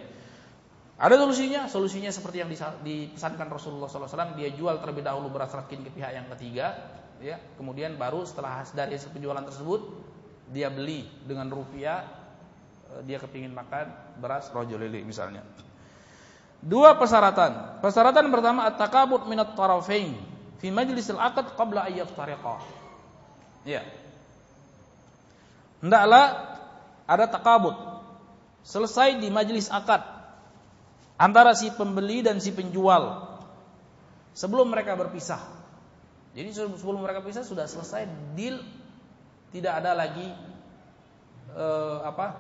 Ada 0.98 1.20
solusinya, 1.20 1.70
solusinya 1.70 2.10
seperti 2.10 2.42
yang 2.42 2.50
dipesankan 2.82 3.46
Rasulullah 3.52 3.86
SAW, 3.86 4.34
dia 4.34 4.50
jual 4.50 4.82
terlebih 4.82 5.06
dahulu 5.06 5.30
beras 5.30 5.54
raskin 5.54 5.86
ke 5.86 5.94
pihak 5.94 6.10
yang 6.10 6.26
ketiga, 6.34 6.74
ya, 7.22 7.38
kemudian 7.54 8.02
baru 8.02 8.26
setelah 8.26 8.66
dari 8.74 8.98
penjualan 8.98 9.46
tersebut 9.46 9.94
dia 10.50 10.74
beli 10.74 11.06
dengan 11.22 11.54
rupiah, 11.54 12.02
eh, 12.98 13.02
dia 13.06 13.22
kepingin 13.22 13.54
makan 13.54 14.18
beras 14.18 14.50
rojolili 14.50 15.06
misalnya. 15.06 15.46
Dua 16.58 16.98
persyaratan. 16.98 17.78
Persyaratan 17.86 18.34
pertama 18.34 18.66
at-takabut 18.66 19.30
minat 19.30 19.54
tarafain 19.54 20.18
fi 20.58 20.68
majlisil 20.74 21.18
aqd 21.18 21.54
qabla 21.58 21.90
ayyat 21.90 22.12
tariqah. 22.14 22.62
Ya. 23.68 23.84
Hendaklah 25.84 26.58
ada 27.06 27.26
takabut. 27.30 27.76
Selesai 28.68 29.22
di 29.24 29.32
majlis 29.32 29.72
akad 29.72 30.04
antara 31.16 31.56
si 31.56 31.72
pembeli 31.72 32.20
dan 32.20 32.44
si 32.44 32.52
penjual 32.52 33.38
sebelum 34.36 34.68
mereka 34.70 34.94
berpisah. 35.00 35.40
Jadi 36.38 36.54
sebelum 36.54 37.02
mereka 37.02 37.24
berpisah 37.24 37.48
sudah 37.48 37.66
selesai 37.66 38.06
deal, 38.38 38.62
tidak 39.50 39.82
ada 39.82 39.98
lagi 39.98 40.30
eh, 41.56 41.98
apa 42.06 42.38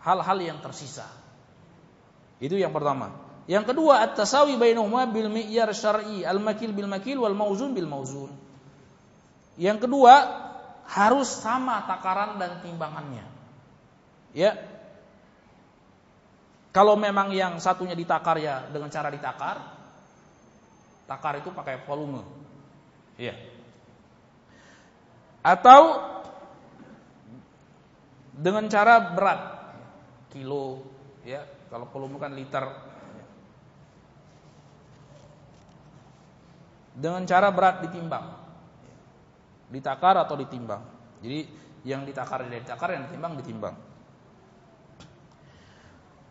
hal-hal 0.00 0.38
yang 0.38 0.58
tersisa. 0.62 1.04
Itu 2.42 2.56
yang 2.58 2.72
pertama. 2.74 3.31
Yang 3.50 3.74
kedua 3.74 4.06
at-tasawi 4.06 4.54
bainahuma 4.54 5.10
bil 5.10 5.26
mi'yar 5.26 5.74
syar'i, 5.74 6.22
al-makil 6.22 6.70
bil 6.70 6.86
makil 6.86 7.18
wal 7.26 7.34
mauzun 7.34 7.74
bil 7.74 7.90
mauzun. 7.90 8.30
Yang 9.58 9.88
kedua 9.88 10.14
harus 10.86 11.28
sama 11.28 11.82
takaran 11.90 12.38
dan 12.38 12.62
timbangannya. 12.62 13.26
Ya. 14.32 14.56
Kalau 16.72 16.96
memang 16.96 17.36
yang 17.36 17.60
satunya 17.60 17.92
ditakar 17.92 18.40
ya 18.40 18.64
dengan 18.72 18.88
cara 18.88 19.12
ditakar, 19.12 19.60
takar 21.04 21.36
itu 21.42 21.52
pakai 21.52 21.84
volume. 21.84 22.24
Ya. 23.20 23.36
Atau 25.44 26.00
dengan 28.32 28.70
cara 28.72 29.12
berat, 29.12 29.42
kilo, 30.32 30.80
ya. 31.26 31.44
Kalau 31.68 31.88
volume 31.92 32.16
kan 32.16 32.32
liter, 32.32 32.91
dengan 36.92 37.24
cara 37.24 37.48
berat 37.52 37.84
ditimbang. 37.84 38.36
Ditakar 39.72 40.20
atau 40.20 40.36
ditimbang. 40.36 40.82
Jadi 41.24 41.48
yang 41.88 42.04
ditakar 42.04 42.44
tidak 42.46 42.68
ditakar, 42.68 42.92
yang 42.92 43.08
ditimbang 43.08 43.34
ditimbang. 43.40 43.74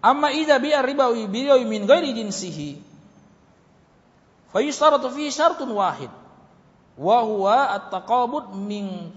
Amma 0.01 0.33
idza 0.33 0.57
bi'a 0.57 0.81
ribawi 0.81 1.29
bi'awi 1.29 1.65
min 1.69 1.85
ghairi 1.85 2.13
jinsihi 2.17 2.81
fa 4.49 4.59
yustaratu 4.59 5.13
fi 5.13 5.29
syartun 5.29 5.69
wahid 5.71 6.09
wa 6.97 7.17
huwa 7.23 7.71
at-taqabud 7.77 8.57
min 8.57 9.13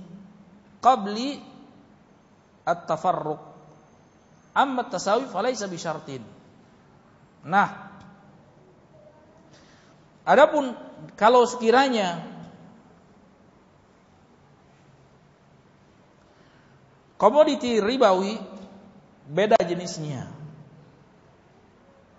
qabli 0.79 1.41
at-tafarruq 2.69 3.41
amma 4.55 4.87
at-tasawi 4.87 5.27
falaysa 5.27 5.67
bi 5.67 5.81
syartin 5.81 6.23
nah 7.43 7.91
adapun 10.23 10.71
kalau 11.13 11.45
sekiranya 11.45 12.35
komoditi 17.21 17.81
ribawi 17.81 18.37
beda 19.29 19.57
jenisnya. 19.65 20.29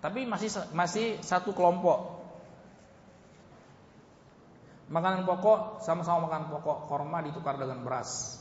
Tapi 0.01 0.25
masih 0.29 0.49
masih 0.73 1.17
satu 1.25 1.53
kelompok. 1.53 2.25
Makanan 4.85 5.25
pokok 5.25 5.81
sama-sama 5.81 6.29
makan 6.29 6.53
pokok, 6.53 6.85
korma 6.85 7.25
ditukar 7.25 7.57
dengan 7.57 7.81
beras. 7.81 8.37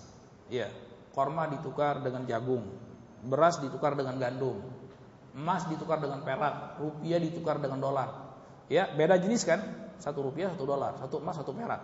Iya, 0.52 0.68
korma 1.16 1.48
ditukar 1.48 2.04
dengan 2.04 2.28
jagung, 2.28 2.68
beras 3.24 3.64
ditukar 3.64 3.96
dengan 3.96 4.20
gandum, 4.20 4.60
emas 5.32 5.64
ditukar 5.72 6.04
dengan 6.04 6.20
perak, 6.20 6.76
rupiah 6.76 7.16
ditukar 7.16 7.64
dengan 7.64 7.80
dolar. 7.80 8.36
Ya, 8.68 8.92
beda 8.92 9.16
jenis 9.16 9.48
kan? 9.48 9.83
Satu 9.98 10.24
rupiah, 10.24 10.50
satu 10.52 10.64
dolar, 10.64 10.98
satu 10.98 11.16
emas, 11.20 11.36
satu 11.38 11.52
perak. 11.54 11.82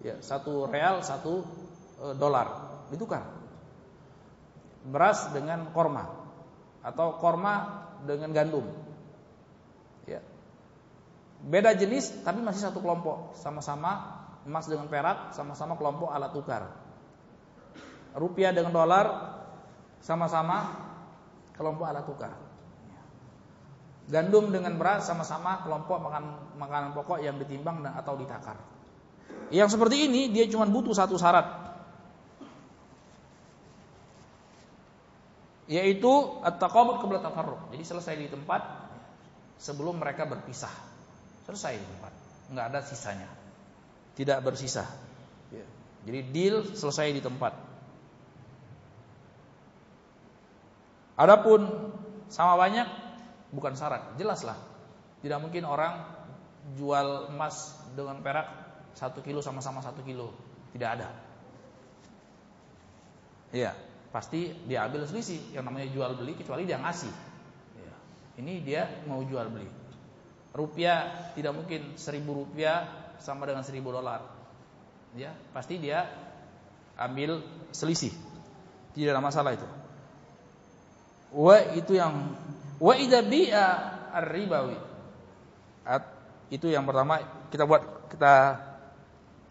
Ya, 0.00 0.16
satu 0.24 0.64
real, 0.64 1.04
satu 1.04 1.44
e, 2.00 2.06
dolar 2.16 2.48
ditukar. 2.88 3.24
Beras 4.88 5.28
dengan 5.36 5.68
korma 5.76 6.08
atau 6.80 7.20
korma 7.20 7.84
dengan 8.08 8.32
gandum. 8.32 8.64
Ya. 10.08 10.24
Beda 11.44 11.76
jenis 11.76 12.24
tapi 12.24 12.40
masih 12.40 12.72
satu 12.72 12.80
kelompok, 12.80 13.36
sama-sama 13.36 14.24
emas 14.48 14.64
dengan 14.64 14.88
perak, 14.88 15.36
sama-sama 15.36 15.76
kelompok 15.76 16.08
alat 16.08 16.32
tukar. 16.32 16.64
Rupiah 18.16 18.50
dengan 18.50 18.72
dolar 18.72 19.06
sama-sama 20.00 20.88
kelompok 21.54 21.84
alat 21.84 22.04
tukar. 22.08 22.49
Gandum 24.10 24.50
dengan 24.50 24.74
beras 24.74 25.06
sama-sama 25.06 25.62
kelompok 25.62 26.02
makan 26.02 26.24
makanan 26.58 26.90
pokok 26.98 27.22
yang 27.22 27.38
ditimbang 27.38 27.86
dan 27.86 27.94
atau 27.94 28.18
ditakar. 28.18 28.58
Yang 29.54 29.78
seperti 29.78 30.10
ini 30.10 30.34
dia 30.34 30.50
cuma 30.50 30.66
butuh 30.66 30.90
satu 30.90 31.14
syarat. 31.14 31.46
Yaitu 35.70 36.10
at-taqabud 36.42 36.98
qabla 36.98 37.22
tafarruq. 37.22 37.70
Jadi 37.70 37.84
selesai 37.86 38.14
di 38.18 38.26
tempat 38.26 38.66
sebelum 39.62 40.02
mereka 40.02 40.26
berpisah. 40.26 40.74
Selesai 41.46 41.78
di 41.78 41.86
tempat. 41.86 42.12
Enggak 42.50 42.66
ada 42.74 42.80
sisanya. 42.82 43.30
Tidak 44.18 44.42
bersisa. 44.42 44.90
Ya. 45.54 45.62
Jadi 46.10 46.20
deal 46.34 46.66
selesai 46.74 47.14
di 47.14 47.22
tempat. 47.22 47.54
Adapun 51.14 51.94
sama 52.26 52.58
banyak 52.58 53.09
bukan 53.50 53.74
syarat, 53.74 54.16
jelaslah. 54.16 54.56
Tidak 55.20 55.38
mungkin 55.38 55.66
orang 55.68 56.00
jual 56.74 57.30
emas 57.30 57.76
dengan 57.92 58.22
perak 58.24 58.46
satu 58.96 59.20
kilo 59.20 59.44
sama-sama 59.44 59.84
satu 59.84 60.02
kilo, 60.02 60.34
tidak 60.74 61.00
ada. 61.00 61.08
Iya, 63.50 63.74
pasti 64.14 64.54
dia 64.66 64.86
ambil 64.86 65.06
selisih 65.06 65.54
yang 65.54 65.66
namanya 65.66 65.90
jual 65.90 66.14
beli 66.14 66.38
kecuali 66.38 66.66
dia 66.66 66.78
ngasih. 66.78 67.10
Ya. 67.78 67.94
Ini 68.38 68.52
dia 68.62 68.82
mau 69.10 69.22
jual 69.26 69.50
beli. 69.50 69.66
Rupiah 70.50 71.30
tidak 71.34 71.54
mungkin 71.54 71.94
seribu 71.94 72.46
rupiah 72.46 72.86
sama 73.18 73.46
dengan 73.46 73.66
seribu 73.66 73.90
dolar. 73.90 74.22
Ya, 75.18 75.34
pasti 75.50 75.82
dia 75.82 76.06
ambil 76.94 77.42
selisih. 77.74 78.14
Tidak 78.94 79.10
ada 79.10 79.22
masalah 79.22 79.54
itu. 79.54 79.66
Wa 81.30 81.74
itu 81.78 81.94
yang 81.94 82.34
Wa 82.80 82.96
idza 82.96 83.20
bi'a 83.20 83.66
ar-ribawi. 84.16 84.78
Itu 86.50 86.66
yang 86.72 86.88
pertama 86.88 87.20
kita 87.52 87.68
buat 87.68 88.08
kita 88.10 88.34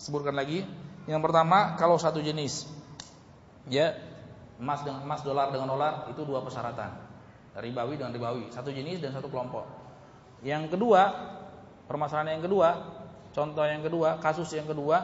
sebutkan 0.01 0.34
lagi. 0.34 0.65
Yang 1.06 1.22
pertama 1.23 1.77
kalau 1.77 1.95
satu 2.01 2.19
jenis 2.19 2.65
ya 3.69 3.93
emas 4.60 4.84
dengan 4.84 5.06
emas, 5.06 5.23
dolar 5.23 5.53
dengan 5.53 5.72
dolar 5.72 6.11
itu 6.11 6.26
dua 6.27 6.43
persyaratan. 6.43 7.07
Ribawi 7.60 7.95
dengan 7.95 8.14
ribawi, 8.14 8.51
satu 8.51 8.69
jenis 8.73 8.99
dan 8.99 9.15
satu 9.15 9.31
kelompok. 9.31 9.65
Yang 10.45 10.76
kedua, 10.76 11.01
permasalahan 11.88 12.39
yang 12.39 12.43
kedua, 12.45 12.69
contoh 13.35 13.65
yang 13.68 13.84
kedua, 13.84 14.22
kasus 14.23 14.47
yang 14.56 14.68
kedua, 14.68 15.03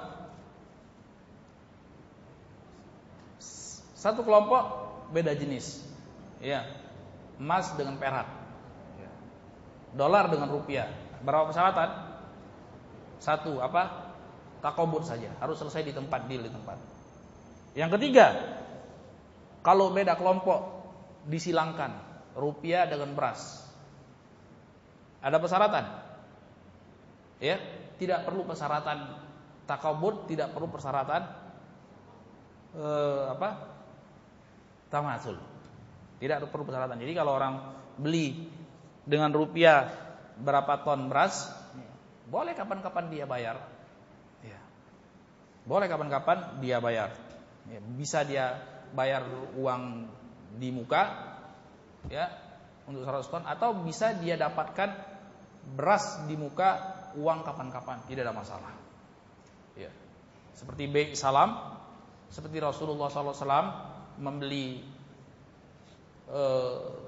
satu 3.95 4.21
kelompok 4.23 4.63
beda 5.11 5.35
jenis. 5.35 5.83
Ya, 6.39 6.67
emas 7.39 7.73
dengan 7.75 7.99
perak, 7.99 8.27
dolar 9.95 10.27
dengan 10.27 10.51
rupiah. 10.51 10.91
Berapa 11.23 11.49
persyaratan? 11.49 11.89
Satu, 13.17 13.63
apa? 13.63 14.13
Takobut 14.59 15.07
saja, 15.07 15.31
harus 15.39 15.57
selesai 15.61 15.87
di 15.87 15.93
tempat 15.95 16.27
deal 16.27 16.45
di 16.45 16.51
tempat. 16.51 16.77
Yang 17.75 17.99
ketiga, 17.99 18.27
kalau 19.65 19.89
beda 19.91 20.15
kelompok 20.19 20.85
disilangkan 21.25 21.91
rupiah 22.37 22.85
dengan 22.85 23.15
beras. 23.17 23.65
Ada 25.25 25.41
persyaratan? 25.41 25.85
Ya, 27.41 27.57
tidak 27.97 28.23
perlu 28.27 28.45
persyaratan 28.45 29.25
takobut, 29.65 30.29
tidak 30.29 30.53
perlu 30.53 30.69
persyaratan 30.69 31.21
eh, 32.77 33.23
apa? 33.33 33.49
Tamasul. 34.93 35.54
Tidak 36.19 36.47
perlu 36.47 36.63
persyaratan. 36.63 36.99
Jadi 36.99 37.13
kalau 37.13 37.35
orang 37.35 37.75
beli 37.99 38.47
dengan 39.03 39.31
rupiah 39.35 39.91
berapa 40.39 40.83
ton 40.83 41.07
beras, 41.11 41.47
boleh 42.27 42.57
kapan-kapan 42.57 43.05
dia 43.11 43.25
bayar. 43.29 43.61
Ya. 44.41 44.59
Boleh 45.63 45.87
kapan-kapan 45.87 46.59
dia 46.59 46.81
bayar. 46.81 47.13
Ya, 47.65 47.79
bisa 47.81 48.21
dia 48.21 48.61
bayar 48.93 49.25
uang 49.57 50.07
di 50.55 50.69
muka, 50.69 51.03
ya 52.07 52.29
untuk 52.85 53.01
100 53.01 53.33
ton, 53.33 53.43
atau 53.43 53.73
bisa 53.81 54.13
dia 54.21 54.37
dapatkan 54.37 54.93
beras 55.73 56.21
di 56.29 56.37
muka 56.37 57.01
uang 57.17 57.41
kapan-kapan, 57.41 58.05
tidak 58.05 58.29
ada 58.29 58.35
masalah. 58.37 58.73
Ya. 59.73 59.89
Seperti 60.53 60.85
B 60.87 60.95
salam, 61.17 61.75
seperti 62.29 62.61
Rasulullah 62.61 63.09
SAW 63.09 63.65
membeli 64.21 64.94
uh, 66.31 67.04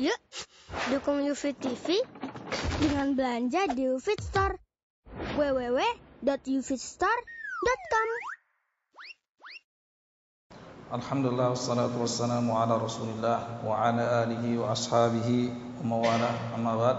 Yuk, 0.00 0.16
dukung 0.88 1.20
UFIT 1.28 1.60
TV 1.60 2.00
dengan 2.80 3.12
belanja 3.12 3.68
di 3.68 3.84
UFIT 3.84 4.16
Store. 4.24 4.56
www.ufitstore.com 5.36 8.08
Alhamdulillah 10.96 11.52
wassalatu 11.52 12.00
wassalamu 12.00 12.56
ala 12.56 12.80
Rasulillah 12.80 13.60
wa 13.60 13.76
ala 13.76 14.24
alihi 14.24 14.56
wa 14.56 14.72
ashabihi 14.72 15.52
wa 15.84 15.92
mawala 15.92 16.32
amma 16.56 16.72
ba'd. 16.80 16.98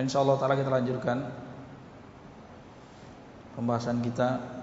Insyaallah 0.00 0.40
taala 0.40 0.56
kita 0.56 0.72
lanjutkan 0.72 1.28
pembahasan 3.52 4.00
kita 4.00 4.53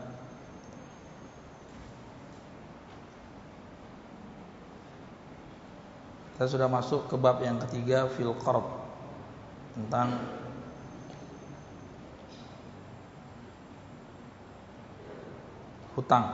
Kita 6.42 6.58
sudah 6.58 6.74
masuk 6.74 7.06
ke 7.06 7.22
bab 7.22 7.38
yang 7.46 7.62
ketiga 7.62 8.10
fil 8.10 8.34
tentang 9.78 10.10
hutang. 15.94 16.26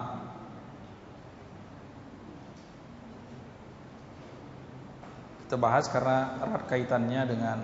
Kita 5.43 5.59
bahas 5.59 5.91
karena 5.91 6.39
erat 6.39 6.63
kaitannya 6.71 7.21
dengan 7.27 7.59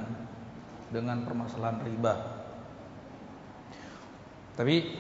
dengan 0.92 1.24
permasalahan 1.24 1.80
riba. 1.88 2.28
Tapi 4.60 4.92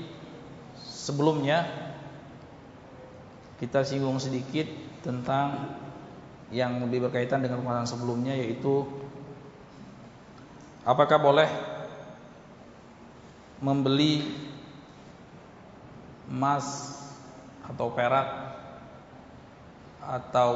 sebelumnya 0.79 1.67
kita 3.59 3.83
singgung 3.83 4.23
sedikit 4.23 4.71
tentang 5.03 5.82
yang 6.53 6.77
lebih 6.85 7.09
berkaitan 7.09 7.41
dengan 7.41 7.65
pembahasan 7.65 7.97
sebelumnya 7.97 8.37
yaitu 8.37 8.85
apakah 10.85 11.17
boleh 11.17 11.49
membeli 13.57 14.29
emas 16.29 16.93
atau 17.65 17.89
perak 17.89 18.29
atau 20.03 20.51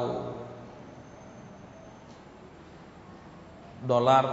dolar 3.88 4.26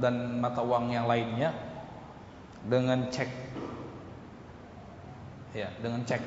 dan 0.00 0.40
mata 0.40 0.62
uang 0.64 0.94
yang 0.94 1.04
lainnya 1.04 1.52
dengan 2.64 3.12
cek. 3.12 3.28
Ya 5.54 5.68
dengan 5.82 6.02
cek. 6.06 6.22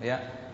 Ya 0.00 0.45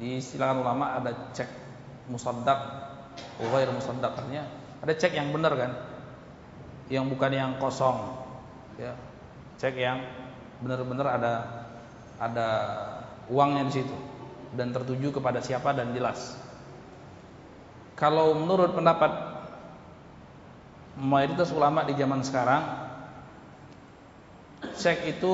di 0.00 0.20
istilah 0.20 0.56
ulama 0.56 0.96
ada 0.96 1.32
cek 1.36 1.48
musaddaq 2.08 2.60
ghair 3.40 3.68
musaddaq. 3.72 4.12
Artinya 4.16 4.44
ada 4.82 4.92
cek 4.92 5.12
yang 5.12 5.30
benar 5.34 5.52
kan? 5.56 5.72
Yang 6.88 7.04
bukan 7.16 7.32
yang 7.32 7.52
kosong. 7.58 7.98
Ya. 8.80 8.96
Cek 9.60 9.74
yang 9.78 10.02
benar-benar 10.62 11.06
ada 11.18 11.32
ada 12.22 12.48
uangnya 13.26 13.66
di 13.66 13.82
situ 13.82 13.96
dan 14.54 14.70
tertuju 14.70 15.18
kepada 15.18 15.40
siapa 15.42 15.74
dan 15.74 15.90
jelas. 15.96 16.38
Kalau 17.96 18.34
menurut 18.34 18.74
pendapat 18.74 19.10
mayoritas 20.98 21.54
ulama 21.54 21.86
di 21.86 21.96
zaman 21.96 22.20
sekarang 22.20 22.62
cek 24.76 25.18
itu 25.18 25.32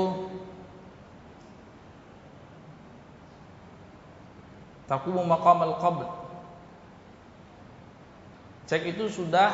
takumu 4.89 5.23
maqam 5.23 5.61
al-qabd. 5.63 6.09
Cek 8.69 8.97
itu 8.97 9.09
sudah 9.13 9.53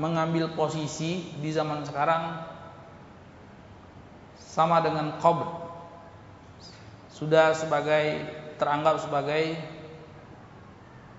mengambil 0.00 0.52
posisi 0.56 1.32
di 1.40 1.52
zaman 1.52 1.84
sekarang 1.84 2.44
sama 4.40 4.80
dengan 4.80 5.20
qabd. 5.20 5.48
Sudah 7.12 7.52
sebagai 7.52 8.24
teranggap 8.56 9.04
sebagai 9.04 9.60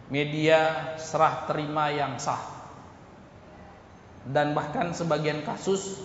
media 0.10 0.94
serah 0.98 1.46
terima 1.46 1.94
yang 1.94 2.18
sah. 2.18 2.42
Dan 4.22 4.54
bahkan 4.54 4.94
sebagian 4.94 5.42
kasus 5.42 5.98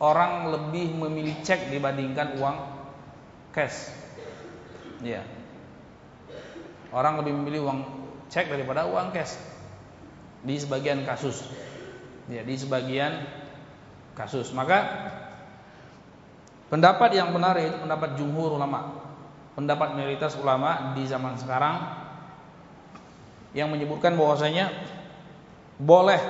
orang 0.00 0.48
lebih 0.48 0.96
memilih 0.96 1.36
cek 1.44 1.68
dibandingkan 1.68 2.40
uang 2.40 2.56
cash. 3.52 3.92
Ya. 5.04 5.39
Orang 6.90 7.22
lebih 7.22 7.34
memilih 7.34 7.70
uang 7.70 7.80
cek 8.30 8.50
daripada 8.50 8.86
uang 8.86 9.14
cash 9.14 9.38
di 10.42 10.58
sebagian 10.58 11.06
kasus. 11.06 11.46
Ya, 12.30 12.42
di 12.42 12.54
sebagian 12.54 13.26
kasus. 14.14 14.50
Maka 14.50 14.78
pendapat 16.70 17.14
yang 17.14 17.30
benar 17.30 17.58
itu 17.58 17.78
pendapat 17.78 18.18
jumhur 18.18 18.58
ulama. 18.58 18.98
Pendapat 19.54 19.98
mayoritas 19.98 20.38
ulama 20.38 20.94
di 20.94 21.06
zaman 21.06 21.34
sekarang 21.38 21.82
yang 23.50 23.66
menyebutkan 23.70 24.14
bahwasanya 24.14 24.70
boleh 25.78 26.22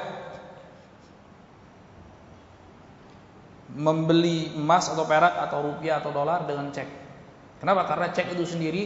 membeli 3.77 4.51
emas 4.57 4.91
atau 4.91 5.05
perak 5.07 5.37
atau 5.47 5.63
rupiah 5.63 6.03
atau 6.03 6.11
dolar 6.11 6.43
dengan 6.49 6.75
cek. 6.75 6.89
Kenapa? 7.63 7.87
Karena 7.87 8.11
cek 8.11 8.35
itu 8.35 8.45
sendiri 8.49 8.83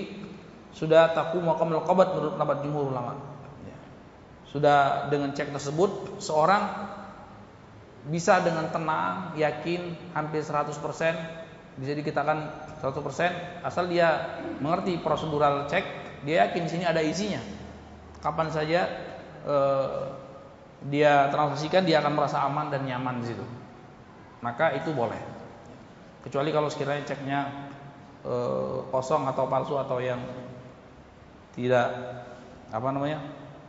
sudah 0.75 1.15
taku 1.15 1.39
maqamul 1.39 1.87
qabd 1.87 2.19
menurut 2.19 2.33
pendapat 2.35 2.57
jumhur 2.67 2.91
ulama. 2.91 3.15
Ya. 3.63 3.79
Sudah 4.51 5.07
dengan 5.07 5.31
cek 5.31 5.55
tersebut 5.55 6.19
seorang 6.19 6.67
bisa 8.11 8.43
dengan 8.43 8.69
tenang, 8.69 9.33
yakin 9.39 9.95
hampir 10.13 10.43
100% 10.45 10.77
bisa 11.75 11.93
dikatakan 11.95 12.53
100% 12.83 13.65
asal 13.67 13.87
dia 13.87 14.39
mengerti 14.59 14.99
prosedural 14.99 15.71
cek, 15.71 15.85
dia 16.27 16.47
yakin 16.47 16.67
sini 16.67 16.85
ada 16.85 17.01
isinya. 17.01 17.41
Kapan 18.19 18.51
saja 18.51 18.91
eh, 19.47 20.03
dia 20.91 21.31
transaksikan 21.31 21.87
dia 21.87 22.03
akan 22.03 22.13
merasa 22.19 22.43
aman 22.43 22.69
dan 22.69 22.83
nyaman 22.83 23.23
di 23.23 23.31
situ. 23.31 23.47
Maka 24.43 24.77
itu 24.77 24.91
boleh. 24.93 25.23
Kecuali 26.21 26.51
kalau 26.51 26.67
sekiranya 26.67 27.07
ceknya 27.07 27.41
eh, 28.27 28.79
kosong 28.91 29.25
atau 29.31 29.47
palsu 29.49 29.79
atau 29.81 30.03
yang 30.03 30.19
tidak 31.55 31.87
apa 32.75 32.89
namanya 32.91 33.23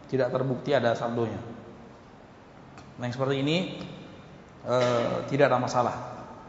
tidak 0.09 0.33
terbukti 0.33 0.73
ada 0.73 0.97
saldonya. 0.97 1.37
Nah 2.97 3.03
yang 3.05 3.13
seperti 3.13 3.41
ini 3.41 3.57
e, 4.65 4.75
tidak 5.29 5.53
ada 5.53 5.61
masalah, 5.61 5.95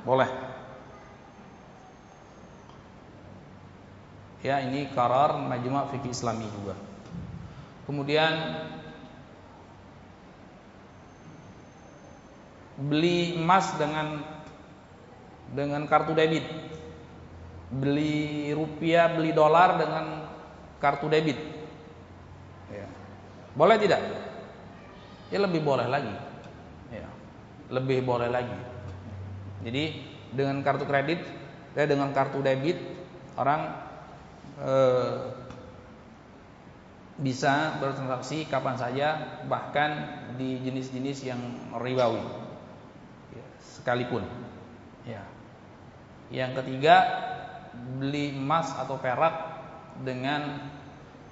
boleh. 0.05 0.29
Ya 4.45 4.63
ini 4.63 4.89
karar 4.95 5.37
majma 5.41 5.91
fikih 5.91 6.13
Islami 6.13 6.47
juga. 6.47 6.77
Kemudian 7.89 8.33
beli 12.77 13.41
emas 13.41 13.73
dengan 13.81 14.21
dengan 15.51 15.83
kartu 15.89 16.13
debit, 16.13 16.45
beli 17.73 18.53
rupiah, 18.53 19.11
beli 19.11 19.33
dolar 19.33 19.81
dengan 19.81 20.26
kartu 20.87 21.11
debit. 21.11 21.35
Ya. 22.71 22.87
Boleh 23.59 23.75
tidak? 23.83 23.99
Ya 25.35 25.43
lebih 25.43 25.67
boleh 25.67 25.91
lagi. 25.91 26.15
Ya. 26.95 27.11
Lebih 27.75 28.07
boleh 28.07 28.31
lagi. 28.31 28.55
Jadi 29.67 29.99
dengan 30.31 30.63
kartu 30.63 30.87
kredit, 30.87 31.27
ya 31.75 31.91
dengan 31.91 32.15
kartu 32.15 32.39
debit 32.39 32.79
orang 33.35 33.75
eh, 34.63 35.35
bisa 37.19 37.81
bertransaksi 37.83 38.47
kapan 38.47 38.77
saja, 38.79 39.41
bahkan 39.51 40.23
di 40.37 40.61
jenis-jenis 40.61 41.19
yang 41.25 41.41
ribawi, 41.81 42.21
ya, 43.33 43.47
sekalipun. 43.59 44.23
Ya. 45.09 45.25
Yang 46.29 46.61
ketiga, 46.63 46.97
beli 47.73 48.37
emas 48.37 48.69
atau 48.77 49.01
perak 49.01 49.33
dengan 50.05 50.61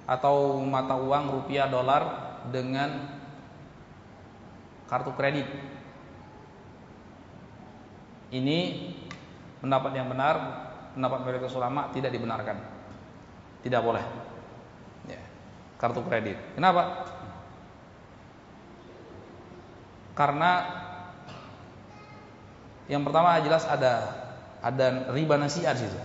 atau 0.05 0.61
mata 0.61 0.93
uang 0.93 1.33
rupiah 1.33 1.65
dolar 1.65 2.33
dengan 2.53 3.09
kartu 4.85 5.11
kredit. 5.17 5.49
Ini 8.29 8.57
pendapat 9.61 9.97
yang 9.97 10.09
benar, 10.09 10.35
pendapat 10.93 11.19
mayoritas 11.25 11.57
ulama 11.57 11.89
tidak 11.89 12.13
dibenarkan. 12.13 12.57
Tidak 13.65 13.81
boleh. 13.81 14.05
Ya, 15.09 15.21
kartu 15.81 16.05
kredit. 16.05 16.37
Kenapa? 16.53 17.09
Karena 20.13 20.51
yang 22.85 23.01
pertama 23.01 23.41
jelas 23.41 23.65
ada 23.65 24.25
ada 24.61 25.09
riba 25.13 25.35
nasiat 25.37 25.77
situ. 25.77 25.97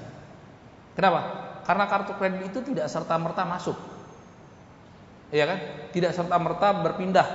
Kenapa? 0.96 1.20
Karena 1.64 1.84
kartu 1.86 2.16
kredit 2.16 2.50
itu 2.50 2.60
tidak 2.72 2.88
serta 2.88 3.14
merta 3.20 3.44
masuk, 3.44 3.76
iya 5.30 5.44
kan? 5.46 5.58
Tidak 5.90 6.12
serta 6.14 6.36
merta 6.38 6.74
berpindah 6.74 7.26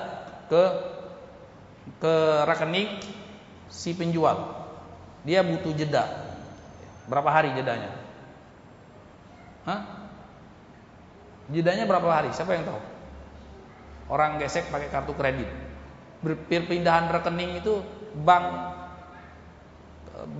ke 0.47 0.63
ke 1.99 2.13
rekening 2.47 2.99
si 3.71 3.95
penjual. 3.95 4.67
Dia 5.25 5.41
butuh 5.41 5.73
jeda. 5.73 6.05
Berapa 7.09 7.29
hari 7.29 7.53
jedanya? 7.57 7.93
Hah? 9.65 9.81
Jedanya 11.49 11.85
berapa 11.85 12.09
hari? 12.09 12.29
Siapa 12.33 12.53
yang 12.57 12.65
tahu? 12.65 12.81
Orang 14.09 14.37
gesek 14.37 14.69
pakai 14.69 14.89
kartu 14.89 15.13
kredit. 15.17 15.49
Perpindahan 16.21 17.09
rekening 17.09 17.61
itu 17.61 17.81
bank 18.21 18.45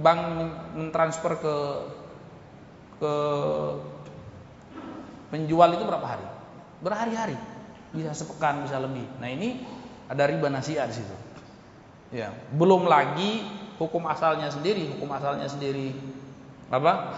bank 0.02 0.20
mentransfer 0.74 1.38
ke 1.38 1.56
ke 2.98 3.14
penjual 5.30 5.70
itu 5.76 5.84
berapa 5.84 6.08
hari? 6.08 6.35
Berhari-hari. 6.86 7.34
Bisa 7.90 8.14
sepekan, 8.14 8.62
bisa 8.62 8.78
lebih. 8.78 9.10
Nah, 9.18 9.34
ini 9.34 9.66
ada 10.06 10.30
riba 10.30 10.54
nasiah 10.54 10.86
di 10.86 11.02
situ. 11.02 11.16
Ya, 12.14 12.30
belum 12.54 12.86
lagi 12.86 13.42
hukum 13.82 14.06
asalnya 14.06 14.54
sendiri, 14.54 14.94
hukum 14.94 15.10
asalnya 15.10 15.50
sendiri 15.50 15.98
apa? 16.70 17.18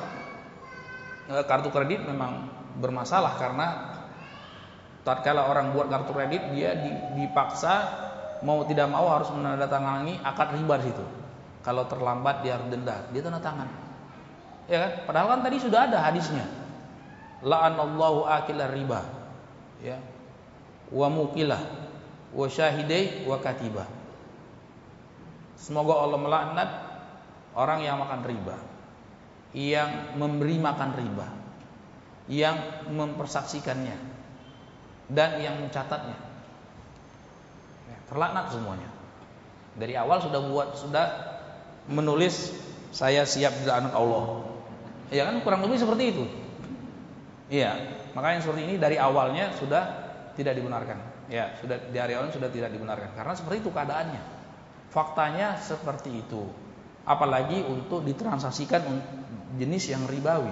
Eh, 1.28 1.44
kartu 1.44 1.68
kredit 1.70 2.08
memang 2.08 2.48
bermasalah 2.80 3.36
karena 3.36 3.68
tatkala 5.04 5.52
orang 5.52 5.76
buat 5.76 5.92
kartu 5.92 6.16
kredit 6.16 6.56
dia 6.56 6.72
dipaksa 7.20 8.08
mau 8.48 8.64
tidak 8.64 8.88
mau 8.88 9.12
harus 9.12 9.28
menandatangani 9.34 10.24
akad 10.24 10.56
riba 10.56 10.80
di 10.80 10.86
situ. 10.88 11.06
Kalau 11.66 11.84
terlambat 11.84 12.48
dia 12.48 12.56
harus 12.56 12.72
denda, 12.72 13.04
dia 13.12 13.20
tanda 13.20 13.44
tangan. 13.44 13.68
Ya 14.72 14.88
kan? 14.88 14.92
Padahal 15.04 15.28
kan 15.36 15.42
tadi 15.44 15.58
sudah 15.60 15.92
ada 15.92 16.00
hadisnya. 16.00 16.48
La'anallahu 17.44 18.24
akilar 18.24 18.72
riba. 18.72 19.17
Ya. 19.84 20.02
Wa 20.90 21.08
mukilah 21.12 21.62
wa 22.32 22.48
syahidai 22.48 23.28
wa 23.28 23.38
katibah. 23.42 23.88
Semoga 25.58 26.00
Allah 26.06 26.20
melaknat 26.22 26.70
orang 27.58 27.84
yang 27.84 27.98
makan 28.00 28.22
riba 28.24 28.58
yang 29.56 30.20
memberi 30.20 30.60
makan 30.60 30.94
riba, 30.94 31.28
yang 32.28 32.86
mempersaksikannya, 32.92 33.98
dan 35.10 35.40
yang 35.40 35.58
mencatatnya. 35.64 36.18
Ya, 37.88 37.98
terlaknat 38.12 38.52
semuanya. 38.52 38.90
Dari 39.78 39.94
awal 39.98 40.20
sudah 40.20 40.42
buat 40.46 40.78
sudah 40.78 41.06
menulis 41.88 42.54
saya 42.92 43.24
siap 43.24 43.66
dilaknat 43.66 43.94
Allah. 43.98 44.44
Ya 45.10 45.26
kan 45.26 45.40
kurang 45.42 45.64
lebih 45.64 45.80
seperti 45.80 46.04
itu. 46.12 46.26
Iya, 47.48 47.80
makanya 48.14 48.40
seperti 48.44 48.62
ini 48.68 48.76
dari 48.78 48.96
awalnya 48.96 49.52
sudah 49.56 49.84
tidak 50.38 50.54
dibenarkan. 50.56 50.98
Ya, 51.28 51.60
sudah 51.60 51.92
dari 51.92 52.16
awal 52.16 52.32
sudah 52.32 52.48
tidak 52.48 52.72
dibenarkan 52.72 53.12
karena 53.18 53.34
seperti 53.36 53.66
itu 53.66 53.70
keadaannya. 53.74 54.22
Faktanya 54.88 55.60
seperti 55.60 56.24
itu. 56.24 56.48
Apalagi 57.04 57.64
untuk 57.68 58.04
ditransaksikan 58.04 58.84
jenis 59.60 59.92
yang 59.92 60.08
ribawi, 60.08 60.52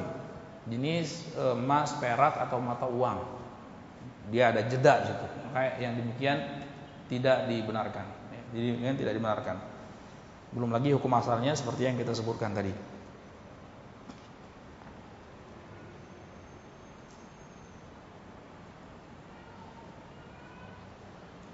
jenis 0.67 1.35
e, 1.35 1.55
emas, 1.55 1.95
perak 1.99 2.39
atau 2.39 2.59
mata 2.59 2.87
uang. 2.87 3.19
Dia 4.31 4.51
ada 4.51 4.63
jeda 4.67 5.03
situ. 5.03 5.27
Maka 5.51 5.79
yang 5.79 5.95
demikian 5.99 6.37
tidak 7.07 7.47
dibenarkan. 7.47 8.05
Jadi 8.55 8.67
yang 8.79 8.95
tidak 8.95 9.13
dibenarkan. 9.15 9.57
Belum 10.55 10.71
lagi 10.71 10.95
hukum 10.95 11.11
asalnya 11.15 11.51
seperti 11.55 11.87
yang 11.87 11.95
kita 11.99 12.15
sebutkan 12.15 12.55
tadi. 12.55 12.94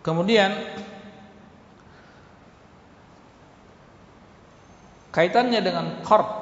Kemudian 0.01 0.49
kaitannya 5.13 5.61
dengan 5.61 5.85
qard 6.01 6.41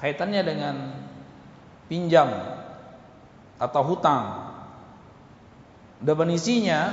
kaitannya 0.00 0.42
dengan 0.44 0.76
pinjam 1.88 2.28
atau 3.60 3.82
hutang. 3.84 4.52
Definisinya 6.04 6.92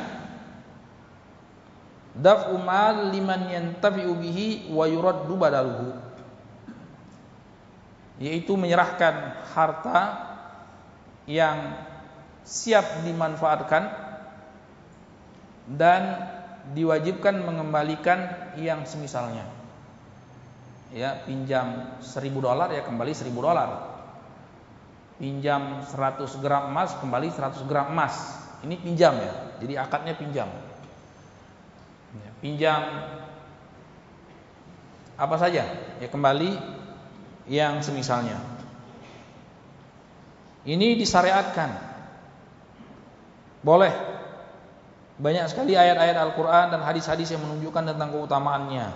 daf'u 2.15 2.55
mal 2.59 3.11
liman 3.11 3.51
yantafi'u 3.51 4.15
bihi 4.15 4.71
wa 4.71 4.87
yuraddu 4.87 5.35
badaluhu. 5.35 5.91
Yaitu 8.21 8.53
menyerahkan 8.53 9.43
harta 9.51 9.99
yang 11.25 11.73
siap 12.45 13.01
dimanfaatkan 13.03 14.10
dan 15.75 16.27
diwajibkan 16.75 17.41
mengembalikan 17.43 18.51
yang 18.59 18.83
semisalnya. 18.83 19.47
Ya 20.91 21.23
pinjam 21.23 21.95
1000 22.03 22.35
dolar 22.43 22.67
ya 22.75 22.83
kembali 22.83 23.11
1000 23.15 23.31
dolar. 23.31 23.69
Pinjam 25.21 25.85
100 25.85 26.41
gram 26.41 26.73
emas 26.73 26.97
kembali 26.99 27.27
100 27.31 27.69
gram 27.69 27.93
emas. 27.93 28.41
Ini 28.61 28.75
pinjam 28.77 29.15
ya 29.15 29.33
jadi 29.61 29.77
akadnya 29.77 30.17
pinjam. 30.17 30.49
Ya, 32.11 32.29
pinjam 32.43 32.81
apa 35.15 35.35
saja? 35.37 35.63
Ya 36.01 36.07
kembali 36.09 36.57
yang 37.47 37.85
semisalnya. 37.85 38.41
Ini 40.65 40.97
disyariatkan. 40.97 41.69
Boleh 43.61 44.10
banyak 45.21 45.45
sekali 45.45 45.77
ayat-ayat 45.77 46.17
Al-Quran 46.17 46.73
dan 46.73 46.81
hadis-hadis 46.81 47.29
yang 47.29 47.45
menunjukkan 47.45 47.93
tentang 47.93 48.09
keutamaannya 48.09 48.89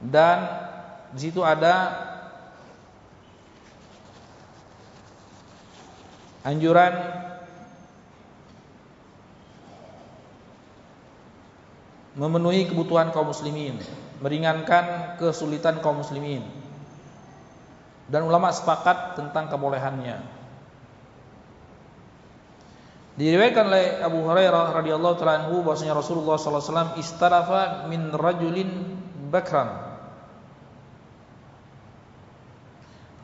dan 0.00 0.38
di 1.12 1.20
situ 1.28 1.44
ada 1.44 1.92
anjuran 6.46 6.94
memenuhi 12.16 12.64
kebutuhan 12.70 13.12
kaum 13.12 13.28
muslimin, 13.28 13.76
meringankan 14.24 15.18
kesulitan 15.20 15.84
kaum 15.84 16.00
muslimin. 16.00 16.46
Dan 18.06 18.24
ulama 18.24 18.54
sepakat 18.54 19.18
tentang 19.18 19.50
kebolehannya. 19.50 20.35
Diriwayatkan 23.16 23.64
oleh 23.72 24.04
Abu 24.04 24.28
Hurairah 24.28 24.76
radhiyallahu 24.76 25.16
taala 25.16 25.48
anhu 25.48 25.64
bahwasanya 25.64 25.96
Rasulullah 25.96 26.36
sallallahu 26.36 26.60
alaihi 26.60 26.72
wasallam 26.72 26.92
istarafa 27.00 27.60
min 27.88 28.12
rajulin 28.12 28.70
bakran. 29.32 29.86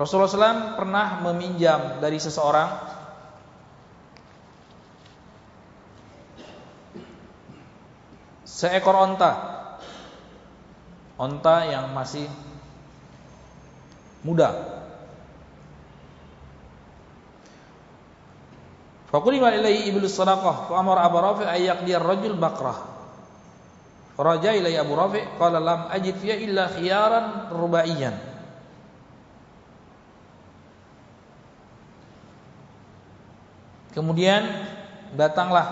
Rasulullah 0.01 0.33
SAW 0.33 0.81
pernah 0.81 1.21
meminjam 1.21 2.01
dari 2.01 2.17
seseorang. 2.19 2.91
Seekor 8.43 8.95
onta, 8.95 9.33
onta 11.21 11.57
yang 11.69 11.93
masih 11.93 12.27
muda. 14.25 14.72
Faqulima 19.13 19.53
ilaihi 19.53 19.93
iblis 19.93 20.17
sadaqah 20.17 20.73
fa 20.73 20.75
amara 20.81 21.05
Abu 21.05 21.21
Rafi 21.21 21.45
ay 21.45 21.69
yaqdi 21.69 21.93
ar-rajul 21.93 22.41
baqrah. 22.41 22.81
Raja 24.17 24.57
ilaihi 24.57 24.81
Abu 24.81 24.97
Rafi 24.97 25.21
qala 25.37 25.61
lam 25.61 25.81
ajid 25.93 26.17
fiha 26.17 26.37
illa 26.41 26.73
khiyaran 26.73 27.53
rubaiyan. 27.53 28.17
Kemudian 33.93 34.49
datanglah 35.13 35.69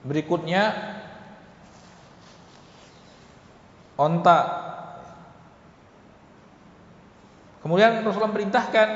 berikutnya 0.00 0.72
onta. 4.00 4.63
Kemudian 7.64 8.04
Rasulullah 8.04 8.36
perintahkan 8.36 8.88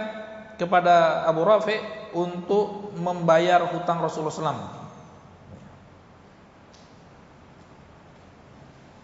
kepada 0.61 1.25
Abu 1.25 1.41
Rafi 1.41 1.81
untuk 2.13 2.93
membayar 3.01 3.65
hutang 3.65 4.05
Rasulullah 4.05 4.35
SAW. 4.35 4.77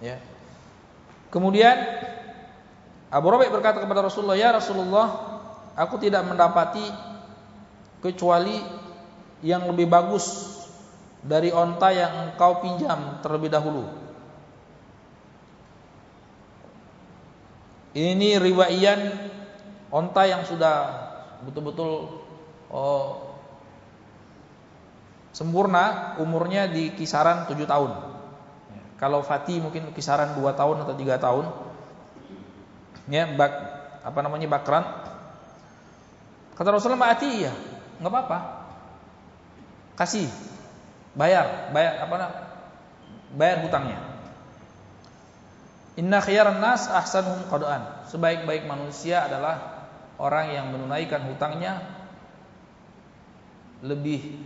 Ya. 0.05 0.21
Kemudian 1.33 1.81
Abu 3.09 3.27
Rafi 3.33 3.49
berkata 3.49 3.81
kepada 3.81 4.05
Rasulullah, 4.05 4.37
"Ya 4.37 4.53
Rasulullah, 4.53 5.41
aku 5.73 5.97
tidak 5.97 6.29
mendapati 6.29 6.85
kecuali 8.05 8.61
yang 9.41 9.65
lebih 9.65 9.89
bagus 9.89 10.55
dari 11.25 11.49
onta 11.49 11.89
yang 11.89 12.29
engkau 12.29 12.61
pinjam 12.61 13.21
terlebih 13.25 13.49
dahulu. 13.49 13.89
Ini 17.97 18.37
riwaian 18.37 19.01
onta 19.95 20.27
yang 20.27 20.43
sudah 20.43 20.91
betul-betul 21.47 22.11
oh, 22.67 23.39
sempurna 25.31 26.19
umurnya 26.19 26.67
di 26.67 26.91
kisaran 26.99 27.47
7 27.47 27.55
tahun. 27.63 27.93
Kalau 28.99 29.23
Fatih 29.23 29.63
mungkin 29.63 29.95
kisaran 29.95 30.35
2 30.35 30.43
tahun 30.59 30.77
atau 30.83 30.95
3 30.99 31.15
tahun. 31.23 31.47
Ya, 33.07 33.29
bak, 33.31 33.53
apa 34.03 34.19
namanya 34.25 34.51
bakran. 34.51 34.83
Kata 36.55 36.69
Rasulullah 36.71 37.11
mati 37.11 37.45
ya, 37.45 37.53
nggak 37.99 38.11
apa-apa. 38.11 38.39
Kasih, 39.99 40.31
bayar, 41.19 41.71
bayar 41.75 41.93
apa 42.03 42.15
namanya? 42.15 42.43
Bayar 43.35 43.59
hutangnya. 43.67 43.99
Inna 45.99 46.23
khiyaran 46.23 46.63
nas 46.63 46.87
ahsanuhum 46.87 47.51
qadaan. 47.51 48.07
Sebaik-baik 48.11 48.67
manusia 48.67 49.27
adalah 49.27 49.74
orang 50.19 50.47
yang 50.55 50.67
menunaikan 50.71 51.27
hutangnya 51.27 51.83
lebih 53.85 54.39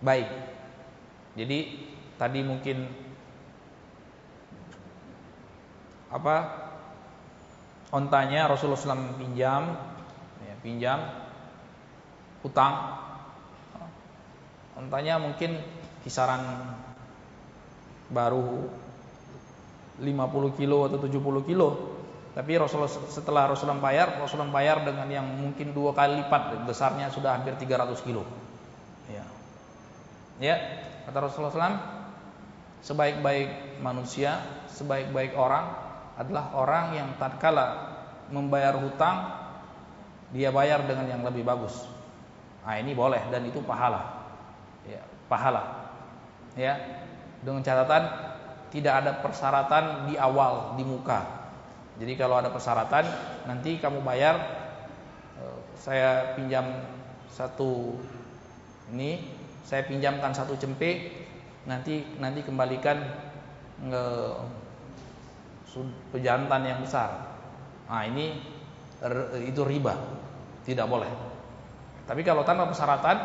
baik. 0.00 0.28
Jadi 1.34 1.58
tadi 2.20 2.40
mungkin 2.44 2.84
apa 6.10 6.36
ontanya 7.94 8.50
Rasulullah 8.50 8.78
SAW 8.78 9.18
pinjam, 9.18 9.78
ya, 10.42 10.54
pinjam 10.62 10.98
hutang. 12.42 12.98
Ontanya 14.78 15.20
mungkin 15.20 15.60
kisaran 16.02 16.40
baru 18.10 18.66
50 20.00 20.58
kilo 20.58 20.88
atau 20.88 20.98
70 20.98 21.44
kilo. 21.46 21.89
Tapi 22.30 22.54
Rasulullah 22.54 22.90
setelah 22.90 23.50
Rasulullah 23.50 23.82
bayar, 23.82 24.22
Rasulullah 24.22 24.54
bayar 24.54 24.86
dengan 24.86 25.10
yang 25.10 25.26
mungkin 25.26 25.74
dua 25.74 25.90
kali 25.90 26.22
lipat 26.22 26.62
besarnya 26.62 27.10
sudah 27.10 27.34
hampir 27.34 27.58
300 27.58 28.06
kilo. 28.06 28.22
Ya. 29.10 29.24
Ya, 30.38 30.56
kata 31.10 31.26
Rasulullah 31.26 31.50
SAW, 31.50 31.78
sebaik-baik 32.86 33.82
manusia, 33.82 34.38
sebaik-baik 34.70 35.34
orang 35.34 35.74
adalah 36.14 36.54
orang 36.54 36.84
yang 36.94 37.08
tatkala 37.18 37.98
membayar 38.30 38.78
hutang 38.78 39.40
dia 40.30 40.54
bayar 40.54 40.86
dengan 40.86 41.10
yang 41.10 41.22
lebih 41.26 41.42
bagus. 41.42 41.82
Nah, 42.62 42.78
ini 42.78 42.94
boleh 42.94 43.26
dan 43.34 43.42
itu 43.42 43.58
pahala. 43.66 44.22
Ya, 44.86 45.02
pahala. 45.26 45.90
Ya. 46.54 46.78
Dengan 47.42 47.64
catatan 47.66 48.04
tidak 48.70 48.94
ada 49.02 49.12
persyaratan 49.18 50.06
di 50.06 50.14
awal 50.14 50.78
di 50.78 50.86
muka. 50.86 51.39
Jadi 52.00 52.16
kalau 52.16 52.40
ada 52.40 52.48
persyaratan 52.48 53.04
nanti 53.44 53.76
kamu 53.76 54.00
bayar 54.00 54.40
eh, 55.36 55.58
saya 55.76 56.32
pinjam 56.32 56.64
satu 57.28 58.00
ini 58.90 59.20
saya 59.68 59.84
pinjamkan 59.84 60.32
satu 60.32 60.56
cempe 60.56 61.12
nanti 61.68 62.02
nanti 62.16 62.40
kembalikan 62.40 62.98
ke 63.84 64.04
pejantan 66.10 66.66
yang 66.66 66.80
besar. 66.82 67.36
Nah 67.86 68.02
ini 68.08 68.34
itu 69.44 69.62
riba 69.62 69.94
tidak 70.64 70.88
boleh. 70.88 71.08
Tapi 72.08 72.24
kalau 72.26 72.42
tanpa 72.42 72.66
persyaratan 72.66 73.16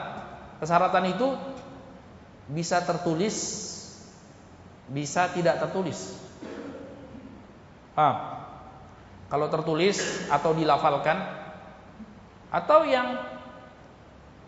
persyaratan 0.59 1.03
itu 1.15 1.27
bisa 2.51 2.83
tertulis 2.83 3.35
bisa 4.91 5.31
tidak 5.33 5.57
tertulis. 5.63 6.13
Ah, 7.97 8.34
kalau 9.35 9.51
tertulis 9.51 9.99
atau 10.31 10.55
dilafalkan 10.55 11.19
atau 12.47 12.87
yang 12.87 13.19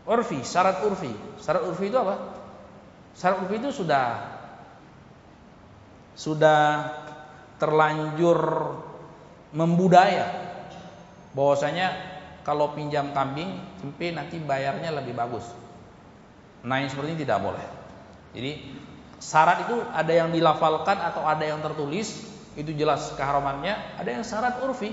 urfi, 0.07 0.39
syarat 0.47 0.79
urfi. 0.87 1.11
Syarat 1.43 1.67
urfi 1.67 1.91
itu 1.91 1.99
apa? 1.99 2.15
Syarat 3.11 3.43
urfi 3.43 3.59
itu 3.59 3.83
sudah 3.83 4.31
sudah 6.15 6.87
terlanjur 7.59 8.39
membudaya 9.51 10.55
bahwasanya 11.35 11.91
kalau 12.47 12.71
pinjam 12.71 13.11
kambing 13.11 13.59
tempe 13.83 14.15
nanti 14.15 14.39
bayarnya 14.39 14.95
lebih 14.95 15.19
bagus. 15.19 15.43
Nah, 16.63 16.79
yang 16.79 16.87
seperti 16.87 17.11
ini 17.11 17.27
tidak 17.27 17.43
boleh. 17.43 17.65
Jadi 18.31 18.51
Syarat 19.19 19.67
itu 19.67 19.83
ada 19.91 20.13
yang 20.15 20.31
dilafalkan 20.31 20.95
atau 21.01 21.27
ada 21.27 21.43
yang 21.43 21.59
tertulis, 21.59 22.36
itu 22.57 22.73
jelas 22.73 23.13
keharamannya. 23.13 24.01
Ada 24.01 24.09
yang 24.09 24.23
syarat 24.25 24.57
urfi. 24.65 24.91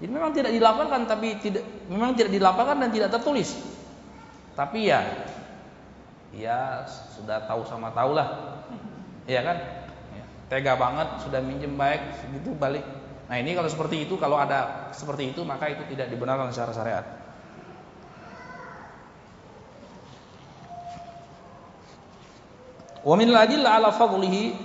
Jadi 0.00 0.10
memang 0.10 0.32
tidak 0.34 0.50
dilafalkan 0.50 1.06
tapi 1.06 1.38
tidak 1.38 1.62
memang 1.86 2.16
tidak 2.18 2.32
dilafalkan 2.34 2.82
dan 2.82 2.90
tidak 2.90 3.14
tertulis. 3.14 3.54
Tapi 4.56 4.90
ya 4.90 5.04
ya 6.34 6.82
sudah 6.88 7.46
tahu 7.46 7.62
sama 7.68 7.94
tahu 7.94 8.16
lah. 8.16 8.58
Iya 9.28 9.40
kan? 9.44 9.56
Ya, 10.16 10.24
tega 10.50 10.74
banget 10.74 11.22
sudah 11.22 11.38
minjem 11.44 11.78
baik 11.78 12.18
segitu 12.18 12.56
balik. 12.58 12.82
Nah, 13.24 13.40
ini 13.40 13.56
kalau 13.56 13.70
seperti 13.70 14.04
itu 14.04 14.20
kalau 14.20 14.36
ada 14.36 14.90
seperti 14.92 15.32
itu 15.32 15.40
maka 15.46 15.70
itu 15.72 15.84
tidak 15.94 16.10
dibenarkan 16.10 16.50
secara 16.50 16.72
syariat. 16.74 17.06
Wa 23.04 23.14
min 23.20 23.28
adillah 23.32 23.78
ala 23.78 23.92
fadlihi 23.92 24.56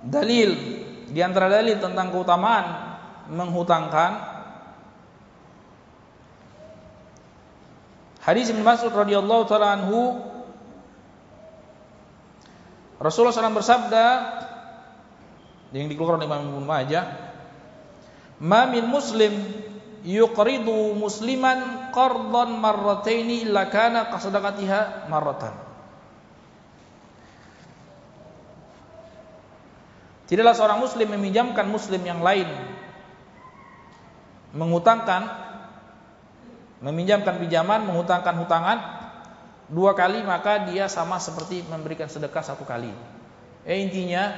dalil 0.00 0.80
di 1.10 1.20
antara 1.20 1.50
dalil 1.50 1.76
tentang 1.82 2.14
keutamaan 2.14 2.66
menghutangkan 3.30 4.10
hadis 8.22 8.54
Ibnu 8.54 8.62
Mas'ud 8.62 8.94
radhiyallahu 8.94 9.44
taala 9.50 9.74
anhu 9.74 10.22
Rasulullah 13.00 13.32
SAW 13.32 13.58
bersabda 13.58 14.06
yang 15.74 15.86
dikeluarkan 15.90 16.26
Imam 16.26 16.40
Ibnu 16.46 16.62
Majah 16.62 17.04
Ma 18.40 18.64
min 18.64 18.88
muslim 18.88 19.36
yuqridu 20.00 20.96
musliman 20.96 21.92
qardan 21.92 22.56
marrataini 22.56 23.44
illa 23.44 23.68
kana 23.68 24.08
qasadaqatiha 24.08 25.12
marratan 25.12 25.69
Tidaklah 30.30 30.54
seorang 30.54 30.78
muslim 30.78 31.10
meminjamkan 31.10 31.66
muslim 31.66 32.06
yang 32.06 32.22
lain 32.22 32.46
mengutangkan 34.54 35.26
meminjamkan 36.78 37.34
pinjaman, 37.42 37.82
mengutangkan 37.82 38.38
hutangan 38.38 38.78
dua 39.66 39.98
kali 39.98 40.22
maka 40.22 40.70
dia 40.70 40.86
sama 40.86 41.18
seperti 41.18 41.66
memberikan 41.66 42.06
sedekah 42.06 42.46
satu 42.46 42.62
kali. 42.62 42.94
Eh 43.66 43.82
intinya 43.82 44.30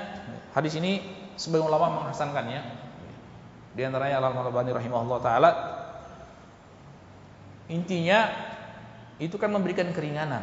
hadis 0.57 0.81
ini 0.81 1.05
sebagian 1.37 1.69
ulama 1.69 2.01
menghasankannya. 2.01 2.61
Di 3.77 3.85
antaranya 3.85 4.21
Al-Albani 4.21 4.73
rahimahullah 4.73 5.21
taala 5.21 5.51
intinya 7.69 8.33
itu 9.21 9.37
kan 9.37 9.53
memberikan 9.53 9.93
keringanan, 9.93 10.41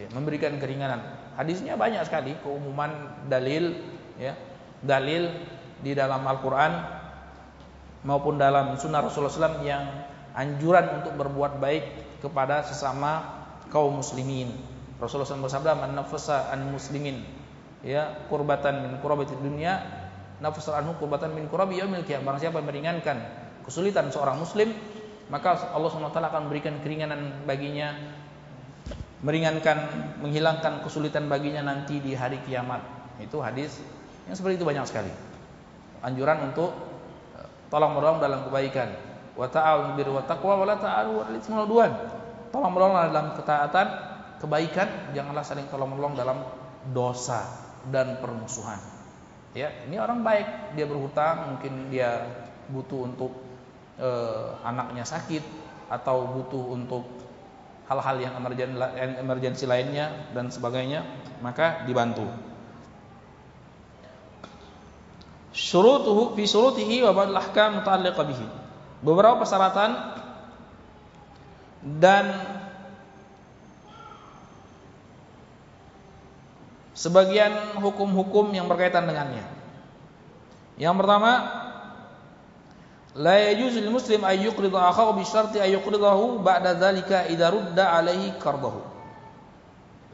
ya, 0.00 0.08
memberikan 0.16 0.56
keringanan. 0.56 1.04
Hadisnya 1.36 1.76
banyak 1.76 2.00
sekali 2.08 2.32
keumuman 2.40 3.28
dalil 3.28 3.76
ya 4.16 4.32
dalil 4.82 5.32
di 5.80 5.92
dalam 5.92 6.24
Al-Quran 6.24 6.72
maupun 8.06 8.38
dalam 8.38 8.78
Sunnah 8.78 9.02
Rasulullah 9.02 9.32
SAW 9.32 9.66
yang 9.66 9.82
anjuran 10.36 11.02
untuk 11.02 11.16
berbuat 11.16 11.58
baik 11.58 11.84
kepada 12.20 12.64
sesama 12.64 13.42
kaum 13.72 13.98
muslimin. 13.98 14.52
Rasulullah 14.96 15.28
SAW 15.28 15.44
bersabda, 15.44 15.76
"Man 15.76 15.92
nafasa 15.92 16.48
an 16.52 16.72
muslimin 16.72 17.20
ya 17.84 18.24
kurbatan 18.32 18.84
min 18.84 18.92
kurabati 19.04 19.36
dunia, 19.36 19.84
nafasa 20.40 20.76
anhu 20.80 20.96
kurbatan 20.96 21.32
min 21.36 21.48
kurabi 21.48 21.80
yaumil 21.80 22.04
qiyamah." 22.04 22.24
Barang 22.32 22.40
siapa 22.40 22.60
yang 22.60 22.68
meringankan 22.68 23.18
kesulitan 23.68 24.08
seorang 24.08 24.40
muslim, 24.40 24.72
maka 25.28 25.74
Allah 25.74 25.90
SWT 25.90 26.16
akan 26.16 26.40
memberikan 26.48 26.78
keringanan 26.80 27.44
baginya 27.44 27.92
meringankan 29.24 29.90
menghilangkan 30.22 30.84
kesulitan 30.84 31.26
baginya 31.26 31.66
nanti 31.66 31.98
di 31.98 32.12
hari 32.14 32.38
kiamat. 32.44 32.84
Itu 33.18 33.40
hadis 33.40 33.80
yang 34.26 34.34
seperti 34.34 34.58
itu 34.58 34.66
banyak 34.66 34.86
sekali. 34.86 35.12
Anjuran 36.02 36.50
untuk 36.50 36.74
e, 37.34 37.40
tolong 37.70 37.94
menolong 37.94 38.18
dalam 38.18 38.42
kebaikan. 38.46 38.90
Wa 39.38 39.46
ta'awun 39.46 39.94
bir 39.94 40.10
wa 40.10 40.22
taqwa 40.26 40.54
wa 40.58 40.66
la 40.66 40.76
ta'alu 40.78 41.12
wal 41.22 41.92
Tolong 42.46 42.72
menolong 42.72 42.96
dalam 43.10 43.26
ketaatan, 43.34 43.86
kebaikan, 44.40 44.88
janganlah 45.12 45.44
saling 45.44 45.66
tolong 45.68 45.92
menolong 45.92 46.14
dalam 46.16 46.38
dosa 46.94 47.42
dan 47.90 48.16
permusuhan. 48.22 48.78
Ya, 49.56 49.72
ini 49.88 49.96
orang 49.96 50.20
baik, 50.20 50.76
dia 50.76 50.86
berhutang, 50.88 51.56
mungkin 51.56 51.88
dia 51.88 52.28
butuh 52.70 53.08
untuk 53.08 53.32
e, 53.96 54.08
anaknya 54.62 55.04
sakit 55.04 55.42
atau 55.88 56.28
butuh 56.28 56.76
untuk 56.76 57.04
hal-hal 57.86 58.16
yang 58.18 58.34
emergensi 59.22 59.64
lainnya 59.64 60.32
dan 60.34 60.50
sebagainya, 60.50 61.06
maka 61.40 61.86
dibantu. 61.86 62.26
Syurutuhu 65.56 66.36
fi 66.36 66.44
syurutihi 66.44 67.00
wa 67.08 67.16
ba'd 67.16 67.32
ahkam 67.32 67.80
muta'alliqa 67.80 68.22
bihi. 68.28 68.46
Beberapa 69.00 69.40
persyaratan 69.40 69.90
dan 71.96 72.24
sebagian 76.92 77.80
hukum-hukum 77.80 78.52
yang 78.52 78.68
berkaitan 78.68 79.08
dengannya. 79.08 79.48
Yang 80.76 80.94
pertama, 81.00 81.32
la 83.16 83.40
yajuzu 83.48 83.80
muslim 83.88 84.28
ay 84.28 84.44
yuqrida 84.44 84.92
akhahu 84.92 85.16
bi 85.16 85.24
syarti 85.24 85.56
ay 85.56 85.72
yuqridahu 85.72 86.44
ba'da 86.44 86.76
dzalika 86.76 87.32
idza 87.32 87.48
rudda 87.48 87.96
alaihi 87.96 88.36
qardahu. 88.36 88.80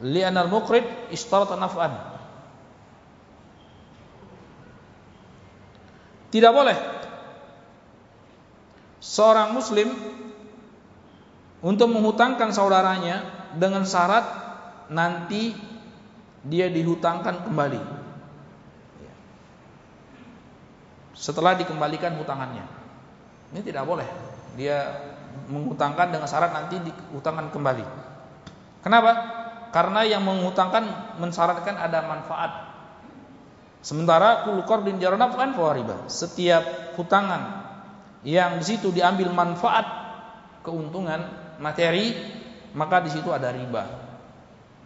Li'anna 0.07 0.47
al-muqrid 0.47 0.87
ishtarata 1.11 1.59
naf'an 1.59 2.12
Tidak 6.33 6.49
boleh 6.49 6.73
seorang 8.97 9.53
muslim 9.53 9.93
untuk 11.61 11.93
menghutangkan 11.93 12.49
saudaranya 12.49 13.21
dengan 13.53 13.85
syarat 13.85 14.25
nanti 14.89 15.53
dia 16.41 16.73
dihutangkan 16.73 17.45
kembali. 17.45 17.81
Setelah 21.13 21.53
dikembalikan 21.53 22.17
hutangannya. 22.17 22.65
Ini 23.53 23.61
tidak 23.61 23.85
boleh. 23.85 24.09
Dia 24.57 24.89
menghutangkan 25.45 26.09
dengan 26.09 26.25
syarat 26.25 26.49
nanti 26.49 26.81
dihutangkan 26.81 27.53
kembali. 27.53 27.85
Kenapa? 28.81 29.11
Karena 29.69 30.01
yang 30.01 30.25
menghutangkan 30.25 31.13
mensyaratkan 31.21 31.77
ada 31.77 32.01
manfaat 32.09 32.72
Sementara 33.83 34.47
kul 34.47 34.63
qardin 34.63 34.95
kan 34.95 35.51
riba. 35.51 36.07
Setiap 36.07 36.95
hutangan 36.95 37.67
yang 38.23 38.55
di 38.55 38.63
situ 38.63 38.95
diambil 38.95 39.27
manfaat 39.35 39.83
keuntungan 40.63 41.19
materi, 41.59 42.15
maka 42.71 43.03
di 43.03 43.11
situ 43.11 43.27
ada 43.35 43.51
riba. 43.51 43.83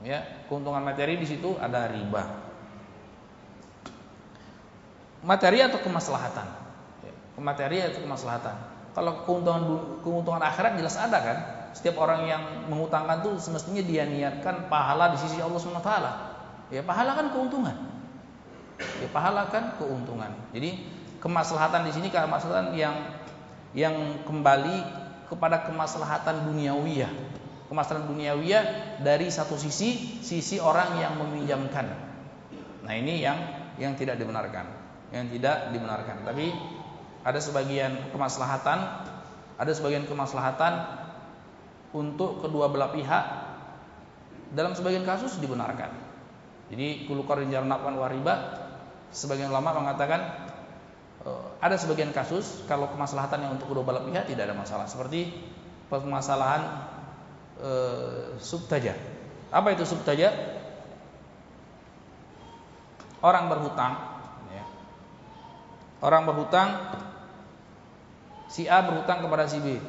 Ya, 0.01 0.26
keuntungan 0.50 0.82
materi 0.82 1.14
di 1.22 1.30
situ 1.30 1.53
ada 1.61 1.85
riba. 1.85 2.26
Materi 5.22 5.61
atau 5.61 5.77
kemaslahatan? 5.77 6.48
Ya, 7.06 7.14
materi 7.38 7.77
atau 7.85 8.01
kemaslahatan. 8.01 8.56
Kalau 8.98 9.30
keuntungan 9.30 9.61
keuntungan 10.01 10.42
akhirat 10.42 10.74
jelas 10.74 10.98
ada 10.98 11.22
kan? 11.22 11.38
Setiap 11.77 12.01
orang 12.01 12.26
yang 12.26 12.42
mengutangkan 12.66 13.22
itu 13.22 13.38
semestinya 13.38 13.85
dia 13.85 14.09
niatkan 14.09 14.66
pahala 14.74 15.14
di 15.14 15.22
sisi 15.22 15.38
Allah 15.38 15.61
Subhanahu 15.61 15.85
wa 15.85 15.90
taala. 15.93 16.11
Ya, 16.74 16.82
pahala 16.82 17.14
kan 17.14 17.30
keuntungan 17.30 17.97
ya 18.77 19.07
pahala 19.09 19.49
kan 19.49 19.77
keuntungan. 19.81 20.31
Jadi 20.53 20.85
kemaslahatan 21.22 21.89
di 21.89 21.91
sini 21.93 22.07
kemaslahatan 22.14 22.73
yang 22.77 22.95
yang 23.73 24.23
kembali 24.23 24.77
kepada 25.27 25.67
kemaslahatan 25.67 26.49
duniawiyah. 26.53 27.11
Kemaslahatan 27.67 28.07
duniawiyah 28.07 28.64
dari 29.03 29.27
satu 29.27 29.59
sisi 29.59 30.22
sisi 30.23 30.57
orang 30.61 30.97
yang 31.03 31.19
meminjamkan. 31.19 31.85
Nah, 32.88 32.93
ini 32.95 33.19
yang 33.19 33.38
yang 33.75 33.93
tidak 33.99 34.15
dibenarkan. 34.15 34.65
Yang 35.11 35.39
tidak 35.39 35.75
dibenarkan. 35.75 36.23
Tapi 36.23 36.47
ada 37.27 37.39
sebagian 37.43 38.14
kemaslahatan 38.15 38.80
ada 39.57 39.72
sebagian 39.73 40.06
kemaslahatan 40.06 40.85
untuk 41.91 42.45
kedua 42.45 42.69
belah 42.69 42.93
pihak 42.93 43.23
dalam 44.53 44.77
sebagian 44.77 45.03
kasus 45.03 45.41
dibenarkan. 45.41 45.89
Jadi 46.69 47.09
kulukar 47.09 47.41
jarnapan 47.47 47.97
wariba 47.97 48.66
Sebagian 49.11 49.50
ulama 49.52 49.76
mengatakan 49.77 50.19
eh, 51.24 51.45
ada 51.64 51.76
sebagian 51.80 52.11
kasus 52.11 52.64
kalau 52.69 52.92
kemaslahatan 52.92 53.48
yang 53.48 53.52
untuk 53.58 53.72
kedua 53.72 53.84
pihak 54.03 54.30
tidak 54.30 54.52
ada 54.52 54.56
masalah. 54.56 54.86
Seperti 54.86 55.32
permasalahan 55.88 56.61
e, 57.60 57.72
subtaja. 58.40 58.94
Apa 59.50 59.74
itu 59.74 59.88
subtaja? 59.88 60.30
Orang 63.18 63.50
berhutang, 63.50 63.98
ya. 64.53 64.64
orang 66.06 66.30
berhutang, 66.30 66.69
si 68.45 68.69
A 68.69 68.86
berhutang 68.86 69.26
kepada 69.26 69.50
si 69.50 69.58
B, 69.58 69.82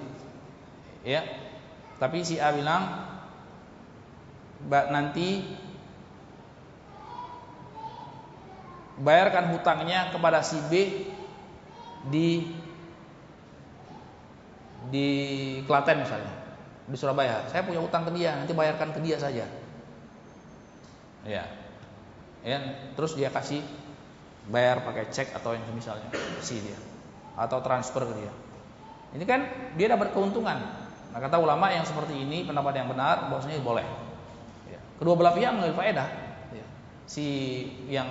ya. 1.04 1.20
Tapi 2.00 2.24
si 2.24 2.40
A 2.40 2.56
bilang, 2.56 3.04
nanti 4.64 5.44
bayarkan 9.02 9.54
hutangnya 9.54 10.10
kepada 10.10 10.42
si 10.42 10.58
B 10.66 10.72
di 12.10 12.54
di 14.88 15.08
Klaten 15.66 16.02
misalnya, 16.02 16.32
di 16.86 16.96
Surabaya. 16.96 17.44
Saya 17.50 17.66
punya 17.66 17.82
hutang 17.82 18.08
ke 18.08 18.14
dia, 18.14 18.38
nanti 18.38 18.54
bayarkan 18.54 18.94
ke 18.94 19.00
dia 19.02 19.18
saja. 19.20 19.44
Ya. 21.26 21.44
Ya, 22.46 22.58
terus 22.94 23.18
dia 23.18 23.28
kasih 23.34 23.60
bayar 24.48 24.80
pakai 24.86 25.10
cek 25.10 25.34
atau 25.36 25.52
yang 25.52 25.66
misalnya 25.74 26.08
si 26.40 26.62
dia 26.62 26.78
atau 27.34 27.58
transfer 27.60 28.06
ke 28.06 28.14
dia. 28.16 28.32
Ini 29.18 29.24
kan 29.26 29.40
dia 29.74 29.90
dapat 29.90 30.14
keuntungan. 30.14 30.58
Nah, 31.08 31.18
kata 31.18 31.40
ulama 31.40 31.72
yang 31.72 31.82
seperti 31.82 32.14
ini 32.14 32.46
pendapat 32.46 32.78
yang 32.78 32.88
benar 32.88 33.28
bahwasanya 33.32 33.58
boleh. 33.64 33.84
Ya. 34.70 34.80
Kedua 35.00 35.14
belah 35.18 35.34
pihak 35.34 35.50
mengambil 35.50 35.76
faedah. 35.76 36.08
Ya. 36.54 36.66
Si 37.10 37.26
yang 37.90 38.06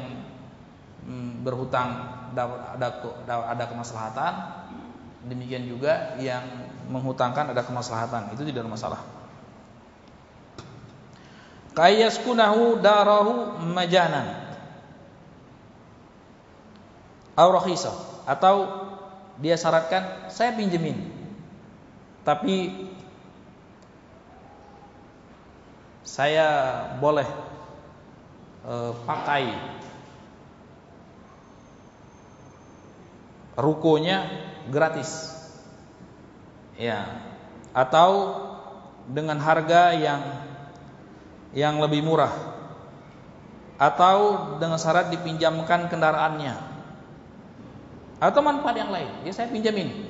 Hmm, 1.05 1.45
berhutang 1.45 1.89
ada 2.33 3.35
ada 3.53 3.65
kemaslahatan. 3.69 4.33
Demikian 5.27 5.67
juga 5.67 6.15
yang 6.17 6.43
menghutangkan 6.87 7.51
ada 7.51 7.61
kemaslahatan. 7.61 8.31
Itu 8.33 8.47
tidak 8.47 8.63
ada 8.63 8.71
masalah. 8.71 9.01
Kayaskunahu 11.77 12.81
darahu 12.81 13.61
majanan. 13.61 14.49
Au 17.37 17.53
atau 18.25 18.55
dia 19.37 19.53
syaratkan 19.53 20.33
saya 20.33 20.57
pinjemin. 20.57 21.13
Tapi 22.25 22.89
saya 26.01 26.47
boleh 26.97 27.29
uh, 28.65 28.91
pakai 29.05 29.76
rukonya 33.57 34.29
gratis. 34.69 35.33
Ya. 36.77 37.09
Atau 37.73 38.37
dengan 39.09 39.41
harga 39.41 39.97
yang 39.97 40.21
yang 41.57 41.81
lebih 41.81 42.05
murah. 42.05 42.31
Atau 43.81 44.55
dengan 44.61 44.77
syarat 44.77 45.09
dipinjamkan 45.09 45.89
kendaraannya. 45.89 46.55
Atau 48.21 48.41
manfaat 48.45 48.77
yang 48.77 48.93
lain. 48.93 49.25
Ya 49.25 49.33
saya 49.33 49.49
pinjamin. 49.49 50.05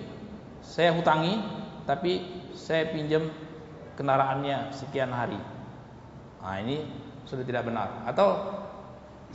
Saya 0.59 0.91
hutangi 0.91 1.39
tapi 1.87 2.43
saya 2.51 2.91
pinjam 2.91 3.31
kendaraannya 3.95 4.75
sekian 4.75 5.11
hari. 5.11 5.39
Nah, 6.43 6.57
ini 6.63 6.83
sudah 7.23 7.43
tidak 7.43 7.67
benar. 7.67 8.07
Atau 8.07 8.55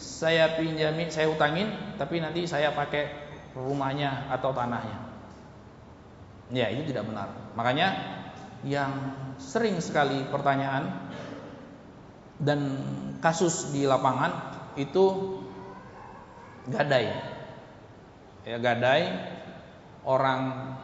saya 0.01 0.57
pinjamin, 0.57 1.13
saya 1.13 1.29
hutangin 1.29 1.97
tapi 2.01 2.21
nanti 2.21 2.49
saya 2.49 2.73
pakai 2.73 3.22
rumahnya 3.57 4.33
atau 4.33 4.51
tanahnya. 4.53 4.99
Ya, 6.53 6.69
itu 6.69 6.93
tidak 6.93 7.09
benar. 7.09 7.33
Makanya 7.57 7.89
yang 8.63 8.93
sering 9.41 9.81
sekali 9.81 10.25
pertanyaan 10.29 11.11
dan 12.37 12.61
kasus 13.25 13.73
di 13.73 13.89
lapangan 13.89 14.33
itu 14.77 15.39
gadai. 16.69 17.09
Ya, 18.43 18.59
gadai 18.59 19.03
orang 20.03 20.75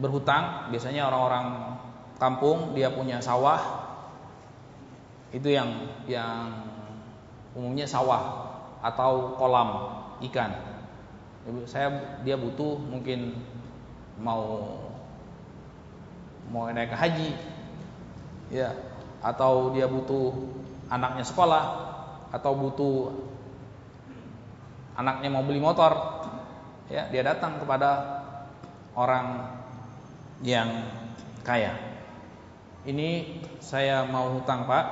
berhutang, 0.00 0.72
biasanya 0.72 1.06
orang-orang 1.12 1.46
kampung 2.16 2.72
dia 2.72 2.88
punya 2.90 3.20
sawah. 3.20 3.60
Itu 5.30 5.46
yang 5.46 5.86
yang 6.10 6.66
umumnya 7.54 7.86
sawah 7.86 8.50
atau 8.82 9.36
kolam 9.36 9.99
ikan. 10.28 10.52
Saya 11.64 12.20
dia 12.20 12.36
butuh 12.36 12.76
mungkin 12.76 13.40
mau 14.20 14.76
mau 16.50 16.66
naik 16.68 16.92
haji, 16.92 17.30
ya, 18.50 18.74
atau 19.22 19.70
dia 19.70 19.86
butuh 19.86 20.34
anaknya 20.90 21.24
sekolah, 21.24 21.64
atau 22.34 22.52
butuh 22.58 23.14
anaknya 24.98 25.30
mau 25.30 25.46
beli 25.46 25.62
motor, 25.62 25.94
ya, 26.90 27.06
dia 27.08 27.22
datang 27.22 27.62
kepada 27.62 28.20
orang 28.98 29.56
yang 30.42 30.90
kaya. 31.46 31.72
Ini 32.84 33.40
saya 33.62 34.02
mau 34.04 34.34
hutang 34.34 34.66
pak, 34.66 34.84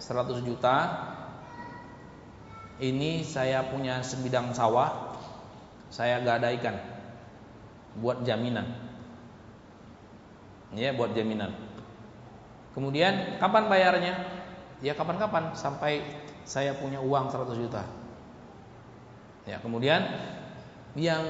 100 0.00 0.40
ya, 0.40 0.42
juta 0.42 0.76
ini 2.80 3.22
saya 3.22 3.68
punya 3.68 4.00
sebidang 4.00 4.56
sawah, 4.56 5.16
saya 5.92 6.18
gadaikan 6.24 6.80
buat 8.00 8.24
jaminan. 8.24 8.66
Ya, 10.72 10.96
buat 10.96 11.12
jaminan. 11.12 11.52
Kemudian 12.72 13.36
kapan 13.42 13.68
bayarnya? 13.68 14.14
Ya 14.80 14.96
kapan-kapan 14.96 15.52
sampai 15.52 16.00
saya 16.48 16.72
punya 16.72 17.04
uang 17.04 17.28
100 17.28 17.52
juta. 17.60 17.84
Ya, 19.44 19.60
kemudian 19.60 20.00
yang 20.96 21.22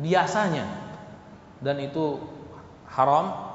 biasanya 0.00 0.64
dan 1.60 1.76
itu 1.84 2.22
haram 2.88 3.54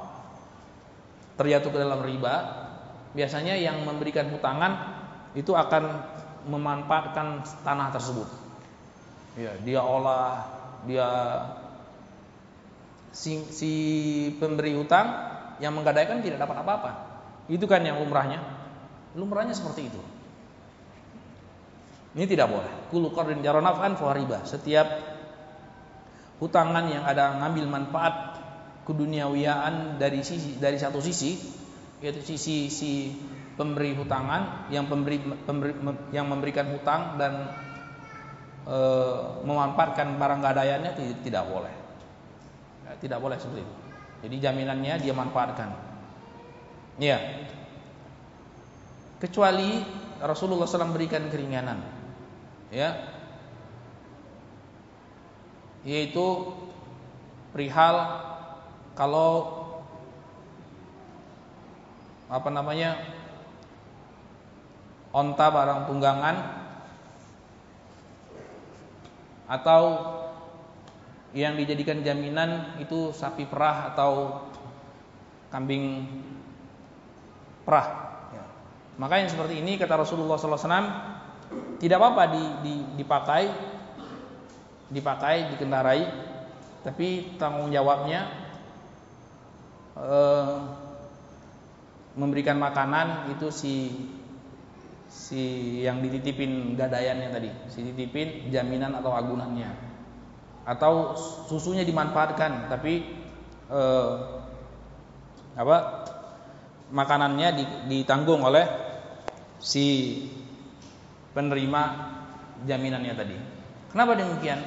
terjatuh 1.40 1.72
ke 1.72 1.78
dalam 1.80 2.04
riba, 2.04 2.34
biasanya 3.16 3.56
yang 3.56 3.80
memberikan 3.82 4.28
hutangan 4.28 5.00
itu 5.32 5.56
akan 5.56 6.04
memanfaatkan 6.48 7.44
tanah 7.64 7.88
tersebut. 7.92 8.28
Ya, 9.36 9.56
dia 9.60 9.80
olah, 9.80 10.46
dia 10.86 11.08
si, 13.12 13.44
si 13.50 13.72
pemberi 14.38 14.74
hutang 14.74 15.06
yang 15.60 15.76
menggadaikan 15.76 16.24
tidak 16.24 16.40
dapat 16.40 16.56
apa-apa. 16.64 16.90
Itu 17.50 17.66
kan 17.66 17.82
yang 17.84 18.00
lumrahnya. 18.00 18.40
Lumrahnya 19.18 19.52
seperti 19.52 19.90
itu. 19.90 20.00
Ini 22.14 22.26
tidak 22.26 22.50
boleh. 22.50 22.72
Kullu 22.90 23.14
qardin 23.14 23.42
jaranafan 23.42 23.94
riba. 23.94 24.42
Setiap 24.42 24.86
hutangan 26.42 26.90
yang 26.90 27.04
ada 27.06 27.38
ngambil 27.38 27.66
manfaat 27.70 28.14
keduniawiaan 28.88 30.00
dari 30.00 30.24
sisi 30.26 30.58
dari 30.58 30.80
satu 30.80 30.98
sisi 30.98 31.38
yaitu 32.00 32.24
sisi 32.24 32.72
si 32.72 33.12
pemberi 33.60 33.92
hutangan 33.92 34.72
yang 34.72 34.88
pemberi, 34.88 35.20
pemberi 35.20 35.76
yang 36.16 36.32
memberikan 36.32 36.72
hutang 36.72 37.20
dan 37.20 37.52
e, 38.64 38.78
memanfaatkan 39.44 40.16
barang 40.16 40.40
gadaiannya 40.40 40.96
tidak, 41.20 41.44
boleh. 41.44 41.74
Ya, 42.88 42.96
tidak 42.96 43.20
boleh 43.20 43.36
seperti 43.36 43.60
itu. 43.60 43.74
Jadi 44.24 44.36
jaminannya 44.40 44.94
dia 45.04 45.12
manfaatkan. 45.12 45.76
Ya. 46.96 47.20
Kecuali 49.20 49.84
Rasulullah 50.24 50.64
SAW 50.64 50.96
berikan 50.96 51.28
keringanan. 51.28 51.84
Ya. 52.72 52.96
Yaitu 55.84 56.56
perihal 57.52 58.24
kalau 58.96 59.60
apa 62.32 62.48
namanya 62.48 63.19
onta 65.10 65.46
barang 65.50 65.90
tunggangan 65.90 66.36
atau 69.50 69.82
yang 71.34 71.58
dijadikan 71.58 72.02
jaminan 72.02 72.78
itu 72.82 73.10
sapi 73.14 73.46
perah 73.46 73.94
atau 73.94 74.42
kambing 75.50 76.06
perah. 77.66 77.88
Ya. 78.34 78.44
Maka 78.98 79.22
yang 79.22 79.30
seperti 79.30 79.58
ini 79.58 79.78
kata 79.78 79.98
Rasulullah 79.98 80.38
SAW 80.38 80.86
tidak 81.82 81.98
apa-apa 81.98 82.24
di, 82.30 82.44
di, 82.62 82.74
dipakai, 83.02 83.44
dipakai, 84.90 85.54
dikendarai, 85.54 86.02
tapi 86.86 87.34
tanggung 87.38 87.70
jawabnya 87.74 88.30
eh, 89.98 90.54
memberikan 92.14 92.58
makanan 92.58 93.34
itu 93.34 93.50
si 93.54 93.74
si 95.10 95.82
yang 95.82 95.98
dititipin 95.98 96.78
gadaiannya 96.78 97.28
tadi, 97.34 97.50
si 97.66 97.82
titipin 97.82 98.48
jaminan 98.54 98.94
atau 99.02 99.10
agunannya. 99.10 99.90
Atau 100.62 101.18
susunya 101.50 101.82
dimanfaatkan 101.82 102.70
tapi 102.70 103.02
eh, 103.66 104.12
apa? 105.58 105.76
makanannya 106.90 107.48
ditanggung 107.86 108.42
oleh 108.42 108.66
si 109.62 110.18
penerima 111.30 111.82
jaminannya 112.66 113.14
tadi. 113.14 113.36
Kenapa 113.94 114.18
demikian? 114.18 114.58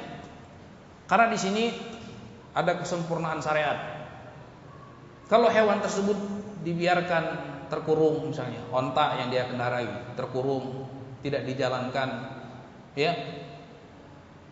Karena 1.04 1.28
di 1.28 1.36
sini 1.36 1.64
ada 2.56 2.80
kesempurnaan 2.80 3.44
syariat. 3.44 4.08
Kalau 5.28 5.52
hewan 5.52 5.84
tersebut 5.84 6.16
dibiarkan 6.64 7.53
terkurung 7.68 8.30
misalnya, 8.30 8.62
onta 8.70 9.18
yang 9.20 9.28
dia 9.28 9.48
kendarai 9.48 10.14
terkurung, 10.14 10.88
tidak 11.24 11.46
dijalankan, 11.48 12.08
ya, 12.94 13.12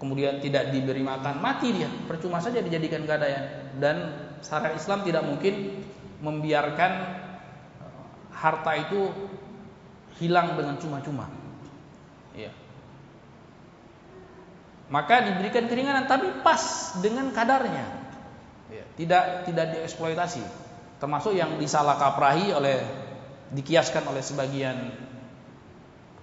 kemudian 0.03 0.43
tidak 0.43 0.75
diberi 0.75 1.05
makan, 1.05 1.39
mati 1.39 1.71
dia, 1.73 1.91
percuma 2.11 2.43
saja 2.43 2.59
dijadikan 2.59 3.07
gadaian. 3.07 3.73
Dan 3.79 3.97
syariat 4.43 4.75
Islam 4.75 5.07
tidak 5.07 5.23
mungkin 5.23 5.85
membiarkan 6.19 6.93
eh, 7.81 8.05
harta 8.35 8.73
itu 8.79 9.01
hilang 10.19 10.59
dengan 10.59 10.77
cuma-cuma. 10.79 11.31
Ya. 12.35 12.51
Maka 14.93 15.25
diberikan 15.25 15.71
keringanan 15.71 16.05
tapi 16.05 16.43
pas 16.45 16.95
dengan 17.01 17.33
kadarnya. 17.33 17.87
Ya. 18.69 18.85
Tidak 18.97 19.49
tidak 19.49 19.67
dieksploitasi 19.77 20.63
termasuk 21.03 21.35
yang 21.35 21.59
disalah 21.59 21.99
kaprahi 21.99 22.55
oleh 22.55 22.79
dikiaskan 23.53 24.09
oleh 24.09 24.25
sebagian 24.25 24.77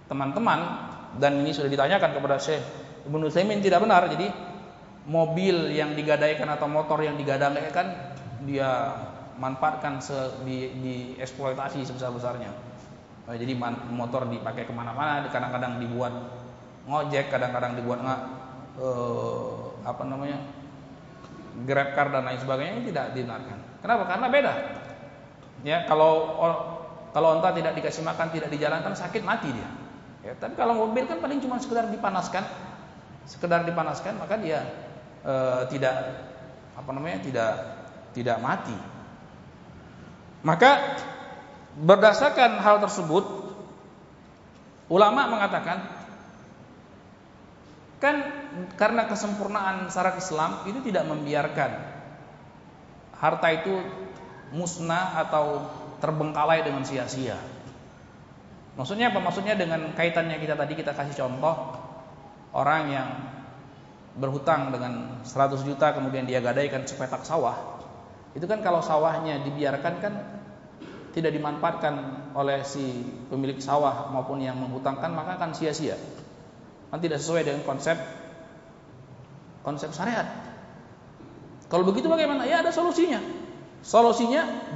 teman-teman 0.10 0.60
dan 1.22 1.42
ini 1.42 1.54
sudah 1.54 1.70
ditanyakan 1.70 2.18
kepada 2.18 2.38
Syekh 2.42 2.62
Ibnu 3.06 3.30
Utsaimin 3.30 3.62
tidak 3.62 3.86
benar 3.86 4.10
jadi 4.10 4.34
mobil 5.10 5.74
yang 5.74 5.94
digadaikan 5.94 6.50
atau 6.50 6.66
motor 6.66 7.02
yang 7.02 7.18
digadaikan 7.18 8.14
dia 8.46 8.98
manfaatkan 9.40 10.02
se, 10.02 10.18
di, 10.44 10.74
di 10.82 10.96
eksploitasi 11.22 11.86
sebesar-besarnya 11.86 12.52
oh, 13.30 13.36
jadi 13.38 13.54
motor 13.94 14.26
dipakai 14.26 14.66
ke 14.66 14.74
mana-mana 14.74 15.26
kadang-kadang 15.30 15.78
dibuat 15.78 16.14
ngojek 16.90 17.30
kadang-kadang 17.30 17.78
dibuat 17.78 18.02
nggak 18.02 18.22
eh, 18.82 19.54
apa 19.86 20.04
namanya 20.06 20.40
grab 21.64 21.94
car 21.94 22.10
dan 22.10 22.26
lain 22.26 22.40
sebagainya 22.42 22.74
ini 22.74 22.84
tidak 22.90 23.06
dibenarkan 23.14 23.70
Kenapa? 23.80 24.04
Karena 24.12 24.28
beda. 24.28 24.54
Ya, 25.64 25.78
kalau 25.88 26.40
kalau 27.10 27.38
onta 27.40 27.50
tidak 27.56 27.74
dikasih 27.74 28.06
makan, 28.06 28.30
tidak 28.30 28.50
dijalankan 28.54 28.94
sakit 28.94 29.26
mati 29.26 29.50
dia. 29.50 29.70
Ya, 30.20 30.34
tapi 30.36 30.54
kalau 30.60 30.76
mobil 30.76 31.08
kan 31.08 31.24
paling 31.24 31.40
cuma 31.42 31.58
sekedar 31.58 31.88
dipanaskan, 31.88 32.44
sekedar 33.24 33.64
dipanaskan 33.64 34.20
maka 34.20 34.36
dia 34.36 34.68
e, 35.24 35.34
tidak 35.72 35.96
apa 36.76 36.90
namanya 36.92 37.24
tidak 37.24 37.52
tidak 38.12 38.38
mati. 38.44 38.76
Maka 40.44 41.00
berdasarkan 41.80 42.60
hal 42.60 42.84
tersebut 42.84 43.26
ulama 44.92 45.32
mengatakan 45.32 45.88
kan 48.00 48.16
karena 48.80 49.08
kesempurnaan 49.08 49.92
syarat 49.92 50.20
Islam 50.20 50.64
itu 50.68 50.80
tidak 50.84 51.08
membiarkan 51.08 51.72
harta 53.20 53.48
itu 53.52 53.76
musnah 54.56 55.20
atau 55.28 55.68
terbengkalai 56.00 56.64
dengan 56.64 56.84
sia-sia. 56.88 57.38
Maksudnya 58.80 59.12
apa? 59.12 59.20
Maksudnya 59.20 59.60
dengan 59.60 59.92
kaitannya 59.92 60.40
kita 60.40 60.56
tadi 60.56 60.74
kita 60.80 60.96
kasih 60.96 61.16
contoh 61.20 61.56
orang 62.56 62.84
yang 62.90 63.10
berhutang 64.16 64.72
dengan 64.74 65.24
100 65.24 65.68
juta 65.68 65.92
kemudian 65.94 66.24
dia 66.24 66.40
gadaikan 66.40 66.88
sepetak 66.88 67.28
sawah. 67.28 67.56
Itu 68.32 68.48
kan 68.48 68.64
kalau 68.64 68.80
sawahnya 68.80 69.44
dibiarkan 69.44 69.94
kan 70.00 70.14
tidak 71.12 71.36
dimanfaatkan 71.36 71.94
oleh 72.38 72.64
si 72.64 73.04
pemilik 73.28 73.60
sawah 73.60 74.08
maupun 74.14 74.40
yang 74.40 74.56
menghutangkan 74.56 75.12
maka 75.12 75.36
akan 75.36 75.52
sia-sia. 75.52 76.00
Kan 76.90 77.04
tidak 77.04 77.20
sesuai 77.20 77.46
dengan 77.46 77.62
konsep 77.68 78.00
konsep 79.62 79.92
syariat. 79.92 80.26
Kalau 81.70 81.86
begitu 81.86 82.10
bagaimana? 82.10 82.50
Ya 82.50 82.66
ada 82.66 82.74
solusinya. 82.74 83.22
Solusinya 83.86 84.74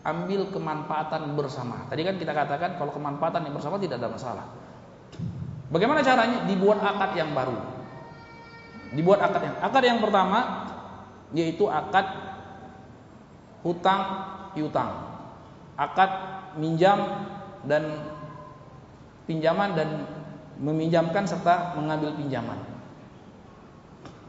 diambil 0.00 0.48
kemanfaatan 0.48 1.36
bersama. 1.36 1.84
Tadi 1.92 2.00
kan 2.00 2.16
kita 2.16 2.32
katakan 2.32 2.80
kalau 2.80 2.88
kemanfaatan 2.88 3.44
yang 3.44 3.52
bersama 3.52 3.76
tidak 3.76 4.00
ada 4.00 4.08
masalah. 4.08 4.48
Bagaimana 5.68 6.00
caranya? 6.00 6.48
Dibuat 6.48 6.80
akad 6.80 7.12
yang 7.20 7.36
baru. 7.36 7.52
Dibuat 8.96 9.20
akad 9.20 9.42
yang 9.44 9.56
akad 9.60 9.82
yang 9.84 10.00
pertama 10.00 10.38
yaitu 11.36 11.68
akad 11.68 12.08
hutang 13.60 14.00
piutang. 14.56 14.88
Akad 15.76 16.10
minjam 16.56 17.28
dan 17.68 18.00
pinjaman 19.28 19.76
dan 19.76 20.08
meminjamkan 20.56 21.28
serta 21.28 21.76
mengambil 21.76 22.16
pinjaman. 22.16 22.56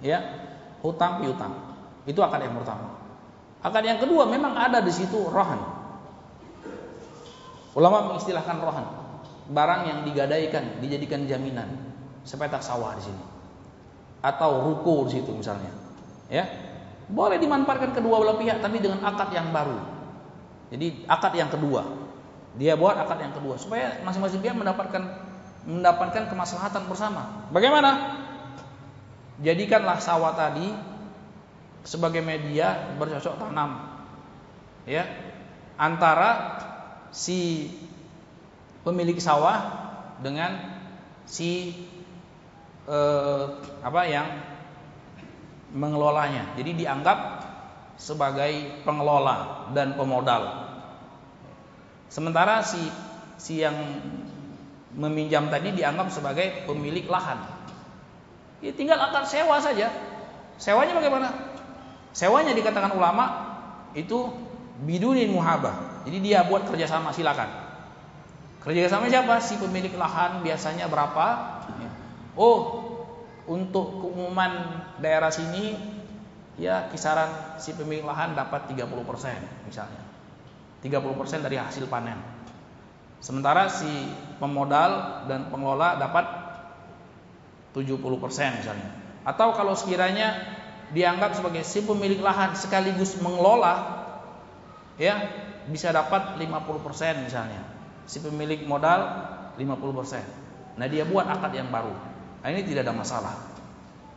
Ya, 0.03 0.19
hutang 0.83 1.23
piutang. 1.23 1.55
Itu 2.03 2.19
akad 2.19 2.43
yang 2.43 2.59
pertama. 2.59 2.90
Akad 3.61 3.85
yang 3.85 4.01
kedua 4.01 4.25
memang 4.25 4.57
ada 4.57 4.81
di 4.81 4.89
situ 4.89 5.29
rohan. 5.29 5.61
Ulama 7.77 8.11
mengistilahkan 8.11 8.57
rohan, 8.59 8.85
barang 9.53 9.81
yang 9.87 9.99
digadaikan, 10.03 10.81
dijadikan 10.83 11.23
jaminan. 11.29 11.93
sepetak 12.21 12.61
sawah 12.61 12.93
di 12.93 13.01
sini 13.01 13.23
atau 14.21 14.61
ruko 14.61 15.09
di 15.09 15.17
situ 15.17 15.33
misalnya. 15.33 15.73
Ya. 16.29 16.45
Boleh 17.11 17.41
dimanfaatkan 17.41 17.91
kedua 17.91 18.23
belah 18.23 18.37
pihak 18.39 18.63
tapi 18.63 18.79
dengan 18.79 19.03
akad 19.03 19.33
yang 19.35 19.49
baru. 19.51 19.75
Jadi 20.71 21.03
akad 21.09 21.33
yang 21.35 21.49
kedua. 21.51 21.83
Dia 22.55 22.77
buat 22.77 22.95
akad 22.95 23.19
yang 23.19 23.33
kedua 23.35 23.57
supaya 23.57 23.99
masing-masing 24.05 24.39
pihak 24.39 24.55
mendapatkan 24.55 25.01
mendapatkan 25.67 26.29
kemaslahatan 26.31 26.87
bersama. 26.87 27.49
Bagaimana? 27.51 28.21
Jadikanlah 29.41 29.97
sawah 29.97 30.37
tadi 30.37 30.69
sebagai 31.81 32.21
media 32.21 32.93
bercocok 32.97 33.37
tanam. 33.41 34.01
Ya. 34.85 35.05
Antara 35.77 36.61
si 37.09 37.69
pemilik 38.85 39.17
sawah 39.17 39.59
dengan 40.21 40.57
si 41.25 41.73
eh, 42.85 43.45
apa 43.81 44.01
yang 44.05 44.27
mengelolanya. 45.71 46.53
Jadi 46.59 46.85
dianggap 46.85 47.19
sebagai 47.95 48.81
pengelola 48.83 49.69
dan 49.71 49.93
pemodal. 49.95 50.69
Sementara 52.11 52.65
si 52.65 52.81
si 53.39 53.63
yang 53.63 53.77
meminjam 54.91 55.47
tadi 55.47 55.71
dianggap 55.71 56.11
sebagai 56.11 56.67
pemilik 56.67 57.07
lahan. 57.07 57.39
Ya 58.59 58.75
tinggal 58.75 58.99
akan 58.99 59.23
sewa 59.25 59.57
saja. 59.63 59.89
Sewanya 60.61 60.93
bagaimana? 60.93 61.50
Sewanya 62.11 62.51
dikatakan 62.51 62.91
ulama 62.95 63.25
itu 63.95 64.27
bidunin 64.83 65.31
muhabah. 65.31 66.03
Jadi 66.07 66.17
dia 66.19 66.43
buat 66.43 66.67
kerjasama 66.67 67.15
silakan. 67.15 67.47
Kerjasama 68.61 69.09
siapa? 69.09 69.41
Si 69.41 69.57
pemilik 69.57 69.93
lahan 69.97 70.45
biasanya 70.45 70.85
berapa? 70.85 71.25
Oh, 72.37 72.89
untuk 73.49 74.05
keumuman 74.05 74.83
daerah 75.01 75.33
sini 75.33 75.75
ya 76.61 76.87
kisaran 76.93 77.57
si 77.57 77.73
pemilik 77.73 78.05
lahan 78.05 78.37
dapat 78.37 78.69
30% 78.69 78.85
misalnya. 79.65 80.03
30% 80.81 81.45
dari 81.45 81.57
hasil 81.57 81.85
panen. 81.89 82.17
Sementara 83.21 83.69
si 83.69 83.89
pemodal 84.41 85.25
dan 85.29 85.53
pengelola 85.53 85.97
dapat 85.97 86.25
70% 87.77 88.01
misalnya. 88.57 88.89
Atau 89.21 89.53
kalau 89.53 89.77
sekiranya 89.77 90.60
dianggap 90.91 91.39
sebagai 91.39 91.63
si 91.63 91.83
pemilik 91.83 92.19
lahan 92.19 92.55
sekaligus 92.55 93.15
mengelola 93.23 94.03
ya 94.99 95.17
bisa 95.71 95.89
dapat 95.95 96.35
50% 96.37 97.25
misalnya. 97.25 97.63
Si 98.05 98.19
pemilik 98.19 98.65
modal 98.67 98.99
50%. 99.55 100.77
Nah, 100.79 100.87
dia 100.87 101.07
buat 101.07 101.27
akad 101.27 101.51
yang 101.55 101.69
baru. 101.71 101.93
Nah, 102.41 102.47
ini 102.49 102.65
tidak 102.65 102.87
ada 102.89 102.95
masalah. 102.95 103.35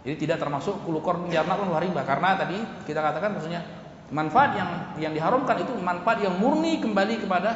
Jadi 0.05 0.17
tidak 0.29 0.43
termasuk 0.43 0.85
kulukor 0.85 1.25
jarna 1.33 1.57
pun 1.57 1.73
riba 1.73 2.05
karena 2.05 2.37
tadi 2.37 2.61
kita 2.85 3.01
katakan 3.01 3.41
maksudnya 3.41 3.65
manfaat 4.13 4.53
yang 4.53 4.71
yang 5.01 5.13
diharamkan 5.17 5.65
itu 5.65 5.73
manfaat 5.81 6.21
yang 6.21 6.37
murni 6.37 6.77
kembali 6.77 7.25
kepada 7.25 7.51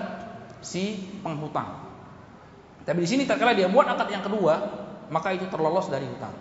si 0.64 0.96
penghutang. 1.20 1.84
Tapi 2.88 3.04
di 3.04 3.08
sini 3.08 3.22
tak 3.28 3.44
kala 3.44 3.52
dia 3.52 3.68
buat 3.68 3.84
akad 3.84 4.08
yang 4.08 4.24
kedua, 4.24 4.54
maka 5.12 5.36
itu 5.36 5.44
terlolos 5.52 5.92
dari 5.92 6.08
hutang. 6.08 6.32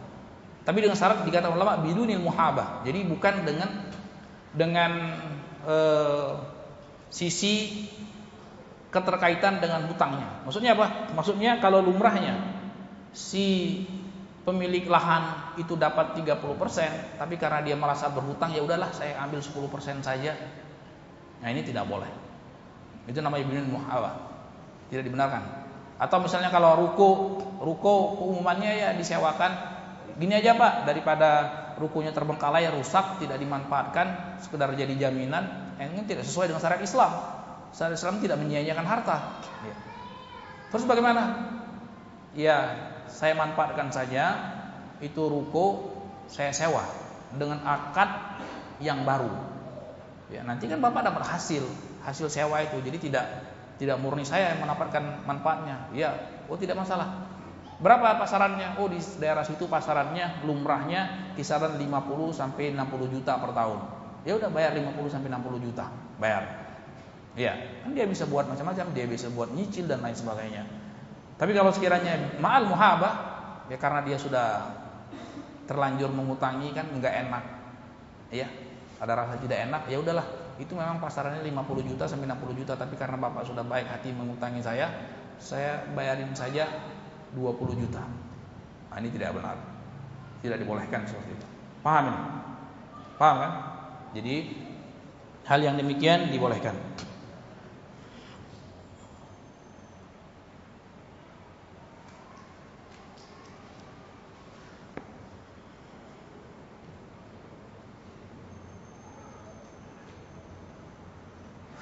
Tapi 0.67 0.83
dengan 0.83 0.99
syarat 0.99 1.23
dikatakan 1.23 1.55
ulama 1.55 1.79
bidunil 1.79 2.19
muhabah. 2.19 2.83
Jadi 2.83 3.07
bukan 3.07 3.47
dengan 3.47 3.87
dengan 4.51 4.91
uh, 5.63 6.43
sisi 7.07 7.87
keterkaitan 8.91 9.63
dengan 9.63 9.87
hutangnya. 9.87 10.43
Maksudnya 10.43 10.75
apa? 10.75 11.15
Maksudnya 11.15 11.63
kalau 11.63 11.79
lumrahnya 11.79 12.35
si 13.15 13.79
pemilik 14.43 14.83
lahan 14.91 15.55
itu 15.55 15.79
dapat 15.79 16.19
30%, 16.19 16.35
tapi 17.15 17.39
karena 17.39 17.63
dia 17.63 17.79
merasa 17.79 18.11
berhutang 18.11 18.51
ya 18.51 18.59
udahlah 18.59 18.91
saya 18.91 19.23
ambil 19.23 19.39
10% 19.39 20.03
saja. 20.03 20.35
Nah, 21.39 21.47
ini 21.47 21.63
tidak 21.63 21.87
boleh. 21.87 22.11
Itu 23.07 23.23
namanya 23.23 23.47
bidunil 23.47 23.71
muhabah. 23.71 24.19
Tidak 24.91 25.03
dibenarkan. 25.03 25.43
Atau 25.95 26.19
misalnya 26.19 26.51
kalau 26.51 26.75
ruko, 26.75 27.39
ruko 27.63 28.19
keumumannya 28.19 28.71
ya 28.83 28.89
disewakan 28.99 29.76
gini 30.17 30.33
aja 30.33 30.57
Pak, 30.57 30.89
daripada 30.89 31.29
rukunya 31.77 32.09
terbengkalai 32.09 32.65
rusak 32.73 33.21
tidak 33.21 33.37
dimanfaatkan 33.37 34.37
sekedar 34.41 34.73
jadi 34.73 35.07
jaminan 35.07 35.67
ini 35.77 36.09
tidak 36.09 36.25
sesuai 36.25 36.49
dengan 36.49 36.61
syariat 36.61 36.81
Islam. 36.81 37.11
Syariat 37.69 37.97
Islam 38.01 38.15
tidak 38.17 38.37
menyia-nyiakan 38.41 38.87
harta. 38.87 39.17
Ya. 39.61 39.75
terus 40.73 40.83
bagaimana? 40.89 41.53
Ya 42.33 42.57
saya 43.07 43.37
manfaatkan 43.37 43.93
saja 43.93 44.25
itu 44.99 45.21
ruko 45.29 45.93
saya 46.27 46.49
sewa 46.51 46.81
dengan 47.37 47.61
akad 47.61 48.41
yang 48.81 49.05
baru. 49.05 49.29
Ya 50.33 50.41
nanti 50.43 50.65
kan 50.65 50.81
bapak 50.81 51.05
dapat 51.07 51.23
hasil 51.29 51.63
hasil 52.01 52.27
sewa 52.33 52.57
itu. 52.65 52.81
Jadi 52.81 53.09
tidak 53.09 53.25
tidak 53.77 54.01
murni 54.01 54.25
saya 54.25 54.57
yang 54.57 54.65
mendapatkan 54.65 55.23
manfaatnya. 55.29 55.93
Ya 55.93 56.17
oh 56.49 56.57
tidak 56.57 56.81
masalah 56.81 57.36
Berapa 57.77 58.17
pasarannya? 58.17 58.81
Oh 58.81 58.89
di 58.89 58.97
daerah 59.21 59.45
situ 59.45 59.69
pasarannya 59.69 60.41
lumrahnya 60.41 61.33
kisaran 61.37 61.77
50 61.77 62.33
sampai 62.33 62.73
60 62.73 63.13
juta 63.13 63.37
per 63.37 63.53
tahun. 63.53 63.79
Ya 64.25 64.33
udah 64.33 64.49
bayar 64.49 64.73
50 64.73 65.13
sampai 65.13 65.29
60 65.29 65.61
juta, 65.61 65.85
bayar. 66.17 66.43
Iya, 67.37 67.53
kan 67.85 67.93
dia 67.93 68.09
bisa 68.09 68.25
buat 68.25 68.49
macam-macam, 68.49 68.97
dia 68.97 69.05
bisa 69.05 69.29
buat 69.29 69.53
nyicil 69.53 69.85
dan 69.85 70.01
lain 70.01 70.17
sebagainya. 70.17 70.65
Tapi 71.37 71.53
kalau 71.53 71.69
sekiranya 71.69 72.41
ma'al 72.41 72.65
muhabah, 72.65 73.13
ya 73.69 73.77
karena 73.77 74.01
dia 74.01 74.17
sudah 74.17 74.73
terlanjur 75.69 76.09
mengutangi 76.09 76.73
kan 76.73 76.89
nggak 76.89 77.13
enak. 77.29 77.43
Ya, 78.33 78.49
ada 78.97 79.13
rasa 79.13 79.37
tidak 79.37 79.69
enak, 79.69 79.85
ya 79.85 80.01
udahlah. 80.01 80.25
Itu 80.57 80.73
memang 80.73 80.97
pasarannya 80.97 81.45
50 81.45 81.85
juta 81.85 82.09
sampai 82.09 82.25
60 82.25 82.57
juta, 82.57 82.73
tapi 82.73 82.97
karena 82.97 83.21
Bapak 83.21 83.45
sudah 83.45 83.61
baik 83.61 83.85
hati 83.85 84.09
mengutangi 84.17 84.65
saya, 84.65 84.89
saya 85.37 85.85
bayarin 85.93 86.33
saja 86.33 86.65
20 87.35 87.81
juta. 87.81 88.03
Nah, 88.91 88.97
ini 89.01 89.09
tidak 89.11 89.35
benar. 89.35 89.57
Tidak 90.39 90.57
dibolehkan 90.61 91.03
seperti 91.03 91.35
itu. 91.35 91.47
Paham 91.81 92.03
ini? 92.13 92.21
Paham 93.17 93.35
kan? 93.41 93.51
Jadi 94.13 94.35
hal 95.47 95.59
yang 95.63 95.75
demikian 95.75 96.29
dibolehkan. 96.29 96.75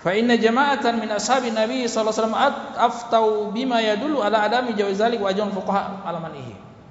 Fa 0.05 0.13
inna 0.13 0.37
jama'atan 0.37 1.01
min 1.01 1.09
ashabi 1.09 1.49
Nabi 1.49 1.89
sallallahu 1.89 2.13
alaihi 2.13 2.21
wasallam 2.21 2.37
aftau 2.77 3.49
bima 3.49 3.81
yadullu 3.81 4.21
ala 4.21 4.45
adami 4.45 4.77
jawaz 4.77 5.01
zalik 5.01 5.17
wa 5.17 5.33
ajun 5.33 5.49
fuqaha. 5.49 6.05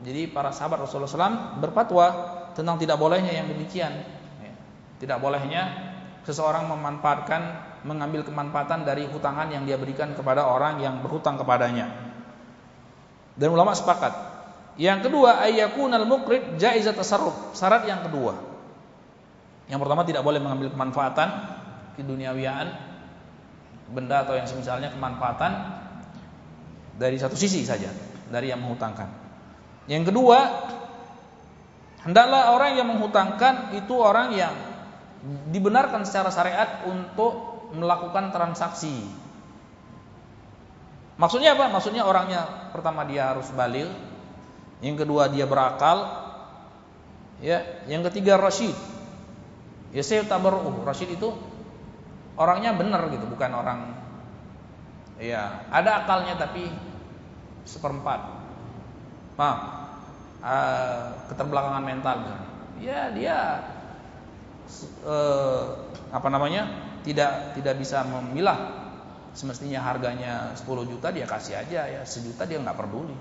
Jadi 0.02 0.34
para 0.34 0.50
sahabat 0.50 0.82
Rasulullah 0.82 1.06
SAW 1.06 1.62
berfatwa 1.62 2.06
tentang 2.58 2.74
tidak 2.74 2.98
bolehnya 2.98 3.30
yang 3.30 3.46
demikian. 3.46 4.02
Ya. 4.42 4.52
Tidak 4.98 5.22
bolehnya 5.22 5.94
seseorang 6.26 6.66
memanfaatkan 6.66 7.42
mengambil 7.86 8.26
kemanfaatan 8.26 8.82
dari 8.82 9.06
hutangan 9.06 9.46
yang 9.46 9.62
dia 9.62 9.78
berikan 9.78 10.10
kepada 10.18 10.50
orang 10.50 10.82
yang 10.82 10.98
berhutang 10.98 11.38
kepadanya. 11.38 11.94
Dan 13.38 13.54
ulama 13.54 13.78
sepakat. 13.78 14.10
Yang 14.74 15.06
kedua 15.06 15.38
ayyakunal 15.38 16.02
muqrid 16.02 16.58
jaizat 16.58 16.98
tasarruf. 16.98 17.54
Syarat 17.54 17.86
yang 17.86 18.02
kedua. 18.02 18.34
Yang 19.70 19.78
pertama 19.86 20.02
tidak 20.02 20.26
boleh 20.26 20.42
mengambil 20.42 20.74
kemanfaatan 20.74 21.28
keduniawiaan 21.94 22.93
benda 23.90 24.24
atau 24.24 24.36
yang 24.38 24.48
semisalnya 24.48 24.92
kemanfaatan 24.92 25.52
dari 26.96 27.18
satu 27.18 27.34
sisi 27.34 27.66
saja 27.66 27.90
dari 28.30 28.48
yang 28.48 28.62
menghutangkan. 28.62 29.10
Yang 29.90 30.14
kedua, 30.14 30.38
hendaklah 32.06 32.56
orang 32.56 32.80
yang 32.80 32.88
menghutangkan 32.88 33.76
itu 33.76 33.94
orang 34.00 34.32
yang 34.32 34.54
dibenarkan 35.52 36.08
secara 36.08 36.32
syariat 36.32 36.84
untuk 36.88 37.68
melakukan 37.76 38.32
transaksi. 38.32 39.04
Maksudnya 41.14 41.54
apa? 41.54 41.70
Maksudnya 41.70 42.02
orangnya 42.04 42.70
pertama 42.74 43.06
dia 43.06 43.30
harus 43.30 43.46
balil, 43.54 43.86
yang 44.82 44.96
kedua 44.98 45.30
dia 45.30 45.46
berakal, 45.46 46.10
ya, 47.38 47.62
yang 47.86 48.02
ketiga 48.10 48.40
rasyid. 48.40 48.74
Ya 49.94 50.02
saya 50.02 50.26
tabarruh. 50.26 50.82
Rasyid 50.82 51.14
itu 51.14 51.30
orangnya 52.34 52.74
benar 52.74 53.06
gitu, 53.10 53.26
bukan 53.30 53.50
orang 53.54 53.78
ya 55.18 55.66
ada 55.70 56.04
akalnya 56.04 56.34
tapi 56.38 56.70
seperempat. 57.64 58.44
Paham? 59.34 59.58
Uh, 60.44 61.24
keterbelakangan 61.32 61.84
mental 61.84 62.14
misalnya. 62.20 62.50
Ya 62.78 63.00
dia 63.14 63.38
uh, 65.06 65.88
apa 66.12 66.28
namanya? 66.28 66.92
tidak 67.04 67.52
tidak 67.52 67.76
bisa 67.76 68.00
memilah 68.00 68.80
semestinya 69.36 69.84
harganya 69.84 70.56
10 70.56 70.64
juta 70.88 71.12
dia 71.12 71.28
kasih 71.28 71.60
aja 71.60 71.84
ya 71.84 72.00
sejuta 72.08 72.48
dia 72.48 72.56
nggak 72.56 72.80
peduli 72.80 73.12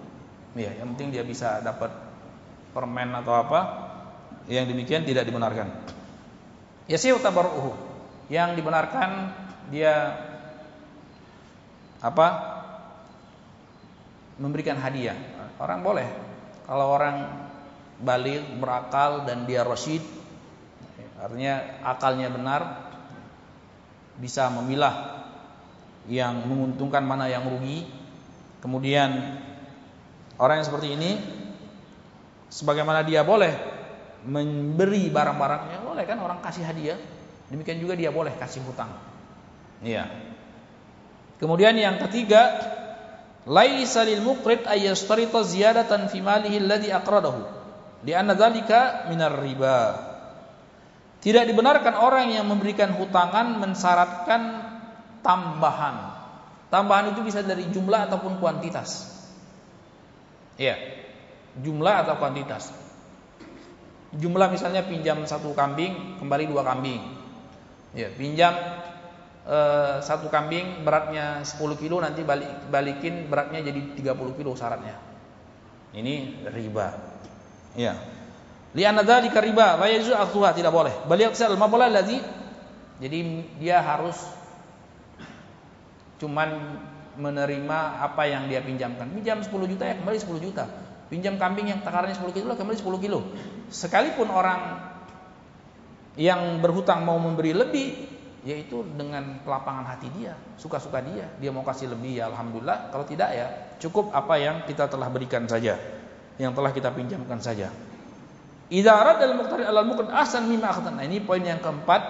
ya 0.55 0.71
yang 0.71 0.95
penting 0.95 1.11
dia 1.11 1.27
bisa 1.27 1.59
dapat 1.59 1.91
permen 2.71 3.11
atau 3.11 3.33
apa 3.35 3.59
yang 4.49 4.67
demikian 4.67 5.07
tidak 5.07 5.23
dibenarkan. 5.23 5.71
Yasihu 6.91 7.21
tabarruhu. 7.23 7.92
Yang 8.31 8.49
dibenarkan 8.59 9.09
dia 9.71 9.93
apa? 12.03 12.27
memberikan 14.33 14.81
hadiah. 14.81 15.15
Orang 15.61 15.85
boleh 15.85 16.09
kalau 16.65 16.89
orang 16.89 17.29
balik 18.01 18.41
berakal 18.57 19.23
dan 19.29 19.45
dia 19.45 19.61
rasyid 19.61 20.01
artinya 21.21 21.79
akalnya 21.87 22.27
benar 22.27 22.91
bisa 24.19 24.51
memilah 24.51 25.23
yang 26.11 26.43
menguntungkan 26.43 27.05
mana 27.05 27.31
yang 27.31 27.47
rugi. 27.47 27.87
Kemudian 28.59 29.39
orang 30.39 30.59
yang 30.59 30.67
seperti 30.67 30.97
ini 30.97 31.11
sebagaimana 32.51 33.05
dia 33.05 33.23
boleh 33.23 33.53
memberi 34.23 35.11
barang-barangnya 35.11 35.83
boleh 35.83 36.03
kan 36.07 36.19
orang 36.19 36.39
kasih 36.39 36.63
hadiah 36.63 36.95
demikian 37.53 37.77
juga 37.77 37.93
dia 37.93 38.09
boleh 38.09 38.33
kasih 38.33 38.65
hutang. 38.65 38.89
Iya. 39.85 40.09
Kemudian 41.37 41.77
yang 41.77 42.01
ketiga 42.01 42.49
laisa 43.45 44.01
lil 44.01 44.25
muqrid 44.25 44.65
ay 44.65 44.89
yashtarita 44.89 45.45
ziyadatan 45.45 46.09
fi 46.09 46.17
malihi 46.17 46.57
alladhi 46.57 46.89
aqradahu. 46.89 47.45
Li 48.01 48.17
anna 48.17 48.33
dzalika 48.33 49.05
minar 49.13 49.37
riba. 49.37 49.77
Tidak 51.21 51.45
dibenarkan 51.45 51.93
orang 51.93 52.33
yang 52.33 52.49
memberikan 52.49 52.89
hutangan 52.97 53.61
mensyaratkan 53.61 54.41
tambahan. 55.21 55.95
Tambahan 56.73 57.13
itu 57.13 57.21
bisa 57.21 57.45
dari 57.45 57.69
jumlah 57.69 58.09
ataupun 58.09 58.41
kuantitas. 58.41 59.13
Iya. 60.57 60.73
Jumlah 61.61 62.01
atau 62.01 62.17
kuantitas. 62.17 62.73
Jumlah 64.17 64.49
misalnya 64.49 64.81
pinjam 64.83 65.21
satu 65.29 65.53
kambing 65.53 66.17
kembali 66.17 66.49
dua 66.49 66.65
kambing 66.65 67.22
ya 67.93 68.09
pinjam 68.13 68.53
eh, 69.45 69.97
satu 70.01 70.27
kambing 70.29 70.81
beratnya 70.85 71.45
10 71.45 71.57
kilo 71.77 72.01
nanti 72.01 72.25
balik 72.25 72.69
balikin 72.69 73.29
beratnya 73.29 73.61
jadi 73.61 73.81
30 73.97 74.37
kilo 74.37 74.51
syaratnya. 74.57 74.97
Ini 75.93 76.45
riba. 76.49 76.87
Ya 77.77 77.93
lian 78.73 78.97
dzalika 79.05 79.37
riba 79.37 79.77
la 79.77 79.85
yajuzu 79.85 80.13
akhdhuha 80.17 80.49
tidak 80.57 80.73
boleh. 80.73 80.93
Bal 81.05 81.21
yaqsal 81.21 81.53
mabola 81.55 81.89
ladzi. 81.89 82.17
Jadi 83.01 83.19
dia 83.57 83.81
harus 83.81 84.17
cuman 86.21 86.79
menerima 87.17 87.79
apa 88.01 88.25
yang 88.25 88.49
dia 88.49 88.61
pinjamkan. 88.61 89.09
Pinjam 89.13 89.41
10 89.41 89.53
juta 89.69 89.83
ya 89.85 89.95
kembali 89.97 90.17
10 90.17 90.45
juta. 90.45 90.65
Pinjam 91.09 91.37
kambing 91.37 91.69
yang 91.69 91.85
takarannya 91.85 92.17
10 92.17 92.33
kilo 92.33 92.53
kembali 92.57 92.77
10 92.79 93.03
kilo. 93.05 93.19
Sekalipun 93.69 94.33
orang 94.33 94.92
yang 96.19 96.61
berhutang 96.61 97.01
mau 97.05 97.17
memberi 97.17 97.53
lebih 97.53 97.89
yaitu 98.43 98.83
dengan 98.99 99.39
kelapangan 99.47 99.87
hati 99.87 100.11
dia 100.19 100.35
suka-suka 100.59 100.99
dia. 100.99 101.31
Dia 101.39 101.49
mau 101.55 101.63
kasih 101.63 101.89
lebih 101.95 102.19
ya 102.19 102.27
alhamdulillah. 102.27 102.91
Kalau 102.91 103.05
tidak 103.07 103.29
ya 103.31 103.47
cukup 103.79 104.11
apa 104.11 104.35
yang 104.35 104.67
kita 104.67 104.91
telah 104.91 105.07
berikan 105.07 105.47
saja 105.47 105.79
yang 106.37 106.51
telah 106.51 106.73
kita 106.75 106.91
pinjamkan 106.91 107.39
saja. 107.39 107.71
Idza 108.73 108.93
radal 108.95 109.37
muqtarid 109.37 109.69
alal 109.69 109.85
muqrid 109.85 110.09
asan 110.09 110.49
mimma 110.49 110.73
akhadha 110.73 110.91
nah 110.91 111.05
ini 111.05 111.21
poin 111.21 111.43
yang 111.43 111.61
keempat. 111.61 112.01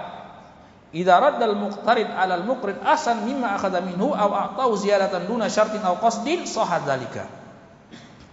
Idza 0.93 1.17
radal 1.17 1.57
muqtarid 1.59 2.07
alal 2.07 2.45
muqrid 2.48 2.80
asan 2.82 3.27
mimma 3.27 3.57
akhadha 3.57 3.83
minhu 3.83 4.15
aw 4.15 4.30
a'tahu 4.53 4.73
ziyadatan 4.80 5.27
duna 5.27 5.51
syartin 5.51 5.83
aw 5.83 5.99
qasdin 5.99 6.48
sahad 6.48 6.88
dzalika. 6.88 7.27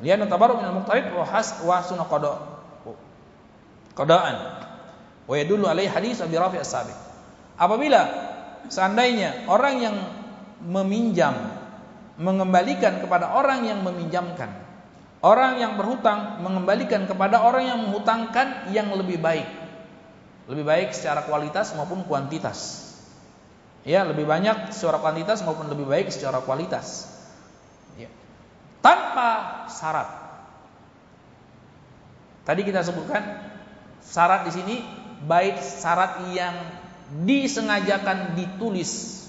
Lian 0.00 0.24
tabarru 0.24 0.56
minal 0.56 0.80
muqtarid 0.80 1.12
wa 1.12 1.24
has 1.28 1.60
wa 1.60 1.84
wa 5.30 5.34
yadullu 5.38 5.70
alaihi 5.70 5.86
hadis 5.86 6.18
Abi 6.18 6.34
Rafi' 6.34 6.58
as-Sabiq 6.58 6.98
apabila 7.54 8.00
seandainya 8.66 9.46
orang 9.46 9.74
yang 9.78 9.96
meminjam 10.66 11.38
mengembalikan 12.18 12.98
kepada 12.98 13.30
orang 13.38 13.62
yang 13.62 13.86
meminjamkan 13.86 14.50
orang 15.22 15.62
yang 15.62 15.78
berhutang 15.78 16.42
mengembalikan 16.42 17.06
kepada 17.06 17.46
orang 17.46 17.70
yang 17.70 17.78
menghutangkan 17.86 18.74
yang 18.74 18.90
lebih 18.98 19.22
baik 19.22 19.60
lebih 20.50 20.66
baik 20.66 20.90
secara 20.90 21.22
kualitas 21.22 21.70
maupun 21.78 22.02
kuantitas. 22.02 22.90
Ya 23.86 24.02
lebih 24.02 24.26
banyak 24.26 24.74
secara 24.74 24.98
kuantitas 24.98 25.46
maupun 25.46 25.70
lebih 25.70 25.86
baik 25.86 26.10
secara 26.10 26.42
kualitas. 26.42 27.06
Ya. 27.94 28.10
tanpa 28.82 29.64
syarat. 29.70 30.08
Tadi 32.42 32.60
kita 32.66 32.82
sebutkan 32.82 33.22
syarat 34.02 34.48
di 34.48 34.52
sini 34.52 34.76
baik 35.24 35.60
syarat 35.60 36.30
yang 36.32 36.54
disengajakan 37.26 38.38
ditulis 38.38 39.22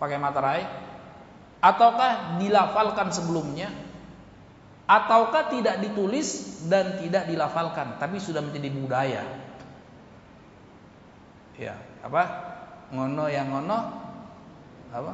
pakai 0.00 0.18
materai 0.18 0.64
ataukah 1.60 2.40
dilafalkan 2.40 3.12
sebelumnya 3.12 3.70
ataukah 4.84 5.48
tidak 5.52 5.80
ditulis 5.80 6.60
dan 6.68 7.00
tidak 7.00 7.28
dilafalkan 7.28 7.96
tapi 8.00 8.20
sudah 8.20 8.44
menjadi 8.44 8.68
budaya. 8.72 9.22
Ya 11.54 11.78
apa? 12.02 12.22
Ngono 12.90 13.30
yang 13.30 13.48
ngono 13.48 13.78
apa? 14.92 15.12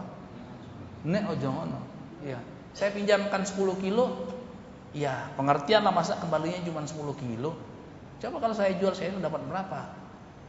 Nek 1.06 1.24
ojo 1.36 1.48
ngono. 1.52 1.78
Ya 2.24 2.40
saya 2.74 2.94
pinjamkan 2.94 3.42
10 3.42 3.82
kilo 3.82 4.30
ya 4.94 5.30
pengertian 5.34 5.82
lah 5.82 5.94
masa 5.94 6.18
kembalinya 6.18 6.62
cuma 6.66 6.82
10 6.82 6.96
kilo 7.18 7.58
coba 8.20 8.36
kalau 8.39 8.55
saya 8.55 8.76
jual 8.76 8.92
saya 8.92 9.16
itu 9.16 9.20
dapat 9.24 9.40
berapa 9.49 9.97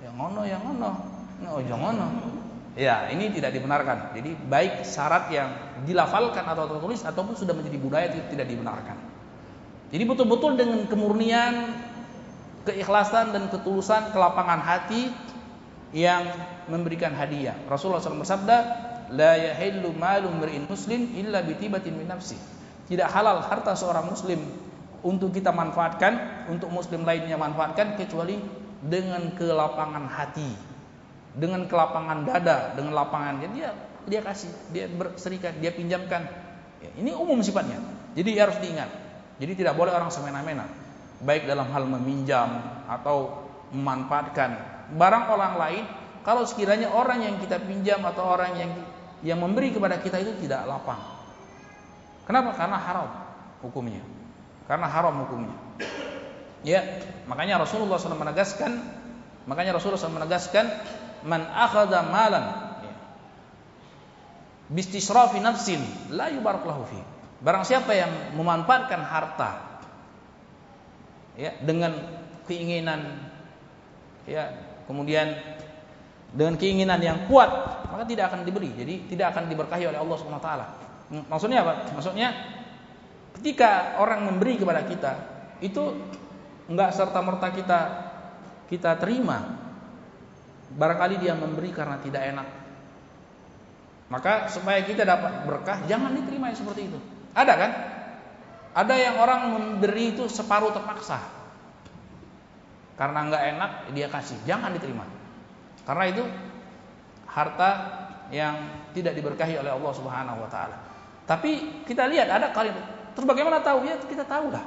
yang 0.03 0.15
ngono 0.19 0.41
yang 0.43 0.61
ngono 0.61 1.21
Nah, 1.41 1.57
ojo 1.57 1.73
ngono. 1.73 2.07
Ya, 2.77 3.11
ini 3.11 3.33
tidak 3.35 3.51
dibenarkan. 3.51 4.15
Jadi 4.15 4.31
baik 4.47 4.87
syarat 4.87 5.27
yang 5.33 5.49
dilafalkan 5.83 6.45
atau 6.47 6.69
tertulis 6.71 7.03
ataupun 7.03 7.35
sudah 7.35 7.51
menjadi 7.51 7.77
budaya 7.81 8.07
itu 8.13 8.23
tidak 8.31 8.47
dibenarkan. 8.47 8.95
Jadi 9.91 10.03
betul-betul 10.07 10.55
dengan 10.55 10.87
kemurnian, 10.87 11.75
keikhlasan 12.63 13.35
dan 13.35 13.51
ketulusan 13.51 14.15
kelapangan 14.15 14.63
hati 14.63 15.11
yang 15.91 16.23
memberikan 16.71 17.11
hadiah. 17.11 17.57
Rasulullah 17.67 17.99
SAW 17.99 18.23
bersabda, 18.23 18.57
"La 19.11 19.35
yahillu 19.35 19.91
malu 19.91 20.31
mar'in 20.31 20.63
muslim 20.63 21.11
illa 21.19 21.43
bitibatin 21.43 21.91
min 21.91 22.07
nafsi." 22.07 22.39
Tidak 22.87 23.07
halal 23.11 23.43
harta 23.43 23.75
seorang 23.75 24.07
muslim 24.07 24.39
untuk 25.01 25.33
kita 25.33 25.49
manfaatkan, 25.49 26.45
untuk 26.49 26.69
muslim 26.69 27.05
lainnya 27.05 27.37
manfaatkan 27.37 27.97
kecuali 27.97 28.37
dengan 28.81 29.33
kelapangan 29.37 30.05
hati 30.09 30.71
dengan 31.35 31.63
kelapangan 31.67 32.27
dada, 32.27 32.75
dengan 32.75 32.91
lapangan 32.95 33.39
dia 33.39 33.71
dia 34.09 34.19
kasih, 34.25 34.51
dia 34.73 34.89
berserikat, 34.89 35.61
dia 35.61 35.71
pinjamkan. 35.71 36.25
Ya, 36.81 36.89
ini 36.97 37.13
umum 37.13 37.39
sifatnya. 37.45 37.77
Jadi 38.17 38.29
harus 38.35 38.57
diingat. 38.59 38.89
Jadi 39.37 39.53
tidak 39.55 39.77
boleh 39.77 39.93
orang 39.93 40.11
semena-mena, 40.11 40.67
baik 41.23 41.47
dalam 41.47 41.69
hal 41.69 41.85
meminjam 41.87 42.61
atau 42.89 43.47
memanfaatkan 43.71 44.57
barang 44.97 45.25
orang 45.31 45.53
lain. 45.57 45.83
Kalau 46.21 46.45
sekiranya 46.45 46.93
orang 46.93 47.25
yang 47.25 47.35
kita 47.41 47.57
pinjam 47.57 47.97
atau 48.05 48.21
orang 48.37 48.53
yang 48.53 48.71
yang 49.25 49.39
memberi 49.41 49.73
kepada 49.73 49.97
kita 49.97 50.21
itu 50.21 50.37
tidak 50.45 50.69
lapang. 50.69 51.01
Kenapa? 52.25 52.53
Karena 52.53 52.77
haram 52.77 53.09
hukumnya. 53.65 54.01
Karena 54.71 54.87
haram 54.87 55.27
hukumnya. 55.27 55.51
Ya, 56.63 57.03
makanya 57.27 57.59
Rasulullah 57.59 57.99
SAW 57.99 58.15
menegaskan, 58.15 58.71
makanya 59.43 59.75
Rasulullah 59.75 59.99
SAW 59.99 60.15
menegaskan 60.15 60.63
man 61.27 61.43
akhadha 61.43 62.07
malan 62.07 62.71
ya. 62.79 62.95
bistisrafi 64.71 65.43
nafsin 65.43 65.83
la 66.15 66.31
yubarak 66.31 66.63
lahu 66.63 66.87
fi. 66.87 67.03
Barang 67.43 67.67
siapa 67.67 67.91
yang 67.91 68.31
memanfaatkan 68.39 69.03
harta 69.03 69.83
ya 71.35 71.51
dengan 71.59 71.91
keinginan 72.47 73.27
ya 74.23 74.55
kemudian 74.87 75.35
dengan 76.31 76.55
keinginan 76.55 77.03
yang 77.03 77.27
kuat 77.27 77.51
maka 77.91 78.07
tidak 78.07 78.31
akan 78.31 78.47
diberi 78.47 78.71
jadi 78.71 78.93
tidak 79.11 79.35
akan 79.35 79.51
diberkahi 79.51 79.83
oleh 79.83 79.99
Allah 79.99 80.15
Subhanahu 80.15 80.39
wa 80.39 80.47
taala 80.47 80.65
maksudnya 81.27 81.59
apa 81.63 81.73
maksudnya 81.95 82.29
ketika 83.41 83.97
orang 83.97 84.29
memberi 84.29 84.61
kepada 84.61 84.85
kita 84.85 85.13
itu 85.65 85.97
enggak 86.69 86.93
serta 86.93 87.19
merta 87.25 87.49
kita 87.49 87.79
kita 88.69 88.95
terima 89.01 89.61
Barangkali 90.71 91.19
dia 91.19 91.35
memberi 91.35 91.75
karena 91.75 91.99
tidak 91.99 92.23
enak. 92.31 92.47
Maka 94.11 94.51
supaya 94.51 94.83
kita 94.83 95.03
dapat 95.03 95.47
berkah, 95.47 95.83
jangan 95.87 96.15
diterima 96.15 96.51
yang 96.51 96.59
seperti 96.59 96.81
itu. 96.91 96.99
Ada 97.31 97.53
kan? 97.55 97.71
Ada 98.71 98.95
yang 98.95 99.15
orang 99.19 99.41
memberi 99.55 100.15
itu 100.15 100.27
separuh 100.31 100.71
terpaksa. 100.71 101.19
Karena 102.95 103.27
nggak 103.27 103.43
enak 103.55 103.71
dia 103.95 104.07
kasih, 104.11 104.39
jangan 104.47 104.71
diterima. 104.75 105.03
Karena 105.83 106.05
itu 106.07 106.23
harta 107.27 107.71
yang 108.31 108.87
tidak 108.95 109.15
diberkahi 109.15 109.59
oleh 109.59 109.71
Allah 109.71 109.93
Subhanahu 109.95 110.39
wa 110.43 110.49
taala. 110.51 110.77
Tapi 111.27 111.83
kita 111.87 112.07
lihat 112.07 112.31
ada 112.31 112.51
kali 112.51 112.71
terus 113.13 113.27
bagaimana 113.27 113.63
tahu 113.63 113.87
ya 113.87 113.95
kita 114.01 114.25
tahu 114.27 114.51
lah. 114.51 114.65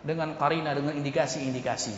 dengan 0.00 0.32
karina 0.40 0.72
dengan 0.72 0.96
indikasi-indikasi. 0.96 1.92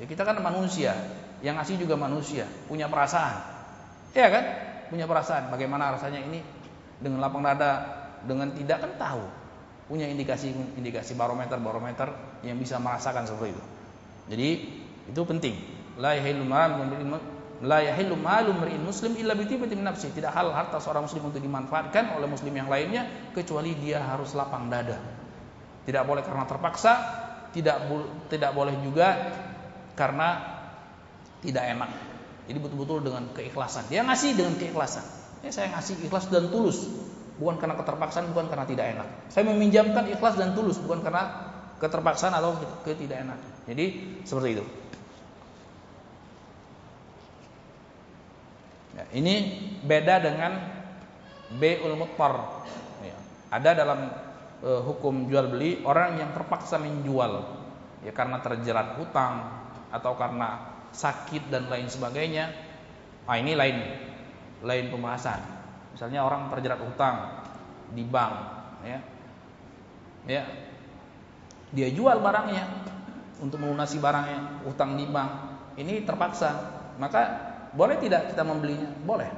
Ya, 0.00 0.04
kita 0.08 0.26
kan 0.26 0.40
manusia, 0.40 0.96
yang 1.44 1.60
ngasih 1.60 1.76
juga 1.78 1.94
manusia, 1.94 2.48
punya 2.66 2.88
perasaan. 2.88 3.36
Ya 4.16 4.32
kan? 4.32 4.44
Punya 4.88 5.04
perasaan. 5.04 5.52
Bagaimana 5.52 5.94
rasanya 5.94 6.24
ini 6.24 6.40
dengan 6.98 7.20
lapang 7.20 7.44
dada, 7.44 7.84
dengan 8.24 8.50
tidak 8.56 8.80
kan 8.80 8.92
tahu. 8.96 9.24
Punya 9.84 10.08
indikasi-indikasi 10.08 11.12
barometer-barometer 11.14 12.40
yang 12.40 12.56
bisa 12.56 12.80
merasakan 12.80 13.28
seperti 13.28 13.52
itu. 13.52 13.62
Jadi 14.32 14.48
itu 15.12 15.22
penting. 15.28 15.54
La 16.00 16.16
yahillu 16.16 16.48
la 17.62 17.78
yahillu 17.84 18.16
muslim 18.80 19.12
illa 19.20 19.36
bi 19.36 19.44
nafsi. 19.76 20.08
Tidak 20.10 20.32
hal 20.32 20.48
harta 20.50 20.80
seorang 20.80 21.04
muslim 21.04 21.28
untuk 21.28 21.44
dimanfaatkan 21.44 22.16
oleh 22.16 22.24
muslim 22.24 22.56
yang 22.56 22.72
lainnya 22.72 23.30
kecuali 23.36 23.76
dia 23.76 24.00
harus 24.00 24.32
lapang 24.32 24.72
dada. 24.72 25.13
Tidak 25.84 26.02
boleh 26.04 26.24
karena 26.24 26.48
terpaksa, 26.48 26.92
tidak 27.52 27.86
tidak 28.32 28.50
boleh 28.56 28.74
juga 28.80 29.36
karena 29.94 30.42
tidak 31.44 31.64
enak. 31.76 31.90
Jadi 32.44 32.58
betul-betul 32.60 33.04
dengan 33.04 33.24
keikhlasan. 33.32 33.88
Dia 33.88 34.04
ngasih 34.04 34.36
dengan 34.36 34.56
keikhlasan. 34.56 35.04
Ya 35.44 35.52
saya 35.52 35.72
ngasih 35.76 36.08
ikhlas 36.08 36.32
dan 36.32 36.48
tulus, 36.48 36.88
bukan 37.36 37.60
karena 37.60 37.76
keterpaksaan, 37.76 38.32
bukan 38.32 38.48
karena 38.48 38.64
tidak 38.64 38.86
enak. 38.96 39.08
Saya 39.28 39.44
meminjamkan 39.52 40.08
ikhlas 40.08 40.40
dan 40.40 40.56
tulus, 40.56 40.80
bukan 40.80 41.04
karena 41.04 41.52
keterpaksaan 41.80 42.32
atau 42.32 42.56
ketidak 42.84 43.28
enak. 43.28 43.38
Jadi 43.68 43.84
seperti 44.24 44.48
itu. 44.60 44.64
Ya, 48.94 49.04
ini 49.12 49.34
beda 49.84 50.22
dengan 50.22 50.52
B'ul 51.60 51.92
Muttar. 51.98 52.64
Ya, 53.04 53.16
ada 53.52 53.70
dalam 53.76 54.00
e, 54.60 54.70
hukum 54.84 55.26
jual 55.26 55.50
beli 55.50 55.82
orang 55.82 56.20
yang 56.20 56.30
terpaksa 56.36 56.78
menjual 56.78 57.42
ya 58.04 58.12
karena 58.12 58.38
terjerat 58.44 59.00
hutang 59.00 59.64
atau 59.88 60.12
karena 60.14 60.74
sakit 60.94 61.50
dan 61.50 61.66
lain 61.66 61.90
sebagainya. 61.90 62.52
Ah 63.24 63.40
ini 63.40 63.56
lain 63.56 63.76
lain 64.60 64.86
pembahasan. 64.92 65.40
Misalnya 65.96 66.22
orang 66.22 66.52
terjerat 66.52 66.78
hutang 66.84 67.16
di 67.96 68.04
bank 68.04 68.34
ya. 68.84 68.98
Ya. 70.28 70.42
Dia 71.74 71.88
jual 71.90 72.22
barangnya 72.22 72.64
untuk 73.42 73.58
melunasi 73.58 73.98
barangnya, 73.98 74.62
hutang 74.62 74.94
di 74.94 75.08
bank. 75.10 75.30
Ini 75.74 76.06
terpaksa. 76.06 76.50
Maka 77.02 77.22
boleh 77.74 77.98
tidak 77.98 78.30
kita 78.30 78.46
membelinya? 78.46 78.88
Boleh. 79.02 79.30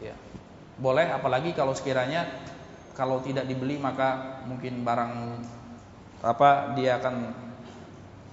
Ya. 0.00 0.16
Boleh 0.80 1.12
apalagi 1.12 1.52
kalau 1.52 1.76
sekiranya 1.76 2.24
kalau 2.92 3.24
tidak 3.24 3.48
dibeli 3.48 3.80
maka 3.80 4.40
mungkin 4.44 4.84
barang 4.84 5.12
apa 6.22 6.76
dia 6.78 7.00
akan 7.02 7.34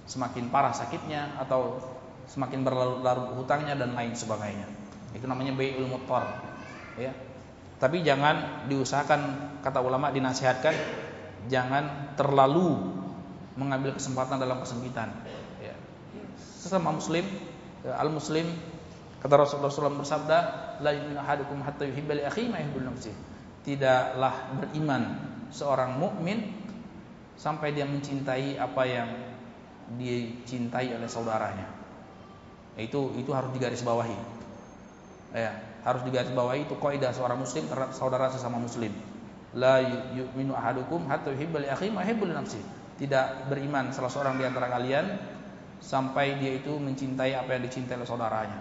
semakin 0.06 0.52
parah 0.52 0.74
sakitnya 0.74 1.38
atau 1.40 1.80
semakin 2.30 2.62
berlarut-larut 2.62 3.34
hutangnya 3.34 3.74
dan 3.74 3.94
lain 3.94 4.14
sebagainya. 4.14 4.66
Itu 5.10 5.26
namanya 5.26 5.54
bai'ul 5.54 5.90
muttar. 5.90 6.46
Ya. 6.94 7.10
Tapi 7.80 8.04
jangan 8.06 8.68
diusahakan 8.70 9.20
kata 9.64 9.80
ulama 9.82 10.12
dinasihatkan 10.14 10.76
jangan 11.48 12.14
terlalu 12.14 12.94
mengambil 13.58 13.96
kesempatan 13.96 14.38
dalam 14.38 14.62
kesempitan. 14.62 15.10
Ya. 15.58 15.74
Sesama 16.38 16.94
muslim, 16.94 17.26
ya, 17.82 17.96
al 17.98 18.12
muslim 18.12 18.46
Kata 19.20 19.36
Rasulullah 19.36 19.68
SAW 19.68 20.00
bersabda, 20.00 20.38
la 20.80 20.96
yu'minu 20.96 21.20
ahadukum 21.20 21.60
hatta 21.60 21.84
yuhibba 21.84 22.16
li 22.16 22.24
akhihi 22.24 22.48
ma. 22.48 22.56
Tidaklah 23.70 24.58
beriman 24.58 25.02
seorang 25.54 25.94
mukmin 25.94 26.50
sampai 27.38 27.70
dia 27.70 27.86
mencintai 27.86 28.58
apa 28.58 28.82
yang 28.82 29.06
dicintai 29.94 30.90
oleh 30.90 31.06
saudaranya. 31.06 31.70
Itu 32.74 33.14
itu 33.14 33.30
harus 33.30 33.54
digarisbawahi. 33.54 34.42
Ya, 35.38 35.54
harus 35.86 36.02
digarisbawahi 36.02 36.66
itu 36.66 36.74
kaidah 36.82 37.14
seorang 37.14 37.38
muslim 37.38 37.70
terhadap 37.70 37.94
saudara 37.94 38.26
sesama 38.34 38.58
muslim. 38.58 38.90
La 39.54 39.78
yu'minu 40.18 40.50
ahadukum 40.50 41.06
hatta 41.06 41.30
yuhibba 41.30 41.62
li 41.62 41.70
ma 41.94 42.02
yuhibbu 42.02 42.26
nafsihi. 42.26 42.66
Tidak 42.98 43.46
beriman 43.46 43.94
salah 43.94 44.10
seorang 44.10 44.34
di 44.34 44.44
antara 44.50 44.66
kalian 44.66 45.14
sampai 45.78 46.42
dia 46.42 46.58
itu 46.58 46.74
mencintai 46.74 47.38
apa 47.38 47.54
yang 47.54 47.62
dicintai 47.64 47.94
oleh 47.96 48.08
saudaranya. 48.10 48.58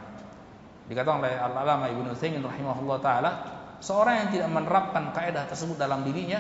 Dikatakan 0.87 1.21
oleh 1.21 1.35
Al-Alama 1.37 1.85
Ibnu 1.91 2.15
Utsaimin 2.15 2.41
rahimahullah 2.41 2.97
taala, 3.03 3.31
seorang 3.79 4.25
yang 4.25 4.29
tidak 4.31 4.49
menerapkan 4.51 5.11
kaidah 5.15 5.47
tersebut 5.47 5.75
dalam 5.79 6.03
dirinya 6.03 6.39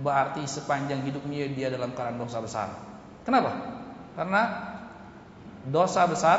berarti 0.00 0.44
sepanjang 0.48 1.04
hidupnya 1.04 1.48
dia 1.52 1.68
dalam 1.68 1.92
keadaan 1.92 2.16
dosa 2.16 2.40
besar. 2.40 2.68
Kenapa? 3.24 3.52
Karena 4.16 4.42
dosa 5.68 6.08
besar 6.08 6.38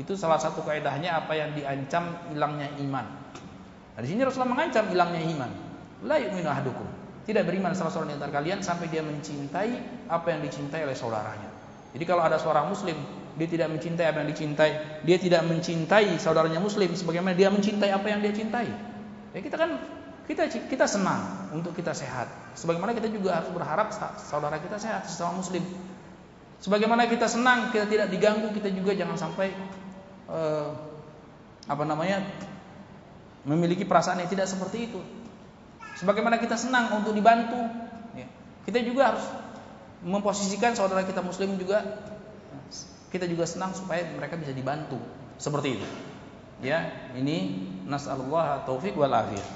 itu 0.00 0.16
salah 0.16 0.40
satu 0.40 0.64
kaidahnya 0.64 1.12
apa 1.12 1.36
yang 1.36 1.52
diancam 1.52 2.32
hilangnya 2.32 2.72
iman. 2.80 3.06
Nah, 3.96 4.00
di 4.00 4.08
sini 4.08 4.24
Rasulullah 4.24 4.56
mengancam 4.56 4.88
hilangnya 4.88 5.20
iman. 5.36 5.50
La 6.08 6.16
yu'minu. 6.16 6.48
Tidak 7.20 7.44
beriman 7.44 7.76
salah 7.76 7.92
seorang 7.92 8.10
di 8.10 8.16
antara 8.16 8.32
kalian 8.32 8.64
sampai 8.64 8.88
dia 8.88 9.04
mencintai 9.04 9.70
apa 10.08 10.26
yang 10.32 10.40
dicintai 10.40 10.88
oleh 10.88 10.96
saudaranya. 10.96 11.52
Jadi 11.92 12.04
kalau 12.08 12.24
ada 12.24 12.40
seorang 12.40 12.64
muslim 12.72 12.96
dia 13.36 13.46
tidak 13.46 13.70
mencintai 13.70 14.06
apa 14.08 14.24
yang 14.24 14.28
dicintai, 14.32 14.70
dia 15.06 15.16
tidak 15.20 15.46
mencintai 15.46 16.16
saudaranya 16.16 16.58
muslim 16.58 16.90
sebagaimana 16.96 17.36
dia 17.36 17.52
mencintai 17.52 17.92
apa 17.92 18.06
yang 18.08 18.24
dia 18.24 18.32
cintai. 18.34 18.89
Ya 19.34 19.40
kita 19.42 19.56
kan 19.56 19.78
kita 20.26 20.46
kita 20.50 20.86
senang 20.86 21.50
untuk 21.50 21.74
kita 21.74 21.94
sehat. 21.94 22.30
Sebagaimana 22.54 22.94
kita 22.94 23.10
juga 23.10 23.38
harus 23.38 23.50
berharap 23.50 23.90
saudara 24.18 24.58
kita 24.62 24.78
sehat 24.78 25.06
sesama 25.06 25.42
muslim. 25.42 25.62
Sebagaimana 26.60 27.08
kita 27.08 27.26
senang 27.26 27.72
kita 27.72 27.88
tidak 27.88 28.06
diganggu, 28.12 28.52
kita 28.52 28.68
juga 28.70 28.92
jangan 28.92 29.16
sampai 29.16 29.54
uh, 30.28 30.70
apa 31.66 31.84
namanya 31.88 32.20
memiliki 33.48 33.88
perasaan 33.88 34.20
yang 34.20 34.30
tidak 34.30 34.46
seperti 34.46 34.92
itu. 34.92 35.00
Sebagaimana 35.98 36.36
kita 36.36 36.54
senang 36.60 36.92
untuk 37.00 37.16
dibantu, 37.16 37.60
ya, 38.14 38.28
kita 38.68 38.84
juga 38.84 39.14
harus 39.14 39.24
memposisikan 40.04 40.72
saudara 40.72 41.04
kita 41.04 41.20
muslim 41.20 41.60
juga 41.60 41.84
kita 43.10 43.26
juga 43.28 43.44
senang 43.44 43.76
supaya 43.76 44.06
mereka 44.16 44.38
bisa 44.40 44.54
dibantu 44.54 44.96
seperti 45.36 45.76
itu 45.76 45.86
ya 46.64 46.88
ini 47.16 47.68
nasallahu 47.90 48.62
taufik 48.62 48.94
wal 48.94 49.10
afiyah 49.10 49.48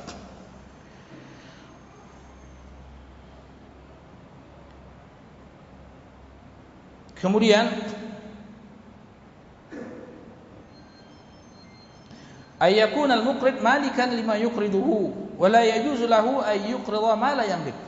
kemudian 7.22 7.70
ayyakun 12.58 13.14
al-muqrid 13.14 13.62
malikan 13.62 14.10
lima 14.10 14.34
yuqriduhu 14.42 15.14
wa 15.38 15.46
la 15.46 15.62
yajuzu 15.62 16.10
lahu 16.10 16.42
ay 16.42 16.74
yuqrida 16.74 17.14
ma 17.14 17.38
la 17.38 17.46
yamlik 17.46 17.78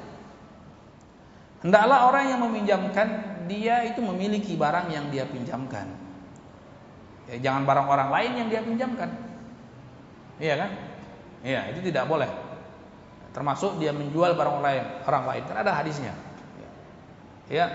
hendaklah 1.67 2.07
orang 2.07 2.31
yang 2.31 2.41
meminjamkan 2.47 3.37
dia 3.47 3.87
itu 3.87 4.03
memiliki 4.03 4.59
barang 4.59 4.91
yang 4.91 5.09
dia 5.09 5.25
pinjamkan. 5.25 5.87
Ya, 7.31 7.51
jangan 7.51 7.67
barang 7.67 7.87
orang 7.87 8.09
lain 8.11 8.33
yang 8.45 8.49
dia 8.51 8.63
pinjamkan. 8.63 9.11
Iya 10.37 10.55
kan? 10.57 10.71
Iya, 11.47 11.61
itu 11.73 11.81
tidak 11.93 12.09
boleh. 12.11 12.29
Termasuk 13.33 13.77
dia 13.81 13.93
menjual 13.93 14.33
barang 14.37 14.59
lain, 14.65 14.85
orang 15.05 15.25
lain. 15.29 15.43
Kan 15.49 15.57
ada 15.61 15.73
hadisnya. 15.77 16.13
Ya. 17.47 17.67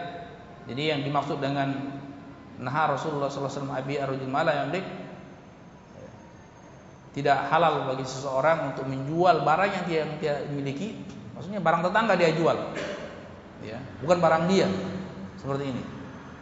Jadi 0.68 0.82
yang 0.92 1.02
dimaksud 1.02 1.42
dengan 1.42 2.00
nah 2.62 2.86
Rasulullah 2.86 3.32
SAW 3.32 3.74
abi 3.74 3.98
mala 4.30 4.54
yang 4.54 4.70
dik 4.70 4.86
tidak 7.18 7.50
halal 7.50 7.90
bagi 7.90 8.06
seseorang 8.06 8.72
untuk 8.72 8.86
menjual 8.86 9.42
barang 9.42 9.72
yang 9.82 9.86
dia, 9.90 10.00
yang 10.06 10.12
dia 10.22 10.34
miliki 10.46 11.02
maksudnya 11.34 11.58
barang 11.58 11.90
tetangga 11.90 12.14
dia 12.14 12.30
jual 12.38 12.54
ya 13.66 13.82
bukan 14.06 14.22
barang 14.22 14.46
dia 14.46 14.70
seperti 15.42 15.74
ini. 15.74 15.84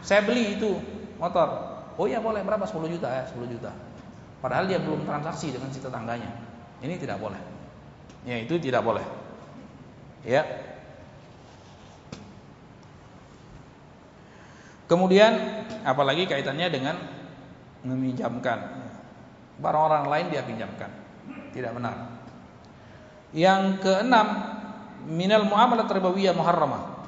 Saya 0.04 0.20
beli 0.28 0.60
itu 0.60 0.76
motor. 1.16 1.48
Oh 1.96 2.04
iya 2.04 2.20
boleh 2.20 2.44
berapa? 2.44 2.68
10 2.68 2.84
juta 2.92 3.08
ya, 3.08 3.24
10 3.32 3.48
juta. 3.48 3.72
Padahal 4.40 4.64
dia 4.66 4.80
belum 4.80 5.04
transaksi 5.04 5.52
dengan 5.52 5.68
si 5.68 5.84
tetangganya. 5.84 6.32
Ini 6.80 6.96
tidak 6.96 7.20
boleh. 7.20 7.40
Ya, 8.24 8.40
itu 8.40 8.56
tidak 8.56 8.80
boleh. 8.80 9.04
Ya. 10.24 10.44
Kemudian 14.88 15.64
apalagi 15.86 16.26
kaitannya 16.26 16.66
dengan 16.72 16.96
meminjamkan 17.84 18.58
barang 19.60 19.84
orang 19.92 20.04
lain 20.08 20.26
dia 20.32 20.42
pinjamkan. 20.42 20.90
Tidak 21.52 21.72
benar. 21.76 22.18
Yang 23.30 23.78
keenam, 23.84 24.26
minal 25.06 25.46
muamalah 25.46 25.86
ribawiyah 25.86 26.34
muharramah 26.34 27.00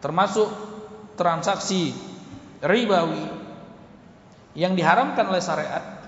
termasuk 0.00 0.48
transaksi 1.14 1.92
ribawi 2.64 3.28
yang 4.56 4.72
diharamkan 4.74 5.28
oleh 5.28 5.42
syariat 5.44 5.99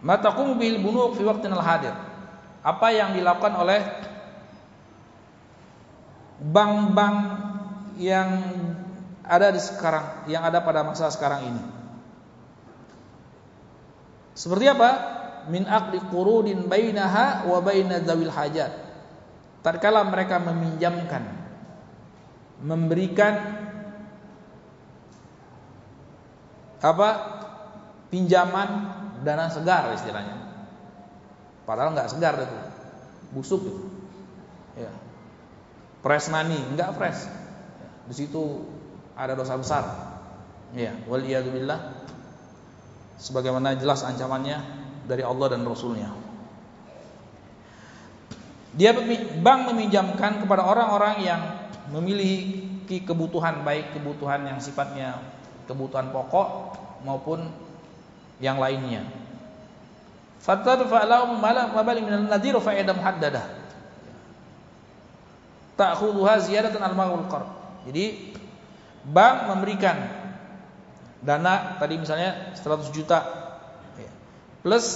matakum 0.00 0.56
bil 0.56 0.80
bunuk 0.80 1.16
fi 1.16 1.22
waqtin 1.24 1.52
al 1.52 1.64
hadir 1.64 1.94
apa 2.60 2.86
yang 2.92 3.16
dilakukan 3.16 3.54
oleh 3.56 3.80
bank-bank 6.40 7.16
yang 8.00 8.28
ada 9.30 9.52
di 9.52 9.60
sekarang, 9.60 10.26
yang 10.26 10.42
ada 10.42 10.64
pada 10.64 10.82
masa 10.82 11.06
sekarang 11.12 11.52
ini. 11.52 11.62
Seperti 14.34 14.66
apa? 14.72 14.90
Min 15.52 15.68
aqdi 15.68 16.00
qurudin 16.08 16.66
bainaha 16.66 17.44
wa 17.44 17.60
baina 17.60 18.00
dzawil 18.00 18.32
hajat. 18.32 18.72
Tatkala 19.60 20.08
mereka 20.08 20.40
meminjamkan 20.40 21.40
memberikan 22.60 23.34
apa? 26.80 27.10
pinjaman 28.10 28.99
dana 29.22 29.48
segar 29.52 29.92
istilahnya. 29.94 30.36
Padahal 31.68 31.94
nggak 31.94 32.10
segar 32.10 32.34
itu. 32.40 32.58
Busuk 33.30 33.62
itu. 33.62 33.82
Ya. 34.80 34.90
Fresh 36.00 36.32
money, 36.32 36.58
enggak 36.72 36.96
fresh. 36.96 37.28
Di 38.10 38.14
situ 38.16 38.66
ada 39.14 39.36
dosa 39.36 39.54
besar. 39.54 39.84
Ya, 40.74 40.96
wal 41.06 41.22
billah. 41.22 42.02
Sebagaimana 43.20 43.76
jelas 43.76 44.00
ancamannya 44.00 44.64
dari 45.04 45.20
Allah 45.20 45.46
dan 45.52 45.62
Rasulnya. 45.68 46.08
Dia 48.70 48.94
bank 49.42 49.74
meminjamkan 49.74 50.40
kepada 50.40 50.62
orang-orang 50.62 51.26
yang 51.26 51.42
memiliki 51.90 53.02
kebutuhan 53.02 53.66
baik 53.66 53.98
kebutuhan 53.98 54.46
yang 54.46 54.62
sifatnya 54.62 55.18
kebutuhan 55.66 56.14
pokok 56.14 56.78
maupun 57.02 57.50
yang 58.40 58.56
lainnya. 58.56 59.04
Fatadfa 60.40 61.04
lahum 61.04 61.36
mabali 61.36 62.00
min 62.00 62.26
al-nadir 62.26 62.56
fa'idah 62.56 62.96
muhaddadah. 62.96 63.44
Ta'khudhuha 65.76 66.34
ziyadatan 66.48 66.80
al-maghul 66.80 67.28
qard. 67.28 67.48
Jadi 67.88 68.32
bank 69.04 69.52
memberikan 69.52 69.96
dana 71.20 71.76
tadi 71.76 72.00
misalnya 72.00 72.56
100 72.56 72.96
juta 72.96 73.20
ya, 74.00 74.12
plus 74.64 74.86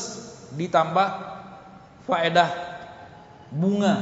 ditambah 0.56 1.08
faedah 2.08 2.48
bunga. 3.52 3.94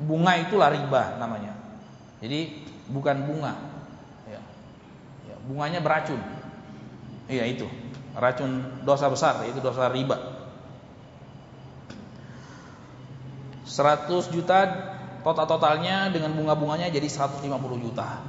Bunga 0.00 0.32
itulah 0.40 0.72
riba 0.72 1.20
namanya. 1.20 1.52
Jadi 2.24 2.64
bukan 2.88 3.28
bunga. 3.28 3.52
Ya. 4.28 4.40
Ya, 5.28 5.36
bunganya 5.44 5.80
beracun. 5.84 6.20
Iya 7.28 7.48
itu 7.48 7.68
racun 8.14 8.82
dosa 8.86 9.10
besar 9.10 9.42
yaitu 9.46 9.58
dosa 9.58 9.90
riba. 9.90 10.16
100 13.64 14.06
juta 14.30 14.58
total-totalnya 15.24 16.12
dengan 16.12 16.36
bunga-bunganya 16.36 16.92
jadi 16.92 17.08
150 17.08 17.48
juta. 17.80 18.22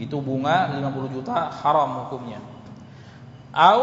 Itu 0.00 0.24
bunga 0.24 0.72
50 0.72 1.16
juta 1.16 1.52
haram 1.60 2.08
hukumnya. 2.08 2.40
Au 3.50 3.80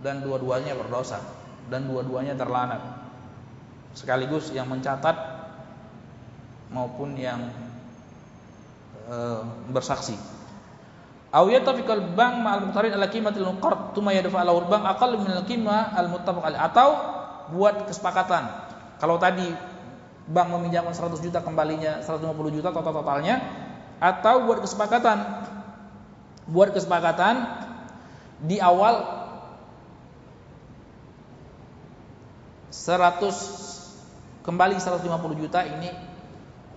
dan 0.00 0.24
dua-duanya 0.24 0.74
berdosa 0.74 1.20
dan 1.68 1.86
dua-duanya 1.86 2.34
terlanat 2.34 2.80
sekaligus 3.96 4.52
yang 4.52 4.68
mencatat 4.68 5.16
maupun 6.68 7.16
yang 7.16 7.48
e, 9.08 9.16
bersaksi 9.72 10.16
Aw 11.34 11.44
yatafiqal 11.50 12.14
bank 12.14 12.34
ma'al 12.38 12.60
muqtarin 12.70 12.94
ala 12.94 13.10
qimatil 13.10 13.46
qard 13.58 13.98
tuma 13.98 14.14
yadfa 14.14 14.46
lahu 14.46 14.62
bank 14.70 14.86
aqall 14.86 15.18
min 15.18 15.30
al 15.34 15.42
qimah 15.42 15.98
al 15.98 16.06
muttafaq 16.06 16.54
atau 16.54 16.88
buat 17.50 17.90
kesepakatan. 17.90 18.46
Kalau 19.02 19.18
tadi 19.18 19.46
bank 20.30 20.48
meminjamkan 20.54 20.94
100 20.94 21.18
juta 21.22 21.42
kembalinya 21.42 21.98
150 22.02 22.30
juta 22.54 22.70
total-totalnya 22.70 23.42
atau 23.98 24.46
buat 24.46 24.62
kesepakatan. 24.62 25.18
Buat 26.46 26.78
kesepakatan 26.78 27.42
di 28.38 28.62
awal 28.62 29.02
100 32.70 34.46
kembali 34.46 34.78
150 34.78 35.42
juta 35.42 35.66
ini 35.66 35.90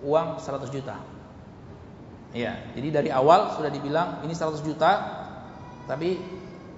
uang 0.02 0.42
100 0.42 0.74
juta 0.74 1.19
Ya, 2.30 2.62
jadi 2.78 3.02
dari 3.02 3.10
awal 3.10 3.58
sudah 3.58 3.74
dibilang 3.74 4.22
ini 4.22 4.30
100 4.30 4.62
juta, 4.62 4.90
tapi 5.90 6.14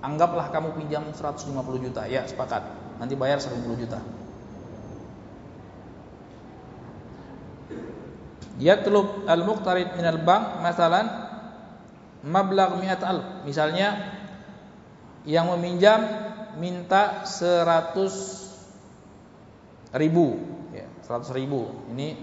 anggaplah 0.00 0.48
kamu 0.48 0.72
pinjam 0.80 1.04
150 1.12 1.52
juta. 1.84 2.08
Ya, 2.08 2.24
sepakat. 2.24 2.64
Nanti 2.96 3.12
bayar 3.20 3.36
150 3.36 3.76
juta. 3.76 4.00
Yatlub 8.62 9.26
al-muqtarid 9.28 9.92
min 9.98 10.06
al-bank 10.06 10.62
masalan 10.64 11.04
mablagh 12.24 12.80
mi'at 12.80 13.02
al. 13.04 13.44
Misalnya 13.44 14.16
yang 15.28 15.52
meminjam 15.52 16.00
minta 16.56 17.26
100 17.26 18.52
ribu 19.96 20.36
ya, 20.72 20.88
100 21.04 21.36
ribu 21.36 21.68
ini 21.92 22.16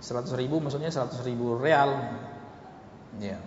100 0.00 0.36
ribu 0.36 0.60
maksudnya 0.60 0.92
100 0.92 1.16
ribu 1.24 1.56
real 1.56 1.96
Ya. 3.22 3.38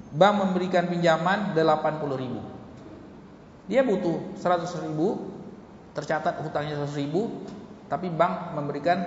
Bank 0.09 0.41
memberikan 0.41 0.89
pinjaman 0.89 1.53
80 1.53 2.17
ribu 2.17 2.41
Dia 3.69 3.85
butuh 3.85 4.33
100 4.35 4.85
ribu 4.89 5.29
Tercatat 5.93 6.41
hutangnya 6.43 6.81
100 6.81 6.99
ribu 6.99 7.45
Tapi 7.87 8.11
bank 8.11 8.57
memberikan 8.57 8.99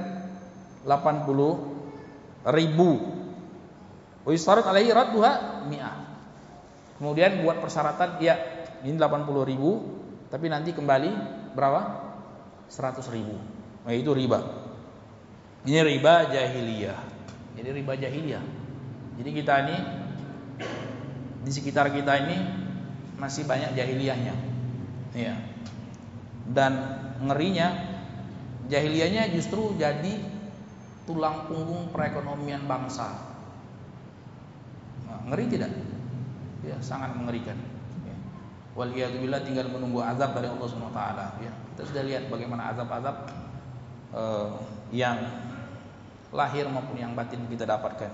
80 0.86 1.71
ribu. 2.48 2.90
Wa 4.22 4.30
alaihi 4.70 4.90
radduha 4.94 5.66
mi'ah. 5.66 5.96
Kemudian 6.98 7.42
buat 7.42 7.58
persyaratan 7.58 8.22
ya 8.22 8.38
ini 8.86 8.94
80 8.94 9.50
ribu 9.50 9.70
tapi 10.30 10.46
nanti 10.48 10.70
kembali 10.72 11.10
berapa? 11.52 11.80
100 12.72 13.04
ribu. 13.12 13.36
Nah, 13.84 13.92
itu 13.92 14.10
riba. 14.16 14.40
Ini 15.68 15.78
riba 15.84 16.32
jahiliyah. 16.32 17.00
jadi 17.52 17.68
riba 17.68 17.92
jahiliyah. 18.00 18.44
Jadi 19.20 19.30
kita 19.36 19.54
ini 19.68 19.76
di 21.44 21.50
sekitar 21.52 21.92
kita 21.92 22.12
ini 22.24 22.36
masih 23.20 23.44
banyak 23.44 23.76
jahiliyahnya. 23.76 24.34
Ya. 25.12 25.36
Dan 26.48 26.72
ngerinya 27.28 27.76
jahiliyahnya 28.72 29.36
justru 29.36 29.76
jadi 29.76 30.16
tulang 31.04 31.50
punggung 31.50 31.90
perekonomian 31.90 32.66
bangsa. 32.70 33.10
Nah, 35.06 35.20
ngeri 35.28 35.44
tidak? 35.50 35.70
Ya, 36.62 36.78
sangat 36.78 37.18
mengerikan. 37.18 37.58
Ya. 38.06 38.16
Waliyadzubillah 38.78 39.42
tinggal 39.42 39.66
menunggu 39.66 39.98
azab 39.98 40.38
dari 40.38 40.46
Allah 40.46 40.66
Subhanahu 40.70 40.94
wa 40.94 40.96
taala, 40.96 41.26
ya. 41.42 41.52
Kita 41.74 41.82
sudah 41.90 42.02
lihat 42.06 42.30
bagaimana 42.30 42.70
azab-azab 42.70 43.16
uh, 44.14 44.62
yang 44.94 45.18
lahir 46.30 46.64
maupun 46.70 46.96
yang 46.96 47.12
batin 47.18 47.44
kita 47.50 47.66
dapatkan. 47.66 48.12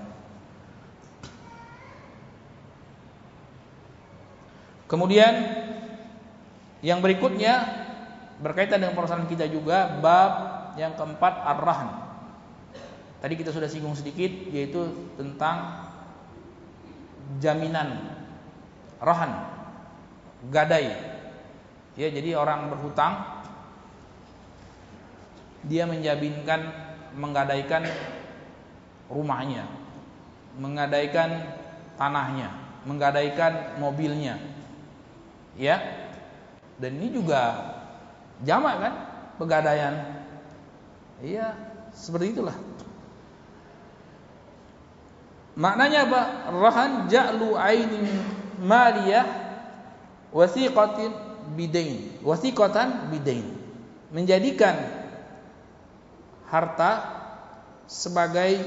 Kemudian 4.88 5.34
yang 6.80 7.04
berikutnya 7.04 7.60
berkaitan 8.40 8.80
dengan 8.80 8.96
persoalan 8.96 9.28
kita 9.28 9.44
juga 9.50 10.00
bab 10.00 10.32
yang 10.80 10.96
keempat 10.96 11.34
ar-rahn. 11.44 12.07
Tadi 13.18 13.34
kita 13.34 13.50
sudah 13.50 13.66
singgung 13.66 13.98
sedikit 13.98 14.30
yaitu 14.54 15.10
tentang 15.18 15.90
jaminan 17.42 18.14
rahan 19.02 19.32
gadai. 20.46 20.94
Ya, 21.98 22.08
jadi 22.14 22.38
orang 22.38 22.70
berhutang 22.70 23.42
dia 25.66 25.82
menjaminkan 25.82 26.70
menggadaikan 27.18 27.90
rumahnya, 29.10 29.66
menggadaikan 30.54 31.58
tanahnya, 31.98 32.54
menggadaikan 32.86 33.82
mobilnya. 33.82 34.38
Ya. 35.58 36.06
Dan 36.78 37.02
ini 37.02 37.10
juga 37.10 37.58
jamak 38.46 38.78
kan 38.78 38.94
pegadaian. 39.42 39.94
Iya, 41.18 41.58
seperti 41.90 42.38
itulah. 42.38 42.54
Maknanya 45.58 46.06
apa? 46.06 46.20
Rahan 46.54 47.10
ja'lu 47.10 47.58
ainin 47.58 48.06
maliyah 48.62 49.26
wasiqatin 50.30 51.10
bidain. 51.58 52.22
Wasiqatan 52.22 53.10
bidain. 53.10 53.58
Menjadikan 54.14 54.78
harta 56.46 56.92
sebagai 57.90 58.62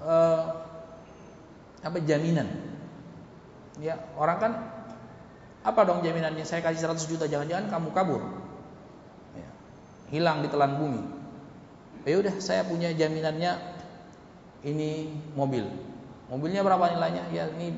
uh, 0.00 0.56
apa 1.84 1.98
jaminan. 2.00 2.48
Ya, 3.78 4.00
orang 4.16 4.38
kan 4.40 4.52
apa 5.62 5.80
dong 5.84 6.00
jaminannya? 6.00 6.48
Saya 6.48 6.64
kasih 6.64 6.88
100 6.96 7.12
juta, 7.12 7.24
jangan-jangan 7.28 7.68
kamu 7.68 7.88
kabur. 7.92 8.22
Ya, 9.36 9.48
hilang 10.16 10.40
di 10.40 10.48
telan 10.48 10.80
bumi. 10.80 11.02
Ya 12.08 12.16
udah, 12.24 12.40
saya 12.40 12.64
punya 12.64 12.88
jaminannya 12.96 13.77
ini 14.62 15.12
mobil. 15.36 15.66
Mobilnya 16.28 16.62
berapa 16.64 16.92
nilainya? 16.92 17.24
Ya 17.32 17.44
ini 17.52 17.76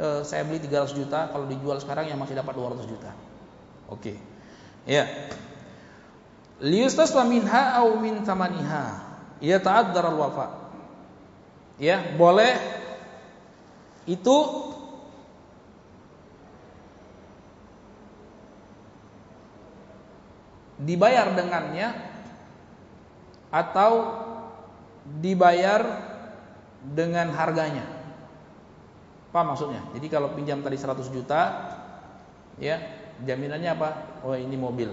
uh, 0.00 0.20
saya 0.26 0.44
beli 0.46 0.60
300 0.62 0.92
juta, 0.96 1.30
kalau 1.30 1.46
dijual 1.46 1.78
sekarang 1.78 2.10
ya 2.10 2.16
masih 2.18 2.34
dapat 2.38 2.54
200 2.56 2.84
juta. 2.90 3.10
Oke. 3.90 4.14
Okay. 4.14 4.16
Ya. 4.86 5.04
Liyustasla 6.62 7.26
minha 7.28 7.76
au 7.82 8.00
min 8.00 8.24
tamaniha. 8.24 9.04
Ya 9.44 9.60
ta'addar 9.60 10.08
al-wafa 10.08 10.66
ya 11.76 12.00
boleh 12.16 12.56
itu 14.08 14.36
dibayar 20.80 21.32
dengannya 21.36 21.92
atau 23.52 24.24
dibayar 25.22 25.82
dengan 26.82 27.30
harganya. 27.34 27.86
Apa 29.30 29.44
maksudnya? 29.44 29.84
Jadi 29.92 30.06
kalau 30.08 30.32
pinjam 30.32 30.64
tadi 30.64 30.80
100 30.80 31.12
juta 31.12 31.40
ya, 32.56 32.80
jaminannya 33.22 33.70
apa? 33.76 33.88
Oh, 34.24 34.32
ini 34.32 34.56
mobil. 34.56 34.90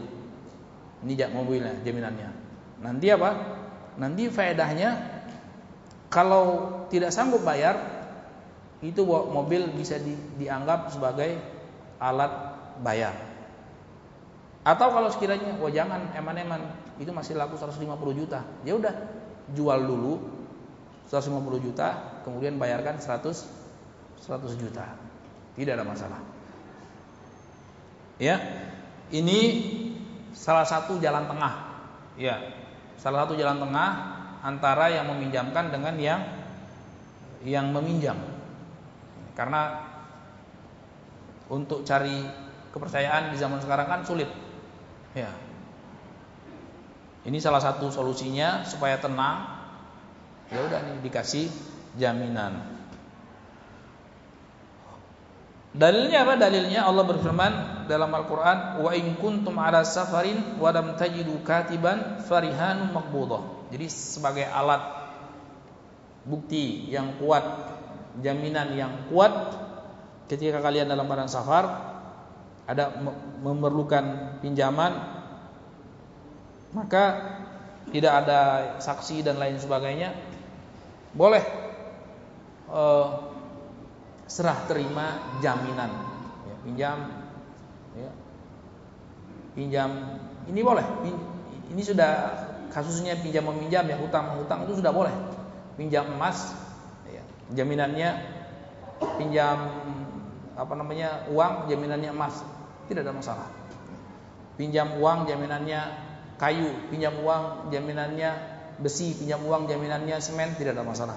Ini 1.04 1.14
jak 1.16 1.32
mobilnya, 1.32 1.80
jaminannya. 1.84 2.30
Nanti 2.84 3.08
apa? 3.12 3.30
Nanti 3.96 4.28
faedahnya 4.28 5.00
kalau 6.12 6.44
tidak 6.92 7.16
sanggup 7.16 7.42
bayar, 7.42 7.80
itu 8.84 9.02
mobil 9.08 9.72
bisa 9.74 9.96
di, 9.96 10.14
dianggap 10.38 10.92
sebagai 10.92 11.40
alat 11.98 12.32
bayar. 12.84 13.16
Atau 14.64 14.92
kalau 14.92 15.12
sekiranya, 15.12 15.60
oh 15.60 15.72
jangan 15.72 16.12
eman-eman, 16.16 16.68
itu 17.00 17.12
masih 17.12 17.36
laku 17.36 17.56
150 17.56 17.84
juta. 18.16 18.44
Ya 18.64 18.76
udah, 18.76 18.96
jual 19.52 19.80
dulu 19.84 20.14
150 21.12 21.60
juta, 21.60 22.22
kemudian 22.24 22.56
bayarkan 22.56 22.98
100 22.98 23.64
100 24.24 24.56
juta. 24.56 24.88
Tidak 25.60 25.76
ada 25.76 25.84
masalah. 25.84 26.24
Ya. 28.18 28.40
Ini 29.14 29.40
salah 30.32 30.64
satu 30.64 30.98
jalan 31.04 31.28
tengah. 31.28 31.54
Ya. 32.16 32.40
Salah 32.96 33.28
satu 33.28 33.36
jalan 33.36 33.60
tengah 33.60 33.90
antara 34.42 34.90
yang 34.90 35.12
meminjamkan 35.12 35.70
dengan 35.70 36.00
yang 36.00 36.22
yang 37.44 37.70
meminjam. 37.76 38.16
Karena 39.36 39.92
untuk 41.52 41.84
cari 41.84 42.24
kepercayaan 42.72 43.36
di 43.36 43.38
zaman 43.38 43.60
sekarang 43.60 43.92
kan 43.92 44.02
sulit. 44.08 44.32
Ya. 45.14 45.30
Ini 47.24 47.38
salah 47.40 47.64
satu 47.64 47.88
solusinya 47.88 48.68
supaya 48.68 49.00
tenang. 49.00 49.48
Ya 50.52 50.60
udah 50.60 50.80
nih 50.84 51.00
dikasih 51.08 51.48
jaminan. 51.96 52.74
Dalilnya 55.74 56.22
apa? 56.22 56.38
Dalilnya 56.38 56.86
Allah 56.86 57.02
berfirman 57.02 57.54
dalam 57.90 58.14
Al-Qur'an, 58.14 58.78
"Wa 58.78 58.94
in 58.94 59.18
kuntum 59.18 59.58
'ala 59.58 59.82
safarin 59.82 60.62
wa 60.62 60.70
lam 60.70 60.94
tajidu 60.94 61.42
katiban 61.42 62.22
farihanun 62.22 62.94
maqbudah." 62.94 63.74
Jadi 63.74 63.90
sebagai 63.90 64.46
alat 64.46 64.86
bukti 66.30 66.94
yang 66.94 67.18
kuat, 67.18 67.42
jaminan 68.22 68.78
yang 68.78 69.10
kuat 69.10 69.34
ketika 70.30 70.62
kalian 70.62 70.86
dalam 70.86 71.10
keadaan 71.10 71.32
safar 71.32 71.66
ada 72.70 72.94
memerlukan 73.42 74.38
pinjaman 74.40 75.23
maka 76.74 77.04
tidak 77.94 78.14
ada 78.26 78.40
saksi 78.82 79.22
dan 79.22 79.38
lain 79.38 79.62
sebagainya 79.62 80.18
boleh 81.14 81.46
uh, 82.74 83.08
serah 84.26 84.66
terima 84.66 85.38
jaminan. 85.46 85.94
Ya, 86.50 86.56
pinjam 86.66 86.98
ya, 87.94 88.12
pinjam 89.54 89.90
ini 90.50 90.62
boleh. 90.66 90.86
Ini 91.70 91.82
sudah 91.86 92.12
kasusnya 92.74 93.22
pinjam 93.22 93.46
meminjam 93.46 93.86
ya 93.86 93.98
hutang 94.02 94.34
menghutang 94.34 94.66
itu 94.66 94.82
sudah 94.82 94.90
boleh. 94.90 95.14
Pinjam 95.78 96.10
emas 96.18 96.54
ya, 97.06 97.22
jaminannya 97.54 98.10
pinjam 99.22 99.58
apa 100.54 100.74
namanya 100.78 101.30
uang 101.30 101.70
jaminannya 101.70 102.10
emas 102.10 102.42
tidak 102.90 103.06
ada 103.06 103.14
masalah. 103.14 103.48
Pinjam 104.58 104.98
uang 104.98 105.30
jaminannya 105.30 106.03
kayu 106.44 106.92
pinjam 106.92 107.16
uang 107.24 107.72
jaminannya 107.72 108.32
besi 108.84 109.16
pinjam 109.16 109.40
uang 109.48 109.72
jaminannya 109.72 110.20
semen 110.20 110.52
tidak 110.60 110.76
ada 110.76 110.84
masalah 110.84 111.16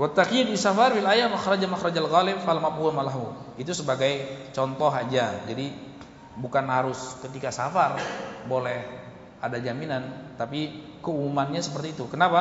Wattaqiyat 0.00 0.48
di 0.48 0.56
safar 0.56 0.96
bil 0.96 1.04
ayat 1.04 1.28
makhraja 1.28 1.68
makhrajal 1.68 2.08
ghalib 2.08 2.40
fal 2.42 2.58
mafhum 2.58 2.90
malahu. 2.96 3.28
Itu 3.60 3.76
sebagai 3.76 4.24
contoh 4.50 4.88
aja. 4.88 5.44
Jadi 5.44 5.68
bukan 6.40 6.64
harus 6.66 7.20
ketika 7.20 7.52
safar 7.52 8.00
boleh 8.48 8.82
ada 9.38 9.60
jaminan, 9.60 10.34
tapi 10.40 10.74
keumumannya 11.04 11.60
seperti 11.60 11.94
itu. 11.94 12.08
Kenapa? 12.08 12.40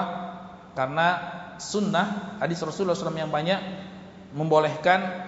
Karena 0.74 1.08
sunnah 1.59 2.40
hadis 2.40 2.64
Rasulullah 2.64 2.95
SAW 2.98 3.14
yang 3.19 3.30
banyak 3.30 3.59
membolehkan 4.32 5.27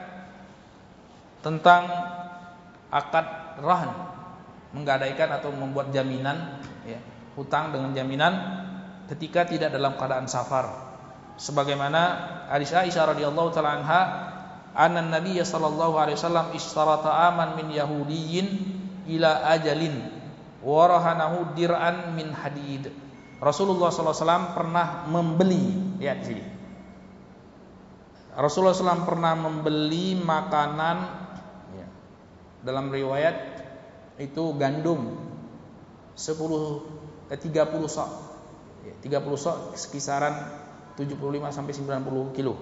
tentang 1.43 1.83
akad 2.93 3.57
rahan 3.57 3.89
menggadaikan 4.73 5.33
atau 5.33 5.49
membuat 5.49 5.89
jaminan 5.89 6.61
ya, 6.85 7.01
hutang 7.33 7.73
dengan 7.73 7.93
jaminan 7.97 8.33
ketika 9.09 9.49
tidak 9.49 9.73
dalam 9.73 9.97
keadaan 9.97 10.29
safar 10.29 10.69
sebagaimana 11.41 12.01
hadis 12.53 12.69
Aisyah 12.73 13.17
radhiyallahu 13.17 13.49
taala 13.49 13.81
anha 13.81 14.01
anna 14.77 15.01
Nabi 15.01 15.41
sallallahu 15.41 15.97
alaihi 15.97 16.17
wasallam 16.17 16.53
istarata 16.53 17.09
aman 17.33 17.57
min 17.57 17.73
yahudiyyin 17.73 18.47
ila 19.09 19.49
ajalin 19.57 20.13
warahanahu 20.63 21.53
dir'an 21.53 22.15
min 22.15 22.31
hadid. 22.31 22.89
Rasulullah 23.43 23.91
wasallam 23.91 24.55
pernah 24.55 25.03
membeli, 25.11 25.99
lihat 25.99 26.23
sini. 26.23 26.45
Rasulullah 28.33 28.73
SAW 28.73 29.05
pernah 29.05 29.37
membeli 29.37 30.17
makanan 30.17 31.22
dalam 32.63 32.89
riwayat 32.89 33.35
itu 34.17 34.43
gandum 34.55 35.19
10 36.15 37.31
eh, 37.33 37.39
30 37.39 37.51
sok. 37.91 38.09
Ya, 38.83 39.19
30 39.19 39.35
sok 39.39 39.57
sekisaran 39.79 40.33
75 40.95 41.19
sampai 41.51 41.73
90 41.75 42.35
kilo. 42.35 42.55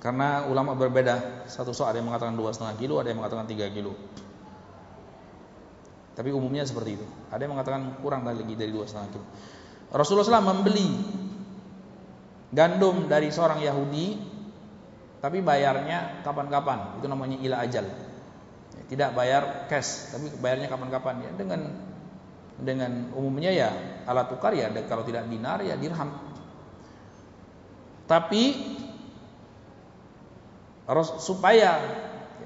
Karena 0.00 0.48
ulama 0.48 0.72
berbeda, 0.72 1.44
satu 1.44 1.76
sok 1.76 1.92
ada 1.92 2.00
yang 2.00 2.08
mengatakan 2.08 2.32
dua 2.32 2.56
setengah 2.56 2.72
kilo, 2.80 2.96
ada 2.96 3.12
yang 3.12 3.20
mengatakan 3.20 3.44
tiga 3.44 3.68
kilo. 3.68 3.92
Tapi 6.16 6.32
umumnya 6.32 6.64
seperti 6.64 6.96
itu. 6.96 7.06
Ada 7.28 7.44
yang 7.44 7.52
mengatakan 7.52 8.00
kurang 8.00 8.24
lagi 8.24 8.56
dari 8.56 8.72
dua 8.72 8.88
setengah 8.88 9.12
kilo. 9.12 9.26
Rasulullah 9.92 10.40
SAW 10.40 10.48
membeli 10.56 10.88
gandum 12.48 13.12
dari 13.12 13.28
seorang 13.28 13.60
Yahudi, 13.60 14.16
tapi 15.20 15.44
bayarnya 15.44 16.24
kapan-kapan. 16.24 16.96
Itu 16.98 17.06
namanya 17.06 17.36
ila 17.44 17.56
ajal. 17.64 17.86
Tidak 18.88 19.14
bayar 19.14 19.70
cash, 19.70 20.10
tapi 20.16 20.32
bayarnya 20.40 20.66
kapan-kapan 20.66 21.14
ya 21.22 21.30
dengan 21.36 21.60
dengan 22.60 23.12
umumnya 23.16 23.52
ya 23.54 23.70
alat 24.04 24.28
tukar 24.28 24.52
ya 24.52 24.68
kalau 24.88 25.04
tidak 25.04 25.28
dinar 25.28 25.60
ya 25.62 25.76
dirham. 25.76 26.10
Tapi 28.08 28.42
supaya 31.22 31.78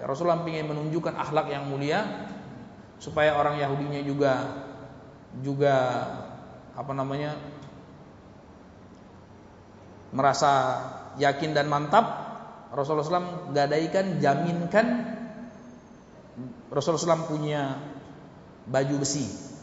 Rasulullah 0.04 0.44
ingin 0.44 0.68
menunjukkan 0.68 1.16
akhlak 1.16 1.48
yang 1.48 1.64
mulia 1.64 2.28
supaya 3.00 3.40
orang 3.40 3.56
Yahudinya 3.56 4.04
juga 4.04 4.32
juga 5.40 5.74
apa 6.76 6.92
namanya 6.92 7.40
merasa 10.12 10.52
yakin 11.18 11.56
dan 11.56 11.66
mantap 11.66 12.23
Rasulullah 12.74 13.06
SAW 13.06 13.54
gadaikan 13.54 14.18
jaminkan 14.18 14.86
Rasulullah 16.74 17.14
SAW 17.14 17.30
punya 17.30 17.78
baju 18.66 18.98
besi 18.98 19.54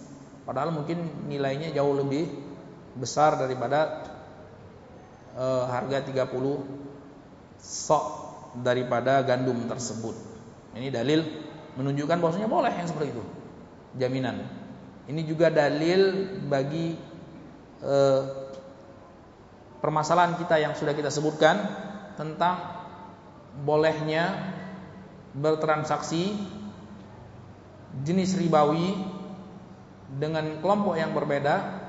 Padahal 0.41 0.73
mungkin 0.73 1.29
nilainya 1.29 1.69
jauh 1.71 1.93
lebih 1.93 2.25
besar 2.97 3.37
daripada 3.37 4.03
e, 5.37 5.45
harga 5.69 6.01
30 6.01 6.27
sok 7.61 8.05
daripada 8.59 9.21
gandum 9.21 9.63
tersebut. 9.69 10.17
Ini 10.75 10.89
dalil 10.89 11.23
menunjukkan 11.77 12.17
bahwasanya 12.19 12.49
boleh 12.49 12.73
yang 12.73 12.89
seperti 12.89 13.15
itu. 13.15 13.23
Jaminan. 13.95 14.43
Ini 15.07 15.21
juga 15.27 15.51
dalil 15.51 16.31
bagi 16.47 16.95
eh, 17.83 18.21
permasalahan 19.83 20.39
kita 20.39 20.55
yang 20.59 20.73
sudah 20.75 20.95
kita 20.95 21.11
sebutkan 21.11 21.59
tentang 22.15 22.80
bolehnya 23.51 24.55
bertransaksi 25.35 26.35
jenis 28.03 28.39
ribawi 28.39 28.95
dengan 30.11 30.59
kelompok 30.63 30.95
yang 30.95 31.11
berbeda 31.11 31.79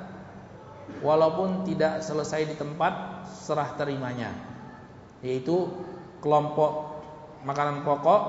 walaupun 1.03 1.63
tidak 1.67 2.03
selesai 2.03 2.47
di 2.51 2.55
tempat 2.59 3.27
serah 3.31 3.75
terimanya. 3.79 4.31
Yaitu 5.23 5.71
kelompok 6.23 7.03
makanan 7.47 7.87
pokok 7.87 8.23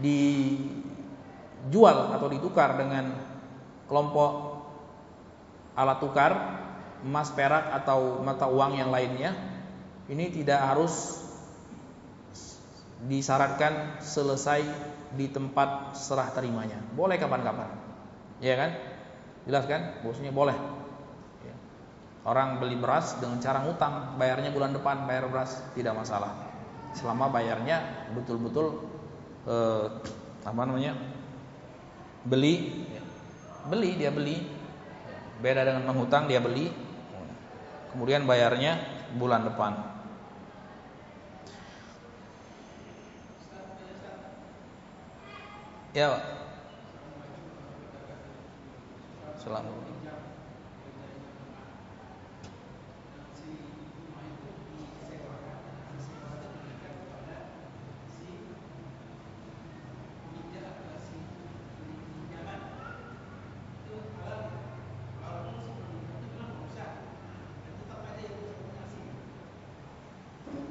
dijual 0.00 1.18
atau 2.16 2.28
ditukar 2.28 2.76
dengan 2.80 3.12
kelompok 3.88 4.32
alat 5.76 5.98
tukar 5.98 6.32
emas 7.00 7.32
perak 7.32 7.72
atau 7.82 8.20
mata 8.20 8.46
uang 8.48 8.76
yang 8.76 8.92
lainnya 8.92 9.49
ini 10.10 10.34
tidak 10.34 10.60
harus 10.60 11.22
disyaratkan 13.00 14.02
selesai 14.04 14.60
di 15.16 15.30
tempat 15.32 15.96
serah 15.96 16.28
terimanya 16.34 16.76
boleh 16.92 17.16
kapan-kapan 17.16 17.70
ya 18.44 18.54
kan 18.60 18.70
Jelas 19.48 19.64
kan? 19.64 20.04
Bosnya 20.04 20.32
boleh. 20.32 20.56
Ya. 21.44 21.56
Orang 22.28 22.60
beli 22.60 22.76
beras 22.76 23.16
dengan 23.16 23.40
cara 23.40 23.64
ngutang, 23.64 24.20
bayarnya 24.20 24.52
bulan 24.52 24.76
depan 24.76 25.08
bayar 25.08 25.32
beras 25.32 25.64
tidak 25.72 25.96
masalah. 25.96 26.30
Selama 26.92 27.30
bayarnya 27.32 28.10
betul-betul 28.12 28.84
eh, 29.48 29.86
apa 30.44 30.62
namanya? 30.66 30.94
beli 32.20 32.84
beli 33.72 33.96
dia 33.96 34.12
beli 34.12 34.44
beda 35.40 35.64
dengan 35.64 35.88
menghutang 35.88 36.28
dia 36.28 36.36
beli 36.36 36.68
kemudian 37.88 38.28
bayarnya 38.28 38.76
bulan 39.16 39.48
depan 39.48 39.89
ya 45.94 46.22
selama 49.40 49.90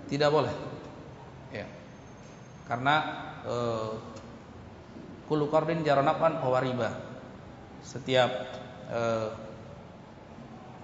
Tidak 0.10 0.30
boleh. 0.34 0.56
Ya. 1.54 1.70
Karena 2.66 2.96
eh, 3.46 3.90
kulu 5.30 5.48
qardin 5.54 5.86
jaranapan 5.86 6.42
riba. 6.42 6.90
Setiap 7.86 8.30
eh, 8.90 9.30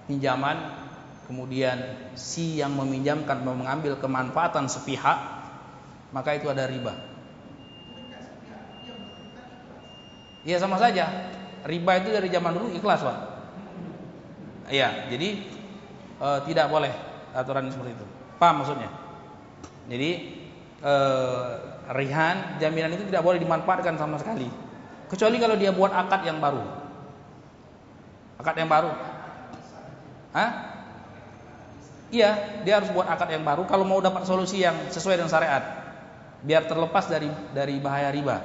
pinjaman 0.06 0.56
kemudian 1.26 1.76
si 2.14 2.62
yang 2.62 2.78
meminjamkan 2.78 3.42
mengambil 3.42 3.98
kemanfaatan 3.98 4.70
sepihak 4.70 5.18
maka 6.14 6.38
itu 6.38 6.46
ada 6.46 6.70
riba. 6.70 6.94
Iya 10.46 10.62
sama 10.62 10.78
saja. 10.78 11.34
Riba 11.66 11.98
itu 11.98 12.14
dari 12.14 12.30
zaman 12.30 12.54
dulu 12.54 12.70
ikhlas, 12.70 13.02
Pak. 13.02 13.18
Iya, 14.70 15.10
jadi 15.10 15.28
e, 16.22 16.28
tidak 16.46 16.70
boleh 16.70 16.94
aturan 17.34 17.66
seperti 17.66 17.98
itu. 17.98 18.06
Paham 18.38 18.62
maksudnya? 18.62 18.90
Jadi 19.90 20.10
e, 20.78 20.94
rihan 21.94 22.58
jaminan 22.58 22.90
itu 22.94 23.06
tidak 23.06 23.22
boleh 23.22 23.38
dimanfaatkan 23.38 23.94
sama 23.94 24.18
sekali. 24.18 24.50
Kecuali 25.06 25.36
kalau 25.38 25.54
dia 25.54 25.70
buat 25.70 25.94
akad 25.94 26.26
yang 26.26 26.42
baru. 26.42 26.62
Akad 28.42 28.58
yang 28.58 28.66
baru. 28.66 28.90
Hah? 30.34 30.50
Iya, 32.10 32.62
dia 32.66 32.82
harus 32.82 32.90
buat 32.90 33.06
akad 33.06 33.30
yang 33.30 33.46
baru 33.46 33.66
kalau 33.66 33.86
mau 33.86 33.98
dapat 34.02 34.26
solusi 34.26 34.62
yang 34.62 34.74
sesuai 34.90 35.18
dengan 35.18 35.30
syariat. 35.30 35.62
Biar 36.42 36.66
terlepas 36.66 37.06
dari 37.06 37.30
dari 37.54 37.78
bahaya 37.78 38.10
riba. 38.10 38.36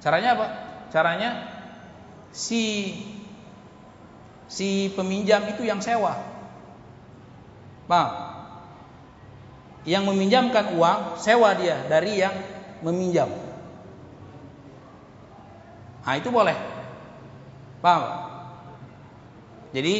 Caranya 0.00 0.36
apa? 0.36 0.46
Caranya 0.88 1.30
si 2.32 2.92
si 4.48 4.92
peminjam 4.96 5.44
itu 5.48 5.64
yang 5.64 5.80
sewa. 5.80 6.16
Paham? 7.88 8.27
Yang 9.86 10.02
meminjamkan 10.10 10.74
uang 10.74 11.20
sewa 11.20 11.54
dia 11.54 11.86
dari 11.86 12.18
yang 12.18 12.34
meminjam. 12.82 13.30
Nah, 16.08 16.16
itu 16.16 16.32
boleh. 16.32 16.56
Paham? 17.84 18.02
Jadi 19.76 19.94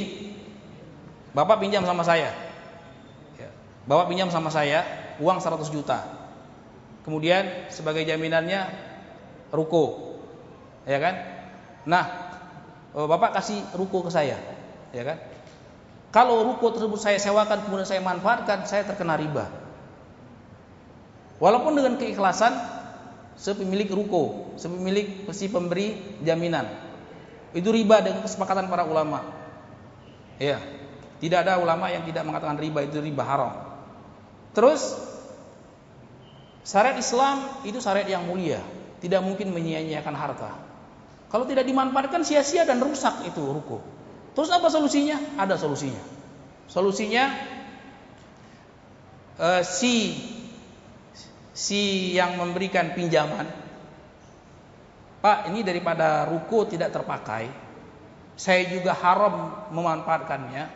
Bapak 1.36 1.60
pinjam 1.60 1.84
sama 1.84 2.00
saya. 2.02 2.32
Ya. 3.36 3.48
Bapak 3.84 4.08
pinjam 4.08 4.32
sama 4.32 4.48
saya 4.48 4.82
uang 5.20 5.38
100 5.38 5.68
juta. 5.68 6.02
Kemudian 7.04 7.68
sebagai 7.68 8.02
jaminannya 8.08 8.66
ruko. 9.52 10.16
Ya 10.88 10.96
kan? 10.98 11.14
Nah, 11.84 12.04
eh, 12.96 13.06
Bapak 13.06 13.36
kasih 13.36 13.60
ruko 13.76 14.00
ke 14.02 14.10
saya. 14.10 14.40
Ya 14.96 15.04
kan? 15.04 15.20
Kalau 16.08 16.40
ruko 16.40 16.72
tersebut 16.72 16.96
saya 16.96 17.20
sewakan 17.20 17.68
kemudian 17.68 17.84
saya 17.84 18.00
manfaatkan, 18.00 18.64
saya 18.64 18.88
terkena 18.88 19.20
riba. 19.20 19.67
Walaupun 21.38 21.78
dengan 21.78 21.94
keikhlasan 21.98 22.50
sepemilik 23.38 23.86
ruko, 23.86 24.54
sepemilik 24.58 25.30
si 25.30 25.46
pemberi 25.46 26.18
jaminan. 26.26 26.66
Itu 27.54 27.70
riba 27.70 28.02
dengan 28.02 28.26
kesepakatan 28.26 28.66
para 28.66 28.84
ulama. 28.84 29.22
Ya. 30.42 30.58
Tidak 31.18 31.38
ada 31.38 31.58
ulama 31.58 31.90
yang 31.90 32.06
tidak 32.06 32.22
mengatakan 32.26 32.58
riba 32.58 32.86
itu 32.86 33.02
riba 33.02 33.26
haram. 33.26 33.54
Terus 34.54 34.94
syariat 36.62 36.94
Islam 36.94 37.42
itu 37.66 37.82
syariat 37.82 38.06
yang 38.06 38.26
mulia, 38.26 38.62
tidak 39.02 39.22
mungkin 39.26 39.50
menyia-nyiakan 39.50 40.14
harta. 40.14 40.50
Kalau 41.28 41.44
tidak 41.44 41.66
dimanfaatkan 41.66 42.22
sia-sia 42.22 42.62
dan 42.62 42.78
rusak 42.78 43.26
itu 43.26 43.42
ruko. 43.42 43.82
Terus 44.38 44.50
apa 44.54 44.70
solusinya? 44.70 45.18
Ada 45.34 45.58
solusinya. 45.58 46.02
Solusinya 46.70 47.24
uh, 49.42 49.62
si 49.66 50.14
si 51.58 52.14
yang 52.14 52.38
memberikan 52.38 52.94
pinjaman, 52.94 53.50
Pak, 55.18 55.50
ini 55.50 55.66
daripada 55.66 56.22
ruko 56.30 56.62
tidak 56.70 56.94
terpakai, 56.94 57.50
saya 58.38 58.62
juga 58.70 58.94
haram 58.94 59.66
memanfaatkannya 59.74 60.70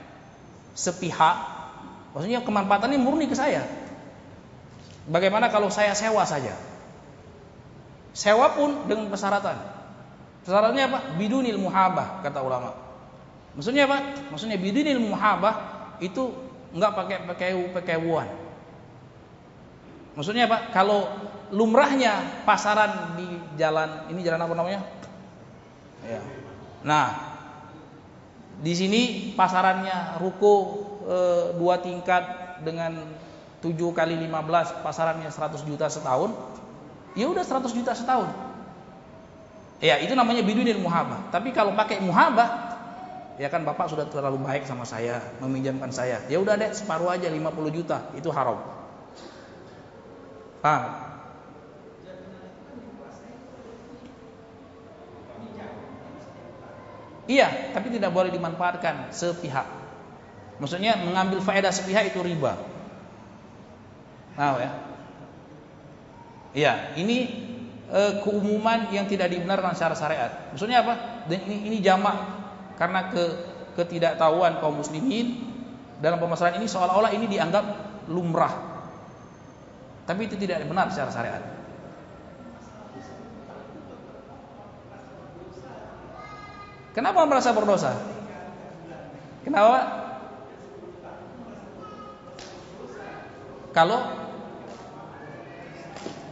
sepihak. 0.74 1.38
Maksudnya 2.10 2.42
kemanfaatannya 2.42 2.98
murni 2.98 3.30
ke 3.30 3.38
saya. 3.38 3.62
Bagaimana 5.06 5.54
kalau 5.54 5.70
saya 5.70 5.94
sewa 5.94 6.26
saja? 6.26 6.58
Sewa 8.10 8.50
pun 8.50 8.90
dengan 8.90 9.06
persyaratan. 9.06 9.62
Persyaratannya 10.42 10.84
apa? 10.90 10.98
Bidunil 11.14 11.62
muhabah 11.62 12.26
kata 12.26 12.42
ulama. 12.42 12.74
Maksudnya 13.54 13.86
apa? 13.86 14.26
Maksudnya 14.34 14.58
bidunil 14.58 14.98
muhabah 14.98 15.54
itu 16.02 16.34
enggak 16.74 16.98
pakai 16.98 17.16
pakai. 17.70 18.41
Maksudnya 20.12 20.44
apa? 20.48 20.68
Kalau 20.72 21.08
lumrahnya 21.52 22.44
pasaran 22.44 23.16
di 23.16 23.28
jalan 23.56 24.08
ini 24.12 24.20
jalan 24.20 24.40
apa 24.40 24.54
namanya? 24.56 24.80
Ya. 26.04 26.20
Nah, 26.82 27.06
di 28.60 28.72
sini 28.76 29.02
pasarannya 29.32 30.20
ruko 30.20 30.54
e, 31.06 31.18
dua 31.56 31.80
tingkat 31.80 32.24
dengan 32.66 32.98
7 33.62 33.78
kali 33.94 34.18
15 34.18 34.82
pasarannya 34.82 35.30
100 35.30 35.68
juta 35.68 35.86
setahun. 35.86 36.34
Ya 37.14 37.30
udah 37.30 37.44
100 37.44 37.70
juta 37.72 37.94
setahun. 37.94 38.28
Ya, 39.82 39.98
itu 39.98 40.14
namanya 40.14 40.46
bidunil 40.46 40.78
muhabah. 40.78 41.30
Tapi 41.34 41.50
kalau 41.50 41.74
pakai 41.74 41.98
muhabah 41.98 42.72
ya 43.40 43.48
kan 43.48 43.64
Bapak 43.64 43.90
sudah 43.90 44.06
terlalu 44.06 44.42
baik 44.44 44.66
sama 44.66 44.86
saya, 44.86 45.22
meminjamkan 45.42 45.90
saya. 45.90 46.22
Ya 46.26 46.38
udah 46.42 46.58
deh 46.58 46.70
separuh 46.74 47.10
aja 47.10 47.30
50 47.30 47.42
juta, 47.70 47.98
itu 48.18 48.28
haram. 48.30 48.81
Paham? 50.62 50.82
Iya, 57.26 57.74
tapi 57.74 57.90
tidak 57.90 58.10
boleh 58.10 58.30
dimanfaatkan 58.34 59.14
sepihak. 59.14 59.66
Maksudnya 60.58 60.98
mengambil 61.02 61.42
faedah 61.42 61.70
sepihak 61.74 62.14
itu 62.14 62.18
riba. 62.22 62.58
Tahu 64.38 64.56
ya? 64.58 64.70
Iya, 66.52 66.72
ini 66.98 67.18
e, 67.88 68.00
keumuman 68.20 68.90
yang 68.90 69.06
tidak 69.06 69.32
dibenarkan 69.32 69.72
secara 69.72 69.94
syariat. 69.96 70.30
Maksudnya 70.52 70.84
apa? 70.84 71.24
Dan 71.26 71.46
ini, 71.48 71.56
ini 71.72 71.78
jamak 71.80 72.16
karena 72.76 73.08
ke 73.10 73.24
ketidaktahuan 73.80 74.60
kaum 74.60 74.82
muslimin 74.82 75.40
dalam 76.02 76.20
permasalahan 76.20 76.60
ini 76.60 76.68
seolah-olah 76.68 77.14
ini 77.14 77.30
dianggap 77.30 77.64
lumrah. 78.10 78.71
Tapi 80.12 80.28
itu 80.28 80.36
tidak 80.36 80.68
benar 80.68 80.92
secara 80.92 81.08
syariat. 81.08 81.40
Kenapa 86.92 87.24
merasa 87.24 87.56
berdosa? 87.56 87.96
Kenapa? 89.40 90.04
Kalau 93.72 94.04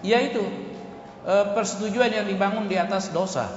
yaitu 0.05 0.45
e, 1.25 1.35
persetujuan 1.57 2.13
yang 2.13 2.29
dibangun 2.29 2.69
di 2.69 2.77
atas 2.77 3.09
dosa. 3.17 3.49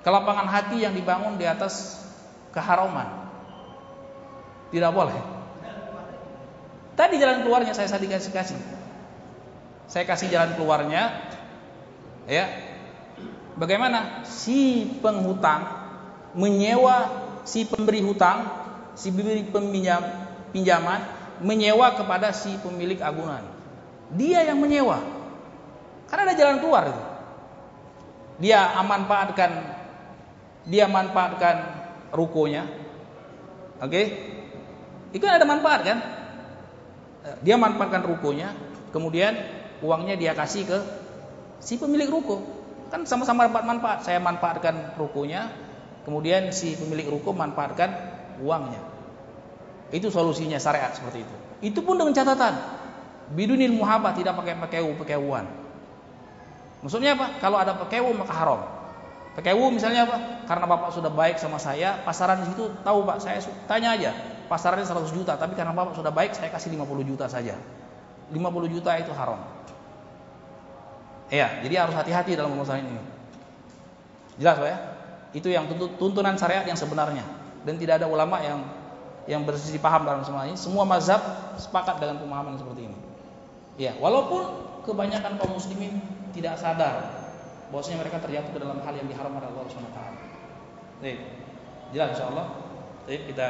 Kelapangan 0.00 0.48
hati 0.48 0.80
yang 0.80 0.96
dibangun 0.96 1.36
di 1.36 1.44
atas 1.44 2.00
keharaman. 2.56 3.28
Tidak 4.72 4.88
boleh. 4.96 5.20
Tadi 6.96 7.20
jalan 7.20 7.44
keluarnya 7.44 7.76
saya 7.76 7.92
kasih 7.92 8.32
kasih. 8.32 8.77
Saya 9.88 10.04
kasih 10.04 10.28
jalan 10.28 10.52
keluarnya 10.54 11.32
ya 12.28 12.44
Bagaimana 13.58 14.22
si 14.22 14.86
penghutang 15.02 15.66
menyewa 16.38 17.26
si 17.42 17.66
pemberi 17.66 17.98
hutang, 18.06 18.46
si 18.94 19.10
pemberi 19.10 19.42
peminjam 19.50 19.98
pinjaman 20.54 21.02
menyewa 21.42 21.90
kepada 21.98 22.30
si 22.30 22.54
pemilik 22.62 23.02
agunan. 23.02 23.42
Dia 24.14 24.46
yang 24.46 24.62
menyewa. 24.62 25.02
Karena 26.06 26.30
ada 26.30 26.38
jalan 26.38 26.62
keluar 26.62 26.86
itu. 26.86 27.02
Dia 28.46 28.78
manfaatkan 28.78 29.50
dia 30.70 30.86
manfaatkan 30.86 31.56
rukonya. 32.14 32.62
Oke? 33.82 33.90
Okay? 33.90 34.06
Itu 35.18 35.24
kan 35.26 35.42
ada 35.42 35.46
manfaat 35.48 35.80
kan? 35.82 35.98
Dia 37.42 37.58
manfaatkan 37.58 38.06
rukonya, 38.06 38.54
kemudian 38.94 39.34
uangnya 39.84 40.14
dia 40.18 40.32
kasih 40.34 40.66
ke 40.66 40.78
si 41.62 41.78
pemilik 41.78 42.08
ruko. 42.10 42.42
Kan 42.88 43.04
sama-sama 43.04 43.46
dapat 43.46 43.64
manfaat. 43.68 44.04
Saya 44.06 44.18
manfaatkan 44.22 44.96
rukunya, 44.96 45.52
kemudian 46.08 46.50
si 46.54 46.74
pemilik 46.78 47.08
ruko 47.08 47.36
manfaatkan 47.36 47.90
uangnya. 48.40 48.80
Itu 49.92 50.12
solusinya 50.12 50.60
syariat 50.60 50.92
seperti 50.92 51.24
itu. 51.24 51.34
Itu 51.58 51.80
pun 51.82 51.98
dengan 51.98 52.14
catatan 52.14 52.54
bidunil 53.32 53.76
muhabah 53.76 54.16
tidak 54.16 54.36
pakai 54.40 54.56
pekewu 54.56 54.96
pekewuan. 55.04 55.44
Maksudnya 56.80 57.18
apa? 57.18 57.36
Kalau 57.42 57.58
ada 57.58 57.74
pekewu 57.76 58.14
maka 58.14 58.32
haram. 58.32 58.60
Pekewu 59.34 59.70
misalnya 59.70 60.06
apa? 60.08 60.46
Karena 60.46 60.66
bapak 60.66 60.90
sudah 60.94 61.12
baik 61.12 61.38
sama 61.38 61.62
saya, 61.62 62.02
pasaran 62.02 62.42
di 62.42 62.50
situ 62.50 62.70
tahu 62.82 63.06
pak, 63.06 63.22
saya 63.22 63.38
tanya 63.70 63.94
aja, 63.94 64.10
pasarannya 64.50 64.82
100 64.82 65.14
juta, 65.14 65.38
tapi 65.38 65.54
karena 65.54 65.70
bapak 65.70 65.94
sudah 65.94 66.10
baik, 66.10 66.34
saya 66.34 66.50
kasih 66.50 66.74
50 66.74 67.06
juta 67.06 67.30
saja. 67.30 67.54
50 68.32 68.74
juta 68.74 68.90
itu 69.00 69.12
haram. 69.16 69.40
Ya, 71.28 71.60
jadi 71.60 71.84
harus 71.84 71.94
hati-hati 71.96 72.36
dalam 72.36 72.56
masalah 72.56 72.80
ini. 72.80 72.96
Jelas 74.40 74.56
Pak 74.56 74.68
ya? 74.68 74.78
Itu 75.36 75.48
yang 75.52 75.68
tuntunan 76.00 76.36
syariat 76.40 76.64
yang 76.64 76.78
sebenarnya 76.78 77.24
dan 77.68 77.76
tidak 77.76 78.00
ada 78.00 78.08
ulama 78.08 78.40
yang 78.40 78.64
yang 79.28 79.44
bersisi 79.44 79.76
paham 79.76 80.08
dalam 80.08 80.24
semua 80.24 80.48
ini. 80.48 80.56
Semua 80.56 80.88
mazhab 80.88 81.20
sepakat 81.60 82.00
dengan 82.00 82.16
pemahaman 82.24 82.56
seperti 82.56 82.88
ini. 82.88 82.98
Ya, 83.76 83.92
walaupun 84.00 84.68
kebanyakan 84.88 85.36
kaum 85.36 85.52
muslimin 85.52 86.00
tidak 86.32 86.56
sadar 86.56 87.12
bahwasanya 87.68 88.00
mereka 88.00 88.24
terjatuh 88.24 88.56
ke 88.56 88.60
dalam 88.64 88.80
hal 88.80 88.94
yang 88.96 89.04
diharamkan 89.04 89.44
oleh 89.44 89.52
Allah 89.52 89.68
Subhanahu 89.68 89.92
wa 89.92 89.96
taala. 90.00 90.20
Baik. 91.04 91.18
Jelas 91.92 92.08
insyaallah. 92.16 92.46
Baik, 93.04 93.22
kita 93.28 93.48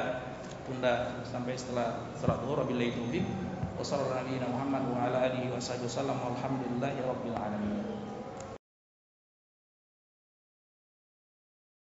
tunda 0.67 0.95
sampai 1.23 1.55
setelah 1.55 2.11
salat 2.19 2.43
zuhur 2.43 2.59
wabillahi 2.67 2.91
taufiq. 2.93 3.25
Wassalamualaikum 3.79 4.43
warahmatullahi 4.43 4.43
wabarakatuh. 4.43 4.51
Muhammad 4.51 4.85
wa 4.91 4.99
ala 5.07 5.19
alihi 5.31 5.55
wasallam. 5.55 6.19
Alhamdulillahi 6.19 6.99
rabbil 6.99 7.37
alamin. 7.39 7.78